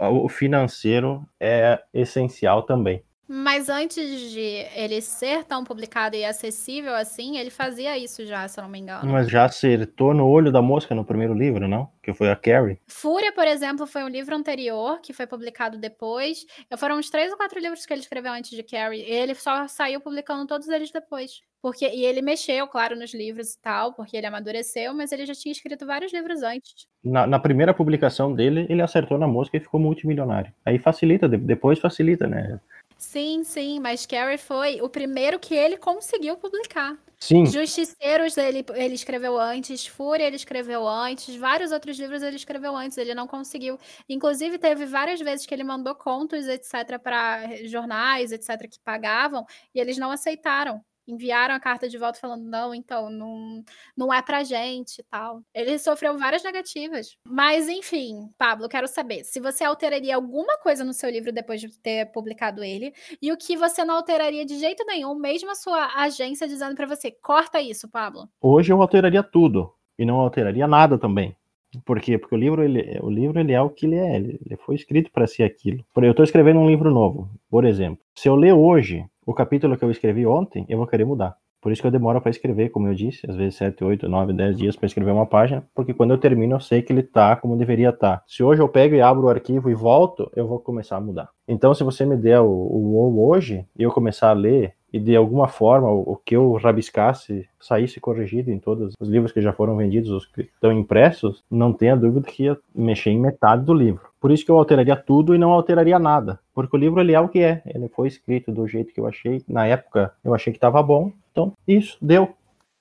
o 0.00 0.28
financeiro 0.28 1.26
é 1.40 1.82
essencial 1.92 2.62
também. 2.62 3.02
Mas 3.26 3.68
antes 3.68 4.32
de 4.32 4.66
ele 4.74 5.00
ser 5.00 5.44
tão 5.44 5.64
publicado 5.64 6.14
e 6.14 6.24
acessível 6.24 6.94
assim, 6.94 7.38
ele 7.38 7.50
fazia 7.50 7.96
isso 7.96 8.24
já, 8.26 8.46
se 8.46 8.60
eu 8.60 8.62
não 8.62 8.70
me 8.70 8.78
engano. 8.78 9.10
Mas 9.10 9.30
já 9.30 9.44
acertou 9.44 10.12
no 10.12 10.26
olho 10.26 10.52
da 10.52 10.60
mosca 10.60 10.94
no 10.94 11.04
primeiro 11.04 11.32
livro, 11.32 11.66
não? 11.66 11.88
Que 12.02 12.12
foi 12.12 12.30
a 12.30 12.36
Carrie. 12.36 12.78
Fúria, 12.86 13.32
por 13.32 13.46
exemplo, 13.46 13.86
foi 13.86 14.04
um 14.04 14.08
livro 14.08 14.34
anterior, 14.36 15.00
que 15.00 15.12
foi 15.12 15.26
publicado 15.26 15.78
depois. 15.78 16.44
Foram 16.76 16.98
uns 16.98 17.08
três 17.08 17.30
ou 17.30 17.38
quatro 17.38 17.58
livros 17.58 17.86
que 17.86 17.92
ele 17.92 18.02
escreveu 18.02 18.32
antes 18.32 18.50
de 18.50 18.62
Carrie. 18.62 19.00
Ele 19.02 19.34
só 19.34 19.66
saiu 19.68 20.00
publicando 20.00 20.46
todos 20.46 20.68
eles 20.68 20.90
depois. 20.90 21.42
Porque, 21.62 21.88
e 21.88 22.04
ele 22.04 22.20
mexeu, 22.20 22.68
claro, 22.68 22.94
nos 22.94 23.14
livros 23.14 23.54
e 23.54 23.62
tal, 23.62 23.94
porque 23.94 24.14
ele 24.18 24.26
amadureceu, 24.26 24.92
mas 24.92 25.12
ele 25.12 25.24
já 25.24 25.32
tinha 25.32 25.50
escrito 25.50 25.86
vários 25.86 26.12
livros 26.12 26.42
antes. 26.42 26.86
Na, 27.02 27.26
na 27.26 27.38
primeira 27.38 27.72
publicação 27.72 28.34
dele, 28.34 28.66
ele 28.68 28.82
acertou 28.82 29.16
na 29.16 29.26
mosca 29.26 29.56
e 29.56 29.60
ficou 29.60 29.80
multimilionário. 29.80 30.52
Aí 30.62 30.78
facilita, 30.78 31.26
depois 31.26 31.78
facilita, 31.78 32.26
né? 32.26 32.60
Sim, 33.06 33.44
sim, 33.44 33.78
mas 33.80 34.06
Carrie 34.06 34.38
foi 34.38 34.80
o 34.80 34.88
primeiro 34.88 35.38
que 35.38 35.54
ele 35.54 35.76
conseguiu 35.76 36.36
publicar. 36.38 36.96
Sim. 37.20 37.44
Justiceiros 37.44 38.36
ele, 38.38 38.64
ele 38.74 38.94
escreveu 38.94 39.38
antes, 39.38 39.86
Fúria 39.86 40.24
ele 40.26 40.36
escreveu 40.36 40.88
antes, 40.88 41.36
vários 41.36 41.70
outros 41.70 41.98
livros 41.98 42.22
ele 42.22 42.36
escreveu 42.36 42.74
antes, 42.74 42.96
ele 42.96 43.14
não 43.14 43.26
conseguiu. 43.26 43.78
Inclusive, 44.08 44.58
teve 44.58 44.86
várias 44.86 45.20
vezes 45.20 45.44
que 45.46 45.54
ele 45.54 45.62
mandou 45.64 45.94
contos, 45.94 46.46
etc., 46.48 46.98
para 47.02 47.66
jornais, 47.66 48.32
etc., 48.32 48.68
que 48.68 48.80
pagavam, 48.80 49.44
e 49.74 49.78
eles 49.80 49.98
não 49.98 50.10
aceitaram 50.10 50.82
enviaram 51.06 51.54
a 51.54 51.60
carta 51.60 51.88
de 51.88 51.98
volta 51.98 52.18
falando, 52.18 52.44
não, 52.44 52.74
então, 52.74 53.10
não, 53.10 53.62
não 53.96 54.12
é 54.12 54.22
pra 54.22 54.42
gente 54.42 55.00
e 55.00 55.02
tal. 55.04 55.42
Ele 55.54 55.78
sofreu 55.78 56.18
várias 56.18 56.42
negativas. 56.42 57.16
Mas, 57.26 57.68
enfim, 57.68 58.28
Pablo, 58.38 58.68
quero 58.68 58.88
saber 58.88 59.24
se 59.24 59.40
você 59.40 59.64
alteraria 59.64 60.16
alguma 60.16 60.58
coisa 60.58 60.84
no 60.84 60.92
seu 60.92 61.10
livro 61.10 61.32
depois 61.32 61.60
de 61.60 61.68
ter 61.78 62.06
publicado 62.12 62.62
ele, 62.62 62.92
e 63.20 63.32
o 63.32 63.36
que 63.36 63.56
você 63.56 63.84
não 63.84 63.96
alteraria 63.96 64.44
de 64.44 64.58
jeito 64.58 64.84
nenhum, 64.86 65.14
mesmo 65.14 65.50
a 65.50 65.54
sua 65.54 66.02
agência 66.02 66.48
dizendo 66.48 66.74
para 66.74 66.86
você, 66.86 67.10
corta 67.10 67.60
isso, 67.60 67.88
Pablo. 67.88 68.28
Hoje 68.40 68.72
eu 68.72 68.80
alteraria 68.80 69.22
tudo, 69.22 69.72
e 69.98 70.04
não 70.04 70.16
alteraria 70.16 70.66
nada 70.66 70.98
também. 70.98 71.36
Por 71.84 72.00
quê? 72.00 72.18
Porque 72.18 72.34
o 72.34 72.38
livro, 72.38 72.62
ele, 72.62 72.98
o 73.02 73.10
livro 73.10 73.40
ele 73.40 73.52
é 73.52 73.60
o 73.60 73.70
que 73.70 73.86
ele 73.86 73.96
é, 73.96 74.16
ele, 74.16 74.40
ele 74.44 74.56
foi 74.56 74.76
escrito 74.76 75.10
para 75.10 75.26
ser 75.26 75.42
aquilo. 75.42 75.84
Eu 75.96 76.10
estou 76.10 76.24
escrevendo 76.24 76.60
um 76.60 76.68
livro 76.68 76.90
novo, 76.90 77.28
por 77.50 77.64
exemplo. 77.64 77.98
Se 78.14 78.28
eu 78.28 78.36
ler 78.36 78.52
hoje 78.52 79.04
o 79.26 79.34
capítulo 79.34 79.76
que 79.76 79.84
eu 79.84 79.90
escrevi 79.90 80.26
ontem, 80.26 80.64
eu 80.68 80.78
vou 80.78 80.86
querer 80.86 81.04
mudar. 81.04 81.36
Por 81.64 81.72
isso 81.72 81.80
que 81.80 81.86
eu 81.86 81.90
demoro 81.90 82.20
para 82.20 82.30
escrever, 82.30 82.68
como 82.68 82.88
eu 82.88 82.94
disse, 82.94 83.26
às 83.26 83.34
vezes 83.36 83.56
7, 83.56 83.82
8, 83.82 84.06
9, 84.06 84.34
10 84.34 84.56
dias 84.58 84.76
para 84.76 84.84
escrever 84.84 85.12
uma 85.12 85.24
página, 85.24 85.64
porque 85.74 85.94
quando 85.94 86.10
eu 86.10 86.18
termino 86.18 86.56
eu 86.56 86.60
sei 86.60 86.82
que 86.82 86.92
ele 86.92 87.02
tá 87.02 87.34
como 87.36 87.56
deveria 87.56 87.88
estar. 87.88 88.18
Tá. 88.18 88.24
Se 88.26 88.42
hoje 88.42 88.60
eu 88.60 88.68
pego 88.68 88.94
e 88.94 89.00
abro 89.00 89.24
o 89.24 89.30
arquivo 89.30 89.70
e 89.70 89.74
volto, 89.74 90.30
eu 90.36 90.46
vou 90.46 90.58
começar 90.58 90.98
a 90.98 91.00
mudar. 91.00 91.30
Então, 91.48 91.72
se 91.72 91.82
você 91.82 92.04
me 92.04 92.18
der 92.18 92.40
o, 92.40 92.50
o 92.50 92.92
WoW 92.92 93.30
hoje 93.30 93.64
e 93.78 93.82
eu 93.82 93.90
começar 93.90 94.28
a 94.28 94.34
ler 94.34 94.74
e 94.94 95.00
de 95.00 95.16
alguma 95.16 95.48
forma 95.48 95.90
o, 95.90 96.16
que 96.24 96.36
eu 96.36 96.52
rabiscasse 96.52 97.48
saísse 97.60 97.98
corrigido 97.98 98.52
em 98.52 98.60
todos 98.60 98.94
os 99.00 99.08
livros 99.08 99.32
que 99.32 99.40
já 99.40 99.52
foram 99.52 99.76
vendidos, 99.76 100.08
os 100.08 100.24
que 100.24 100.42
estão 100.42 100.70
impressos, 100.70 101.42
não 101.50 101.72
tenha 101.72 101.96
dúvida 101.96 102.28
que 102.28 102.44
ia 102.44 102.56
mexer 102.72 103.10
em 103.10 103.18
metade 103.18 103.64
do 103.64 103.74
livro. 103.74 104.02
Por 104.20 104.30
isso 104.30 104.44
que 104.44 104.52
eu 104.52 104.56
alteraria 104.56 104.94
tudo 104.94 105.34
e 105.34 105.38
não 105.38 105.50
alteraria 105.50 105.98
nada. 105.98 106.38
Porque 106.54 106.76
o 106.76 106.78
livro 106.78 107.00
ele 107.00 107.12
é 107.12 107.18
o 107.18 107.28
que 107.28 107.40
é. 107.40 107.60
Ele 107.66 107.88
foi 107.88 108.06
escrito 108.06 108.52
do 108.52 108.68
jeito 108.68 108.94
que 108.94 109.00
eu 109.00 109.08
achei. 109.08 109.42
Na 109.48 109.66
época 109.66 110.14
eu 110.22 110.32
achei 110.32 110.52
que 110.52 110.58
estava 110.58 110.80
bom. 110.80 111.10
Então, 111.32 111.52
isso, 111.66 111.98
deu. 112.00 112.32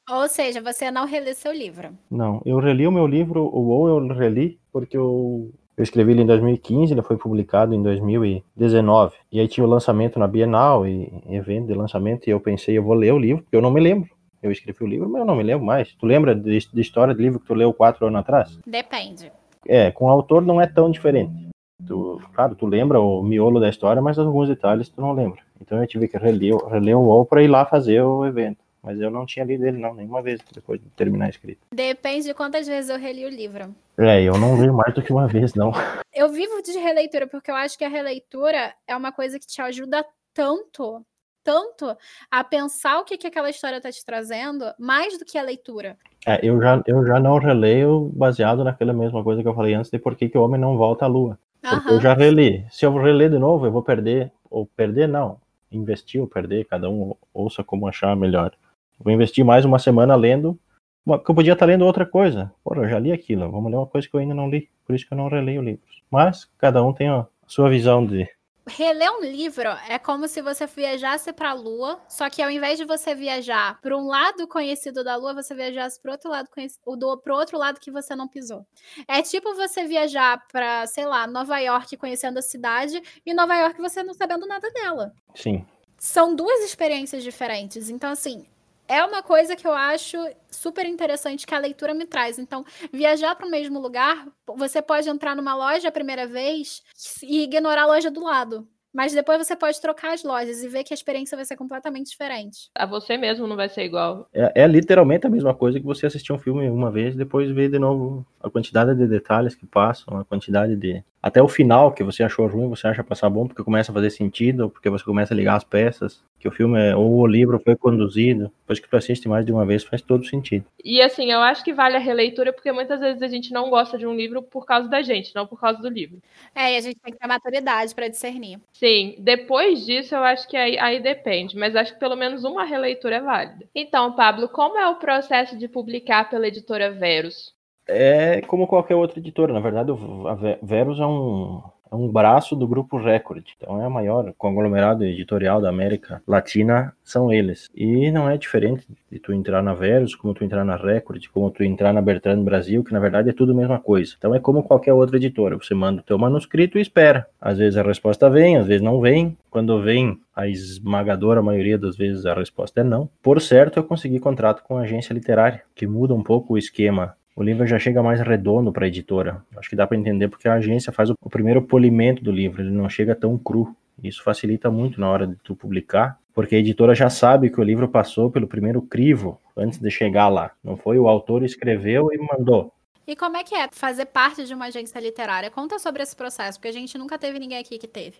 Ou 0.07 0.27
seja, 0.27 0.61
você 0.61 0.91
não 0.91 1.07
relê 1.07 1.33
seu 1.33 1.51
livro. 1.51 1.97
Não, 2.11 2.43
eu 2.45 2.59
reli 2.59 2.85
o 2.85 2.91
meu 2.91 3.07
livro, 3.07 3.49
ou 3.51 3.89
eu 3.89 4.07
reli, 4.09 4.59
porque 4.71 4.95
eu, 4.95 5.49
eu 5.75 5.83
escrevi 5.83 6.11
ele 6.11 6.21
em 6.21 6.25
2015, 6.25 6.93
ele 6.93 7.01
foi 7.01 7.17
publicado 7.17 7.73
em 7.73 7.81
2019. 7.81 9.15
E 9.31 9.39
aí 9.39 9.47
tinha 9.47 9.65
o 9.65 9.69
lançamento 9.69 10.19
na 10.19 10.27
Bienal 10.27 10.87
e 10.87 11.11
evento 11.29 11.67
de 11.67 11.73
lançamento, 11.73 12.27
e 12.27 12.31
eu 12.31 12.39
pensei, 12.39 12.77
eu 12.77 12.83
vou 12.83 12.93
ler 12.93 13.13
o 13.13 13.17
livro, 13.17 13.43
porque 13.43 13.55
eu 13.55 13.61
não 13.61 13.71
me 13.71 13.81
lembro. 13.81 14.09
Eu 14.41 14.51
escrevi 14.51 14.83
o 14.83 14.87
livro, 14.87 15.09
mas 15.09 15.21
eu 15.21 15.25
não 15.25 15.35
me 15.35 15.43
lembro 15.43 15.65
mais. 15.65 15.93
Tu 15.95 16.05
lembra 16.05 16.35
de, 16.35 16.59
de 16.59 16.81
história 16.81 17.15
de 17.15 17.21
livro 17.21 17.39
que 17.39 17.47
tu 17.47 17.53
leu 17.53 17.73
quatro 17.73 18.05
anos 18.05 18.19
atrás? 18.19 18.59
Depende. 18.67 19.31
É, 19.65 19.89
com 19.89 20.05
o 20.05 20.09
autor 20.09 20.41
não 20.41 20.59
é 20.59 20.67
tão 20.67 20.91
diferente. 20.91 21.49
Tu, 21.87 22.21
claro, 22.33 22.53
tu 22.55 22.65
lembra 22.65 22.99
o 22.99 23.23
miolo 23.23 23.59
da 23.59 23.69
história, 23.69 24.01
mas 24.01 24.19
alguns 24.19 24.49
detalhes 24.49 24.89
tu 24.89 25.01
não 25.01 25.13
lembra. 25.13 25.39
Então 25.61 25.79
eu 25.79 25.87
tive 25.87 26.07
que 26.07 26.17
reler, 26.17 26.55
reler 26.67 26.97
o 26.97 27.03
UOL 27.03 27.25
para 27.25 27.41
ir 27.41 27.47
lá 27.47 27.65
fazer 27.65 28.01
o 28.01 28.25
evento. 28.25 28.62
Mas 28.83 28.99
eu 28.99 29.09
não 29.09 29.25
tinha 29.25 29.45
lido 29.45 29.65
ele, 29.65 29.77
não, 29.77 29.93
nenhuma 29.93 30.21
vez 30.21 30.41
depois 30.53 30.79
de 30.79 30.89
terminar 30.89 31.27
a 31.27 31.29
escrita. 31.29 31.61
Depende 31.73 32.25
de 32.25 32.33
quantas 32.33 32.67
vezes 32.67 32.89
eu 32.89 32.99
reli 32.99 33.25
o 33.25 33.29
livro. 33.29 33.73
É, 33.97 34.21
eu 34.21 34.37
não 34.37 34.59
leio 34.59 34.73
mais 34.73 34.93
do 34.93 35.01
que 35.01 35.13
uma 35.13 35.27
vez, 35.27 35.53
não. 35.53 35.71
Eu 36.13 36.29
vivo 36.29 36.61
de 36.61 36.73
releitura, 36.73 37.25
porque 37.25 37.49
eu 37.49 37.55
acho 37.55 37.75
que 37.75 37.83
a 37.83 37.89
releitura 37.89 38.71
é 38.87 38.95
uma 38.95 39.11
coisa 39.11 39.39
que 39.39 39.47
te 39.47 39.59
ajuda 39.59 40.05
tanto 40.31 41.03
tanto 41.43 41.95
a 42.31 42.43
pensar 42.43 42.99
o 42.99 43.03
que, 43.03 43.17
que 43.17 43.27
aquela 43.27 43.49
história 43.49 43.77
está 43.77 43.91
te 43.91 44.05
trazendo, 44.05 44.65
mais 44.79 45.19
do 45.19 45.25
que 45.25 45.37
a 45.37 45.43
leitura. 45.43 45.97
É, 46.25 46.39
eu 46.41 46.59
já, 46.61 46.81
eu 46.87 47.05
já 47.05 47.19
não 47.19 47.37
releio 47.37 48.09
baseado 48.15 48.63
naquela 48.63 48.93
mesma 48.93 49.23
coisa 49.23 49.41
que 49.41 49.47
eu 49.47 49.53
falei 49.53 49.73
antes 49.73 49.91
de 49.91 49.99
por 49.99 50.15
que, 50.15 50.29
que 50.29 50.37
o 50.37 50.41
homem 50.41 50.59
não 50.59 50.77
volta 50.77 51.05
à 51.05 51.07
lua. 51.07 51.37
Porque 51.61 51.89
eu 51.91 52.01
já 52.01 52.13
reli. 52.13 52.65
Se 52.71 52.85
eu 52.85 52.95
reler 52.95 53.29
de 53.29 53.39
novo, 53.39 53.65
eu 53.65 53.71
vou 53.71 53.83
perder. 53.83 54.31
Ou 54.49 54.65
perder, 54.65 55.07
não. 55.07 55.37
Investir 55.71 56.21
ou 56.21 56.27
perder, 56.27 56.65
cada 56.65 56.89
um 56.89 57.15
ouça 57.33 57.63
como 57.63 57.87
achar 57.87 58.15
melhor. 58.15 58.53
Vou 58.99 59.13
investir 59.13 59.43
mais 59.43 59.65
uma 59.65 59.79
semana 59.79 60.15
lendo, 60.15 60.59
que 61.05 61.31
eu 61.31 61.35
podia 61.35 61.53
estar 61.53 61.65
lendo 61.65 61.85
outra 61.85 62.05
coisa. 62.05 62.51
Porra, 62.63 62.83
eu 62.83 62.89
já 62.89 62.99
li 62.99 63.11
aquilo, 63.11 63.51
vamos 63.51 63.71
ler 63.71 63.77
uma 63.77 63.87
coisa 63.87 64.07
que 64.07 64.15
eu 64.15 64.19
ainda 64.19 64.33
não 64.33 64.49
li. 64.49 64.69
Por 64.85 64.95
isso 64.95 65.07
que 65.07 65.13
eu 65.13 65.17
não 65.17 65.27
releio 65.27 65.61
livros. 65.61 66.03
Mas 66.09 66.49
cada 66.57 66.83
um 66.83 66.93
tem 66.93 67.09
a 67.09 67.27
sua 67.47 67.69
visão 67.69 68.05
de 68.05 68.29
reler 68.65 69.11
um 69.11 69.21
livro 69.21 69.67
é 69.89 69.99
como 69.99 70.27
se 70.27 70.41
você 70.41 70.65
viajasse 70.65 71.31
para 71.33 71.51
a 71.51 71.53
Lua, 71.53 71.99
só 72.07 72.29
que 72.29 72.41
ao 72.41 72.49
invés 72.49 72.77
de 72.77 72.85
você 72.85 73.13
viajar 73.13 73.79
para 73.81 73.97
um 73.97 74.07
lado 74.07 74.47
conhecido 74.47 75.03
da 75.03 75.15
Lua, 75.15 75.33
você 75.33 75.53
viajasse 75.53 76.01
para 76.01 76.11
outro 76.13 76.29
lado 76.29 76.49
conhecido, 76.49 76.81
pro 77.21 77.35
outro 77.35 77.57
lado 77.57 77.79
que 77.79 77.91
você 77.91 78.15
não 78.15 78.27
pisou. 78.27 78.65
É 79.07 79.21
tipo 79.21 79.53
você 79.55 79.85
viajar 79.85 80.45
para, 80.51 80.87
sei 80.87 81.05
lá, 81.05 81.27
Nova 81.27 81.59
York 81.59 81.97
conhecendo 81.97 82.39
a 82.39 82.41
cidade 82.41 83.01
e 83.25 83.33
Nova 83.33 83.55
York 83.55 83.79
você 83.81 84.01
não 84.01 84.13
sabendo 84.13 84.47
nada 84.47 84.69
dela. 84.71 85.13
Sim. 85.35 85.65
São 85.97 86.35
duas 86.35 86.63
experiências 86.63 87.23
diferentes. 87.23 87.89
Então, 87.89 88.11
assim, 88.11 88.45
é 88.93 89.03
uma 89.03 89.23
coisa 89.23 89.55
que 89.55 89.65
eu 89.65 89.73
acho 89.73 90.17
super 90.51 90.85
interessante 90.85 91.47
que 91.47 91.55
a 91.55 91.59
leitura 91.59 91.95
me 91.95 92.05
traz. 92.05 92.37
Então, 92.37 92.63
viajar 92.91 93.35
para 93.35 93.47
o 93.47 93.49
mesmo 93.49 93.79
lugar, 93.79 94.27
você 94.55 94.81
pode 94.81 95.09
entrar 95.09 95.35
numa 95.35 95.55
loja 95.55 95.87
a 95.87 95.91
primeira 95.91 96.27
vez 96.27 96.83
e 97.23 97.43
ignorar 97.43 97.83
a 97.83 97.87
loja 97.87 98.11
do 98.11 98.23
lado. 98.23 98.67
Mas 98.93 99.11
depois 99.11 99.39
você 99.39 99.55
pode 99.55 99.81
trocar 99.81 100.13
as 100.13 100.23
lojas 100.23 100.63
e 100.63 100.67
ver 100.67 100.83
que 100.83 100.93
a 100.93 100.95
experiência 100.95 101.35
vai 101.35 101.43
ser 101.43 101.55
completamente 101.55 102.11
diferente. 102.11 102.69
A 102.75 102.85
você 102.85 103.17
mesmo 103.17 103.47
não 103.47 103.55
vai 103.55 103.67
ser 103.67 103.83
igual. 103.83 104.29
É, 104.31 104.61
é 104.61 104.67
literalmente 104.67 105.25
a 105.25 105.29
mesma 105.31 105.55
coisa 105.55 105.79
que 105.79 105.85
você 105.85 106.05
assistir 106.05 106.31
um 106.31 106.37
filme 106.37 106.69
uma 106.69 106.91
vez 106.91 107.15
e 107.15 107.17
depois 107.17 107.49
ver 107.49 107.71
de 107.71 107.79
novo 107.79 108.23
a 108.39 108.51
quantidade 108.51 108.93
de 108.93 109.07
detalhes 109.07 109.55
que 109.55 109.65
passam, 109.65 110.19
a 110.19 110.23
quantidade 110.23 110.75
de. 110.75 111.03
Até 111.23 111.41
o 111.41 111.47
final 111.47 111.93
que 111.93 112.03
você 112.03 112.21
achou 112.21 112.45
ruim, 112.47 112.67
você 112.67 112.85
acha 112.85 113.01
passar 113.01 113.29
bom 113.29 113.47
porque 113.47 113.63
começa 113.63 113.93
a 113.93 113.95
fazer 113.95 114.09
sentido, 114.09 114.69
porque 114.69 114.89
você 114.89 115.05
começa 115.05 115.33
a 115.33 115.37
ligar 115.37 115.55
as 115.55 115.63
peças 115.63 116.21
que 116.37 116.49
o 116.49 116.51
filme 116.51 116.77
é, 116.77 116.93
ou 116.93 117.21
o 117.21 117.25
livro 117.25 117.57
foi 117.63 117.77
conduzido, 117.77 118.51
depois 118.59 118.77
que 118.77 118.89
tu 118.89 118.97
assiste 118.97 119.29
mais 119.29 119.45
de 119.45 119.53
uma 119.53 119.65
vez 119.65 119.85
faz 119.85 120.01
todo 120.01 120.25
sentido. 120.25 120.65
E 120.83 121.01
assim, 121.01 121.31
eu 121.31 121.39
acho 121.39 121.63
que 121.63 121.73
vale 121.73 121.95
a 121.95 121.99
releitura 121.99 122.51
porque 122.51 122.69
muitas 122.73 122.99
vezes 122.99 123.21
a 123.21 123.29
gente 123.29 123.53
não 123.53 123.69
gosta 123.69 123.97
de 123.97 124.05
um 124.05 124.13
livro 124.13 124.43
por 124.43 124.65
causa 124.65 124.89
da 124.89 125.01
gente, 125.01 125.33
não 125.33 125.47
por 125.47 125.57
causa 125.57 125.81
do 125.81 125.87
livro. 125.87 126.21
É, 126.53 126.73
e 126.73 126.75
a 126.75 126.81
gente 126.81 126.99
tem 126.99 127.13
que 127.13 127.19
ter 127.19 127.27
maturidade 127.27 127.95
para 127.95 128.09
discernir. 128.09 128.59
Sim, 128.73 129.15
depois 129.17 129.85
disso 129.85 130.13
eu 130.13 130.23
acho 130.25 130.45
que 130.49 130.57
aí, 130.57 130.77
aí 130.77 130.99
depende, 130.99 131.55
mas 131.55 131.73
acho 131.73 131.93
que 131.93 131.99
pelo 132.01 132.17
menos 132.17 132.43
uma 132.43 132.65
releitura 132.65 133.15
é 133.15 133.21
válida. 133.21 133.65
Então, 133.73 134.11
Pablo, 134.13 134.49
como 134.49 134.77
é 134.77 134.89
o 134.89 134.97
processo 134.97 135.57
de 135.57 135.69
publicar 135.69 136.29
pela 136.29 136.49
editora 136.49 136.91
Verus? 136.91 137.53
É 137.87 138.41
como 138.41 138.67
qualquer 138.67 138.95
outra 138.95 139.19
editora, 139.19 139.53
na 139.53 139.59
verdade, 139.59 139.91
a 139.91 140.55
Verus 140.65 140.99
é 140.99 141.05
um, 141.05 141.61
é 141.93 141.95
um 141.95 142.07
braço 142.11 142.55
do 142.55 142.67
grupo 142.67 142.97
Record. 142.97 143.45
Então 143.55 143.79
é 143.79 143.87
o 143.87 143.91
maior 143.91 144.33
conglomerado 144.35 145.05
editorial 145.05 145.61
da 145.61 145.69
América 145.69 146.23
Latina, 146.27 146.91
são 147.03 147.31
eles. 147.31 147.69
E 147.75 148.09
não 148.09 148.27
é 148.27 148.35
diferente 148.35 148.87
de 149.11 149.19
tu 149.19 149.31
entrar 149.31 149.61
na 149.61 149.75
Verus, 149.75 150.15
como 150.15 150.33
tu 150.33 150.43
entrar 150.43 150.65
na 150.65 150.75
Record, 150.75 151.23
como 151.31 151.51
tu 151.51 151.63
entrar 151.63 151.93
na 151.93 152.01
Bertrand 152.01 152.43
Brasil, 152.43 152.83
que 152.83 152.91
na 152.91 152.99
verdade 152.99 153.29
é 153.29 153.33
tudo 153.33 153.51
a 153.51 153.55
mesma 153.55 153.79
coisa. 153.79 154.15
Então 154.17 154.33
é 154.33 154.39
como 154.39 154.63
qualquer 154.63 154.93
outra 154.93 155.17
editora, 155.17 155.55
você 155.55 155.75
manda 155.75 156.01
o 156.01 156.03
teu 156.03 156.17
manuscrito 156.17 156.79
e 156.79 156.81
espera. 156.81 157.27
Às 157.39 157.59
vezes 157.59 157.77
a 157.77 157.83
resposta 157.83 158.27
vem, 158.27 158.57
às 158.57 158.65
vezes 158.65 158.81
não 158.81 158.99
vem. 158.99 159.37
Quando 159.51 159.79
vem, 159.83 160.17
a 160.35 160.47
esmagadora 160.47 161.43
maioria 161.43 161.77
das 161.77 161.95
vezes 161.95 162.25
a 162.25 162.33
resposta 162.33 162.81
é 162.81 162.83
não. 162.83 163.07
Por 163.21 163.39
certo, 163.39 163.77
eu 163.77 163.83
consegui 163.83 164.19
contrato 164.19 164.63
com 164.63 164.77
a 164.77 164.81
agência 164.81 165.13
literária, 165.13 165.61
que 165.75 165.85
muda 165.85 166.15
um 166.15 166.23
pouco 166.23 166.55
o 166.55 166.57
esquema 166.57 167.15
o 167.35 167.43
livro 167.43 167.65
já 167.65 167.79
chega 167.79 168.03
mais 168.03 168.21
redondo 168.21 168.71
para 168.71 168.85
a 168.85 168.87
editora. 168.87 169.43
Acho 169.57 169.69
que 169.69 169.75
dá 169.75 169.87
para 169.87 169.97
entender 169.97 170.27
porque 170.27 170.47
a 170.47 170.53
agência 170.53 170.91
faz 170.91 171.09
o, 171.09 171.15
primeiro 171.29 171.61
polimento 171.61 172.23
do 172.23 172.31
livro, 172.31 172.61
ele 172.61 172.71
não 172.71 172.87
chega 172.89 173.15
tão 173.15 173.37
cru. 173.37 173.75
Isso 174.03 174.23
facilita 174.23 174.69
muito 174.69 174.99
na 174.99 175.09
hora 175.09 175.27
de 175.27 175.35
tu 175.43 175.55
publicar. 175.55 176.19
porque 176.33 176.55
a 176.55 176.59
editora 176.59 176.95
já 176.95 177.09
sabe 177.09 177.49
que 177.49 177.61
o 177.61 177.63
livro 177.63 177.87
passou 177.87 178.29
pelo 178.29 178.47
primeiro 178.47 178.81
crivo 178.81 179.39
antes 179.55 179.79
de 179.79 179.89
chegar 179.91 180.29
lá. 180.29 180.51
Não 180.63 180.75
foi 180.75 180.97
o 180.97 181.07
autor 181.07 181.43
escreveu 181.43 182.09
e 182.11 182.17
mandou. 182.17 182.73
E 183.05 183.15
como 183.15 183.37
é 183.37 183.43
que 183.43 183.53
é 183.53 183.67
fazer 183.71 184.05
parte 184.05 184.45
de 184.45 184.53
uma 184.53 184.65
agência 184.65 184.99
literária? 184.99 185.51
Conta 185.51 185.77
sobre 185.77 186.01
esse 186.01 186.15
processo, 186.15 186.57
porque 186.57 186.69
a 186.69 186.71
gente 186.71 186.97
nunca 186.97 187.19
teve 187.19 187.37
ninguém 187.37 187.59
aqui 187.59 187.77
que 187.77 187.87
teve. 187.87 188.17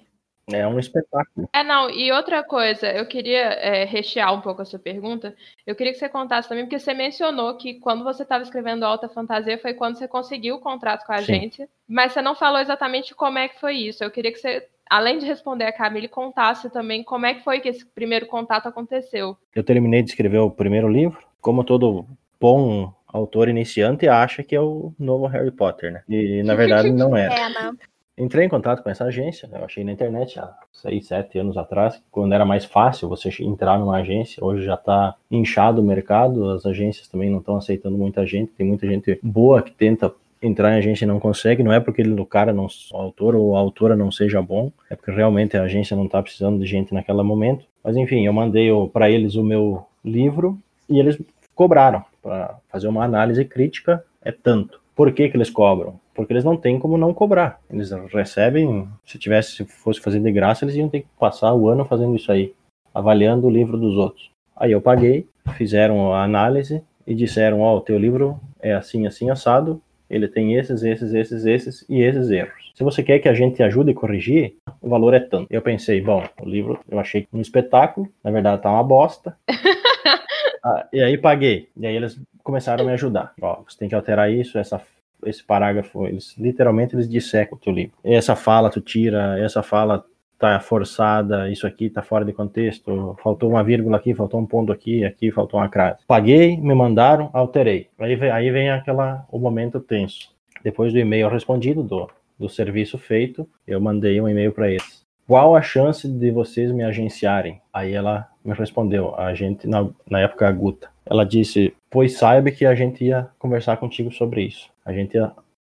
É 0.52 0.68
um 0.68 0.78
espetáculo. 0.78 1.48
É, 1.54 1.64
não, 1.64 1.90
e 1.90 2.12
outra 2.12 2.44
coisa, 2.44 2.88
eu 2.92 3.06
queria 3.06 3.54
é, 3.54 3.86
rechear 3.86 4.34
um 4.34 4.42
pouco 4.42 4.62
a 4.62 4.66
sua 4.66 4.80
pergunta. 4.80 5.34
Eu 5.66 5.76
queria 5.76 5.94
que 5.94 6.00
você 6.00 6.10
contasse 6.10 6.50
também, 6.50 6.66
porque 6.66 6.80
você 6.80 6.94
mencionou 6.94 7.56
que 7.56 7.76
quando 7.76 8.04
você 8.04 8.24
estava 8.24 8.44
escrevendo 8.44 8.84
Alta 8.84 9.08
Fantasia 9.08 9.58
foi 9.58 9.74
quando 9.74 9.98
você 9.98 10.08
conseguiu 10.08 10.56
o 10.56 10.60
contrato 10.60 11.06
com 11.06 11.14
a 11.14 11.20
Sim. 11.20 11.34
agência, 11.34 11.70
mas 11.88 12.12
você 12.12 12.22
não 12.22 12.36
falou 12.36 12.60
exatamente 12.60 13.16
como 13.16 13.38
é 13.38 13.48
que 13.48 13.60
foi 13.60 13.76
isso. 13.76 14.04
Eu 14.04 14.12
queria 14.12 14.32
que 14.34 14.40
você, 14.40 14.68
além 14.90 15.18
de 15.18 15.26
responder 15.26 15.66
a 15.66 15.72
Camille, 15.72 16.10
contasse 16.10 16.70
também 16.70 17.04
como 17.04 17.26
é 17.26 17.36
que 17.36 17.44
foi 17.44 17.62
que 17.62 17.70
esse 17.70 17.86
primeiro 17.86 18.26
contato 18.26 18.68
aconteceu. 18.68 19.38
Eu 19.56 19.64
terminei 19.64 20.02
de 20.02 20.10
escrever 20.10 20.40
o 20.40 20.52
primeiro 20.52 20.90
livro, 20.90 21.24
como 21.40 21.64
todo 21.64 22.06
bom 22.40 22.94
autor 23.08 23.48
iniciante 23.48 24.08
acha 24.08 24.44
que 24.44 24.56
é 24.56 24.60
o 24.60 24.92
novo 25.00 25.28
Harry 25.28 25.52
Potter, 25.52 25.94
né? 25.94 26.04
E 26.10 26.44
na 26.44 26.56
verdade 26.56 26.92
não 26.92 27.16
era. 27.16 27.34
É, 27.34 27.50
né? 27.50 27.72
Entrei 28.16 28.46
em 28.46 28.50
contato 28.50 28.84
com 28.84 28.90
essa 28.92 29.06
agência, 29.06 29.48
né? 29.48 29.58
eu 29.60 29.66
achei 29.66 29.84
na 29.84 29.92
internet 29.92 30.40
há 30.40 30.56
seis, 30.72 31.08
sete 31.08 31.40
anos 31.40 31.58
atrás, 31.58 32.00
quando 32.12 32.34
era 32.34 32.46
mais 32.46 32.64
fácil 32.64 33.10
você 33.10 33.30
entrar 33.42 33.80
numa 33.80 33.98
agência, 33.98 34.44
hoje 34.44 34.64
já 34.64 34.76
está 34.76 35.16
inchado 35.32 35.82
o 35.82 35.84
mercado, 35.84 36.52
as 36.52 36.64
agências 36.64 37.08
também 37.08 37.32
não 37.32 37.40
estão 37.40 37.56
aceitando 37.56 37.98
muita 37.98 38.24
gente, 38.24 38.52
tem 38.52 38.68
muita 38.68 38.86
gente 38.86 39.20
boa 39.24 39.64
que 39.64 39.72
tenta 39.72 40.14
entrar 40.44 40.74
em 40.74 40.78
agência 40.78 41.06
e 41.06 41.08
não 41.08 41.20
consegue, 41.20 41.64
não 41.64 41.74
é 41.74 41.80
porque 41.80 42.04
o 42.04 42.26
cara, 42.26 42.54
não, 42.54 42.68
o 42.68 42.98
autor 42.98 43.34
ou 43.34 43.56
a 43.56 43.60
autora 43.60 43.96
não 43.96 44.12
seja 44.12 44.42
bom, 44.42 44.72
é 44.90 44.96
porque 44.96 45.12
realmente 45.12 45.58
a 45.58 45.64
agência 45.64 45.96
não 45.96 46.06
está 46.06 46.22
precisando 46.22 46.60
de 46.60 46.66
gente 46.68 46.94
naquele 46.94 47.24
momento. 47.24 47.66
Mas 47.84 47.96
enfim, 47.96 48.26
eu 48.26 48.34
mandei 48.34 48.70
para 48.92 49.10
eles 49.10 49.36
o 49.36 49.44
meu 49.44 49.86
livro 50.04 50.60
e 50.88 51.00
eles 51.00 51.20
cobraram 51.56 52.04
para 52.22 52.58
fazer 52.70 52.88
uma 52.88 53.04
análise 53.04 53.44
crítica, 53.46 54.04
é 54.22 54.32
tanto. 54.32 54.83
Por 54.96 55.12
que, 55.12 55.30
que 55.30 55.38
eles 55.38 55.50
cobram? 55.50 56.00
Porque 56.14 56.34
eles 56.34 56.44
não 56.44 56.56
têm 56.56 56.78
como 56.78 56.98
não 56.98 57.14
cobrar. 57.14 57.60
Eles 57.70 57.92
recebem, 58.12 58.88
se 59.06 59.18
tivesse, 59.18 59.56
se 59.56 59.66
fosse 59.66 60.00
fazer 60.00 60.20
de 60.20 60.32
graça, 60.32 60.66
eles 60.66 60.76
iam 60.76 60.90
ter 60.90 61.02
que 61.02 61.08
passar 61.20 61.54
o 61.54 61.68
ano 61.68 61.86
fazendo 61.86 62.16
isso 62.16 62.32
aí, 62.32 62.54
avaliando 62.94 63.48
o 63.48 63.50
livro 63.50 63.78
dos 63.78 63.96
outros. 63.98 64.30
Aí 64.56 64.72
eu 64.72 64.82
paguei, 64.82 65.28
fizeram 65.58 66.14
a 66.14 66.24
análise 66.24 66.84
e 67.08 67.16
disseram, 67.16 67.62
ó, 67.62 67.74
oh, 67.74 67.78
o 67.78 67.82
teu 67.82 67.98
livro 67.98 68.40
é 68.62 68.74
assim, 68.74 69.08
assim, 69.08 69.30
assado, 69.30 69.82
ele 70.10 70.28
tem 70.28 70.56
esses, 70.56 70.84
esses, 70.84 71.14
esses, 71.14 71.46
esses 71.46 71.86
e 71.90 72.02
esses 72.02 72.30
erros. 72.30 72.72
Se 72.76 72.84
você 72.84 73.02
quer 73.02 73.20
que 73.20 73.28
a 73.28 73.34
gente 73.34 73.62
ajude 73.64 73.92
a 73.92 73.96
corrigir, 73.96 74.56
o 74.82 74.90
valor 74.90 75.14
é 75.14 75.20
tanto. 75.20 75.48
Eu 75.50 75.62
pensei, 75.62 76.02
bom, 76.02 76.24
o 76.42 76.48
livro 76.48 76.80
eu 76.90 77.00
achei 77.00 77.28
um 77.34 77.42
espetáculo, 77.42 78.08
na 78.24 78.32
verdade 78.32 78.62
tá 78.62 78.72
uma 78.72 78.84
bosta. 78.84 79.36
ah, 80.64 80.88
e 80.94 81.02
aí 81.02 81.18
paguei. 81.18 81.70
E 81.76 81.86
aí 81.86 81.96
eles 81.96 82.20
começaram 82.44 82.84
a 82.84 82.88
me 82.88 82.94
ajudar. 82.94 83.34
Ó, 83.42 83.64
você 83.68 83.78
tem 83.78 83.90
que 83.90 83.96
alterar 83.96 84.32
isso, 84.32 84.58
essa 84.58 84.82
esse 85.26 85.44
parágrafo, 85.44 86.06
eles 86.06 86.36
literalmente 86.38 86.96
eles 86.96 87.08
dissecam 87.08 87.58
o 87.58 87.62
teu 87.62 87.72
livro. 87.72 87.94
Essa 88.04 88.36
fala 88.36 88.70
tu 88.70 88.82
tira, 88.82 89.40
essa 89.40 89.64
fala 89.64 90.04
tá 90.38 90.60
forçada, 90.60 91.50
isso 91.50 91.66
aqui 91.66 91.90
tá 91.90 92.02
fora 92.02 92.26
de 92.26 92.34
contexto, 92.34 93.16
faltou 93.24 93.50
uma 93.50 93.64
vírgula 93.64 93.96
aqui, 93.96 94.14
faltou 94.14 94.40
um 94.40 94.46
ponto 94.46 94.74
aqui, 94.74 95.06
aqui 95.06 95.32
faltou 95.32 95.60
uma 95.60 95.70
crase. 95.70 96.00
Paguei, 96.06 96.58
me 96.58 96.76
mandaram, 96.76 97.30
alterei. 97.32 97.88
Aí 97.98 98.16
vem, 98.16 98.30
aí 98.30 98.52
vem 98.52 98.70
aquela 98.70 99.26
o 99.32 99.40
momento 99.40 99.80
tenso. 99.80 100.34
Depois 100.62 100.92
do 100.92 101.00
e-mail 101.00 101.30
respondido 101.30 101.82
do, 101.82 102.10
do 102.38 102.50
serviço 102.50 102.98
feito, 102.98 103.48
eu 103.66 103.80
mandei 103.80 104.20
um 104.20 104.28
e-mail 104.28 104.52
para 104.52 104.70
eles. 104.70 105.04
Qual 105.26 105.56
a 105.56 105.62
chance 105.62 106.08
de 106.08 106.32
vocês 106.32 106.72
me 106.72 106.84
agenciarem? 106.84 107.62
Aí 107.72 107.94
ela 107.94 108.28
me 108.44 108.54
respondeu, 108.54 109.16
a 109.18 109.34
gente 109.34 109.66
na, 109.66 109.88
na 110.10 110.20
época 110.20 110.46
a 110.46 110.52
Guta. 110.52 110.93
Ela 111.06 111.26
disse: 111.26 111.74
"Pois 111.90 112.18
saiba 112.18 112.52
que 112.52 112.66
a 112.66 112.76
gente 112.76 113.04
ia 113.04 113.30
conversar 113.38 113.78
contigo 113.78 114.12
sobre 114.12 114.44
isso. 114.44 114.70
A 114.86 114.94
gente 114.94 115.18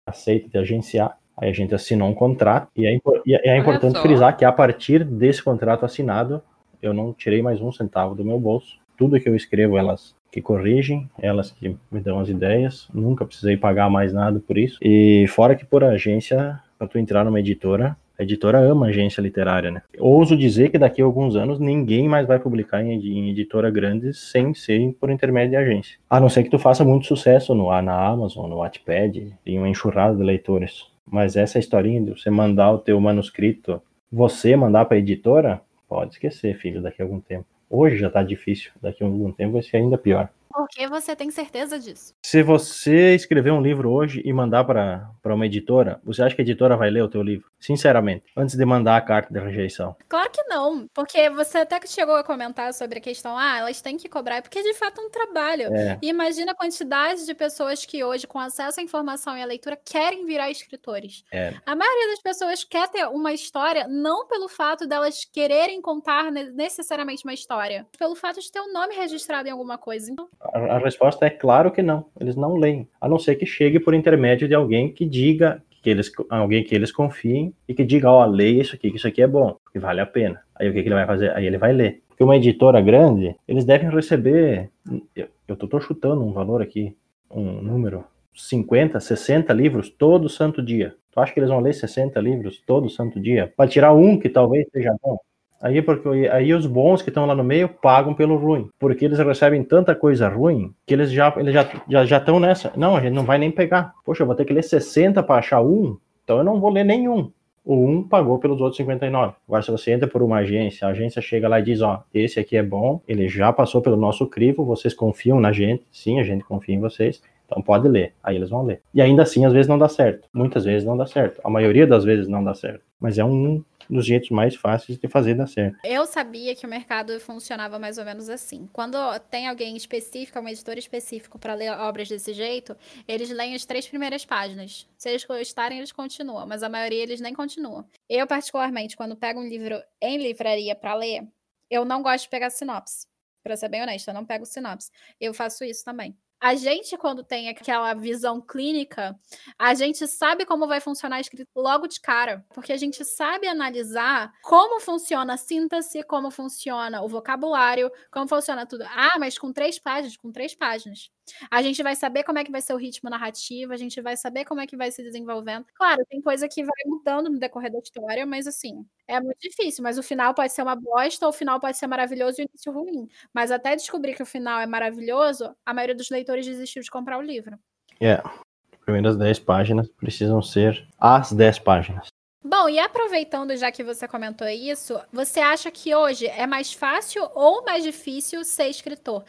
aceita 0.06 0.48
te 0.48 0.58
agenciar 0.58 1.18
Aí 1.40 1.48
a 1.50 1.52
gente 1.52 1.72
assinou 1.72 2.08
um 2.08 2.14
contrato, 2.14 2.68
e 2.76 2.84
é, 2.84 2.98
e 3.24 3.34
é 3.48 3.56
importante 3.56 4.00
frisar 4.00 4.36
que 4.36 4.44
a 4.44 4.50
partir 4.50 5.04
desse 5.04 5.40
contrato 5.42 5.84
assinado, 5.84 6.42
eu 6.82 6.92
não 6.92 7.12
tirei 7.12 7.40
mais 7.40 7.60
um 7.60 7.70
centavo 7.70 8.14
do 8.14 8.24
meu 8.24 8.40
bolso. 8.40 8.76
Tudo 8.96 9.20
que 9.20 9.28
eu 9.28 9.36
escrevo, 9.36 9.78
elas 9.78 10.16
que 10.32 10.42
corrigem, 10.42 11.08
elas 11.16 11.52
que 11.52 11.76
me 11.90 12.00
dão 12.00 12.18
as 12.18 12.28
ideias, 12.28 12.88
nunca 12.92 13.24
precisei 13.24 13.56
pagar 13.56 13.88
mais 13.88 14.12
nada 14.12 14.40
por 14.40 14.58
isso. 14.58 14.78
E 14.82 15.26
fora 15.28 15.54
que 15.54 15.64
por 15.64 15.84
agência, 15.84 16.60
para 16.76 16.88
tu 16.88 16.98
entrar 16.98 17.24
numa 17.24 17.38
editora, 17.38 17.96
a 18.18 18.24
editora 18.24 18.58
ama 18.58 18.86
agência 18.86 19.20
literária, 19.20 19.70
né? 19.70 19.82
Ouso 19.96 20.36
dizer 20.36 20.70
que 20.70 20.78
daqui 20.78 21.00
a 21.00 21.04
alguns 21.04 21.36
anos 21.36 21.60
ninguém 21.60 22.08
mais 22.08 22.26
vai 22.26 22.40
publicar 22.40 22.82
em, 22.82 22.94
em, 22.94 23.30
editora 23.30 23.70
grande 23.70 24.12
sem 24.12 24.52
ser 24.54 24.92
por 25.00 25.08
intermédio 25.08 25.50
de 25.50 25.56
agência. 25.56 25.98
A 26.10 26.18
não 26.18 26.28
ser 26.28 26.42
que 26.42 26.50
tu 26.50 26.58
faça 26.58 26.84
muito 26.84 27.06
sucesso 27.06 27.54
no, 27.54 27.70
na 27.80 28.06
Amazon, 28.06 28.50
no 28.50 28.56
Wattpad, 28.56 29.32
em 29.46 29.58
uma 29.58 29.68
enxurrada 29.68 30.16
de 30.16 30.24
leitores. 30.24 30.86
Mas 31.06 31.36
essa 31.36 31.60
historinha 31.60 32.02
de 32.02 32.10
você 32.10 32.28
mandar 32.28 32.72
o 32.72 32.78
teu 32.78 33.00
manuscrito, 33.00 33.80
você 34.10 34.56
mandar 34.56 34.86
para 34.86 34.96
a 34.96 35.00
editora, 35.00 35.60
pode 35.88 36.14
esquecer, 36.14 36.56
filho, 36.56 36.82
daqui 36.82 37.00
a 37.00 37.04
algum 37.04 37.20
tempo. 37.20 37.46
Hoje 37.70 37.98
já 37.98 38.08
está 38.08 38.22
difícil, 38.22 38.72
daqui 38.82 39.04
a 39.04 39.06
algum 39.06 39.30
tempo 39.30 39.52
vai 39.52 39.62
ser 39.62 39.76
ainda 39.76 39.96
pior. 39.96 40.28
Por 40.50 40.66
que 40.68 40.86
você 40.88 41.14
tem 41.14 41.30
certeza 41.30 41.78
disso? 41.78 42.14
Se 42.22 42.42
você 42.42 43.14
escrever 43.14 43.52
um 43.52 43.60
livro 43.60 43.90
hoje 43.90 44.22
e 44.24 44.32
mandar 44.32 44.64
para 44.64 45.34
uma 45.34 45.46
editora, 45.46 46.00
você 46.04 46.22
acha 46.22 46.34
que 46.34 46.40
a 46.40 46.44
editora 46.44 46.76
vai 46.76 46.90
ler 46.90 47.02
o 47.02 47.08
teu 47.08 47.22
livro? 47.22 47.50
Sinceramente, 47.60 48.24
antes 48.36 48.56
de 48.56 48.64
mandar 48.64 48.96
a 48.96 49.00
carta 49.00 49.32
de 49.32 49.40
rejeição. 49.40 49.96
Claro 50.08 50.30
que 50.30 50.42
não, 50.44 50.88
porque 50.94 51.28
você 51.30 51.58
até 51.58 51.78
que 51.80 51.88
chegou 51.88 52.16
a 52.16 52.24
comentar 52.24 52.72
sobre 52.72 52.98
a 52.98 53.00
questão, 53.00 53.36
ah, 53.36 53.58
elas 53.58 53.80
têm 53.80 53.96
que 53.96 54.08
cobrar, 54.08 54.42
porque 54.42 54.62
de 54.62 54.74
fato 54.74 55.00
é 55.00 55.04
um 55.04 55.10
trabalho. 55.10 55.74
É. 55.74 55.98
E 56.02 56.08
imagina 56.08 56.52
a 56.52 56.54
quantidade 56.54 57.26
de 57.26 57.34
pessoas 57.34 57.84
que 57.84 58.02
hoje, 58.02 58.26
com 58.26 58.38
acesso 58.38 58.80
à 58.80 58.82
informação 58.82 59.36
e 59.36 59.42
à 59.42 59.46
leitura, 59.46 59.76
querem 59.76 60.24
virar 60.24 60.50
escritores. 60.50 61.24
É. 61.32 61.54
A 61.66 61.74
maioria 61.74 62.08
das 62.08 62.20
pessoas 62.20 62.64
quer 62.64 62.88
ter 62.88 63.06
uma 63.06 63.32
história, 63.32 63.86
não 63.88 64.26
pelo 64.26 64.48
fato 64.48 64.86
delas 64.86 65.24
quererem 65.24 65.80
contar 65.80 66.30
necessariamente 66.30 67.24
uma 67.24 67.34
história, 67.34 67.86
pelo 67.98 68.14
fato 68.14 68.40
de 68.40 68.50
ter 68.50 68.60
um 68.60 68.72
nome 68.72 68.94
registrado 68.94 69.48
em 69.48 69.52
alguma 69.52 69.76
coisa. 69.78 70.10
Então, 70.10 70.28
a, 70.40 70.78
resposta 70.78 71.26
é 71.26 71.30
claro 71.30 71.70
que 71.70 71.82
não. 71.82 72.06
Eles 72.20 72.36
não 72.36 72.56
leem. 72.56 72.88
A 73.00 73.08
não 73.08 73.18
ser 73.18 73.36
que 73.36 73.46
chegue 73.46 73.80
por 73.80 73.94
intermédio 73.94 74.48
de 74.48 74.54
alguém 74.54 74.92
que 74.92 75.04
diga 75.04 75.62
que 75.82 75.90
eles, 75.90 76.10
alguém 76.28 76.64
que 76.64 76.74
eles 76.74 76.92
confiem 76.92 77.54
e 77.66 77.74
que 77.74 77.84
diga, 77.84 78.10
ó, 78.10 78.24
oh, 78.24 78.30
leia 78.30 78.62
isso 78.62 78.74
aqui, 78.74 78.90
que 78.90 78.96
isso 78.96 79.08
aqui 79.08 79.22
é 79.22 79.26
bom, 79.26 79.56
que 79.72 79.78
vale 79.78 80.00
a 80.00 80.06
pena. 80.06 80.40
Aí 80.54 80.68
o 80.68 80.72
que, 80.72 80.82
que 80.82 80.88
ele 80.88 80.94
vai 80.94 81.06
fazer? 81.06 81.30
Aí 81.32 81.46
ele 81.46 81.58
vai 81.58 81.72
ler. 81.72 82.02
Porque 82.08 82.24
uma 82.24 82.36
editora 82.36 82.80
grande, 82.80 83.36
eles 83.46 83.64
devem 83.64 83.90
receber, 83.90 84.70
eu, 85.14 85.56
tô 85.56 85.80
chutando 85.80 86.24
um 86.24 86.32
valor 86.32 86.60
aqui, 86.60 86.96
um 87.30 87.62
número, 87.62 88.04
50, 88.34 88.98
60 88.98 89.52
livros 89.52 89.88
todo 89.88 90.28
santo 90.28 90.60
dia. 90.62 90.96
Tu 91.12 91.20
acha 91.20 91.32
que 91.32 91.40
eles 91.40 91.50
vão 91.50 91.60
ler 91.60 91.74
60 91.74 92.20
livros 92.20 92.60
todo 92.66 92.90
santo 92.90 93.20
dia? 93.20 93.52
Para 93.56 93.68
tirar 93.68 93.92
um 93.92 94.18
que 94.18 94.28
talvez 94.28 94.66
seja 94.72 94.94
bom? 95.00 95.16
Aí, 95.60 95.82
porque, 95.82 96.08
aí 96.30 96.54
os 96.54 96.66
bons 96.66 97.02
que 97.02 97.10
estão 97.10 97.26
lá 97.26 97.34
no 97.34 97.42
meio 97.42 97.68
pagam 97.68 98.14
pelo 98.14 98.36
ruim, 98.36 98.68
porque 98.78 99.04
eles 99.04 99.18
recebem 99.18 99.64
tanta 99.64 99.94
coisa 99.94 100.28
ruim 100.28 100.72
que 100.86 100.94
eles 100.94 101.10
já 101.10 101.34
eles 101.36 101.52
já 101.52 101.68
já 101.88 102.04
já 102.04 102.18
estão 102.18 102.38
nessa. 102.38 102.72
Não, 102.76 102.96
a 102.96 103.00
gente 103.00 103.14
não 103.14 103.24
vai 103.24 103.38
nem 103.38 103.50
pegar. 103.50 103.92
Poxa, 104.04 104.22
eu 104.22 104.26
vou 104.26 104.36
ter 104.36 104.44
que 104.44 104.52
ler 104.52 104.62
60 104.62 105.22
para 105.22 105.40
achar 105.40 105.60
um, 105.60 105.96
então 106.22 106.38
eu 106.38 106.44
não 106.44 106.60
vou 106.60 106.70
ler 106.70 106.84
nenhum. 106.84 107.30
O 107.64 107.74
um 107.86 108.02
pagou 108.02 108.38
pelos 108.38 108.60
outros 108.60 108.76
59. 108.78 109.34
Agora, 109.46 109.62
se 109.62 109.70
você 109.70 109.92
entra 109.92 110.08
por 110.08 110.22
uma 110.22 110.38
agência, 110.38 110.86
a 110.86 110.90
agência 110.90 111.20
chega 111.20 111.48
lá 111.48 111.58
e 111.60 111.62
diz: 111.62 111.82
Ó, 111.82 112.02
esse 112.14 112.38
aqui 112.38 112.56
é 112.56 112.62
bom, 112.62 113.02
ele 113.06 113.28
já 113.28 113.52
passou 113.52 113.82
pelo 113.82 113.96
nosso 113.96 114.26
crivo, 114.26 114.64
vocês 114.64 114.94
confiam 114.94 115.40
na 115.40 115.52
gente? 115.52 115.84
Sim, 115.90 116.20
a 116.20 116.22
gente 116.22 116.44
confia 116.44 116.76
em 116.76 116.80
vocês. 116.80 117.20
Então 117.48 117.62
pode 117.62 117.88
ler. 117.88 118.12
Aí 118.22 118.36
eles 118.36 118.50
vão 118.50 118.62
ler. 118.62 118.82
E 118.94 119.00
ainda 119.00 119.22
assim, 119.22 119.44
às 119.44 119.52
vezes 119.52 119.66
não 119.66 119.78
dá 119.78 119.88
certo. 119.88 120.28
Muitas 120.32 120.64
vezes 120.64 120.86
não 120.86 120.96
dá 120.96 121.06
certo. 121.06 121.40
A 121.42 121.50
maioria 121.50 121.86
das 121.86 122.04
vezes 122.04 122.28
não 122.28 122.44
dá 122.44 122.54
certo. 122.54 122.82
Mas 123.00 123.18
é 123.18 123.24
um 123.24 123.62
dos 123.88 124.06
jeitos 124.06 124.30
mais 124.30 124.54
fáceis 124.54 124.98
de 124.98 125.08
fazer 125.08 125.34
dar 125.34 125.46
certo. 125.46 125.78
Eu 125.84 126.06
sabia 126.06 126.54
que 126.54 126.66
o 126.66 126.68
mercado 126.68 127.18
funcionava 127.20 127.78
mais 127.78 127.98
ou 127.98 128.04
menos 128.04 128.28
assim. 128.28 128.68
Quando 128.72 128.96
tem 129.30 129.48
alguém 129.48 129.76
específico, 129.76 130.38
um 130.38 130.48
editor 130.48 130.76
específico 130.76 131.38
para 131.38 131.54
ler 131.54 131.70
obras 131.72 132.08
desse 132.08 132.32
jeito, 132.32 132.76
eles 133.06 133.30
leem 133.30 133.54
as 133.54 133.64
três 133.64 133.86
primeiras 133.86 134.24
páginas. 134.24 134.86
Se 134.96 135.08
eles 135.08 135.24
gostarem, 135.24 135.78
eles 135.78 135.92
continuam, 135.92 136.46
mas 136.46 136.62
a 136.62 136.68
maioria 136.68 137.02
eles 137.02 137.20
nem 137.20 137.34
continuam. 137.34 137.84
Eu, 138.08 138.26
particularmente, 138.26 138.96
quando 138.96 139.16
pego 139.16 139.40
um 139.40 139.48
livro 139.48 139.80
em 140.00 140.18
livraria 140.18 140.74
para 140.74 140.94
ler, 140.94 141.26
eu 141.70 141.84
não 141.84 142.02
gosto 142.02 142.24
de 142.24 142.30
pegar 142.30 142.50
sinopse. 142.50 143.06
Pra 143.42 143.56
ser 143.56 143.68
bem 143.68 143.82
honesta, 143.82 144.10
eu 144.10 144.14
não 144.14 144.26
pego 144.26 144.44
sinopse. 144.44 144.90
Eu 145.20 145.32
faço 145.32 145.64
isso 145.64 145.84
também. 145.84 146.16
A 146.40 146.54
gente, 146.54 146.96
quando 146.96 147.24
tem 147.24 147.48
aquela 147.48 147.94
visão 147.94 148.40
clínica, 148.40 149.18
a 149.58 149.74
gente 149.74 150.06
sabe 150.06 150.46
como 150.46 150.68
vai 150.68 150.80
funcionar 150.80 151.16
a 151.16 151.20
escrita 151.20 151.50
logo 151.54 151.88
de 151.88 152.00
cara, 152.00 152.44
porque 152.54 152.72
a 152.72 152.76
gente 152.76 153.04
sabe 153.04 153.48
analisar 153.48 154.32
como 154.42 154.80
funciona 154.80 155.34
a 155.34 155.36
síntese, 155.36 156.02
como 156.04 156.30
funciona 156.30 157.02
o 157.02 157.08
vocabulário, 157.08 157.90
como 158.12 158.28
funciona 158.28 158.66
tudo. 158.66 158.84
Ah, 158.88 159.18
mas 159.18 159.36
com 159.36 159.52
três 159.52 159.80
páginas, 159.80 160.16
com 160.16 160.30
três 160.30 160.54
páginas. 160.54 161.10
A 161.50 161.62
gente 161.62 161.82
vai 161.82 161.94
saber 161.96 162.24
como 162.24 162.38
é 162.38 162.44
que 162.44 162.50
vai 162.50 162.60
ser 162.60 162.74
o 162.74 162.76
ritmo 162.76 163.10
narrativo, 163.10 163.72
a 163.72 163.76
gente 163.76 164.00
vai 164.00 164.16
saber 164.16 164.44
como 164.44 164.60
é 164.60 164.66
que 164.66 164.76
vai 164.76 164.90
se 164.90 165.02
desenvolvendo. 165.02 165.66
Claro, 165.74 166.04
tem 166.08 166.20
coisa 166.20 166.48
que 166.48 166.62
vai 166.62 166.82
mudando 166.86 167.30
no 167.30 167.38
decorrer 167.38 167.72
da 167.72 167.78
história, 167.78 168.26
mas 168.26 168.46
assim, 168.46 168.84
É 169.10 169.18
muito 169.20 169.38
difícil, 169.40 169.82
mas 169.82 169.96
o 169.96 170.02
final 170.02 170.34
pode 170.34 170.52
ser 170.52 170.62
uma 170.62 170.76
bosta, 170.76 171.24
ou 171.24 171.30
o 171.30 171.32
final 171.32 171.58
pode 171.58 171.78
ser 171.78 171.86
maravilhoso 171.86 172.40
e 172.40 172.44
o 172.44 172.48
início 172.48 172.70
ruim. 172.70 173.08
Mas 173.32 173.50
até 173.50 173.74
descobrir 173.74 174.14
que 174.14 174.22
o 174.22 174.26
final 174.26 174.60
é 174.60 174.66
maravilhoso, 174.66 175.54
a 175.64 175.72
maioria 175.72 175.94
dos 175.94 176.10
leitores 176.10 176.44
desistiu 176.44 176.82
de 176.82 176.90
comprar 176.90 177.18
o 177.18 177.22
livro. 177.22 177.58
É. 178.00 178.04
Yeah. 178.04 178.42
Primeiras 178.82 179.16
10 179.16 179.38
páginas 179.40 179.88
precisam 179.88 180.40
ser 180.42 180.86
as 180.98 181.32
10 181.32 181.58
páginas. 181.58 182.08
Bom, 182.44 182.68
e 182.68 182.78
aproveitando 182.78 183.56
já 183.56 183.72
que 183.72 183.82
você 183.82 184.06
comentou 184.06 184.46
isso, 184.46 184.98
você 185.12 185.40
acha 185.40 185.72
que 185.72 185.92
hoje 185.92 186.26
é 186.28 186.46
mais 186.46 186.72
fácil 186.72 187.28
ou 187.34 187.64
mais 187.64 187.82
difícil 187.82 188.44
ser 188.44 188.68
escritor? 188.68 189.24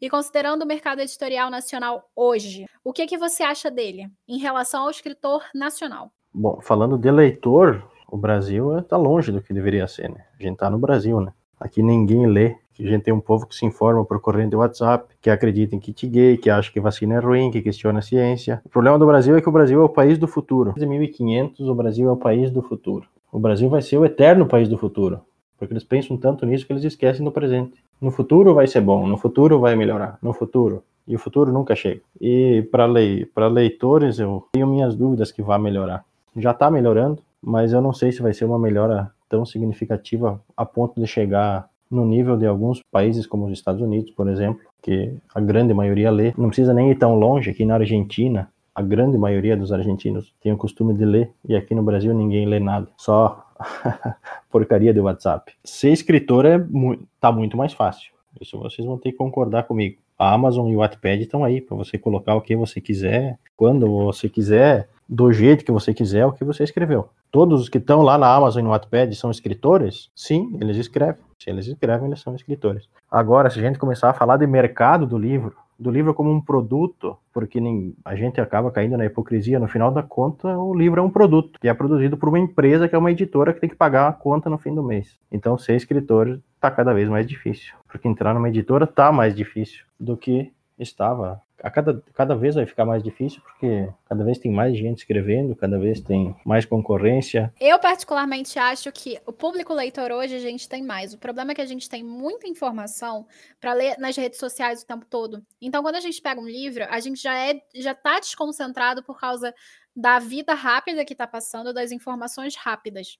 E 0.00 0.08
considerando 0.08 0.62
o 0.62 0.66
mercado 0.66 1.00
editorial 1.00 1.50
nacional 1.50 2.08
hoje, 2.14 2.66
o 2.84 2.92
que, 2.92 3.06
que 3.06 3.18
você 3.18 3.42
acha 3.42 3.68
dele 3.68 4.08
em 4.28 4.38
relação 4.38 4.84
ao 4.84 4.90
escritor 4.90 5.44
nacional? 5.52 6.12
Bom, 6.32 6.60
falando 6.62 6.96
de 6.96 7.10
leitor, 7.10 7.82
o 8.08 8.16
Brasil 8.16 8.78
está 8.78 8.96
longe 8.96 9.32
do 9.32 9.42
que 9.42 9.52
deveria 9.52 9.88
ser, 9.88 10.08
né? 10.08 10.24
A 10.38 10.42
gente 10.42 10.54
está 10.54 10.70
no 10.70 10.78
Brasil, 10.78 11.20
né? 11.20 11.32
Aqui 11.58 11.82
ninguém 11.82 12.26
lê. 12.26 12.56
A 12.78 12.82
gente 12.82 13.02
tem 13.02 13.14
um 13.14 13.20
povo 13.20 13.46
que 13.46 13.54
se 13.54 13.66
informa 13.66 14.04
por 14.04 14.20
corrente 14.20 14.50
de 14.50 14.56
WhatsApp, 14.56 15.14
que 15.20 15.30
acredita 15.30 15.76
em 15.76 15.78
kit 15.78 16.06
gay, 16.06 16.36
que 16.36 16.48
acha 16.48 16.72
que 16.72 16.80
vacina 16.80 17.14
é 17.14 17.18
ruim, 17.18 17.50
que 17.50 17.60
questiona 17.60 17.98
a 17.98 18.02
ciência. 18.02 18.60
O 18.64 18.68
problema 18.68 18.98
do 18.98 19.06
Brasil 19.06 19.36
é 19.36 19.40
que 19.40 19.48
o 19.48 19.52
Brasil 19.52 19.80
é 19.80 19.84
o 19.84 19.88
país 19.88 20.18
do 20.18 20.26
futuro. 20.26 20.72
Desde 20.72 20.86
1500, 20.86 21.68
o 21.68 21.74
Brasil 21.74 22.08
é 22.08 22.12
o 22.12 22.16
país 22.16 22.50
do 22.50 22.62
futuro. 22.62 23.06
O 23.30 23.38
Brasil 23.38 23.68
vai 23.68 23.82
ser 23.82 23.98
o 23.98 24.04
eterno 24.04 24.46
país 24.46 24.68
do 24.68 24.76
futuro, 24.76 25.20
porque 25.58 25.72
eles 25.72 25.84
pensam 25.84 26.16
tanto 26.16 26.44
nisso 26.44 26.66
que 26.66 26.72
eles 26.72 26.84
esquecem 26.84 27.24
do 27.24 27.32
presente. 27.32 27.82
No 28.00 28.10
futuro 28.10 28.54
vai 28.54 28.66
ser 28.66 28.80
bom, 28.80 29.06
no 29.06 29.16
futuro 29.16 29.58
vai 29.60 29.76
melhorar, 29.76 30.18
no 30.22 30.32
futuro. 30.32 30.82
E 31.06 31.16
o 31.16 31.18
futuro 31.18 31.52
nunca 31.52 31.74
chega. 31.74 32.00
E 32.20 32.62
para 32.70 32.86
lei, 32.86 33.26
leitores, 33.50 34.18
eu 34.18 34.46
tenho 34.52 34.66
minhas 34.66 34.94
dúvidas 34.94 35.32
que 35.32 35.42
vai 35.42 35.58
melhorar. 35.58 36.04
Já 36.36 36.52
está 36.52 36.70
melhorando, 36.70 37.22
mas 37.40 37.72
eu 37.72 37.80
não 37.80 37.92
sei 37.92 38.12
se 38.12 38.22
vai 38.22 38.32
ser 38.32 38.44
uma 38.44 38.58
melhora 38.58 39.10
tão 39.28 39.44
significativa 39.44 40.40
a 40.56 40.64
ponto 40.64 41.00
de 41.00 41.06
chegar 41.06 41.68
no 41.92 42.06
nível 42.06 42.36
de 42.36 42.46
alguns 42.46 42.82
países 42.90 43.26
como 43.26 43.46
os 43.46 43.52
Estados 43.52 43.82
Unidos, 43.82 44.10
por 44.12 44.28
exemplo, 44.28 44.62
que 44.80 45.14
a 45.34 45.40
grande 45.40 45.74
maioria 45.74 46.10
lê. 46.10 46.32
Não 46.36 46.48
precisa 46.48 46.72
nem 46.72 46.90
ir 46.90 46.96
tão 46.96 47.14
longe, 47.14 47.50
aqui 47.50 47.64
na 47.64 47.74
Argentina, 47.74 48.50
a 48.74 48.80
grande 48.80 49.18
maioria 49.18 49.56
dos 49.56 49.70
argentinos 49.70 50.34
tem 50.40 50.52
o 50.52 50.56
costume 50.56 50.94
de 50.94 51.04
ler, 51.04 51.30
e 51.46 51.54
aqui 51.54 51.74
no 51.74 51.82
Brasil 51.82 52.14
ninguém 52.14 52.46
lê 52.46 52.58
nada, 52.58 52.88
só 52.96 53.46
porcaria 54.50 54.94
de 54.94 55.00
WhatsApp. 55.00 55.52
Ser 55.62 55.92
escritor 55.92 56.46
é 56.46 56.58
mu 56.58 56.98
tá 57.20 57.30
muito 57.30 57.56
mais 57.56 57.74
fácil. 57.74 58.12
Isso 58.40 58.58
vocês 58.58 58.86
vão 58.86 58.96
ter 58.96 59.12
que 59.12 59.18
concordar 59.18 59.64
comigo. 59.64 59.98
A 60.18 60.32
Amazon 60.32 60.68
e 60.68 60.76
o 60.76 60.78
Wattpad 60.78 61.22
estão 61.22 61.44
aí 61.44 61.60
para 61.60 61.76
você 61.76 61.98
colocar 61.98 62.34
o 62.34 62.40
que 62.40 62.56
você 62.56 62.80
quiser, 62.80 63.38
quando 63.56 63.86
você 63.86 64.28
quiser, 64.28 64.88
do 65.08 65.32
jeito 65.32 65.64
que 65.64 65.72
você 65.72 65.92
quiser 65.92 66.26
o 66.26 66.32
que 66.32 66.44
você 66.44 66.64
escreveu. 66.64 67.08
Todos 67.30 67.62
os 67.62 67.68
que 67.68 67.78
estão 67.78 68.02
lá 68.02 68.18
na 68.18 68.32
Amazon 68.34 68.60
e 68.60 68.64
no 68.64 68.70
Wattpad 68.70 69.14
são 69.14 69.30
escritores? 69.30 70.10
Sim, 70.14 70.56
eles 70.60 70.76
escrevem. 70.76 71.22
Se 71.38 71.50
eles 71.50 71.66
escrevem, 71.66 72.06
eles 72.06 72.20
são 72.20 72.34
escritores. 72.34 72.88
Agora, 73.10 73.50
se 73.50 73.58
a 73.58 73.62
gente 73.62 73.78
começar 73.78 74.10
a 74.10 74.14
falar 74.14 74.36
de 74.36 74.46
mercado 74.46 75.06
do 75.06 75.18
livro, 75.18 75.56
do 75.78 75.90
livro 75.90 76.14
como 76.14 76.30
um 76.30 76.40
produto, 76.40 77.16
porque 77.32 77.60
nem, 77.60 77.94
a 78.04 78.14
gente 78.14 78.40
acaba 78.40 78.70
caindo 78.70 78.96
na 78.96 79.04
hipocrisia, 79.04 79.58
no 79.58 79.66
final 79.66 79.90
da 79.90 80.02
conta, 80.02 80.56
o 80.56 80.74
livro 80.74 81.00
é 81.00 81.02
um 81.02 81.10
produto, 81.10 81.58
que 81.60 81.68
é 81.68 81.74
produzido 81.74 82.16
por 82.16 82.28
uma 82.28 82.38
empresa 82.38 82.88
que 82.88 82.94
é 82.94 82.98
uma 82.98 83.10
editora 83.10 83.52
que 83.52 83.60
tem 83.60 83.68
que 83.68 83.76
pagar 83.76 84.08
a 84.08 84.12
conta 84.12 84.48
no 84.48 84.58
fim 84.58 84.74
do 84.74 84.82
mês. 84.82 85.18
Então, 85.30 85.58
ser 85.58 85.74
escritor 85.74 86.40
está 86.54 86.70
cada 86.70 86.94
vez 86.94 87.08
mais 87.08 87.26
difícil, 87.26 87.74
porque 87.88 88.06
entrar 88.06 88.32
numa 88.32 88.48
editora 88.48 88.84
está 88.84 89.10
mais 89.10 89.34
difícil 89.34 89.84
do 89.98 90.16
que 90.16 90.52
estava 90.78 91.40
a 91.62 91.70
cada, 91.70 92.02
cada 92.12 92.34
vez 92.34 92.54
vai 92.54 92.66
ficar 92.66 92.84
mais 92.84 93.02
difícil, 93.02 93.40
porque 93.42 93.88
cada 94.08 94.24
vez 94.24 94.38
tem 94.38 94.50
mais 94.50 94.76
gente 94.76 94.98
escrevendo, 94.98 95.54
cada 95.54 95.78
vez 95.78 96.00
tem 96.00 96.34
mais 96.44 96.66
concorrência. 96.66 97.52
Eu, 97.60 97.78
particularmente, 97.78 98.58
acho 98.58 98.90
que 98.90 99.18
o 99.24 99.32
público 99.32 99.72
leitor 99.72 100.10
hoje 100.10 100.34
a 100.34 100.40
gente 100.40 100.68
tem 100.68 100.82
mais. 100.82 101.14
O 101.14 101.18
problema 101.18 101.52
é 101.52 101.54
que 101.54 101.60
a 101.60 101.66
gente 101.66 101.88
tem 101.88 102.02
muita 102.02 102.48
informação 102.48 103.26
para 103.60 103.72
ler 103.72 103.96
nas 103.98 104.16
redes 104.16 104.38
sociais 104.38 104.82
o 104.82 104.86
tempo 104.86 105.06
todo. 105.06 105.42
Então, 105.60 105.82
quando 105.82 105.96
a 105.96 106.00
gente 106.00 106.20
pega 106.20 106.40
um 106.40 106.48
livro, 106.48 106.84
a 106.90 106.98
gente 106.98 107.22
já 107.22 107.38
é 107.38 107.60
já 107.74 107.92
está 107.92 108.18
desconcentrado 108.18 109.02
por 109.02 109.18
causa 109.18 109.54
da 109.94 110.18
vida 110.18 110.54
rápida 110.54 111.04
que 111.04 111.12
está 111.12 111.26
passando, 111.26 111.72
das 111.72 111.92
informações 111.92 112.56
rápidas. 112.56 113.18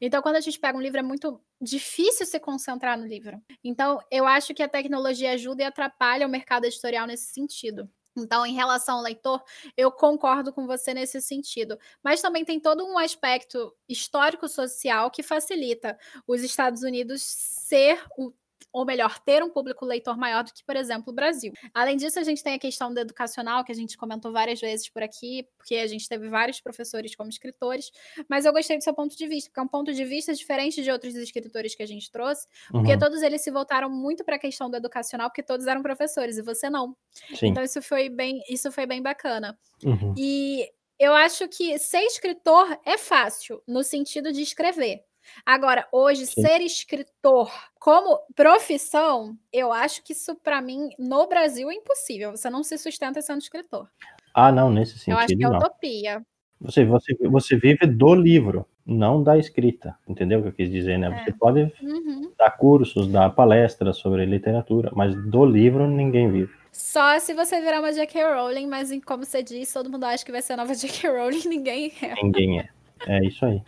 Então, 0.00 0.22
quando 0.22 0.36
a 0.36 0.40
gente 0.40 0.58
pega 0.58 0.76
um 0.76 0.80
livro, 0.80 0.98
é 0.98 1.02
muito 1.02 1.40
difícil 1.60 2.26
se 2.26 2.38
concentrar 2.40 2.98
no 2.98 3.06
livro. 3.06 3.40
Então, 3.62 4.00
eu 4.10 4.26
acho 4.26 4.54
que 4.54 4.62
a 4.62 4.68
tecnologia 4.68 5.32
ajuda 5.32 5.62
e 5.62 5.66
atrapalha 5.66 6.26
o 6.26 6.30
mercado 6.30 6.64
editorial 6.64 7.06
nesse 7.06 7.32
sentido. 7.32 7.88
Então, 8.16 8.44
em 8.44 8.54
relação 8.54 8.96
ao 8.98 9.02
leitor, 9.02 9.42
eu 9.76 9.90
concordo 9.90 10.52
com 10.52 10.66
você 10.66 10.92
nesse 10.92 11.20
sentido. 11.20 11.78
Mas 12.02 12.20
também 12.20 12.44
tem 12.44 12.60
todo 12.60 12.84
um 12.84 12.98
aspecto 12.98 13.74
histórico-social 13.88 15.10
que 15.10 15.22
facilita 15.22 15.98
os 16.26 16.42
Estados 16.42 16.82
Unidos 16.82 17.22
ser 17.22 18.02
o 18.18 18.32
ou 18.72 18.84
melhor, 18.84 19.18
ter 19.20 19.42
um 19.42 19.50
público 19.50 19.84
leitor 19.84 20.16
maior 20.16 20.44
do 20.44 20.52
que, 20.52 20.64
por 20.64 20.76
exemplo, 20.76 21.12
o 21.12 21.14
Brasil. 21.14 21.52
Além 21.72 21.96
disso, 21.96 22.18
a 22.18 22.22
gente 22.22 22.42
tem 22.42 22.54
a 22.54 22.58
questão 22.58 22.92
do 22.92 23.00
educacional, 23.00 23.64
que 23.64 23.72
a 23.72 23.74
gente 23.74 23.96
comentou 23.96 24.32
várias 24.32 24.60
vezes 24.60 24.88
por 24.88 25.02
aqui, 25.02 25.46
porque 25.56 25.76
a 25.76 25.86
gente 25.86 26.08
teve 26.08 26.28
vários 26.28 26.60
professores 26.60 27.14
como 27.14 27.30
escritores, 27.30 27.90
mas 28.28 28.44
eu 28.44 28.52
gostei 28.52 28.76
do 28.76 28.84
seu 28.84 28.94
ponto 28.94 29.16
de 29.16 29.26
vista, 29.26 29.50
porque 29.50 29.60
é 29.60 29.62
um 29.62 29.68
ponto 29.68 29.92
de 29.92 30.04
vista 30.04 30.34
diferente 30.34 30.82
de 30.82 30.90
outros 30.90 31.14
escritores 31.14 31.74
que 31.74 31.82
a 31.82 31.86
gente 31.86 32.10
trouxe, 32.10 32.46
porque 32.70 32.92
uhum. 32.92 32.98
todos 32.98 33.22
eles 33.22 33.42
se 33.42 33.50
voltaram 33.50 33.88
muito 33.90 34.24
para 34.24 34.36
a 34.36 34.38
questão 34.38 34.70
do 34.70 34.76
educacional, 34.76 35.28
porque 35.30 35.42
todos 35.42 35.66
eram 35.66 35.82
professores 35.82 36.38
e 36.38 36.42
você 36.42 36.68
não. 36.68 36.96
Sim. 37.34 37.48
Então 37.48 37.62
isso 37.62 37.80
foi 37.82 38.08
bem, 38.08 38.42
isso 38.48 38.70
foi 38.70 38.86
bem 38.86 39.02
bacana. 39.02 39.58
Uhum. 39.84 40.14
E 40.16 40.68
eu 40.98 41.12
acho 41.14 41.48
que 41.48 41.78
ser 41.78 42.02
escritor 42.02 42.78
é 42.84 42.96
fácil, 42.96 43.62
no 43.66 43.82
sentido 43.82 44.32
de 44.32 44.42
escrever. 44.42 45.04
Agora, 45.44 45.86
hoje, 45.92 46.26
Sim. 46.26 46.42
ser 46.42 46.60
escritor 46.60 47.50
como 47.78 48.20
profissão, 48.34 49.36
eu 49.52 49.72
acho 49.72 50.02
que 50.02 50.12
isso, 50.12 50.34
para 50.36 50.60
mim, 50.62 50.90
no 50.98 51.26
Brasil 51.26 51.70
é 51.70 51.74
impossível. 51.74 52.30
Você 52.32 52.48
não 52.48 52.62
se 52.62 52.78
sustenta 52.78 53.20
sendo 53.20 53.40
escritor. 53.40 53.88
Ah, 54.34 54.52
não, 54.52 54.70
nesse 54.70 54.98
sentido. 54.98 55.14
Eu 55.14 55.18
acho 55.18 55.36
que 55.36 55.44
é 55.44 55.48
não. 55.48 55.56
utopia. 55.58 56.22
Você, 56.60 56.84
você, 56.84 57.14
você 57.28 57.56
vive 57.56 57.86
do 57.86 58.14
livro, 58.14 58.66
não 58.86 59.22
da 59.22 59.36
escrita. 59.36 59.96
Entendeu 60.08 60.38
o 60.38 60.42
que 60.42 60.48
eu 60.48 60.52
quis 60.52 60.70
dizer, 60.70 60.98
né? 60.98 61.08
É. 61.08 61.24
Você 61.24 61.32
pode 61.32 61.72
uhum. 61.82 62.32
dar 62.38 62.52
cursos, 62.52 63.08
dar 63.08 63.30
palestras 63.30 63.96
sobre 63.96 64.24
literatura, 64.24 64.90
mas 64.94 65.14
do 65.14 65.44
livro 65.44 65.88
ninguém 65.88 66.30
vive. 66.30 66.52
Só 66.70 67.18
se 67.18 67.34
você 67.34 67.60
virar 67.60 67.80
uma 67.80 67.92
J.K. 67.92 68.34
Rowling, 68.34 68.66
mas 68.66 68.90
como 69.04 69.24
você 69.24 69.42
disse, 69.42 69.74
todo 69.74 69.90
mundo 69.90 70.04
acha 70.04 70.24
que 70.24 70.32
vai 70.32 70.40
ser 70.40 70.54
a 70.54 70.58
nova 70.58 70.74
J.K. 70.74 71.10
Rowling, 71.10 71.48
ninguém 71.48 71.92
é. 72.00 72.14
Ninguém 72.14 72.60
é. 72.60 72.68
É 73.06 73.24
isso 73.26 73.44
aí. 73.44 73.60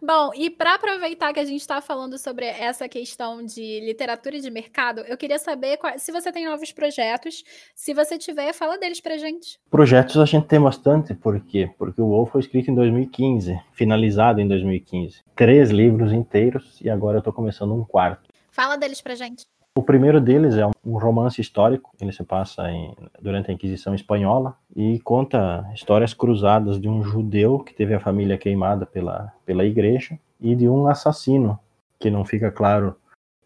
Bom, 0.00 0.30
e 0.34 0.50
para 0.50 0.74
aproveitar 0.74 1.32
que 1.32 1.40
a 1.40 1.44
gente 1.44 1.60
está 1.60 1.80
falando 1.80 2.18
sobre 2.18 2.46
essa 2.46 2.88
questão 2.88 3.44
de 3.44 3.80
literatura 3.80 4.36
e 4.36 4.40
de 4.40 4.50
mercado, 4.50 5.00
eu 5.02 5.16
queria 5.16 5.38
saber 5.38 5.76
qual, 5.76 5.98
se 5.98 6.12
você 6.12 6.32
tem 6.32 6.46
novos 6.46 6.72
projetos. 6.72 7.44
Se 7.74 7.94
você 7.94 8.18
tiver, 8.18 8.52
fala 8.52 8.78
deles 8.78 9.00
para 9.00 9.16
gente. 9.16 9.58
Projetos 9.70 10.16
a 10.18 10.24
gente 10.24 10.46
tem 10.46 10.60
bastante, 10.60 11.14
por 11.14 11.40
quê? 11.40 11.70
Porque 11.78 12.00
o 12.00 12.08
Wolf 12.08 12.32
foi 12.32 12.40
escrito 12.40 12.70
em 12.70 12.74
2015, 12.74 13.60
finalizado 13.72 14.40
em 14.40 14.48
2015. 14.48 15.22
Três 15.34 15.70
livros 15.70 16.12
inteiros 16.12 16.80
e 16.80 16.88
agora 16.88 17.16
eu 17.16 17.20
estou 17.20 17.32
começando 17.32 17.74
um 17.74 17.84
quarto. 17.84 18.28
Fala 18.50 18.76
deles 18.76 19.00
para 19.00 19.14
gente. 19.14 19.46
O 19.78 19.82
primeiro 19.82 20.20
deles 20.20 20.56
é 20.56 20.66
um 20.66 20.98
romance 20.98 21.40
histórico, 21.40 21.92
ele 22.00 22.10
se 22.10 22.24
passa 22.24 22.68
em, 22.68 22.92
durante 23.22 23.48
a 23.48 23.54
Inquisição 23.54 23.94
Espanhola 23.94 24.56
e 24.74 24.98
conta 24.98 25.70
histórias 25.72 26.12
cruzadas 26.12 26.80
de 26.80 26.88
um 26.88 27.00
judeu 27.00 27.60
que 27.60 27.72
teve 27.72 27.94
a 27.94 28.00
família 28.00 28.36
queimada 28.36 28.84
pela, 28.84 29.32
pela 29.46 29.64
igreja 29.64 30.18
e 30.40 30.56
de 30.56 30.68
um 30.68 30.88
assassino, 30.88 31.60
que 31.96 32.10
não 32.10 32.24
fica 32.24 32.50
claro 32.50 32.96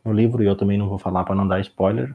no 0.02 0.10
livro, 0.10 0.42
e 0.42 0.46
eu 0.46 0.56
também 0.56 0.78
não 0.78 0.88
vou 0.88 0.96
falar 0.96 1.22
para 1.24 1.34
não 1.34 1.46
dar 1.46 1.60
spoiler, 1.60 2.14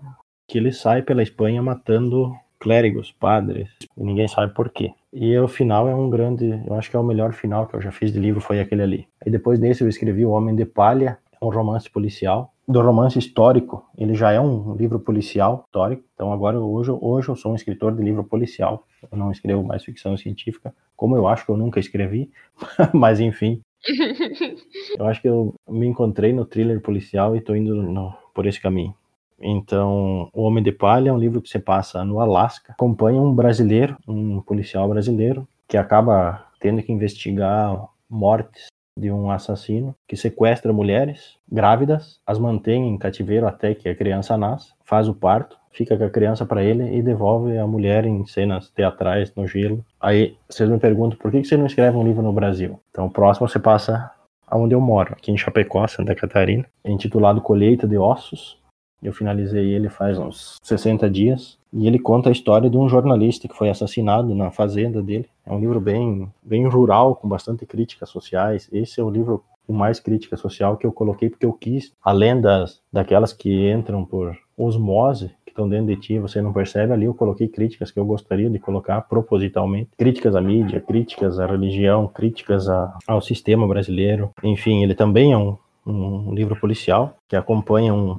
que 0.49 0.57
ele 0.57 0.71
sai 0.71 1.03
pela 1.03 1.21
Espanha 1.21 1.61
matando 1.61 2.35
clérigos, 2.59 3.11
padres, 3.11 3.69
e 3.95 4.03
ninguém 4.03 4.27
sabe 4.27 4.51
por 4.51 4.71
quê. 4.71 4.95
E 5.13 5.37
o 5.37 5.47
final 5.47 5.87
é 5.87 5.93
um 5.93 6.09
grande, 6.09 6.59
eu 6.65 6.73
acho 6.73 6.89
que 6.89 6.95
é 6.95 6.99
o 6.99 7.03
melhor 7.03 7.33
final 7.33 7.67
que 7.67 7.75
eu 7.75 7.81
já 7.81 7.91
fiz 7.91 8.11
de 8.11 8.19
livro, 8.19 8.41
foi 8.41 8.59
aquele 8.59 8.81
ali. 8.81 9.07
E 9.23 9.29
depois 9.29 9.59
desse 9.59 9.83
eu 9.83 9.87
escrevi 9.87 10.25
O 10.25 10.31
Homem 10.31 10.55
de 10.55 10.65
Palha, 10.65 11.19
um 11.39 11.49
romance 11.49 11.87
policial, 11.87 12.51
do 12.67 12.81
romance 12.81 13.17
histórico. 13.17 13.85
Ele 13.97 14.13
já 14.13 14.31
é 14.31 14.39
um 14.39 14.75
livro 14.75 14.99
policial 14.99 15.63
histórico. 15.65 16.03
Então 16.13 16.33
agora 16.33 16.59
hoje, 16.59 16.91
hoje 16.91 17.29
eu 17.29 17.35
sou 17.35 17.53
um 17.53 17.55
escritor 17.55 17.95
de 17.95 18.03
livro 18.03 18.23
policial. 18.23 18.85
Eu 19.09 19.17
não 19.17 19.31
escrevo 19.31 19.63
mais 19.63 19.83
ficção 19.83 20.17
científica, 20.17 20.75
como 20.95 21.15
eu 21.15 21.27
acho 21.27 21.45
que 21.45 21.51
eu 21.51 21.57
nunca 21.57 21.79
escrevi. 21.79 22.29
Mas 22.93 23.19
enfim, 23.19 23.61
eu 24.99 25.05
acho 25.07 25.21
que 25.21 25.29
eu 25.29 25.53
me 25.69 25.87
encontrei 25.87 26.33
no 26.33 26.45
thriller 26.45 26.81
policial 26.81 27.35
e 27.35 27.39
estou 27.39 27.55
indo 27.55 27.75
no, 27.75 28.13
por 28.33 28.45
esse 28.45 28.59
caminho. 28.59 28.93
Então, 29.39 30.29
O 30.33 30.41
Homem 30.41 30.63
de 30.63 30.71
Palha 30.71 31.09
é 31.09 31.13
um 31.13 31.19
livro 31.19 31.41
que 31.41 31.49
se 31.49 31.59
passa 31.59 32.03
no 32.03 32.19
Alasca. 32.19 32.73
Acompanha 32.73 33.21
um 33.21 33.33
brasileiro, 33.33 33.95
um 34.07 34.41
policial 34.41 34.89
brasileiro, 34.89 35.47
que 35.67 35.77
acaba 35.77 36.47
tendo 36.59 36.81
que 36.81 36.91
investigar 36.91 37.87
mortes 38.09 38.67
de 38.97 39.11
um 39.11 39.29
assassino 39.29 39.95
que 40.07 40.17
sequestra 40.17 40.73
mulheres 40.73 41.37
grávidas, 41.49 42.19
as 42.25 42.39
mantém 42.39 42.89
em 42.89 42.97
cativeiro 42.97 43.47
até 43.47 43.73
que 43.73 43.87
a 43.87 43.95
criança 43.95 44.35
nasce, 44.35 44.73
faz 44.83 45.07
o 45.07 45.13
parto, 45.13 45.57
fica 45.71 45.95
com 45.95 46.03
a 46.03 46.09
criança 46.09 46.45
para 46.45 46.63
ele 46.63 46.97
e 46.97 47.01
devolve 47.01 47.57
a 47.57 47.67
mulher 47.67 48.05
em 48.05 48.25
cenas 48.25 48.69
teatrais 48.71 49.31
no 49.35 49.47
gelo. 49.47 49.85
Aí 50.01 50.35
vocês 50.49 50.67
me 50.69 50.79
perguntam 50.79 51.17
por 51.19 51.31
que 51.31 51.43
você 51.43 51.55
não 51.55 51.67
escreve 51.67 51.95
um 51.95 52.03
livro 52.03 52.23
no 52.23 52.33
Brasil? 52.33 52.79
Então, 52.89 53.09
próximo 53.09 53.47
você 53.47 53.59
passa 53.59 54.11
onde 54.51 54.73
eu 54.73 54.81
moro, 54.81 55.13
aqui 55.13 55.31
em 55.31 55.37
Chapecó, 55.37 55.85
Santa 55.87 56.15
Catarina, 56.15 56.65
é 56.83 56.91
intitulado 56.91 57.41
Colheita 57.41 57.87
de 57.87 57.97
Ossos. 57.97 58.57
Eu 59.01 59.13
finalizei 59.13 59.73
ele 59.73 59.89
faz 59.89 60.17
uns 60.17 60.57
60 60.63 61.09
dias 61.09 61.57
e 61.71 61.87
ele 61.87 61.99
conta 61.99 62.29
a 62.29 62.31
história 62.31 62.69
de 62.69 62.77
um 62.77 62.89
jornalista 62.89 63.47
que 63.47 63.55
foi 63.55 63.69
assassinado 63.69 64.33
na 64.33 64.51
fazenda 64.51 65.01
dele. 65.01 65.27
É 65.45 65.51
um 65.51 65.59
livro 65.59 65.79
bem, 65.79 66.31
bem 66.41 66.67
rural, 66.67 67.15
com 67.15 67.27
bastante 67.27 67.65
críticas 67.65 68.09
sociais. 68.09 68.67
Esse 68.71 68.99
é 68.99 69.03
o 69.03 69.09
livro 69.09 69.43
com 69.67 69.73
mais 69.73 69.99
crítica 69.99 70.37
social 70.37 70.77
que 70.77 70.87
eu 70.87 70.91
coloquei 70.91 71.29
porque 71.29 71.45
eu 71.45 71.53
quis, 71.53 71.93
além 72.01 72.39
das 72.39 72.81
daquelas 72.91 73.33
que 73.33 73.69
entram 73.69 74.05
por 74.05 74.35
osmose, 74.57 75.29
que 75.45 75.51
estão 75.51 75.67
dentro 75.67 75.87
de 75.87 75.97
ti, 75.97 76.17
você 76.17 76.41
não 76.41 76.53
percebe 76.53 76.93
ali, 76.93 77.05
eu 77.05 77.13
coloquei 77.13 77.47
críticas 77.47 77.91
que 77.91 77.99
eu 77.99 78.05
gostaria 78.05 78.49
de 78.49 78.57
colocar 78.57 79.01
propositalmente, 79.01 79.91
críticas 79.97 80.35
à 80.35 80.41
mídia, 80.41 80.79
críticas 80.79 81.37
à 81.37 81.45
religião, 81.45 82.07
críticas 82.07 82.69
a, 82.69 82.97
ao 83.05 83.21
sistema 83.21 83.67
brasileiro. 83.67 84.31
Enfim, 84.41 84.83
ele 84.83 84.95
também 84.95 85.33
é 85.33 85.37
um, 85.37 85.57
um 85.85 86.33
livro 86.33 86.55
policial 86.59 87.15
que 87.27 87.35
acompanha 87.35 87.93
um, 87.93 88.17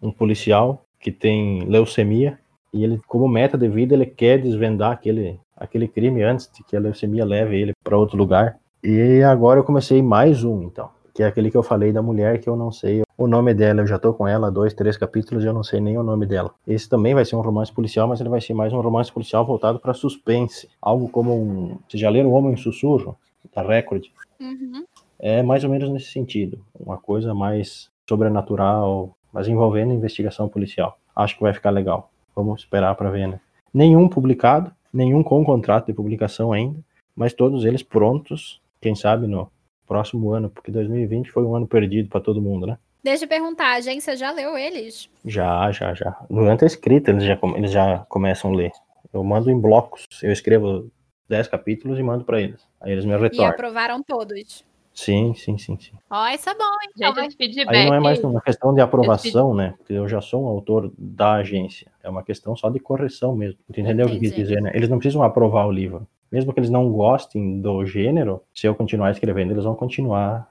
um 0.00 0.10
policial 0.10 0.84
que 1.00 1.12
tem 1.12 1.64
leucemia 1.64 2.38
e 2.72 2.84
ele, 2.84 3.00
como 3.06 3.28
meta 3.28 3.56
de 3.56 3.68
vida, 3.68 3.94
ele 3.94 4.06
quer 4.06 4.40
desvendar 4.40 4.92
aquele, 4.92 5.40
aquele 5.56 5.88
crime 5.88 6.22
antes 6.22 6.50
de 6.52 6.62
que 6.62 6.76
a 6.76 6.80
leucemia 6.80 7.24
leve 7.24 7.56
ele 7.56 7.72
para 7.82 7.96
outro 7.96 8.16
lugar. 8.16 8.58
E 8.82 9.22
agora 9.22 9.60
eu 9.60 9.64
comecei 9.64 10.02
mais 10.02 10.44
um, 10.44 10.62
então, 10.62 10.90
que 11.14 11.22
é 11.22 11.26
aquele 11.26 11.50
que 11.50 11.56
eu 11.56 11.62
falei 11.62 11.92
da 11.92 12.02
mulher 12.02 12.40
que 12.40 12.48
eu 12.48 12.56
não 12.56 12.70
sei 12.70 13.02
o 13.16 13.26
nome 13.26 13.54
dela. 13.54 13.80
Eu 13.80 13.86
já 13.86 13.98
tô 13.98 14.12
com 14.12 14.28
ela 14.28 14.50
dois, 14.50 14.74
três 14.74 14.96
capítulos 14.96 15.42
e 15.42 15.46
eu 15.46 15.52
não 15.52 15.64
sei 15.64 15.80
nem 15.80 15.98
o 15.98 16.02
nome 16.02 16.26
dela. 16.26 16.54
Esse 16.66 16.88
também 16.88 17.14
vai 17.14 17.24
ser 17.24 17.36
um 17.36 17.40
romance 17.40 17.72
policial, 17.72 18.06
mas 18.06 18.20
ele 18.20 18.28
vai 18.28 18.40
ser 18.40 18.54
mais 18.54 18.72
um 18.72 18.80
romance 18.80 19.10
policial 19.10 19.44
voltado 19.44 19.80
para 19.80 19.94
suspense. 19.94 20.68
Algo 20.80 21.08
como 21.08 21.34
um. 21.34 21.78
Vocês 21.88 22.00
já 22.00 22.10
leram 22.10 22.30
O 22.30 22.34
Homem 22.34 22.52
em 22.52 22.56
Sussurro? 22.56 23.16
Da 23.54 23.62
Record? 23.62 24.04
Uhum. 24.38 24.84
É 25.18 25.42
mais 25.42 25.64
ou 25.64 25.70
menos 25.70 25.90
nesse 25.90 26.12
sentido. 26.12 26.60
Uma 26.78 26.98
coisa 26.98 27.34
mais 27.34 27.90
sobrenatural, 28.08 29.16
mas 29.38 29.46
envolvendo 29.46 29.92
investigação 29.92 30.48
policial. 30.48 30.98
Acho 31.14 31.36
que 31.36 31.42
vai 31.42 31.52
ficar 31.52 31.70
legal. 31.70 32.10
Vamos 32.34 32.62
esperar 32.62 32.92
para 32.96 33.08
ver, 33.08 33.28
né? 33.28 33.40
Nenhum 33.72 34.08
publicado, 34.08 34.72
nenhum 34.92 35.22
com 35.22 35.44
contrato 35.44 35.86
de 35.86 35.92
publicação 35.92 36.52
ainda, 36.52 36.80
mas 37.14 37.32
todos 37.32 37.64
eles 37.64 37.80
prontos, 37.80 38.60
quem 38.80 38.96
sabe 38.96 39.28
no 39.28 39.48
próximo 39.86 40.32
ano, 40.32 40.50
porque 40.50 40.72
2020 40.72 41.30
foi 41.30 41.44
um 41.44 41.54
ano 41.54 41.68
perdido 41.68 42.08
para 42.08 42.20
todo 42.20 42.42
mundo, 42.42 42.66
né? 42.66 42.78
Deixa 43.00 43.26
eu 43.26 43.28
perguntar, 43.28 43.66
a 43.66 43.76
agência 43.76 44.16
já 44.16 44.32
leu 44.32 44.58
eles? 44.58 45.08
Já, 45.24 45.70
já, 45.70 45.94
já. 45.94 46.18
Durante 46.28 46.64
a 46.64 46.66
escrita 46.66 47.12
eles 47.12 47.22
já, 47.22 47.38
eles 47.54 47.70
já 47.70 48.04
começam 48.08 48.52
a 48.52 48.56
ler. 48.56 48.72
Eu 49.12 49.22
mando 49.22 49.52
em 49.52 49.60
blocos, 49.60 50.02
eu 50.20 50.32
escrevo 50.32 50.90
10 51.28 51.46
capítulos 51.46 51.96
e 51.96 52.02
mando 52.02 52.24
para 52.24 52.40
eles. 52.40 52.60
Aí 52.80 52.90
eles 52.90 53.04
me 53.04 53.16
retornam. 53.16 53.46
E 53.46 53.54
aprovaram 53.54 54.02
todos? 54.02 54.66
Sim, 54.98 55.32
sim, 55.32 55.56
sim, 55.56 55.78
sim. 55.78 55.92
Ó, 56.10 56.24
oh, 56.24 56.26
isso 56.26 56.50
é 56.50 56.54
bom, 56.54 56.64
hein? 56.64 56.90
Gente, 56.96 57.26
esse 57.28 57.36
feedback... 57.36 57.72
Aí 57.72 57.86
não 57.86 57.94
é 57.94 58.00
mais 58.00 58.18
uma 58.24 58.40
questão 58.40 58.74
de 58.74 58.80
aprovação, 58.80 59.54
né? 59.54 59.74
Porque 59.78 59.92
eu 59.92 60.08
já 60.08 60.20
sou 60.20 60.42
um 60.42 60.48
autor 60.48 60.92
da 60.98 61.34
agência. 61.34 61.88
É 62.02 62.10
uma 62.10 62.24
questão 62.24 62.56
só 62.56 62.68
de 62.68 62.80
correção 62.80 63.36
mesmo. 63.36 63.60
Entendeu 63.70 64.06
o 64.06 64.10
que 64.10 64.16
eu 64.16 64.20
quis 64.20 64.34
dizer, 64.34 64.60
né? 64.60 64.72
Eles 64.74 64.88
não 64.88 64.98
precisam 64.98 65.22
aprovar 65.22 65.68
o 65.68 65.70
livro. 65.70 66.04
Mesmo 66.32 66.52
que 66.52 66.58
eles 66.58 66.68
não 66.68 66.90
gostem 66.90 67.60
do 67.60 67.86
gênero, 67.86 68.42
se 68.52 68.66
eu 68.66 68.74
continuar 68.74 69.12
escrevendo, 69.12 69.52
eles 69.52 69.62
vão 69.62 69.76
continuar 69.76 70.50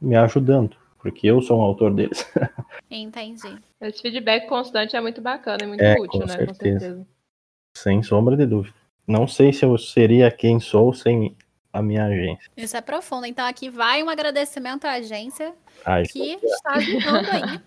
me 0.00 0.14
ajudando. 0.14 0.76
Porque 0.98 1.26
eu 1.26 1.42
sou 1.42 1.58
um 1.58 1.62
autor 1.62 1.92
deles. 1.92 2.24
Entendi. 2.88 3.58
Esse 3.80 4.00
feedback 4.00 4.46
constante 4.46 4.94
é 4.94 5.00
muito 5.00 5.20
bacana, 5.20 5.64
é 5.64 5.66
muito 5.66 5.82
É, 5.82 5.94
útil, 5.94 6.20
com 6.20 6.26
né? 6.26 6.46
Com 6.46 6.54
certeza. 6.54 6.78
certeza. 6.78 7.06
Sem 7.76 8.00
sombra 8.04 8.36
de 8.36 8.46
dúvida. 8.46 8.76
Não 9.08 9.26
sei 9.26 9.52
se 9.52 9.64
eu 9.64 9.76
seria 9.76 10.30
quem 10.30 10.60
sou 10.60 10.92
sem 10.92 11.36
a 11.78 11.82
minha 11.82 12.04
agência. 12.04 12.50
Isso 12.56 12.76
é 12.76 12.80
profundo. 12.80 13.26
Então 13.26 13.46
aqui 13.46 13.68
vai 13.70 14.02
um 14.02 14.08
agradecimento 14.10 14.84
à 14.84 14.92
agência 14.92 15.54
Ah, 15.84 16.00
isso 16.02 16.12
que 16.12 16.38
está 16.42 16.72
ajudando 16.74 17.28
aí. 17.30 17.60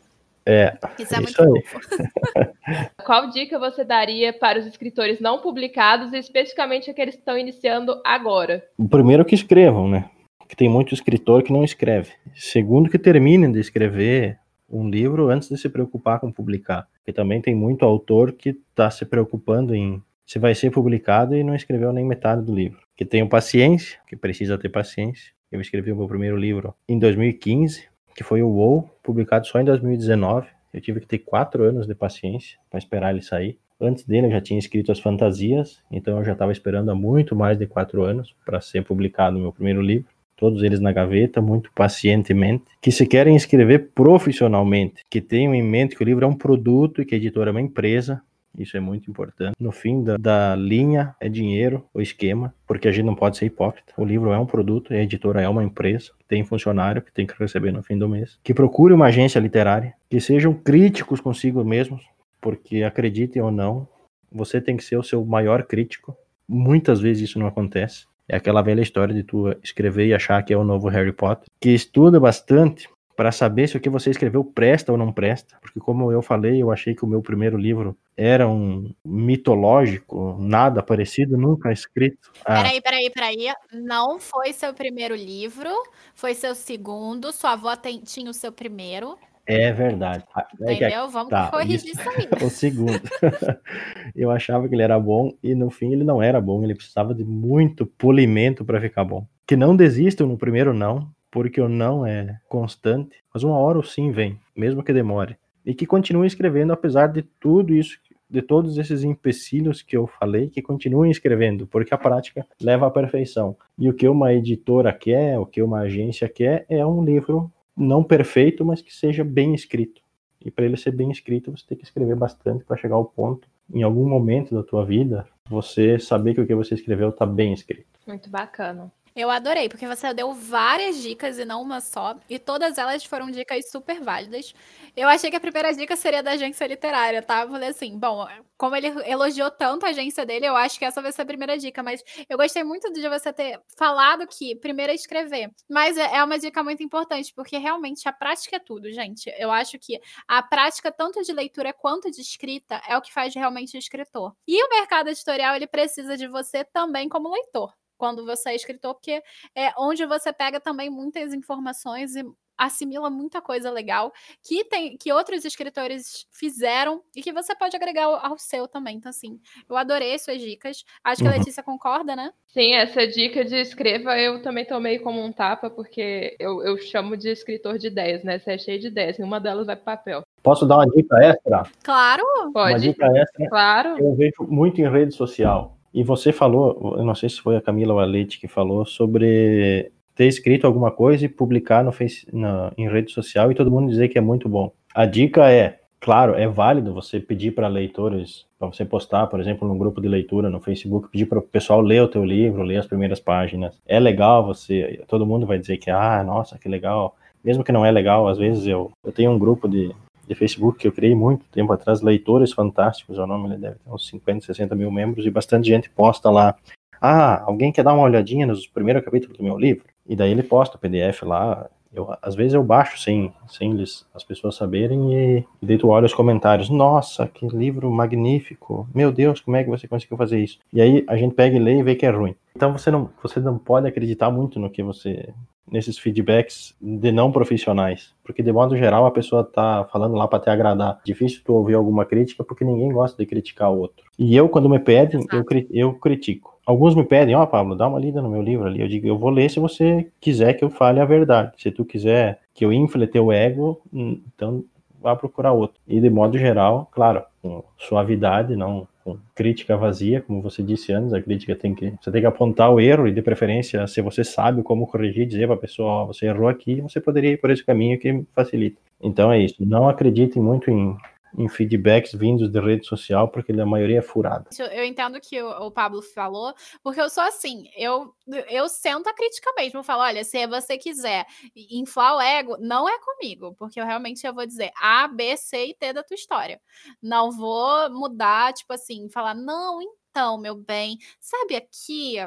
é. 0.46 0.78
Isso 1.00 1.16
é 1.16 1.22
Isso 1.22 1.42
muito 1.44 1.58
aí. 1.58 1.64
fofo. 1.66 1.88
Qual 3.06 3.30
dica 3.30 3.58
você 3.60 3.84
daria 3.84 4.32
para 4.34 4.60
os 4.60 4.66
escritores 4.66 5.20
não 5.20 5.40
publicados, 5.40 6.14
e 6.14 6.18
especificamente 6.18 6.90
aqueles 6.90 7.16
que 7.16 7.22
estão 7.22 7.38
iniciando 7.38 8.00
agora? 8.06 8.64
O 8.78 8.88
primeiro 8.88 9.26
que 9.26 9.36
escrevam, 9.36 9.88
né? 9.90 10.10
Que 10.48 10.56
tem 10.56 10.70
muito 10.70 10.94
escritor 10.94 11.44
que 11.44 11.54
não 11.54 11.64
escreve. 11.64 12.12
Segundo 12.36 12.90
que 12.90 13.00
terminem 13.00 13.52
de 13.52 13.60
escrever 13.60 14.38
um 14.70 14.90
livro 14.90 15.30
antes 15.30 15.50
de 15.50 15.58
se 15.58 15.68
preocupar 15.70 16.20
com 16.20 16.32
publicar. 16.32 16.88
Porque 16.96 17.12
também 17.14 17.42
tem 17.42 17.56
muito 17.56 17.84
autor 17.86 18.32
que 18.34 18.50
está 18.50 18.90
se 18.92 19.06
preocupando 19.06 19.74
em 19.76 20.02
se 20.32 20.40
vai 20.40 20.56
ser 20.56 20.72
publicado 20.72 21.36
e 21.36 21.44
não 21.44 21.54
escreveu 21.54 21.92
nem 21.92 22.06
metade 22.06 22.42
do 22.42 22.56
livro. 22.56 22.80
Que 22.96 23.04
tenham 23.04 23.28
paciência, 23.28 24.00
que 24.08 24.16
precisa 24.16 24.58
ter 24.58 24.70
paciência. 24.70 25.34
Eu 25.52 25.60
escrevi 25.60 25.92
o 25.92 25.96
meu 25.98 26.08
primeiro 26.08 26.38
livro 26.38 26.74
em 26.88 26.98
2015, 26.98 27.84
que 28.16 28.24
foi 28.24 28.42
o 28.42 28.48
WoW, 28.48 28.90
publicado 29.04 29.46
só 29.46 29.60
em 29.60 29.66
2019. 29.66 30.48
Eu 30.74 30.80
tive 30.80 31.02
que 31.02 31.06
ter 31.06 31.20
quatro 31.20 31.66
anos 31.66 31.86
de 31.86 31.94
paciência 31.94 32.58
para 32.70 32.78
esperar 32.78 33.12
ele 33.12 33.22
sair. 33.22 33.60
Antes 33.78 34.06
dele 34.06 34.28
eu 34.28 34.32
já 34.32 34.40
tinha 34.40 34.58
escrito 34.58 34.90
as 34.90 35.02
fantasias, 35.02 35.84
então 35.92 36.18
eu 36.18 36.24
já 36.24 36.32
estava 36.32 36.54
esperando 36.54 36.90
há 36.90 36.96
muito 36.96 37.36
mais 37.36 37.58
de 37.58 37.68
quatro 37.68 38.02
anos 38.02 38.34
para 38.46 38.62
ser 38.62 38.86
publicado 38.86 39.38
o 39.38 39.42
meu 39.42 39.52
primeiro 39.52 39.82
livro. 39.82 40.08
Todos 40.38 40.64
eles 40.64 40.80
na 40.80 40.94
gaveta, 40.94 41.42
muito 41.42 41.70
pacientemente. 41.74 42.64
Que 42.82 42.90
se 42.90 43.06
querem 43.06 43.36
escrever 43.36 43.90
profissionalmente, 43.94 45.04
que 45.10 45.20
tenham 45.20 45.54
em 45.54 45.62
mente 45.62 45.94
que 45.94 46.02
o 46.02 46.06
livro 46.06 46.24
é 46.24 46.28
um 46.28 46.38
produto 46.38 47.02
e 47.02 47.06
que 47.06 47.16
a 47.16 47.18
editora 47.18 47.50
é 47.50 47.52
uma 47.52 47.60
empresa, 47.60 48.22
isso 48.58 48.76
é 48.76 48.80
muito 48.80 49.10
importante. 49.10 49.56
No 49.60 49.72
fim 49.72 50.04
da, 50.04 50.18
da 50.18 50.56
linha 50.56 51.16
é 51.20 51.30
dinheiro, 51.30 51.86
o 51.94 52.02
esquema, 52.02 52.54
porque 52.68 52.88
a 52.88 52.92
gente 52.92 53.06
não 53.06 53.16
pode 53.16 53.38
ser 53.38 53.46
hipócrita. 53.46 53.94
O 53.98 54.06
livro 54.06 54.32
é 54.32 54.38
um 54.38 54.46
produto 54.46 54.94
a 54.94 54.98
editora 54.98 55.42
é 55.42 55.48
uma 55.48 55.64
empresa, 55.64 56.12
tem 56.28 56.44
funcionário 56.44 57.02
que 57.02 57.12
tem 57.12 57.26
que 57.26 57.34
receber 57.38 57.72
no 57.72 57.84
fim 57.84 57.98
do 57.98 58.10
mês. 58.10 58.38
Que 58.44 58.54
procure 58.54 58.94
uma 58.94 59.08
agência 59.08 59.40
literária, 59.40 59.94
que 60.10 60.20
sejam 60.20 60.54
críticos 60.54 61.22
consigo 61.22 61.64
mesmos, 61.64 62.04
porque 62.40 62.84
acreditem 62.84 63.42
ou 63.42 63.52
não, 63.52 63.88
você 64.32 64.62
tem 64.62 64.78
que 64.78 64.84
ser 64.84 64.98
o 64.98 65.04
seu 65.04 65.24
maior 65.26 65.64
crítico. 65.64 66.16
Muitas 66.48 67.00
vezes 67.00 67.30
isso 67.30 67.40
não 67.40 67.48
acontece. 67.48 68.06
É 68.28 68.36
aquela 68.36 68.62
velha 68.62 68.82
história 68.82 69.14
de 69.14 69.24
tu 69.24 69.54
escrever 69.62 70.08
e 70.08 70.14
achar 70.14 70.42
que 70.44 70.54
é 70.54 70.58
o 70.58 70.64
novo 70.64 70.88
Harry 70.88 71.12
Potter. 71.12 71.48
Que 71.60 71.72
estuda 71.72 72.20
bastante 72.20 72.88
para 73.16 73.32
saber 73.32 73.68
se 73.68 73.78
o 73.78 73.80
que 73.80 73.90
você 73.90 74.10
escreveu 74.10 74.44
presta 74.44 74.92
ou 74.92 74.98
não 74.98 75.12
presta. 75.12 75.58
Porque, 75.62 75.80
como 75.80 76.12
eu 76.12 76.22
falei, 76.22 76.62
eu 76.62 76.72
achei 76.72 76.96
que 76.96 77.04
o 77.04 77.08
meu 77.08 77.22
primeiro 77.22 77.58
livro 77.58 77.96
era 78.24 78.48
um 78.48 78.94
mitológico, 79.04 80.38
nada 80.40 80.84
parecido, 80.84 81.38
nunca 81.38 81.72
escrito. 81.72 82.32
Ah, 82.46 82.62
Peraí, 82.62 82.82
peraí, 82.82 83.10
peraí. 83.10 83.54
Não 83.74 84.20
foi 84.20 84.54
seu 84.54 84.74
primeiro 84.74 85.16
livro, 85.16 85.70
foi 86.14 86.34
seu 86.36 86.54
segundo. 86.54 87.32
Sua 87.32 87.54
avó 87.54 87.76
tem- 87.76 88.00
tinha 88.02 88.30
o 88.30 88.34
seu 88.34 88.52
primeiro. 88.52 89.18
é 89.48 89.72
verdade. 89.74 90.24
Ah, 90.36 90.46
é 90.62 90.66
que 90.68 90.74
Entendeu? 90.86 91.10
Vamos 91.10 91.30
tá, 91.30 91.50
corrigir 91.50 91.92
isso- 91.92 92.00
isso 92.00 92.10
aí. 92.40 92.46
o 92.46 92.50
segundo. 92.50 93.02
eu 94.16 94.30
achava 94.32 94.68
que 94.70 94.76
ele 94.76 94.84
era 94.84 95.00
bom 95.00 95.34
e 95.44 95.56
no 95.56 95.70
fim 95.70 95.92
ele 95.92 96.04
não 96.04 96.22
era 96.22 96.40
bom, 96.40 96.64
ele 96.64 96.76
precisava 96.76 97.14
de 97.14 97.24
muito 97.24 97.86
polimento 97.86 98.64
para 98.64 98.80
ficar 98.80 99.04
bom. 99.04 99.26
Que 99.48 99.56
não 99.56 99.76
desistam 99.76 100.28
no 100.28 100.38
primeiro 100.38 100.74
não, 100.74 101.10
porque 101.30 101.60
o 101.60 101.68
não 101.68 102.06
é 102.06 102.38
constante, 102.48 103.18
mas 103.34 103.44
uma 103.44 103.58
hora 103.58 103.80
o 103.80 103.84
sim 103.84 104.12
vem, 104.12 104.40
mesmo 104.56 104.84
que 104.84 104.94
demore. 104.94 105.36
E 105.66 105.74
que 105.74 105.86
continue 105.86 106.28
escrevendo 106.28 106.72
apesar 106.74 107.08
de 107.08 107.22
tudo 107.22 107.74
isso, 107.74 107.98
de 108.32 108.42
todos 108.42 108.78
esses 108.78 109.04
empecilhos 109.04 109.82
que 109.82 109.98
eu 109.98 110.08
falei, 110.08 110.50
que 110.50 110.62
continuem 110.62 111.12
escrevendo, 111.12 111.68
porque 111.68 111.94
a 111.94 111.98
prática 111.98 112.48
leva 112.62 112.88
à 112.88 112.90
perfeição. 112.90 113.58
E 113.78 113.90
o 113.90 113.94
que 113.94 114.08
uma 114.08 114.34
editora 114.34 114.94
quer, 114.94 115.38
o 115.38 115.46
que 115.46 115.62
uma 115.62 115.82
agência 115.82 116.30
quer 116.30 116.66
é 116.70 116.86
um 116.86 117.04
livro 117.04 117.52
não 117.76 118.02
perfeito, 118.04 118.64
mas 118.64 118.82
que 118.82 118.94
seja 118.94 119.24
bem 119.24 119.54
escrito. 119.54 120.02
E 120.44 120.50
para 120.50 120.66
ele 120.66 120.78
ser 120.78 120.92
bem 120.92 121.12
escrito, 121.12 121.52
você 121.52 121.66
tem 121.68 121.78
que 121.78 121.84
escrever 121.84 122.16
bastante 122.16 122.64
para 122.64 122.78
chegar 122.78 122.96
ao 122.96 123.06
ponto, 123.06 123.48
em 123.74 123.84
algum 123.84 124.08
momento 124.08 124.56
da 124.56 124.64
tua 124.64 124.86
vida, 124.86 125.28
você 125.50 126.00
saber 126.00 126.34
que 126.34 126.42
o 126.42 126.48
que 126.48 126.56
você 126.56 126.74
escreveu 126.74 127.10
está 127.10 127.26
bem 127.26 127.54
escrito. 127.54 128.00
Muito 128.08 128.30
bacana. 128.30 128.92
Eu 129.14 129.30
adorei, 129.30 129.68
porque 129.68 129.86
você 129.86 130.14
deu 130.14 130.34
várias 130.34 130.98
dicas 131.02 131.38
e 131.38 131.44
não 131.44 131.62
uma 131.62 131.82
só, 131.82 132.16
e 132.30 132.40
todas 132.40 132.78
elas 132.78 133.04
foram 133.04 133.30
dicas 133.30 133.70
super 133.70 134.00
válidas. 134.00 134.54
Eu 134.96 135.10
achei 135.10 135.30
que 135.30 135.36
a 135.36 135.40
primeira 135.40 135.74
dica 135.74 135.98
seria 135.98 136.24
da 136.24 136.32
agência 136.32 136.66
literária, 136.66 137.22
tá? 137.22 137.42
Eu 137.42 137.50
falei 137.50 137.70
assim, 137.70 137.98
bom, 138.00 138.26
como 138.58 138.76
ele 138.76 138.88
elogiou 139.06 139.52
tanto 139.52 139.86
a 139.86 139.90
agência 139.90 140.26
dele, 140.26 140.46
eu 140.46 140.56
acho 140.56 140.80
que 140.80 140.86
essa 140.86 141.02
vai 141.02 141.12
ser 141.12 141.24
a 141.24 141.26
primeira 141.26 141.58
dica, 141.58 141.84
mas 141.84 142.02
eu 142.30 142.38
gostei 142.38 142.64
muito 142.64 142.92
de 142.94 143.10
você 143.10 143.34
ter 143.34 143.60
falado 143.78 144.26
que 144.28 144.56
primeiro 144.56 144.92
é 144.92 144.96
escrever. 144.96 145.50
Mas 145.70 145.98
é 145.98 146.12
é 146.16 146.24
uma 146.24 146.38
dica 146.38 146.64
muito 146.64 146.84
importante, 146.84 147.34
porque 147.34 147.58
realmente 147.58 148.08
a 148.08 148.14
prática 148.14 148.58
é 148.58 148.60
tudo, 148.60 148.92
gente. 148.92 149.34
Eu 149.38 149.52
acho 149.52 149.80
que 149.80 150.00
a 150.28 150.44
prática, 150.44 150.92
tanto 150.92 151.22
de 151.24 151.34
leitura 151.34 151.74
quanto 151.74 152.12
de 152.12 152.22
escrita, 152.22 152.82
é 152.88 152.98
o 152.98 153.02
que 153.02 153.14
faz 153.14 153.34
realmente 153.34 153.76
o 153.78 153.80
escritor. 153.80 154.34
E 154.48 154.62
o 154.64 154.70
mercado 154.70 155.10
editorial, 155.10 155.56
ele 155.56 155.68
precisa 155.68 156.18
de 156.18 156.28
você 156.28 156.64
também 156.66 157.10
como 157.10 157.32
leitor 157.32 157.74
quando 158.02 158.26
você 158.26 158.50
é 158.50 158.56
escritor, 158.56 158.96
porque 158.96 159.22
é 159.56 159.72
onde 159.78 160.08
você 160.08 160.34
pega 160.34 160.60
também 160.60 160.90
muitas 160.90 161.36
informações 161.36 162.16
e 162.16 162.26
assimila 162.58 163.12
muita 163.12 163.40
coisa 163.40 163.70
legal 163.70 164.12
que 164.44 164.64
tem 164.64 164.98
que 164.98 165.14
outros 165.14 165.46
escritores 165.46 166.26
fizeram 166.32 167.04
e 167.16 167.22
que 167.22 167.32
você 167.32 167.56
pode 167.56 167.76
agregar 167.76 168.06
ao, 168.06 168.26
ao 168.26 168.38
seu 168.40 168.68
também. 168.68 168.98
Então, 168.98 169.12
assim, 169.12 169.40
eu 169.70 169.78
adorei 169.78 170.18
suas 170.18 170.42
dicas. 170.42 170.84
Acho 171.04 171.22
que 171.22 171.28
a 171.28 171.32
uhum. 171.32 171.38
Letícia 171.38 171.62
concorda, 171.62 172.16
né? 172.16 172.32
Sim, 172.48 172.74
essa 172.74 173.06
dica 173.08 173.46
de 173.46 173.56
escreva 173.58 174.18
eu 174.18 174.42
também 174.42 174.66
tomei 174.66 174.98
como 174.98 175.24
um 175.24 175.32
tapa, 175.32 175.70
porque 175.70 176.36
eu, 176.40 176.64
eu 176.64 176.76
chamo 176.80 177.16
de 177.16 177.30
escritor 177.30 177.78
de 177.78 177.86
ideias, 177.86 178.24
né? 178.24 178.40
Você 178.40 178.54
é 178.54 178.58
cheio 178.58 178.80
de 178.80 178.88
ideias, 178.88 179.20
e 179.20 179.24
uma 179.24 179.40
delas 179.40 179.68
vai 179.68 179.76
pro 179.76 179.86
papel. 179.86 180.24
Posso 180.42 180.66
dar 180.66 180.78
uma 180.78 180.88
dica 180.88 181.18
extra? 181.24 181.64
Claro. 181.84 182.24
Pode. 182.52 182.74
Uma 182.74 182.80
dica 182.80 183.06
extra. 183.06 183.48
Claro. 183.48 184.00
Eu 184.00 184.16
vejo 184.16 184.44
muito 184.50 184.82
em 184.82 184.90
rede 184.90 185.14
social. 185.14 185.78
E 185.94 186.04
você 186.04 186.32
falou, 186.32 186.96
eu 186.98 187.06
não 187.06 187.16
sei 187.16 187.30
se 187.30 187.42
foi 187.42 187.58
a 187.58 187.62
Camila 187.62 187.94
ou 187.94 188.00
a 188.00 188.06
Leite 188.06 188.40
que 188.40 188.48
falou 188.48 188.86
sobre 188.86 189.92
ter 190.16 190.28
escrito 190.28 190.68
alguma 190.68 190.92
coisa 190.92 191.26
e 191.26 191.30
publicar 191.30 191.84
no 191.84 191.92
face, 191.92 192.28
na, 192.32 192.72
em 192.78 192.88
rede 192.90 193.12
social 193.12 193.52
e 193.52 193.56
todo 193.56 193.72
mundo 193.72 193.90
dizer 193.90 194.08
que 194.08 194.18
é 194.18 194.22
muito 194.22 194.48
bom. 194.48 194.72
A 194.94 195.06
dica 195.06 195.50
é, 195.50 195.80
claro, 196.00 196.36
é 196.36 196.48
válido 196.48 196.94
você 196.94 197.20
pedir 197.20 197.52
para 197.52 197.68
leitores, 197.68 198.46
para 198.58 198.68
você 198.68 198.86
postar, 198.86 199.28
por 199.28 199.40
exemplo, 199.40 199.68
num 199.68 199.78
grupo 199.78 200.02
de 200.02 200.08
leitura 200.08 200.50
no 200.50 200.62
Facebook, 200.62 201.10
pedir 201.10 201.26
para 201.26 201.40
o 201.40 201.42
pessoal 201.42 201.82
ler 201.82 202.02
o 202.04 202.08
teu 202.08 202.24
livro, 202.24 202.64
ler 202.64 202.78
as 202.78 202.88
primeiras 202.88 203.20
páginas. 203.20 203.80
É 203.86 204.00
legal 204.00 204.46
você, 204.46 205.02
todo 205.08 205.26
mundo 205.26 205.46
vai 205.46 205.58
dizer 205.58 205.78
que, 205.78 205.90
ah, 205.90 206.24
nossa, 206.24 206.58
que 206.58 206.70
legal. 206.70 207.16
Mesmo 207.44 207.64
que 207.64 207.72
não 207.72 207.86
é 207.86 207.92
legal, 207.92 208.28
às 208.28 208.38
vezes 208.38 208.68
eu, 208.68 208.92
eu 209.04 209.12
tenho 209.12 209.32
um 209.32 209.40
grupo 209.40 209.68
de, 209.68 209.92
de 210.28 210.36
Facebook 210.36 210.80
que 210.80 210.88
eu 210.88 210.92
criei 210.92 211.16
muito 211.16 211.46
tempo 211.52 211.72
atrás, 211.74 212.02
Leitores 212.02 212.54
Fantásticos, 212.54 213.18
é 213.18 213.22
o 213.22 213.28
nome, 213.28 213.50
ele 213.50 213.58
deve 213.58 213.76
ter 213.76 213.90
uns 213.92 214.08
50, 214.08 214.46
60 214.46 214.76
mil 214.76 214.92
membros, 214.92 215.26
e 215.26 215.30
bastante 215.30 215.68
gente 215.68 215.90
posta 215.90 216.30
lá. 216.30 216.56
Ah, 217.02 217.42
alguém 217.44 217.72
quer 217.72 217.84
dar 217.84 217.94
uma 217.94 218.04
olhadinha 218.04 218.46
nos 218.46 218.68
primeiros 218.68 219.04
capítulos 219.04 219.38
do 219.38 219.44
meu 219.44 219.58
livro? 219.58 219.86
E 220.08 220.16
daí 220.16 220.32
ele 220.32 220.44
posta 220.44 220.78
o 220.78 220.80
PDF 220.80 221.24
lá. 221.24 221.68
Eu, 221.94 222.16
às 222.22 222.36
vezes 222.36 222.54
eu 222.54 222.64
baixo 222.64 222.98
sem, 223.00 223.34
sem 223.48 223.72
eles, 223.72 224.06
as 224.14 224.24
pessoas 224.24 224.56
saberem 224.56 225.14
e, 225.14 225.46
e 225.62 225.66
daí 225.66 225.78
tu 225.78 225.90
olha 225.90 226.06
os 226.06 226.14
comentários. 226.14 226.70
Nossa, 226.70 227.28
que 227.28 227.48
livro 227.48 227.92
magnífico! 227.92 228.88
Meu 228.94 229.12
Deus, 229.12 229.42
como 229.42 229.58
é 229.58 229.64
que 229.64 229.70
você 229.70 229.88
conseguiu 229.88 230.16
fazer 230.16 230.40
isso? 230.40 230.60
E 230.72 230.80
aí 230.80 231.04
a 231.08 231.18
gente 231.18 231.36
pega 231.36 231.58
e 231.58 231.60
lê 231.60 231.80
e 231.80 231.84
vê 231.84 231.96
que 231.96 232.06
é 232.06 232.10
ruim. 232.10 232.36
Então 232.56 232.72
você 232.72 232.92
não, 232.92 233.10
você 233.22 233.40
não 233.40 233.58
pode 233.58 233.88
acreditar 233.88 234.30
muito 234.30 234.60
no 234.60 234.70
que 234.70 234.84
você 234.84 235.34
nesses 235.72 235.98
feedbacks 235.98 236.76
de 236.82 237.12
não 237.12 237.32
profissionais, 237.32 238.14
porque 238.24 238.44
de 238.44 238.52
modo 238.52 238.76
geral 238.78 239.06
a 239.06 239.12
pessoa 239.12 239.44
tá 239.44 239.88
falando 239.92 240.16
lá 240.16 240.28
para 240.28 240.40
te 240.40 240.50
agradar. 240.50 241.00
Difícil 241.06 241.42
tu 241.44 241.54
ouvir 241.54 241.76
alguma 241.76 242.06
crítica 242.06 242.44
porque 242.44 242.66
ninguém 242.66 242.92
gosta 242.92 243.18
de 243.18 243.26
criticar 243.26 243.72
o 243.72 243.80
outro. 243.80 244.06
E 244.20 244.36
eu 244.36 244.50
quando 244.50 244.70
me 244.70 244.80
pedem, 244.80 245.26
eu, 245.32 245.46
eu 245.72 245.94
critico. 245.94 246.60
Alguns 246.66 246.94
me 246.94 247.04
pedem, 247.04 247.36
ó, 247.36 247.44
oh, 247.44 247.48
Pablo, 247.48 247.76
dá 247.76 247.88
uma 247.88 248.00
lida 248.00 248.22
no 248.22 248.30
meu 248.30 248.42
livro 248.42 248.68
ali. 248.68 248.82
Eu 248.82 248.88
digo, 248.88 249.08
eu 249.08 249.18
vou 249.18 249.30
ler 249.30 249.50
se 249.50 249.60
você 249.60 250.08
quiser 250.20 250.54
que 250.54 250.64
eu 250.64 250.70
fale 250.70 251.00
a 251.00 251.06
verdade. 251.06 251.54
Se 251.58 251.72
tu 251.72 251.84
quiser 251.84 252.40
que 252.54 252.64
eu 252.64 252.72
infle 252.72 253.08
teu 253.08 253.32
ego, 253.32 253.82
hum, 253.92 254.22
então 254.36 254.64
vá 255.02 255.16
procurar 255.16 255.52
outro. 255.52 255.80
E 255.88 256.00
de 256.00 256.10
modo 256.10 256.38
geral, 256.38 256.90
claro, 256.92 257.24
com 257.42 257.64
suavidade, 257.78 258.56
não 258.56 258.88
com 259.04 259.18
crítica 259.34 259.76
vazia, 259.76 260.22
como 260.22 260.42
você 260.42 260.62
disse 260.62 260.94
antes, 260.94 261.12
a 261.12 261.22
crítica 261.22 261.56
tem 261.56 261.74
que 261.74 261.94
você 262.00 262.12
tem 262.12 262.22
que 262.22 262.28
apontar 262.28 262.72
o 262.72 262.80
erro 262.80 263.08
e 263.08 263.12
de 263.12 263.22
preferência, 263.22 263.88
se 263.88 264.00
você 264.02 264.24
sabe 264.24 264.62
como 264.62 264.86
corrigir, 264.86 265.26
dizer 265.26 265.48
para 265.48 265.56
a 265.56 265.60
pessoa, 265.60 266.04
oh, 266.04 266.08
você 266.08 266.28
errou 266.28 266.48
aqui, 266.48 266.82
você 266.82 267.02
poderia 267.02 267.32
ir 267.32 267.38
por 267.38 267.50
esse 267.50 267.64
caminho 267.66 268.00
que 268.00 268.24
facilita. 268.36 268.80
Então 269.02 269.32
é 269.32 269.40
isso. 269.40 269.56
Não 269.60 269.90
acreditem 269.90 270.42
muito 270.42 270.70
em 270.70 270.96
em 271.38 271.48
feedbacks 271.48 272.14
vindos 272.14 272.50
de 272.50 272.60
rede 272.60 272.86
social, 272.86 273.28
porque 273.30 273.52
a 273.52 273.66
maioria 273.66 274.00
é 274.00 274.02
furada. 274.02 274.50
Eu 274.72 274.84
entendo 274.84 275.20
que 275.20 275.42
o, 275.42 275.68
o, 275.68 275.72
Pablo 275.72 276.02
falou, 276.02 276.54
porque 276.84 277.00
eu 277.00 277.10
sou 277.10 277.24
assim, 277.24 277.70
eu, 277.76 278.14
eu 278.50 278.68
sento 278.68 279.08
a 279.08 279.14
crítica 279.14 279.52
mesmo, 279.58 279.80
eu 279.80 279.84
falo, 279.84 280.02
olha, 280.02 280.24
se 280.24 280.46
você 280.48 280.78
quiser 280.78 281.26
inflar 281.56 282.16
o 282.16 282.22
ego, 282.22 282.58
não 282.60 282.88
é 282.88 282.98
comigo, 283.00 283.54
porque 283.56 283.80
eu 283.80 283.86
realmente 283.86 284.26
eu 284.26 284.34
vou 284.34 284.46
dizer 284.46 284.72
A, 284.82 285.08
B, 285.08 285.38
C 285.38 285.68
e 285.68 285.74
T 285.74 285.94
da 285.94 286.04
tua 286.04 286.16
história. 286.16 286.62
Não 287.02 287.32
vou 287.32 287.90
mudar, 287.90 288.54
tipo 288.54 288.74
assim, 288.74 289.10
falar, 289.10 289.34
não, 289.34 289.80
então, 289.82 290.38
meu 290.38 290.56
bem, 290.56 290.98
sabe 291.20 291.56
aqui 291.56 292.18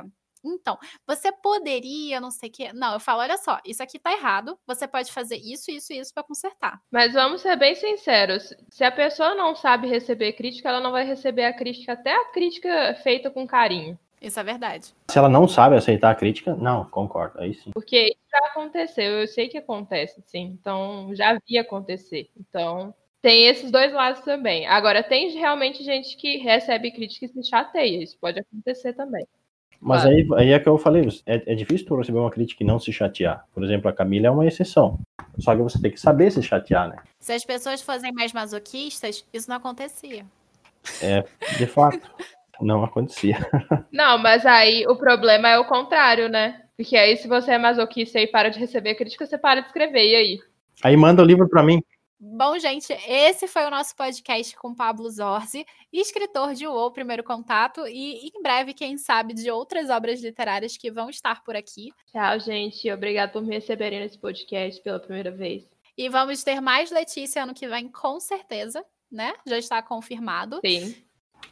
então, 0.45 0.79
você 1.07 1.33
poderia, 1.33 2.21
não 2.21 2.31
sei 2.31 2.49
o 2.49 2.53
quê. 2.53 2.73
Não, 2.73 2.95
eu 2.95 3.01
falo, 3.01 3.21
olha 3.21 3.37
só, 3.39 3.59
isso 3.65 3.83
aqui 3.83 3.99
tá 3.99 4.13
errado. 4.13 4.59
Você 4.67 4.87
pode 4.87 5.13
fazer 5.13 5.37
isso, 5.37 5.71
isso 5.71 5.93
e 5.93 5.99
isso 5.99 6.13
para 6.13 6.23
consertar. 6.23 6.81
Mas 6.91 7.15
vamos 7.15 7.41
ser 7.41 7.57
bem 7.57 7.75
sinceros. 7.75 8.53
Se 8.71 8.85
a 8.85 8.93
pessoa 8.93 9.35
não 9.35 9.55
sabe 9.55 9.89
receber 9.89 10.33
crítica, 10.35 10.69
ela 10.69 10.81
não 10.81 10.93
vai 10.93 11.05
receber 11.05 11.45
a 11.45 11.53
crítica, 11.53 11.93
até 11.93 12.15
a 12.15 12.27
crítica 12.27 12.95
feita 13.03 13.31
com 13.31 13.47
carinho. 13.47 13.99
Isso 14.21 14.41
é 14.41 14.43
verdade. 14.43 14.95
Se 15.11 15.19
ela 15.19 15.29
não 15.29 15.47
sabe 15.47 15.77
aceitar 15.77 16.11
a 16.11 16.15
crítica, 16.15 16.55
não, 16.55 16.87
concordo, 16.87 17.41
aí 17.41 17.53
sim. 17.53 17.71
Porque 17.73 18.07
isso 18.07 18.31
já 18.31 18.47
aconteceu, 18.47 19.21
eu 19.21 19.27
sei 19.27 19.49
que 19.49 19.59
acontece, 19.59 20.23
sim. 20.27 20.57
Então, 20.59 21.15
já 21.15 21.39
vi 21.47 21.59
acontecer. 21.59 22.31
Então, 22.35 22.95
tem 23.21 23.47
esses 23.47 23.71
dois 23.71 23.93
lados 23.93 24.23
também. 24.23 24.67
Agora, 24.67 25.03
tem 25.03 25.31
realmente 25.31 25.83
gente 25.83 26.17
que 26.17 26.39
recebe 26.39 26.91
crítica 26.91 27.27
e 27.27 27.29
se 27.29 27.43
chateia. 27.43 28.03
Isso 28.03 28.19
pode 28.19 28.41
acontecer 28.41 28.95
também. 28.95 29.27
Mas 29.85 30.01
claro. 30.01 30.17
aí, 30.17 30.27
aí 30.39 30.53
é 30.53 30.59
que 30.59 30.67
eu 30.67 30.79
falei, 30.79 31.07
é, 31.27 31.53
é 31.53 31.55
difícil 31.55 31.87
tu 31.87 31.95
receber 31.95 32.19
uma 32.19 32.31
crítica 32.31 32.65
e 32.65 32.67
não 32.67 32.81
se 32.81 32.91
chatear. 32.91 33.45
Por 33.53 33.63
exemplo, 33.63 33.91
a 33.91 33.93
Camila 33.93 34.29
é 34.29 34.31
uma 34.31 34.47
exceção. 34.47 34.99
Só 35.39 35.55
que 35.55 35.61
você 35.61 35.79
tem 35.79 35.91
que 35.91 36.01
saber 36.01 36.33
se 36.33 36.43
chatear, 36.43 36.89
né? 36.89 36.97
Se 37.21 37.35
as 37.35 37.45
pessoas 37.45 37.83
fossem 37.83 38.11
mais 38.11 38.33
masoquistas, 38.33 39.27
isso 39.31 39.51
não 39.51 39.57
acontecia. 39.57 40.25
É, 41.03 41.23
de 41.59 41.67
fato, 41.67 42.01
não 42.63 42.83
acontecia. 42.83 43.37
Não, 43.93 44.19
mas 44.19 44.47
aí 44.47 44.87
o 44.87 44.97
problema 44.97 45.49
é 45.49 45.59
o 45.59 45.67
contrário, 45.67 46.29
né? 46.29 46.63
Porque 46.77 46.97
aí 46.97 47.17
se 47.17 47.29
você 47.29 47.53
é 47.53 47.59
masoquista 47.59 48.19
e 48.21 48.27
para 48.27 48.49
de 48.49 48.59
receber 48.59 48.95
crítica, 48.95 49.27
você 49.27 49.37
para 49.37 49.61
de 49.61 49.67
escrever, 49.67 50.07
e 50.07 50.15
aí? 50.15 50.39
Aí 50.83 50.97
manda 50.97 51.23
o 51.23 51.27
livro 51.27 51.49
para 51.49 51.63
mim. 51.63 51.83
Bom, 52.27 52.59
gente, 52.59 52.91
esse 53.07 53.47
foi 53.47 53.67
o 53.67 53.71
nosso 53.71 53.95
podcast 53.95 54.57
com 54.57 54.75
Pablo 54.75 55.11
Zorzi, 55.11 55.67
escritor 55.93 56.55
de 56.55 56.67
O 56.67 56.91
Primeiro 56.91 57.23
Contato, 57.23 57.87
e 57.87 58.31
em 58.35 58.43
breve, 58.43 58.73
quem 58.73 58.97
sabe, 58.97 59.35
de 59.35 59.51
outras 59.51 59.91
obras 59.91 60.23
literárias 60.23 60.75
que 60.75 60.91
vão 60.91 61.11
estar 61.11 61.45
por 61.45 61.55
aqui. 61.55 61.93
Tchau, 62.11 62.41
gente. 62.41 62.91
Obrigado 62.91 63.33
por 63.33 63.43
me 63.43 63.55
receberem 63.55 64.01
nesse 64.01 64.19
podcast 64.19 64.81
pela 64.83 64.99
primeira 64.99 65.31
vez. 65.31 65.69
E 65.99 66.09
vamos 66.09 66.43
ter 66.43 66.63
mais 66.63 66.91
Letícia 66.91 67.43
ano 67.43 67.53
que 67.53 67.69
vem, 67.69 67.89
com 67.89 68.19
certeza, 68.19 68.83
né? 69.13 69.35
Já 69.47 69.59
está 69.59 69.83
confirmado. 69.83 70.61
Sim. 70.65 70.97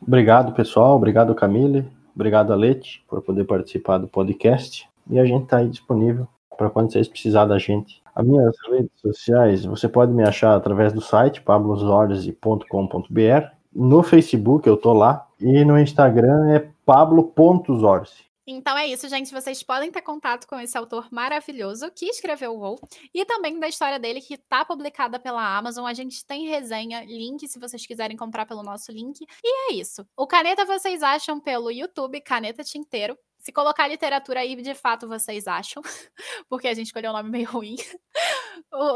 Obrigado, 0.00 0.54
pessoal. 0.54 0.96
Obrigado, 0.96 1.34
Camille. 1.34 1.86
Obrigado, 2.14 2.50
Alete, 2.50 3.04
por 3.06 3.20
poder 3.20 3.44
participar 3.44 3.98
do 3.98 4.08
podcast. 4.08 4.88
E 5.10 5.20
a 5.20 5.26
gente 5.26 5.44
está 5.44 5.58
aí 5.58 5.68
disponível 5.68 6.26
para 6.56 6.70
quando 6.70 6.90
vocês 6.90 7.06
precisarem 7.06 7.50
da 7.50 7.58
gente. 7.58 8.01
As 8.14 8.26
minhas 8.26 8.54
redes 8.68 8.90
sociais, 9.00 9.64
você 9.64 9.88
pode 9.88 10.12
me 10.12 10.22
achar 10.22 10.54
através 10.54 10.92
do 10.92 11.00
site 11.00 11.40
pablozorzi.com.br. 11.40 13.46
No 13.74 14.02
Facebook 14.02 14.68
eu 14.68 14.76
tô 14.76 14.92
lá. 14.92 15.26
E 15.40 15.64
no 15.64 15.78
Instagram 15.78 16.54
é 16.54 16.68
pablo.zorzi. 16.84 18.30
Então 18.46 18.76
é 18.76 18.88
isso, 18.88 19.08
gente. 19.08 19.32
Vocês 19.32 19.62
podem 19.62 19.90
ter 19.90 20.02
contato 20.02 20.46
com 20.46 20.58
esse 20.58 20.76
autor 20.76 21.06
maravilhoso 21.12 21.90
que 21.92 22.06
escreveu 22.06 22.52
o 22.52 22.58
WoW 22.58 22.80
e 23.14 23.24
também 23.24 23.58
da 23.58 23.68
história 23.68 24.00
dele 24.00 24.20
que 24.20 24.34
está 24.34 24.64
publicada 24.64 25.18
pela 25.18 25.56
Amazon. 25.56 25.86
A 25.86 25.94
gente 25.94 26.26
tem 26.26 26.48
resenha, 26.48 27.04
link 27.04 27.46
se 27.46 27.58
vocês 27.58 27.86
quiserem 27.86 28.16
comprar 28.16 28.44
pelo 28.44 28.62
nosso 28.62 28.90
link. 28.90 29.24
E 29.42 29.70
é 29.70 29.74
isso. 29.74 30.04
O 30.16 30.26
Caneta 30.26 30.64
vocês 30.64 31.02
acham 31.02 31.40
pelo 31.40 31.70
YouTube, 31.70 32.20
Caneta 32.20 32.64
Tinteiro. 32.64 33.16
Se 33.42 33.50
colocar 33.50 33.88
literatura 33.88 34.38
aí, 34.38 34.54
de 34.54 34.72
fato, 34.72 35.08
vocês 35.08 35.48
acham, 35.48 35.82
porque 36.48 36.68
a 36.68 36.74
gente 36.74 36.86
escolheu 36.86 37.10
um 37.10 37.14
nome 37.14 37.28
meio 37.28 37.50
ruim. 37.50 37.76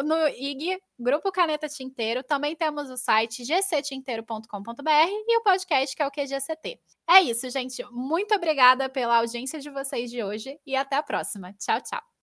No 0.04 0.28
IG, 0.28 0.80
Grupo 0.98 1.30
Caneta 1.30 1.68
Tinteiro, 1.68 2.22
também 2.22 2.56
temos 2.56 2.88
o 2.88 2.96
site 2.96 3.44
gctinteiro.com.br 3.44 5.08
e 5.28 5.38
o 5.38 5.42
podcast 5.42 5.94
que 5.94 6.02
é 6.02 6.06
o 6.06 6.10
QGCT. 6.10 6.80
É 7.08 7.20
isso, 7.20 7.48
gente. 7.50 7.84
Muito 7.90 8.34
obrigada 8.34 8.88
pela 8.88 9.18
audiência 9.18 9.60
de 9.60 9.68
vocês 9.68 10.10
de 10.10 10.22
hoje 10.22 10.58
e 10.64 10.74
até 10.74 10.96
a 10.96 11.02
próxima. 11.02 11.52
Tchau, 11.58 11.80
tchau. 11.82 12.06